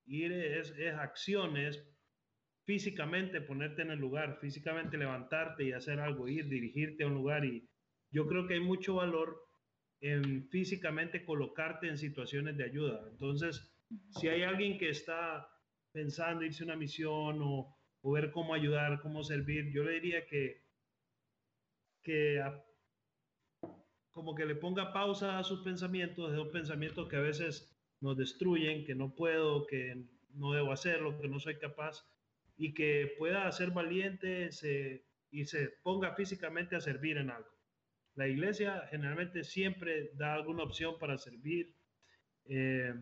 Ir 0.09 0.31
es, 0.31 0.71
es 0.71 0.95
acción, 0.95 1.55
es 1.55 1.87
físicamente 2.65 3.41
ponerte 3.41 3.83
en 3.83 3.91
el 3.91 3.99
lugar, 3.99 4.37
físicamente 4.41 4.97
levantarte 4.97 5.63
y 5.63 5.71
hacer 5.71 5.99
algo, 5.99 6.27
ir, 6.27 6.47
dirigirte 6.49 7.03
a 7.03 7.07
un 7.07 7.13
lugar. 7.13 7.45
Y 7.45 7.69
yo 8.11 8.27
creo 8.27 8.47
que 8.47 8.55
hay 8.55 8.59
mucho 8.59 8.95
valor 8.95 9.39
en 10.01 10.49
físicamente 10.49 11.23
colocarte 11.23 11.87
en 11.87 11.97
situaciones 11.97 12.57
de 12.57 12.63
ayuda. 12.63 13.07
Entonces, 13.11 13.71
si 14.19 14.27
hay 14.27 14.43
alguien 14.43 14.77
que 14.77 14.89
está 14.89 15.47
pensando 15.91 16.43
irse 16.43 16.63
a 16.63 16.65
una 16.65 16.75
misión 16.75 17.39
o, 17.41 17.75
o 18.01 18.11
ver 18.11 18.31
cómo 18.31 18.53
ayudar, 18.53 19.01
cómo 19.01 19.23
servir, 19.23 19.71
yo 19.71 19.83
le 19.83 19.93
diría 19.93 20.25
que, 20.25 20.63
que 22.01 22.41
como 24.11 24.35
que 24.35 24.45
le 24.45 24.55
ponga 24.55 24.91
pausa 24.91 25.39
a 25.39 25.43
sus 25.43 25.61
pensamientos, 25.61 26.31
de 26.31 26.37
los 26.37 26.49
pensamientos 26.49 27.07
que 27.07 27.15
a 27.15 27.21
veces 27.21 27.78
nos 28.01 28.17
destruyen, 28.17 28.85
que 28.85 28.95
no 28.95 29.13
puedo, 29.13 29.65
que 29.67 30.05
no 30.33 30.53
debo 30.53 30.71
hacerlo, 30.71 31.19
que 31.19 31.27
no 31.27 31.39
soy 31.39 31.57
capaz, 31.57 32.05
y 32.57 32.73
que 32.73 33.15
pueda 33.17 33.51
ser 33.51 33.71
valiente 33.71 34.49
y 35.31 35.45
se 35.45 35.69
ponga 35.81 36.13
físicamente 36.15 36.75
a 36.75 36.81
servir 36.81 37.17
en 37.17 37.29
algo. 37.29 37.49
La 38.15 38.27
iglesia 38.27 38.85
generalmente 38.89 39.43
siempre 39.43 40.11
da 40.15 40.33
alguna 40.33 40.63
opción 40.63 40.99
para 40.99 41.17
servir, 41.17 41.73
eh, 42.45 42.93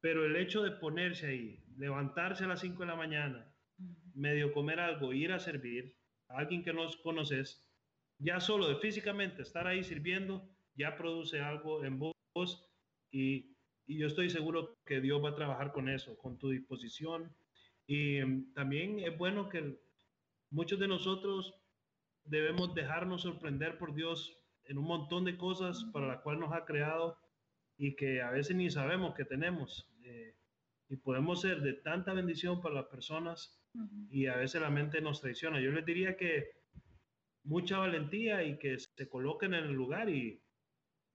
pero 0.00 0.24
el 0.24 0.36
hecho 0.36 0.62
de 0.62 0.70
ponerse 0.70 1.26
ahí, 1.26 1.64
levantarse 1.76 2.44
a 2.44 2.48
las 2.48 2.60
5 2.60 2.78
de 2.78 2.86
la 2.86 2.94
mañana, 2.94 3.52
medio 4.14 4.52
comer 4.52 4.78
algo, 4.78 5.12
ir 5.12 5.32
a 5.32 5.40
servir 5.40 5.96
a 6.28 6.38
alguien 6.38 6.62
que 6.62 6.72
no 6.72 6.86
conoces, 7.02 7.66
ya 8.18 8.38
solo 8.40 8.68
de 8.68 8.76
físicamente 8.76 9.42
estar 9.42 9.66
ahí 9.66 9.82
sirviendo, 9.82 10.48
ya 10.76 10.96
produce 10.96 11.40
algo 11.40 11.84
en 11.84 11.98
vos 11.98 12.67
y, 13.10 13.56
y 13.86 13.98
yo 13.98 14.06
estoy 14.06 14.30
seguro 14.30 14.78
que 14.84 15.00
Dios 15.00 15.22
va 15.22 15.30
a 15.30 15.34
trabajar 15.34 15.72
con 15.72 15.88
eso, 15.88 16.16
con 16.18 16.38
tu 16.38 16.50
disposición. 16.50 17.34
Y 17.86 18.20
mm, 18.22 18.52
también 18.54 19.00
es 19.00 19.16
bueno 19.16 19.48
que 19.48 19.78
muchos 20.50 20.78
de 20.78 20.88
nosotros 20.88 21.54
debemos 22.24 22.74
dejarnos 22.74 23.22
sorprender 23.22 23.78
por 23.78 23.94
Dios 23.94 24.36
en 24.64 24.78
un 24.78 24.84
montón 24.84 25.24
de 25.24 25.36
cosas 25.36 25.84
para 25.92 26.06
las 26.06 26.20
cuales 26.20 26.40
nos 26.40 26.52
ha 26.52 26.64
creado 26.64 27.18
y 27.78 27.96
que 27.96 28.20
a 28.20 28.30
veces 28.30 28.56
ni 28.56 28.70
sabemos 28.70 29.14
que 29.14 29.24
tenemos. 29.24 29.88
Eh, 30.02 30.34
y 30.90 30.96
podemos 30.96 31.40
ser 31.40 31.60
de 31.62 31.74
tanta 31.74 32.12
bendición 32.12 32.60
para 32.60 32.74
las 32.74 32.86
personas 32.86 33.58
y 34.10 34.26
a 34.26 34.36
veces 34.36 34.60
la 34.60 34.70
mente 34.70 35.00
nos 35.00 35.20
traiciona. 35.20 35.60
Yo 35.60 35.70
les 35.70 35.84
diría 35.84 36.16
que 36.16 36.50
mucha 37.44 37.78
valentía 37.78 38.42
y 38.42 38.58
que 38.58 38.78
se 38.78 39.08
coloquen 39.08 39.54
en 39.54 39.64
el 39.64 39.72
lugar. 39.72 40.08
Y 40.08 40.42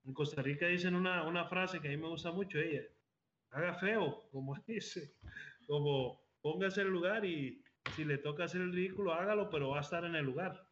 en 0.06 0.14
Costa 0.14 0.42
Rica 0.42 0.68
dicen 0.68 0.96
una, 0.96 1.24
una 1.24 1.46
frase 1.46 1.80
que 1.80 1.88
a 1.88 1.92
mí 1.92 1.98
me 1.98 2.08
gusta 2.08 2.32
mucho, 2.32 2.60
ella, 2.60 2.82
haga 3.52 3.76
feo, 3.76 4.28
como 4.32 4.56
dice, 4.68 5.14
como 5.68 6.22
póngase 6.42 6.82
el 6.82 6.90
lugar 6.90 7.26
y 7.26 7.64
si 7.96 8.06
le 8.06 8.18
toca 8.18 8.46
hacer 8.46 8.62
el 8.62 8.74
ridículo, 8.74 9.14
hágalo, 9.14 9.50
pero 9.50 9.70
va 9.70 9.78
a 9.78 9.82
estar 9.82 10.06
en 10.06 10.16
el 10.16 10.26
lugar. 10.26 10.68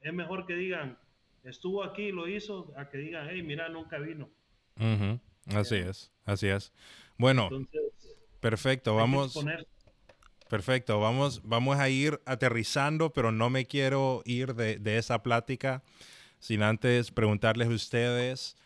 es 0.00 0.12
mejor 0.12 0.46
que 0.46 0.54
digan, 0.54 0.98
estuvo 1.44 1.84
aquí, 1.84 2.12
lo 2.12 2.28
hizo, 2.28 2.72
a 2.76 2.88
que 2.88 2.98
digan, 2.98 3.28
hey, 3.30 3.42
mira, 3.42 3.68
nunca 3.68 3.98
vino. 3.98 4.30
Así 5.46 5.76
es, 5.76 6.12
así 6.24 6.48
es. 6.48 6.72
Bueno, 7.18 7.48
perfecto, 8.40 8.94
vamos. 8.94 9.38
Perfecto, 10.48 10.98
vamos, 10.98 11.42
vamos 11.44 11.78
a 11.78 11.88
ir 11.88 12.20
aterrizando, 12.24 13.12
pero 13.12 13.30
no 13.30 13.50
me 13.50 13.66
quiero 13.66 14.22
ir 14.24 14.54
de, 14.54 14.98
esa 14.98 15.22
plática 15.22 15.84
sin 16.40 16.62
antes 16.62 17.12
preguntarles 17.12 17.68
a 17.68 17.70
ustedes 17.70 18.56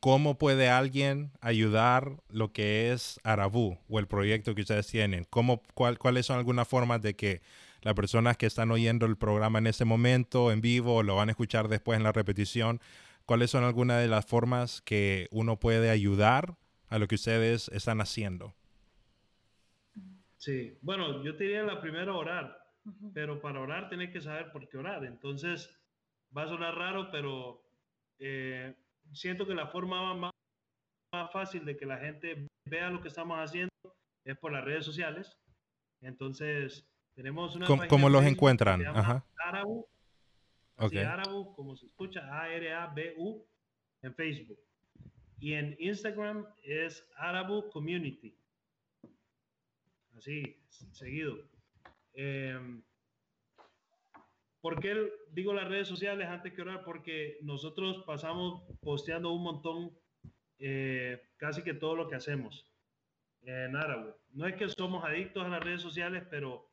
cómo 0.00 0.38
puede 0.38 0.68
alguien 0.68 1.30
ayudar 1.40 2.16
lo 2.28 2.52
que 2.52 2.92
es 2.92 3.20
Arabú 3.22 3.78
o 3.88 3.98
el 3.98 4.08
proyecto 4.08 4.54
que 4.54 4.62
ustedes 4.62 4.88
tienen. 4.88 5.24
¿Cómo, 5.30 5.62
¿Cuáles 5.74 6.26
son 6.26 6.38
algunas 6.38 6.66
formas 6.66 7.02
de 7.02 7.14
que 7.14 7.42
las 7.82 7.94
personas 7.94 8.36
que 8.36 8.46
están 8.46 8.70
oyendo 8.72 9.06
el 9.06 9.16
programa 9.16 9.58
en 9.58 9.68
ese 9.68 9.84
momento, 9.84 10.50
en 10.50 10.60
vivo, 10.60 10.96
o 10.96 11.02
lo 11.02 11.14
van 11.14 11.28
a 11.28 11.32
escuchar 11.32 11.68
después 11.68 11.96
en 11.96 12.02
la 12.02 12.12
repetición, 12.12 12.80
cuáles 13.26 13.50
son 13.50 13.62
algunas 13.62 14.00
de 14.00 14.08
las 14.08 14.26
formas 14.26 14.80
que 14.82 15.28
uno 15.30 15.60
puede 15.60 15.90
ayudar 15.90 16.56
a 16.88 16.98
lo 16.98 17.06
que 17.06 17.14
ustedes 17.14 17.68
están 17.68 18.00
haciendo? 18.00 18.54
Sí, 20.36 20.78
bueno, 20.82 21.22
yo 21.24 21.36
te 21.36 21.44
diría 21.44 21.62
la 21.62 21.80
primera 21.80 22.12
orar, 22.12 22.65
pero 23.14 23.40
para 23.40 23.60
orar 23.60 23.88
tienes 23.88 24.10
que 24.10 24.20
saber 24.20 24.52
por 24.52 24.68
qué 24.68 24.78
orar. 24.78 25.04
Entonces, 25.04 25.78
va 26.36 26.42
a 26.42 26.48
sonar 26.48 26.74
raro, 26.74 27.10
pero 27.10 27.62
eh, 28.18 28.74
siento 29.12 29.46
que 29.46 29.54
la 29.54 29.66
forma 29.68 30.14
más, 30.14 30.32
más, 31.12 31.32
fácil 31.32 31.64
de 31.64 31.76
que 31.76 31.86
la 31.86 31.98
gente 31.98 32.46
vea 32.66 32.90
lo 32.90 33.00
que 33.00 33.08
estamos 33.08 33.38
haciendo 33.38 33.72
es 34.24 34.36
por 34.38 34.52
las 34.52 34.64
redes 34.64 34.84
sociales. 34.84 35.36
Entonces, 36.00 36.88
tenemos 37.14 37.56
una... 37.56 37.66
¿Cómo, 37.88 38.08
los 38.08 38.24
encuentran? 38.24 38.86
Ajá. 38.86 39.24
Arabu, 39.44 39.86
okay. 40.76 40.98
Arabu, 40.98 41.54
como 41.54 41.76
se 41.76 41.86
escucha, 41.86 42.20
A-R-A-B-U, 42.40 43.46
en 44.02 44.14
Facebook. 44.14 44.60
Y 45.38 45.54
en 45.54 45.76
Instagram 45.78 46.46
es 46.62 47.08
Arabu 47.16 47.70
Community 47.70 48.36
así, 50.18 50.56
seguido. 50.92 51.36
Eh, 52.16 52.58
¿Por 54.60 54.80
qué 54.80 55.12
digo 55.30 55.52
las 55.52 55.68
redes 55.68 55.86
sociales 55.86 56.26
antes 56.26 56.52
que 56.52 56.62
orar? 56.62 56.82
Porque 56.82 57.38
nosotros 57.42 58.02
pasamos 58.04 58.64
posteando 58.80 59.30
un 59.30 59.44
montón, 59.44 59.96
eh, 60.58 61.20
casi 61.36 61.62
que 61.62 61.74
todo 61.74 61.94
lo 61.94 62.08
que 62.08 62.16
hacemos 62.16 62.72
en 63.42 63.76
árabe. 63.76 64.14
No 64.32 64.46
es 64.46 64.56
que 64.56 64.68
somos 64.68 65.04
adictos 65.04 65.44
a 65.44 65.48
las 65.48 65.62
redes 65.62 65.82
sociales, 65.82 66.24
pero 66.28 66.68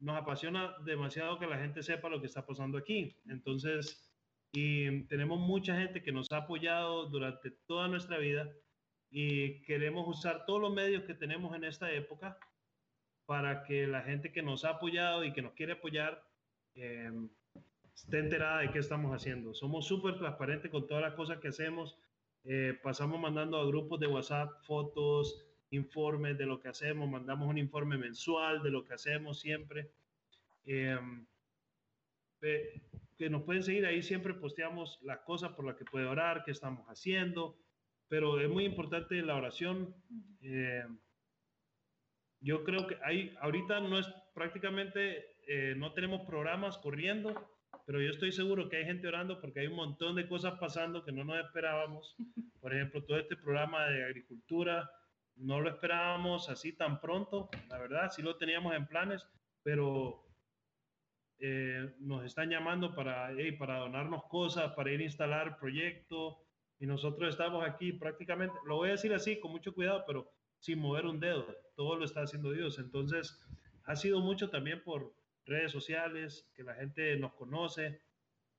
nos 0.00 0.16
apasiona 0.16 0.74
demasiado 0.84 1.38
que 1.38 1.46
la 1.46 1.58
gente 1.58 1.84
sepa 1.84 2.08
lo 2.08 2.20
que 2.20 2.26
está 2.26 2.44
pasando 2.44 2.78
aquí. 2.78 3.16
Entonces, 3.26 4.12
y 4.52 5.04
tenemos 5.04 5.38
mucha 5.38 5.76
gente 5.76 6.02
que 6.02 6.10
nos 6.10 6.26
ha 6.32 6.38
apoyado 6.38 7.06
durante 7.10 7.52
toda 7.66 7.86
nuestra 7.86 8.18
vida 8.18 8.50
y 9.10 9.62
queremos 9.62 10.08
usar 10.08 10.46
todos 10.46 10.60
los 10.60 10.72
medios 10.72 11.04
que 11.04 11.14
tenemos 11.14 11.54
en 11.54 11.64
esta 11.64 11.92
época 11.92 12.36
para 13.30 13.62
que 13.62 13.86
la 13.86 14.02
gente 14.02 14.32
que 14.32 14.42
nos 14.42 14.64
ha 14.64 14.70
apoyado 14.70 15.24
y 15.24 15.32
que 15.32 15.40
nos 15.40 15.52
quiere 15.52 15.74
apoyar 15.74 16.20
eh, 16.74 17.12
esté 17.94 18.18
enterada 18.18 18.58
de 18.58 18.72
qué 18.72 18.80
estamos 18.80 19.14
haciendo. 19.14 19.54
Somos 19.54 19.86
súper 19.86 20.18
transparentes 20.18 20.68
con 20.68 20.88
todas 20.88 21.04
las 21.04 21.14
cosas 21.14 21.38
que 21.38 21.46
hacemos. 21.46 21.96
Eh, 22.42 22.76
pasamos 22.82 23.20
mandando 23.20 23.56
a 23.56 23.66
grupos 23.66 24.00
de 24.00 24.08
WhatsApp 24.08 24.50
fotos, 24.64 25.46
informes 25.70 26.38
de 26.38 26.46
lo 26.46 26.58
que 26.58 26.70
hacemos, 26.70 27.08
mandamos 27.08 27.48
un 27.48 27.58
informe 27.58 27.96
mensual 27.96 28.64
de 28.64 28.70
lo 28.72 28.84
que 28.84 28.94
hacemos 28.94 29.38
siempre. 29.38 29.92
Eh, 30.66 30.98
que 33.16 33.30
nos 33.30 33.44
pueden 33.44 33.62
seguir 33.62 33.86
ahí, 33.86 34.02
siempre 34.02 34.34
posteamos 34.34 34.98
las 35.02 35.20
cosas 35.20 35.52
por 35.52 35.64
las 35.64 35.76
que 35.76 35.84
puede 35.84 36.06
orar, 36.06 36.42
qué 36.42 36.50
estamos 36.50 36.84
haciendo, 36.88 37.56
pero 38.08 38.40
es 38.40 38.48
muy 38.48 38.64
importante 38.64 39.22
la 39.22 39.36
oración. 39.36 39.94
Yo 42.40 42.64
creo 42.64 42.86
que 42.86 42.96
hay, 43.02 43.36
ahorita 43.40 43.80
no 43.80 43.98
es 43.98 44.08
prácticamente, 44.34 45.36
eh, 45.46 45.74
no 45.76 45.92
tenemos 45.92 46.22
programas 46.22 46.78
corriendo, 46.78 47.50
pero 47.86 48.00
yo 48.00 48.10
estoy 48.10 48.32
seguro 48.32 48.68
que 48.68 48.78
hay 48.78 48.84
gente 48.84 49.08
orando 49.08 49.40
porque 49.40 49.60
hay 49.60 49.66
un 49.66 49.76
montón 49.76 50.16
de 50.16 50.26
cosas 50.26 50.58
pasando 50.58 51.04
que 51.04 51.12
no 51.12 51.24
nos 51.24 51.38
esperábamos. 51.44 52.16
Por 52.60 52.74
ejemplo, 52.74 53.04
todo 53.04 53.18
este 53.18 53.36
programa 53.36 53.86
de 53.86 54.04
agricultura, 54.04 54.90
no 55.36 55.60
lo 55.60 55.70
esperábamos 55.70 56.48
así 56.48 56.72
tan 56.72 57.00
pronto, 57.00 57.48
la 57.68 57.78
verdad, 57.78 58.10
sí 58.10 58.22
lo 58.22 58.36
teníamos 58.36 58.74
en 58.74 58.86
planes, 58.86 59.26
pero 59.62 60.24
eh, 61.38 61.94
nos 61.98 62.24
están 62.24 62.50
llamando 62.50 62.94
para, 62.94 63.30
para 63.58 63.78
donarnos 63.78 64.24
cosas, 64.24 64.72
para 64.74 64.92
ir 64.92 65.00
a 65.00 65.04
instalar 65.04 65.58
proyectos, 65.58 66.36
y 66.78 66.86
nosotros 66.86 67.28
estamos 67.30 67.66
aquí 67.66 67.92
prácticamente, 67.92 68.56
lo 68.66 68.76
voy 68.76 68.88
a 68.88 68.92
decir 68.92 69.12
así, 69.12 69.38
con 69.38 69.50
mucho 69.50 69.74
cuidado, 69.74 70.04
pero 70.06 70.30
sin 70.60 70.78
mover 70.78 71.06
un 71.06 71.20
dedo, 71.20 71.46
todo 71.74 71.96
lo 71.96 72.04
está 72.04 72.22
haciendo 72.22 72.52
Dios. 72.52 72.78
Entonces, 72.78 73.38
ha 73.84 73.96
sido 73.96 74.20
mucho 74.20 74.50
también 74.50 74.82
por 74.82 75.14
redes 75.46 75.72
sociales, 75.72 76.50
que 76.54 76.62
la 76.62 76.74
gente 76.74 77.16
nos 77.16 77.32
conoce, 77.34 78.00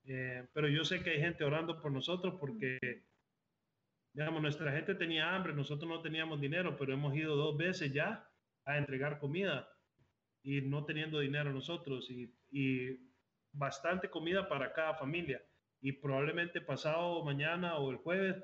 eh, 0.06 0.48
pero 0.54 0.68
yo 0.68 0.84
sé 0.84 1.04
que 1.04 1.12
hay 1.12 1.20
gente 1.20 1.44
orando 1.44 1.80
por 1.80 1.92
nosotros 1.92 2.36
porque, 2.40 2.80
digamos, 4.14 4.42
nuestra 4.42 4.72
gente 4.72 4.96
tenía 4.96 5.34
hambre, 5.36 5.54
nosotros 5.54 5.88
no 5.90 6.02
teníamos 6.02 6.42
dinero, 6.42 6.76
pero 6.78 6.94
hemos 6.94 7.16
ido 7.16 7.36
dos 7.36 7.56
veces 7.56 7.94
ya 7.94 8.28
a 8.66 8.78
entregar 8.78 9.20
comida 9.20 9.70
y 10.44 10.62
no 10.62 10.86
teniendo 10.86 11.20
dinero 11.20 11.54
nosotros 11.54 12.10
y, 12.10 13.10
bastante 13.54 14.10
comida 14.10 14.48
para 14.48 14.72
cada 14.72 14.96
familia. 14.96 15.42
Y 15.82 15.92
probablemente 15.92 16.62
pasado 16.62 17.22
mañana 17.26 17.78
o 17.78 17.92
el 17.92 17.98
jueves 17.98 18.42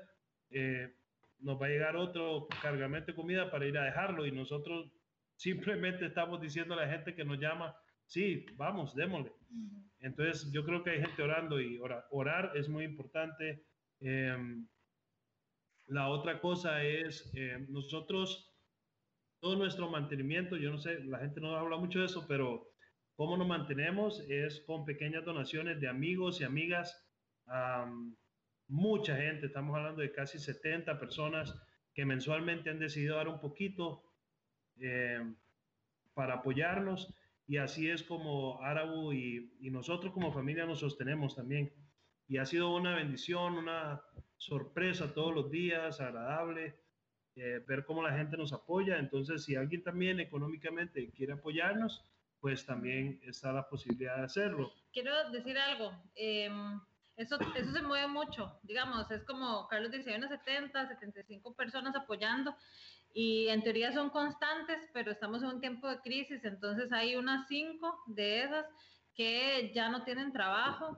eh, 0.50 0.97
nos 1.40 1.60
va 1.60 1.66
a 1.66 1.70
llegar 1.70 1.96
otro 1.96 2.48
cargamento 2.62 3.12
de 3.12 3.16
comida 3.16 3.50
para 3.50 3.66
ir 3.66 3.76
a 3.78 3.84
dejarlo 3.84 4.26
y 4.26 4.32
nosotros 4.32 4.90
simplemente 5.36 6.06
estamos 6.06 6.40
diciendo 6.40 6.74
a 6.74 6.84
la 6.84 6.88
gente 6.88 7.14
que 7.14 7.24
nos 7.24 7.38
llama, 7.38 7.76
sí, 8.06 8.44
vamos, 8.56 8.94
démosle. 8.94 9.32
Entonces 10.00 10.50
yo 10.52 10.64
creo 10.64 10.82
que 10.82 10.90
hay 10.90 11.00
gente 11.00 11.22
orando 11.22 11.60
y 11.60 11.78
orar, 12.10 12.52
es 12.54 12.68
muy 12.68 12.84
importante. 12.84 13.64
Em, 14.00 14.66
la 15.86 16.08
otra 16.08 16.40
cosa 16.40 16.82
es, 16.82 17.30
eh, 17.34 17.66
nosotros 17.68 18.54
todo 19.40 19.56
nuestro 19.56 19.88
mantenimiento, 19.88 20.56
yo 20.56 20.70
no 20.70 20.78
sé, 20.78 21.00
la 21.04 21.18
gente 21.18 21.40
no 21.40 21.56
habla 21.56 21.76
mucho 21.76 22.00
de 22.00 22.06
eso, 22.06 22.26
pero 22.26 22.68
cómo 23.14 23.36
nos 23.36 23.46
mantenemos 23.46 24.20
es 24.28 24.60
con 24.66 24.84
pequeñas 24.84 25.24
donaciones 25.24 25.80
de 25.80 25.88
amigos 25.88 26.40
y 26.40 26.44
amigas. 26.44 27.04
Mucha 28.68 29.16
gente, 29.16 29.46
estamos 29.46 29.76
hablando 29.76 30.02
de 30.02 30.12
casi 30.12 30.38
70 30.38 30.98
personas 30.98 31.54
que 31.94 32.04
mensualmente 32.04 32.70
han 32.70 32.78
decidido 32.78 33.16
dar 33.16 33.28
un 33.28 33.40
poquito 33.40 34.02
eh, 34.80 35.20
para 36.14 36.34
apoyarnos 36.34 37.12
y 37.46 37.56
así 37.56 37.90
es 37.90 38.02
como 38.02 38.62
Árabu 38.62 39.12
y, 39.12 39.56
y, 39.60 39.70
nosotros 39.70 40.12
como 40.12 40.32
familia 40.32 40.66
nos 40.66 40.80
sostenemos 40.80 41.34
también. 41.34 41.72
Y 42.28 42.36
ha 42.36 42.44
sido 42.44 42.74
una 42.76 42.94
bendición, 42.94 43.54
una 43.54 44.02
sorpresa 44.36 45.14
todos 45.14 45.34
los 45.34 45.50
días, 45.50 45.98
agradable. 46.00 46.76
Eh, 47.40 47.62
ver 47.68 47.84
cómo 47.84 48.02
la 48.02 48.16
gente 48.16 48.36
nos 48.36 48.52
apoya. 48.52 48.98
Entonces, 48.98 49.44
si 49.44 49.54
alguien 49.54 49.82
también 49.82 50.18
económicamente 50.18 51.10
quiere 51.12 51.34
apoyarnos, 51.34 52.04
pues 52.40 52.66
también 52.66 53.20
está 53.22 53.52
la 53.52 53.68
posibilidad 53.68 54.16
de 54.16 54.24
hacerlo. 54.24 54.72
Quiero 54.92 55.30
decir 55.30 55.56
algo. 55.56 55.92
Em, 56.16 56.80
eso, 57.18 57.38
eso 57.54 57.72
se 57.72 57.82
mueve 57.82 58.06
mucho, 58.08 58.58
digamos, 58.62 59.10
es 59.10 59.24
como 59.24 59.68
Carlos 59.68 59.90
dice, 59.90 60.10
hay 60.10 60.16
unas 60.16 60.30
70, 60.30 60.88
75 60.88 61.54
personas 61.54 61.94
apoyando 61.94 62.54
y 63.12 63.48
en 63.48 63.62
teoría 63.62 63.92
son 63.92 64.10
constantes, 64.10 64.78
pero 64.92 65.10
estamos 65.10 65.42
en 65.42 65.48
un 65.48 65.60
tiempo 65.60 65.88
de 65.88 66.00
crisis, 66.00 66.44
entonces 66.44 66.90
hay 66.92 67.16
unas 67.16 67.46
5 67.48 68.04
de 68.06 68.44
esas 68.44 68.66
que 69.14 69.72
ya 69.74 69.88
no 69.88 70.04
tienen 70.04 70.32
trabajo, 70.32 70.96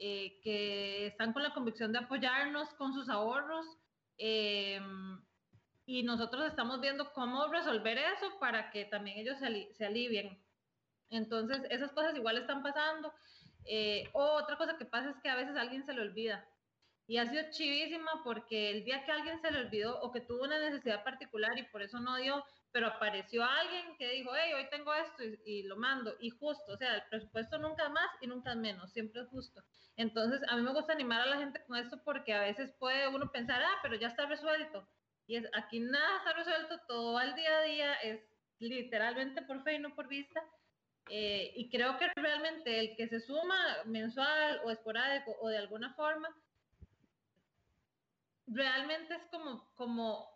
eh, 0.00 0.40
que 0.42 1.06
están 1.06 1.32
con 1.32 1.42
la 1.42 1.52
convicción 1.52 1.92
de 1.92 1.98
apoyarnos 1.98 2.68
con 2.74 2.94
sus 2.94 3.08
ahorros. 3.08 3.66
Eh, 4.16 4.80
y 5.88 6.02
nosotros 6.02 6.44
estamos 6.44 6.82
viendo 6.82 7.14
cómo 7.14 7.46
resolver 7.46 7.96
eso 7.96 8.38
para 8.38 8.70
que 8.70 8.84
también 8.84 9.18
ellos 9.18 9.38
se, 9.38 9.86
alivien. 9.86 10.38
Entonces, 11.08 11.62
esas 11.70 11.92
cosas 11.92 12.14
igual 12.14 12.36
están 12.36 12.62
pasando. 12.62 13.10
Eh, 13.68 14.08
otra 14.14 14.56
cosa 14.56 14.78
que 14.78 14.86
pasa 14.86 15.10
es 15.10 15.16
que 15.22 15.28
a 15.28 15.36
veces 15.36 15.56
alguien 15.56 15.84
se 15.84 15.92
le 15.92 16.00
olvida. 16.00 16.48
Y 17.06 17.18
ha 17.18 17.26
sido 17.26 17.50
chivísima 17.50 18.22
porque 18.24 18.70
el 18.70 18.84
día 18.84 19.04
que 19.04 19.12
alguien 19.12 19.40
se 19.40 19.50
le 19.50 19.60
olvidó 19.60 20.00
o 20.00 20.10
que 20.10 20.20
tuvo 20.20 20.44
una 20.44 20.58
necesidad 20.58 21.04
particular 21.04 21.58
y 21.58 21.62
por 21.64 21.82
eso 21.82 22.00
no 22.00 22.16
dio, 22.16 22.44
pero 22.70 22.86
apareció 22.86 23.44
alguien 23.44 23.96
que 23.96 24.10
dijo, 24.10 24.30
hey, 24.34 24.52
hoy 24.54 24.68
tengo 24.70 24.92
esto 24.92 25.24
y, 25.24 25.40
y, 25.46 25.62
lo 25.62 25.76
mando. 25.76 26.14
Y 26.20 26.30
justo, 26.30 26.72
o 26.72 26.76
sea, 26.76 26.96
el 26.96 27.02
presupuesto 27.08 27.58
nunca 27.58 27.88
más 27.88 28.08
y 28.20 28.26
nunca 28.26 28.54
menos, 28.54 28.92
siempre 28.92 29.22
es 29.22 29.28
justo. 29.28 29.62
Entonces, 29.96 30.42
a 30.48 30.56
mí 30.56 30.62
me 30.62 30.72
gusta 30.72 30.92
animar 30.92 31.22
a 31.22 31.26
la 31.26 31.38
gente 31.38 31.62
con 31.66 31.76
esto 31.76 32.00
porque 32.04 32.34
a 32.34 32.42
veces 32.42 32.72
puede 32.78 33.08
uno 33.08 33.30
pensar, 33.30 33.62
ah, 33.62 33.78
pero 33.82 33.96
ya 33.96 34.08
está 34.08 34.26
resuelto. 34.26 34.86
Y 35.26 35.36
es, 35.36 35.46
aquí 35.54 35.80
nada 35.80 36.18
está 36.18 36.32
resuelto, 36.32 36.80
todo 36.86 37.18
al 37.18 37.34
día 37.34 37.58
a 37.58 37.62
día 37.62 37.94
es 37.96 38.20
literalmente 38.58 39.42
por 39.42 39.62
fe 39.62 39.74
y 39.74 39.78
no 39.78 39.94
por 39.94 40.08
vista. 40.08 40.42
Eh, 41.10 41.52
y 41.56 41.70
creo 41.70 41.98
que 41.98 42.08
realmente 42.16 42.78
el 42.78 42.96
que 42.96 43.08
se 43.08 43.20
suma 43.20 43.56
mensual 43.86 44.60
o 44.64 44.70
esporádico 44.70 45.36
o 45.40 45.48
de 45.48 45.58
alguna 45.58 45.94
forma, 45.94 46.28
realmente 48.46 49.14
es 49.14 49.24
como, 49.30 49.72
como, 49.74 50.26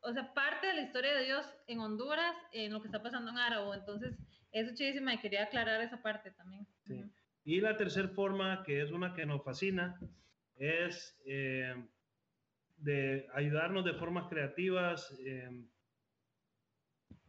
o 0.00 0.12
sea, 0.12 0.32
parte 0.34 0.68
de 0.68 0.74
la 0.74 0.82
historia 0.82 1.14
de 1.14 1.24
Dios 1.24 1.46
en 1.66 1.80
Honduras, 1.80 2.36
en 2.52 2.72
lo 2.72 2.80
que 2.80 2.88
está 2.88 3.02
pasando 3.02 3.30
en 3.30 3.38
Arabo. 3.38 3.74
Entonces, 3.74 4.16
eso 4.52 4.74
chidísima 4.74 5.14
y 5.14 5.18
quería 5.18 5.44
aclarar 5.44 5.80
esa 5.80 6.02
parte 6.02 6.30
también. 6.32 6.66
Sí. 6.86 7.04
Y 7.44 7.60
la 7.60 7.76
tercera 7.76 8.08
forma, 8.08 8.62
que 8.64 8.82
es 8.82 8.90
una 8.90 9.14
que 9.14 9.26
nos 9.26 9.42
fascina, 9.42 9.98
es... 10.56 11.20
Eh, 11.26 11.74
de 12.80 13.26
ayudarnos 13.34 13.84
de 13.84 13.94
formas 13.94 14.26
creativas. 14.28 15.14
Em, 15.24 15.68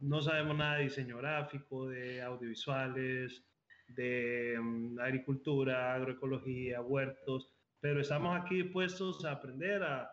no 0.02 0.20
sabemos 0.20 0.56
nada 0.56 0.76
de 0.76 0.84
diseño 0.84 1.18
gráfico, 1.18 1.88
de 1.88 2.20
audiovisuales, 2.22 3.44
de 3.88 4.54
em, 4.54 4.98
agricultura, 4.98 5.94
agroecología, 5.94 6.80
huertos, 6.80 7.50
pero 7.80 8.00
estamos 8.00 8.38
aquí 8.38 8.62
dispuestos 8.62 9.24
a 9.24 9.32
aprender, 9.32 9.82
a, 9.82 10.10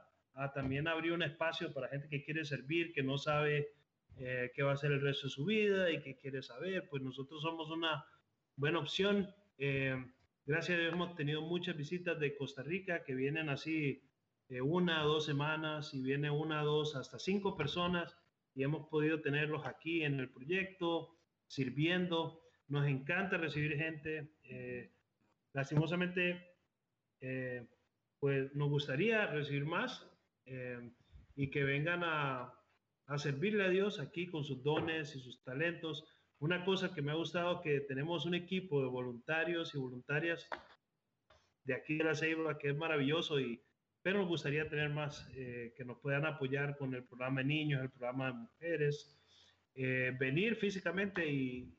también 0.54 0.88
abrir 0.88 1.12
un 1.12 1.24
espacio 1.24 1.74
para 1.74 1.90
gente 1.90 2.08
que 2.08 2.24
quiere 2.24 2.46
servir, 2.46 2.94
que 2.94 3.04
no 3.04 3.18
sabe 3.18 3.74
eh, 4.18 4.52
qué 4.56 4.64
va 4.64 4.74
a 4.74 4.78
ser 4.78 4.92
el 4.92 5.02
resto 5.02 5.28
de 5.28 5.34
su 5.34 5.46
vida 5.46 5.92
y 5.92 6.02
que 6.02 6.16
quiere 6.16 6.42
saber, 6.42 6.88
pues 6.90 7.04
nosotros 7.04 7.42
somos 7.42 7.70
una 7.70 8.06
buena 8.56 8.80
opción. 8.80 9.28
Em, 9.58 10.14
gracias 10.46 10.78
a 10.78 10.82
Dios 10.82 10.94
hemos 10.94 11.16
tenido 11.16 11.42
muchas 11.42 11.76
visitas 11.76 12.18
de 12.20 12.36
Costa 12.38 12.64
Rica 12.64 13.04
que 13.04 13.16
vienen 13.16 13.50
así 13.50 14.02
una 14.64 15.06
o 15.06 15.10
dos 15.10 15.26
semanas 15.26 15.94
y 15.94 16.02
viene 16.02 16.32
una, 16.32 16.64
dos, 16.64 16.96
hasta 16.96 17.20
cinco 17.20 17.56
personas 17.56 18.19
y 18.60 18.64
hemos 18.64 18.90
podido 18.90 19.22
tenerlos 19.22 19.66
aquí 19.66 20.04
en 20.04 20.20
el 20.20 20.30
proyecto, 20.30 21.16
sirviendo. 21.48 22.42
Nos 22.68 22.86
encanta 22.90 23.38
recibir 23.38 23.78
gente. 23.78 24.34
Eh, 24.44 24.92
lastimosamente, 25.54 26.46
eh, 27.22 27.66
pues 28.20 28.54
nos 28.56 28.68
gustaría 28.68 29.28
recibir 29.28 29.64
más 29.64 30.06
eh, 30.46 30.92
y 31.38 31.50
que 31.50 31.64
vengan 31.64 32.04
a, 32.04 32.54
a 33.06 33.18
servirle 33.18 33.64
a 33.64 33.70
Dios 33.70 34.02
aquí 34.02 34.28
con 34.28 34.44
sus 34.44 34.62
dones 34.62 35.16
y 35.16 35.22
sus 35.22 35.42
talentos. 35.42 36.04
Una 36.40 36.66
cosa 36.66 36.94
que 36.94 37.02
me 37.02 37.14
ha 37.14 37.16
gustado 37.16 37.62
que 37.62 37.80
tenemos 37.80 38.26
un 38.26 38.36
equipo 38.36 38.82
de 38.82 38.90
voluntarios 38.90 39.74
y 39.74 39.78
voluntarias 39.78 40.50
de 41.64 41.76
aquí 41.76 41.98
de 41.98 42.04
la 42.04 42.14
Ceiba 42.14 42.58
que 42.58 42.72
es 42.72 42.76
maravilloso 42.76 43.40
y 43.40 43.64
pero 44.02 44.20
nos 44.20 44.28
gustaría 44.28 44.70
tener 44.70 44.90
más 44.90 45.28
eh, 45.36 45.74
que 45.76 45.84
nos 45.84 45.98
puedan 46.00 46.26
apoyar 46.26 46.78
con 46.78 46.94
el 46.94 47.04
programa 47.04 47.42
de 47.42 47.48
niños, 47.48 47.82
el 47.82 47.90
programa 47.90 48.28
de 48.28 48.34
mujeres, 48.34 49.16
eh, 49.76 50.16
venir 50.18 50.56
físicamente 50.56 51.26
y, 51.26 51.76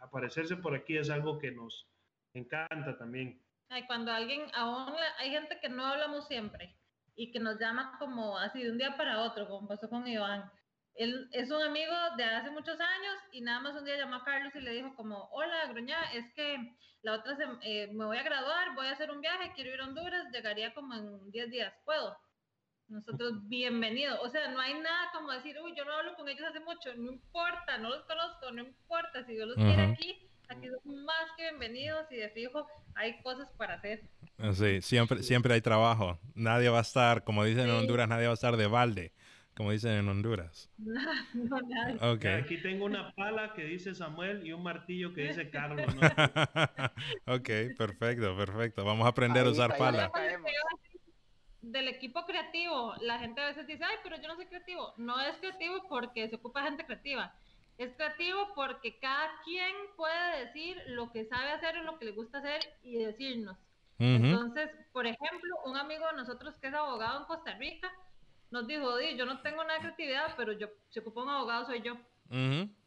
aparecerse 0.00 0.56
por 0.56 0.76
aquí 0.76 0.96
es 0.96 1.10
algo 1.10 1.38
que 1.38 1.50
nos 1.50 1.88
encanta 2.34 2.96
también. 2.96 3.42
Ay, 3.68 3.84
cuando 3.86 4.12
alguien, 4.12 4.42
aún 4.54 4.94
hay 5.18 5.30
gente 5.30 5.58
que 5.60 5.68
no 5.68 5.84
hablamos 5.84 6.28
siempre 6.28 6.76
y 7.16 7.32
que 7.32 7.40
nos 7.40 7.58
llama 7.58 7.96
como 7.98 8.38
así 8.38 8.62
de 8.62 8.70
un 8.70 8.78
día 8.78 8.96
para 8.96 9.22
otro, 9.22 9.48
como 9.48 9.66
pasó 9.66 9.88
con 9.88 10.06
Iván. 10.06 10.48
Él 10.96 11.28
es 11.32 11.50
un 11.50 11.62
amigo 11.62 11.92
de 12.16 12.24
hace 12.24 12.50
muchos 12.50 12.78
años 12.78 13.16
y 13.32 13.40
nada 13.40 13.60
más 13.60 13.74
un 13.74 13.84
día 13.84 13.96
llamó 13.96 14.16
a 14.16 14.24
Carlos 14.24 14.54
y 14.54 14.60
le 14.60 14.72
dijo 14.72 14.94
como, 14.94 15.28
hola, 15.32 15.66
Gruña, 15.66 16.00
es 16.12 16.32
que 16.34 16.56
la 17.02 17.14
otra 17.14 17.36
se, 17.36 17.44
eh, 17.62 17.88
me 17.92 18.04
voy 18.04 18.16
a 18.16 18.22
graduar, 18.22 18.74
voy 18.74 18.86
a 18.86 18.92
hacer 18.92 19.10
un 19.10 19.20
viaje, 19.20 19.52
quiero 19.54 19.74
ir 19.74 19.80
a 19.80 19.84
Honduras, 19.84 20.30
llegaría 20.32 20.72
como 20.72 20.94
en 20.94 21.30
10 21.30 21.50
días, 21.50 21.74
¿puedo? 21.84 22.16
Nosotros, 22.88 23.48
bienvenido. 23.48 24.20
O 24.22 24.28
sea, 24.28 24.48
no 24.48 24.60
hay 24.60 24.74
nada 24.74 25.10
como 25.12 25.32
decir, 25.32 25.56
uy, 25.62 25.74
yo 25.76 25.84
no 25.84 25.94
hablo 25.94 26.14
con 26.14 26.28
ellos 26.28 26.46
hace 26.48 26.60
mucho, 26.60 26.94
no 26.96 27.12
importa, 27.12 27.78
no 27.78 27.88
los 27.88 28.04
conozco, 28.04 28.50
no 28.52 28.62
importa, 28.62 29.24
si 29.24 29.32
Dios 29.32 29.48
los 29.48 29.56
quiere 29.56 29.82
aquí, 29.82 30.30
aquí 30.48 30.68
son 30.68 31.04
más 31.04 31.30
que 31.36 31.44
bienvenidos 31.44 32.06
y 32.12 32.16
de 32.16 32.30
fijo 32.30 32.66
hay 32.94 33.20
cosas 33.22 33.48
para 33.56 33.74
hacer. 33.74 34.02
Sí, 34.52 34.80
siempre, 34.82 35.22
siempre 35.22 35.54
hay 35.54 35.60
trabajo. 35.60 36.18
Nadie 36.34 36.68
va 36.68 36.78
a 36.78 36.82
estar, 36.82 37.24
como 37.24 37.44
dicen 37.44 37.68
en 37.68 37.74
Honduras, 37.74 38.08
nadie 38.08 38.26
va 38.26 38.32
a 38.32 38.34
estar 38.34 38.56
de 38.56 38.66
balde, 38.66 39.12
como 39.56 39.70
dicen 39.70 39.92
en 39.92 40.08
Honduras. 40.08 40.70
No, 41.34 42.12
Okay. 42.14 42.34
Aquí 42.34 42.60
tengo 42.60 42.84
una 42.84 43.12
pala 43.14 43.54
que 43.54 43.64
dice 43.64 43.94
Samuel 43.94 44.46
y 44.46 44.52
un 44.52 44.62
martillo 44.62 45.12
que 45.12 45.28
dice 45.28 45.50
Carlos. 45.50 45.86
ok, 47.26 47.76
perfecto, 47.76 48.36
perfecto. 48.36 48.84
Vamos 48.84 49.06
a 49.06 49.10
aprender 49.10 49.46
a 49.46 49.50
usar 49.50 49.76
pala 49.76 50.10
del 51.70 51.88
equipo 51.88 52.24
creativo, 52.26 52.94
la 53.00 53.18
gente 53.18 53.40
a 53.40 53.46
veces 53.46 53.66
dice, 53.66 53.84
ay, 53.84 53.96
pero 54.02 54.16
yo 54.20 54.28
no 54.28 54.36
soy 54.36 54.46
creativo. 54.46 54.92
No 54.96 55.20
es 55.20 55.36
creativo 55.38 55.86
porque 55.88 56.28
se 56.28 56.36
ocupa 56.36 56.62
gente 56.62 56.84
creativa. 56.84 57.34
Es 57.78 57.92
creativo 57.94 58.52
porque 58.54 58.98
cada 58.98 59.30
quien 59.44 59.74
puede 59.96 60.44
decir 60.44 60.80
lo 60.88 61.10
que 61.10 61.24
sabe 61.24 61.50
hacer 61.50 61.78
o 61.78 61.82
lo 61.82 61.98
que 61.98 62.04
le 62.04 62.12
gusta 62.12 62.38
hacer 62.38 62.60
y 62.82 62.98
decirnos. 62.98 63.56
Entonces, 63.98 64.70
por 64.92 65.06
ejemplo, 65.06 65.56
un 65.64 65.76
amigo 65.76 66.06
de 66.08 66.16
nosotros 66.16 66.54
que 66.60 66.66
es 66.66 66.74
abogado 66.74 67.20
en 67.20 67.26
Costa 67.26 67.54
Rica 67.54 67.90
nos 68.54 68.68
dijo, 68.68 69.00
yo 69.00 69.26
no 69.26 69.40
tengo 69.42 69.64
nada 69.64 69.74
de 69.74 69.80
creatividad, 69.80 70.34
pero 70.36 70.52
yo, 70.52 70.68
se 70.88 71.00
ocupa 71.00 71.22
un 71.22 71.28
abogado, 71.28 71.66
soy 71.66 71.82
yo. 71.82 71.96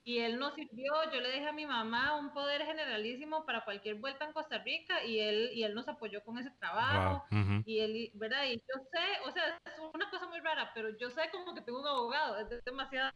Y 0.03 0.19
él 0.19 0.39
nos 0.39 0.55
sirvió, 0.55 0.93
yo 1.11 1.19
le 1.19 1.33
dije 1.33 1.47
a 1.47 1.51
mi 1.51 1.65
mamá 1.65 2.15
un 2.15 2.31
poder 2.31 2.65
generalísimo 2.65 3.45
para 3.45 3.65
cualquier 3.65 3.95
vuelta 3.95 4.23
en 4.23 4.31
Costa 4.31 4.59
Rica 4.59 5.03
y 5.03 5.19
él, 5.19 5.49
y 5.53 5.63
él 5.63 5.75
nos 5.75 5.89
apoyó 5.89 6.23
con 6.23 6.37
ese 6.37 6.51
trabajo. 6.51 7.25
Y 7.65 7.79
él, 7.79 8.11
¿verdad? 8.13 8.45
Y 8.45 8.55
yo 8.55 8.81
sé, 8.91 9.27
o 9.27 9.31
sea, 9.31 9.59
es 9.65 9.79
una 9.93 10.09
cosa 10.09 10.27
muy 10.27 10.39
rara, 10.39 10.71
pero 10.73 10.97
yo 10.97 11.09
sé 11.09 11.29
como 11.31 11.53
que 11.53 11.61
tengo 11.61 11.81
un 11.81 11.87
abogado, 11.87 12.37
es 12.39 12.63
demasiado 12.63 13.11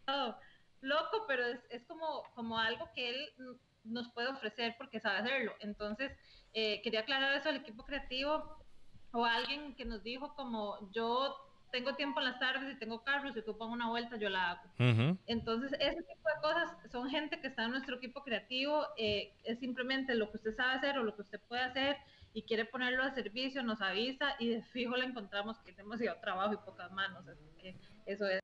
loco, 0.81 1.23
pero 1.27 1.45
es, 1.45 1.59
es 1.69 1.85
como, 1.85 2.23
como 2.35 2.59
algo 2.59 2.89
que 2.93 3.09
él 3.09 3.33
nos 3.85 4.09
puede 4.09 4.27
ofrecer 4.27 4.75
porque 4.77 4.99
sabe 4.99 5.19
hacerlo. 5.19 5.53
Entonces, 5.61 6.11
eh, 6.53 6.81
quería 6.83 6.99
aclarar 6.99 7.33
eso 7.33 7.47
al 7.47 7.55
equipo 7.55 7.85
creativo 7.85 8.57
o 9.13 9.23
alguien 9.23 9.73
que 9.75 9.85
nos 9.85 10.03
dijo 10.03 10.35
como 10.35 10.91
yo 10.91 11.50
tengo 11.71 11.95
tiempo 11.95 12.19
en 12.19 12.25
las 12.25 12.39
tardes 12.39 12.75
y 12.75 12.79
tengo 12.79 13.03
carros 13.03 13.35
y 13.35 13.41
pongo 13.41 13.73
una 13.73 13.89
vuelta, 13.89 14.17
yo 14.17 14.29
la 14.29 14.51
hago. 14.51 15.17
Entonces, 15.25 15.71
ese 15.79 16.03
tipo 16.03 16.29
de 16.29 16.41
cosas 16.41 16.77
son 16.91 17.09
gente 17.09 17.39
que 17.39 17.47
está 17.47 17.65
en 17.65 17.71
nuestro 17.71 17.95
equipo 17.95 18.23
creativo, 18.23 18.85
eh, 18.97 19.33
es 19.43 19.59
simplemente 19.59 20.15
lo 20.15 20.29
que 20.29 20.37
usted 20.37 20.55
sabe 20.55 20.73
hacer 20.73 20.97
o 20.97 21.03
lo 21.03 21.15
que 21.15 21.21
usted 21.21 21.39
puede 21.47 21.61
hacer 21.61 21.97
y 22.33 22.43
quiere 22.43 22.65
ponerlo 22.65 23.03
a 23.03 23.13
servicio, 23.13 23.63
nos 23.63 23.81
avisa 23.81 24.35
y 24.39 24.49
de 24.49 24.61
fijo 24.61 24.95
le 24.95 25.05
encontramos 25.05 25.57
que 25.59 25.73
tenemos 25.73 25.99
demasiado 25.99 26.21
trabajo 26.21 26.53
y 26.53 26.65
pocas 26.65 26.91
manos. 26.91 27.27
Así 27.27 27.45
que 27.61 27.75
eso 28.05 28.25
es 28.27 28.39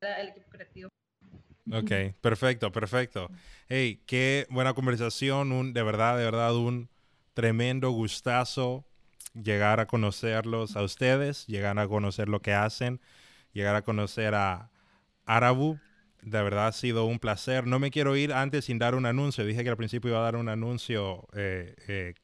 el 0.00 0.28
equipo 0.28 0.48
creativo. 0.50 0.88
Ok, 1.72 2.16
perfecto, 2.20 2.72
perfecto. 2.72 3.28
Hey, 3.68 4.02
qué 4.06 4.46
buena 4.50 4.74
conversación, 4.74 5.52
un, 5.52 5.72
de 5.72 5.82
verdad, 5.82 6.18
de 6.18 6.24
verdad, 6.24 6.56
un 6.56 6.90
tremendo 7.34 7.90
gustazo 7.90 8.84
llegar 9.34 9.80
a 9.80 9.86
conocerlos 9.86 10.76
a 10.76 10.82
ustedes, 10.82 11.46
llegar 11.46 11.78
a 11.78 11.88
conocer 11.88 12.28
lo 12.28 12.40
que 12.40 12.52
hacen, 12.52 13.00
llegar 13.52 13.74
a 13.74 13.82
conocer 13.82 14.34
a 14.34 14.70
Arabu. 15.26 15.78
De 16.22 16.42
verdad 16.42 16.68
ha 16.68 16.72
sido 16.72 17.04
un 17.06 17.18
placer. 17.18 17.66
No 17.66 17.78
me 17.78 17.90
quiero 17.90 18.16
ir 18.16 18.32
antes 18.32 18.66
sin 18.66 18.78
dar 18.78 18.94
un 18.94 19.06
anuncio. 19.06 19.44
Dije 19.44 19.64
que 19.64 19.70
al 19.70 19.76
principio 19.76 20.10
iba 20.10 20.20
a 20.20 20.22
dar 20.22 20.36
un 20.36 20.48
anuncio 20.48 21.26
eh, 21.34 21.74
eh, 21.88 22.14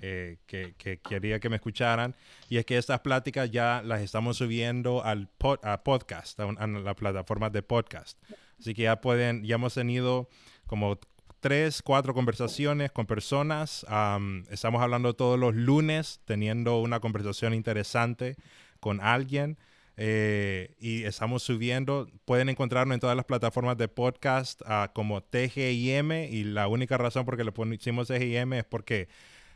eh, 0.00 0.38
que, 0.46 0.98
quería 0.98 1.38
que 1.38 1.48
me 1.48 1.56
escucharan. 1.56 2.16
Y 2.48 2.56
es 2.56 2.66
que 2.66 2.76
estas 2.78 3.00
pláticas 3.00 3.50
ya 3.50 3.80
las 3.84 4.00
estamos 4.00 4.38
subiendo 4.38 5.04
al 5.04 5.28
a 5.62 5.84
podcast, 5.84 6.40
a, 6.40 6.44
a 6.44 6.66
la 6.66 6.94
plataforma 6.94 7.48
de 7.50 7.62
podcast. 7.62 8.18
Así 8.58 8.74
que 8.74 8.82
ya 8.82 9.00
pueden, 9.00 9.44
ya 9.44 9.54
hemos 9.54 9.74
tenido 9.74 10.28
como 10.66 10.98
tres, 11.44 11.82
cuatro 11.82 12.14
conversaciones 12.14 12.90
con 12.90 13.04
personas. 13.04 13.84
estamos 14.48 14.80
hablando 14.80 15.12
todos 15.12 15.38
los 15.38 15.54
lunes, 15.54 16.22
teniendo 16.24 16.80
una 16.80 17.00
conversación 17.00 17.52
interesante 17.52 18.36
con 18.80 18.98
alguien. 19.02 19.58
Eh, 19.98 20.74
y 20.80 21.04
estamos 21.04 21.42
subiendo, 21.42 22.08
pueden 22.24 22.48
encontrarnos 22.48 22.94
en 22.94 23.00
todas 23.00 23.14
las 23.14 23.26
plataformas 23.26 23.76
de 23.76 23.88
podcast 23.88 24.62
uh, 24.62 24.90
como 24.94 25.22
TGIM 25.22 26.12
y 26.30 26.44
la 26.44 26.66
única 26.66 26.96
razón 26.96 27.26
por 27.26 27.36
que 27.36 27.44
le 27.44 27.52
pusimos 27.52 28.08
TGIM 28.08 28.54
es 28.54 28.64
porque 28.64 29.08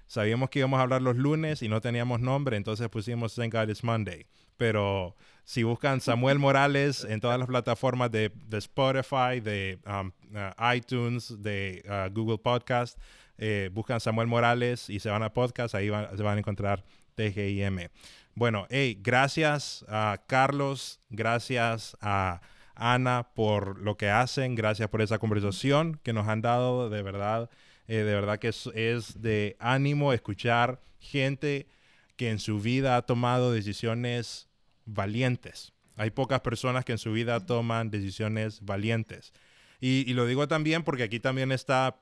sabíamos 0.08 0.50
que 0.50 0.58
íbamos 0.58 0.80
a 0.80 0.82
hablar 0.82 1.00
los 1.00 1.16
lunes 1.16 1.62
y 1.62 1.68
no 1.68 1.80
teníamos 1.80 2.20
nombre, 2.20 2.58
entonces 2.58 2.86
pusimos 2.90 3.34
Thank 3.34 3.54
God 3.54 3.70
It's 3.70 3.82
Monday. 3.82 4.26
Pero 4.58 5.16
si 5.48 5.62
buscan 5.62 6.02
Samuel 6.02 6.38
Morales 6.38 7.06
en 7.08 7.20
todas 7.20 7.38
las 7.38 7.48
plataformas 7.48 8.10
de, 8.10 8.30
Spotify, 8.52 9.40
de 9.42 9.78
um, 9.86 10.12
uh, 10.34 10.74
iTunes, 10.74 11.42
de 11.42 11.82
uh, 11.88 12.12
Google 12.12 12.36
Podcast, 12.36 12.98
eh, 13.38 13.70
buscan 13.72 13.98
Samuel 13.98 14.26
Morales 14.26 14.90
y 14.90 15.00
se 15.00 15.08
van 15.08 15.22
a 15.22 15.32
podcast, 15.32 15.74
ahí 15.74 15.86
se 15.86 16.22
van 16.22 16.36
a 16.36 16.40
encontrar 16.40 16.84
TGIM. 17.14 17.88
Bueno, 18.34 18.66
hey, 18.68 18.98
gracias 19.02 19.86
a 19.88 20.22
Carlos, 20.26 21.00
gracias 21.08 21.96
a 22.02 22.42
Ana 22.74 23.30
por 23.34 23.80
lo 23.80 23.96
que 23.96 24.10
hacen, 24.10 24.54
gracias 24.54 24.90
por 24.90 25.00
esa 25.00 25.18
conversación 25.18 25.98
que 26.02 26.12
nos 26.12 26.28
han 26.28 26.42
dado, 26.42 26.90
de 26.90 27.02
verdad, 27.02 27.48
eh, 27.86 27.94
de 27.94 28.14
verdad 28.14 28.38
que 28.38 28.48
es, 28.48 28.68
es 28.74 29.22
de 29.22 29.56
ánimo 29.60 30.12
escuchar 30.12 30.82
gente 31.00 31.68
que 32.16 32.28
en 32.28 32.38
su 32.38 32.60
vida 32.60 32.98
ha 32.98 33.02
tomado 33.06 33.50
decisiones 33.50 34.47
valientes. 34.88 35.72
Hay 35.96 36.10
pocas 36.10 36.40
personas 36.40 36.84
que 36.84 36.92
en 36.92 36.98
su 36.98 37.12
vida 37.12 37.44
toman 37.44 37.90
decisiones 37.90 38.60
valientes. 38.62 39.32
Y, 39.80 40.12
lo 40.14 40.26
digo 40.26 40.48
también 40.48 40.82
porque 40.82 41.04
aquí 41.04 41.20
también 41.20 41.52
está 41.52 42.00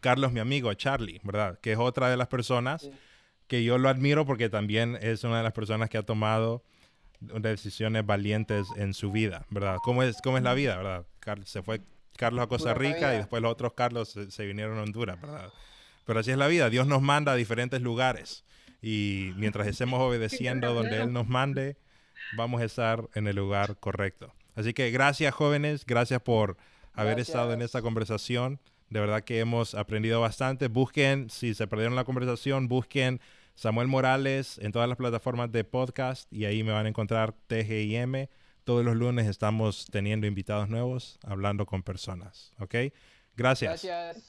Carlos, 0.00 0.32
mi 0.32 0.40
amigo, 0.40 0.72
Charlie, 0.74 1.20
¿verdad? 1.22 1.60
Que 1.60 1.72
es 1.72 1.78
otra 1.78 2.10
de 2.10 2.16
las 2.16 2.28
personas 2.28 2.90
que 3.46 3.62
yo 3.62 3.78
lo 3.78 3.88
admiro 3.88 4.24
porque 4.24 4.48
también 4.48 4.98
es 5.00 5.22
una 5.24 5.38
de 5.38 5.42
las 5.44 5.52
personas 5.52 5.90
que 5.90 5.98
ha 5.98 6.02
tomado 6.02 6.64
decisiones 7.20 8.04
valientes 8.04 8.66
en 8.76 8.94
su 8.94 9.12
vida, 9.12 9.46
¿verdad? 9.50 9.76
¿Cómo 9.84 10.02
es, 10.02 10.20
cómo 10.22 10.38
es 10.38 10.42
la 10.42 10.54
vida, 10.54 10.76
verdad? 10.76 11.06
se 11.44 11.62
fue 11.62 11.82
Carlos 12.16 12.44
a 12.44 12.48
Costa 12.48 12.74
Rica 12.74 13.14
y 13.14 13.18
después 13.18 13.42
los 13.42 13.52
otros 13.52 13.74
Carlos 13.74 14.08
se, 14.08 14.30
se 14.30 14.44
vinieron 14.44 14.78
a 14.78 14.82
Honduras, 14.82 15.20
¿verdad? 15.20 15.52
Pero 16.04 16.18
así 16.18 16.32
es 16.32 16.36
la 16.36 16.48
vida. 16.48 16.68
Dios 16.68 16.86
nos 16.86 17.00
manda 17.00 17.32
a 17.32 17.36
diferentes 17.36 17.80
lugares. 17.80 18.44
Y 18.82 19.32
mientras 19.36 19.66
estemos 19.68 20.00
obedeciendo 20.00 20.74
donde 20.74 21.00
Él 21.00 21.12
nos 21.12 21.28
mande, 21.28 21.76
vamos 22.36 22.60
a 22.60 22.64
estar 22.64 23.08
en 23.14 23.26
el 23.26 23.36
lugar 23.36 23.78
correcto. 23.78 24.34
Así 24.54 24.74
que 24.74 24.90
gracias 24.90 25.34
jóvenes, 25.34 25.86
gracias 25.86 26.20
por 26.20 26.58
haber 26.92 27.18
estado 27.20 27.52
en 27.52 27.62
esta 27.62 27.80
conversación. 27.80 28.60
De 28.90 29.00
verdad 29.00 29.24
que 29.24 29.40
hemos 29.40 29.74
aprendido 29.74 30.20
bastante. 30.20 30.68
Busquen, 30.68 31.30
si 31.30 31.54
se 31.54 31.66
perdieron 31.66 31.96
la 31.96 32.04
conversación, 32.04 32.68
busquen 32.68 33.20
Samuel 33.54 33.88
Morales 33.88 34.58
en 34.58 34.72
todas 34.72 34.88
las 34.88 34.98
plataformas 34.98 35.50
de 35.52 35.64
podcast 35.64 36.30
y 36.32 36.44
ahí 36.44 36.62
me 36.62 36.72
van 36.72 36.86
a 36.86 36.88
encontrar 36.90 37.32
TGIM. 37.46 38.26
Todos 38.64 38.84
los 38.84 38.96
lunes 38.96 39.26
estamos 39.26 39.86
teniendo 39.90 40.26
invitados 40.26 40.68
nuevos, 40.68 41.18
hablando 41.24 41.64
con 41.64 41.82
personas. 41.82 42.52
¿Ok? 42.58 42.74
Gracias. 43.36 43.82
Gracias. 43.84 44.24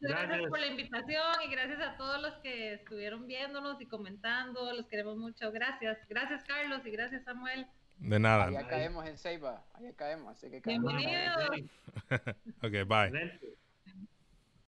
Gracias. 0.00 0.48
por 0.48 0.58
la 0.58 0.66
invitación 0.66 1.42
y 1.46 1.50
gracias 1.50 1.80
a 1.80 1.96
todos 1.96 2.20
los 2.20 2.34
que 2.36 2.74
estuvieron 2.74 3.26
viéndonos 3.26 3.80
y 3.80 3.86
comentando. 3.86 4.72
Los 4.72 4.86
queremos 4.86 5.16
mucho. 5.16 5.50
Gracias. 5.50 5.98
Gracias, 6.08 6.44
Carlos, 6.44 6.84
y 6.84 6.90
gracias, 6.90 7.24
Samuel. 7.24 7.66
De 7.98 8.18
nada. 8.18 8.44
Allá 8.46 8.66
caemos 8.68 9.06
en 9.06 9.18
Ceiba. 9.18 9.64
Allá 9.74 9.92
caemos. 9.96 10.36
Así 10.36 10.50
que 10.50 10.60
Bienvenidos. 10.60 11.50
ok, 12.62 12.86
bye. 12.86 13.58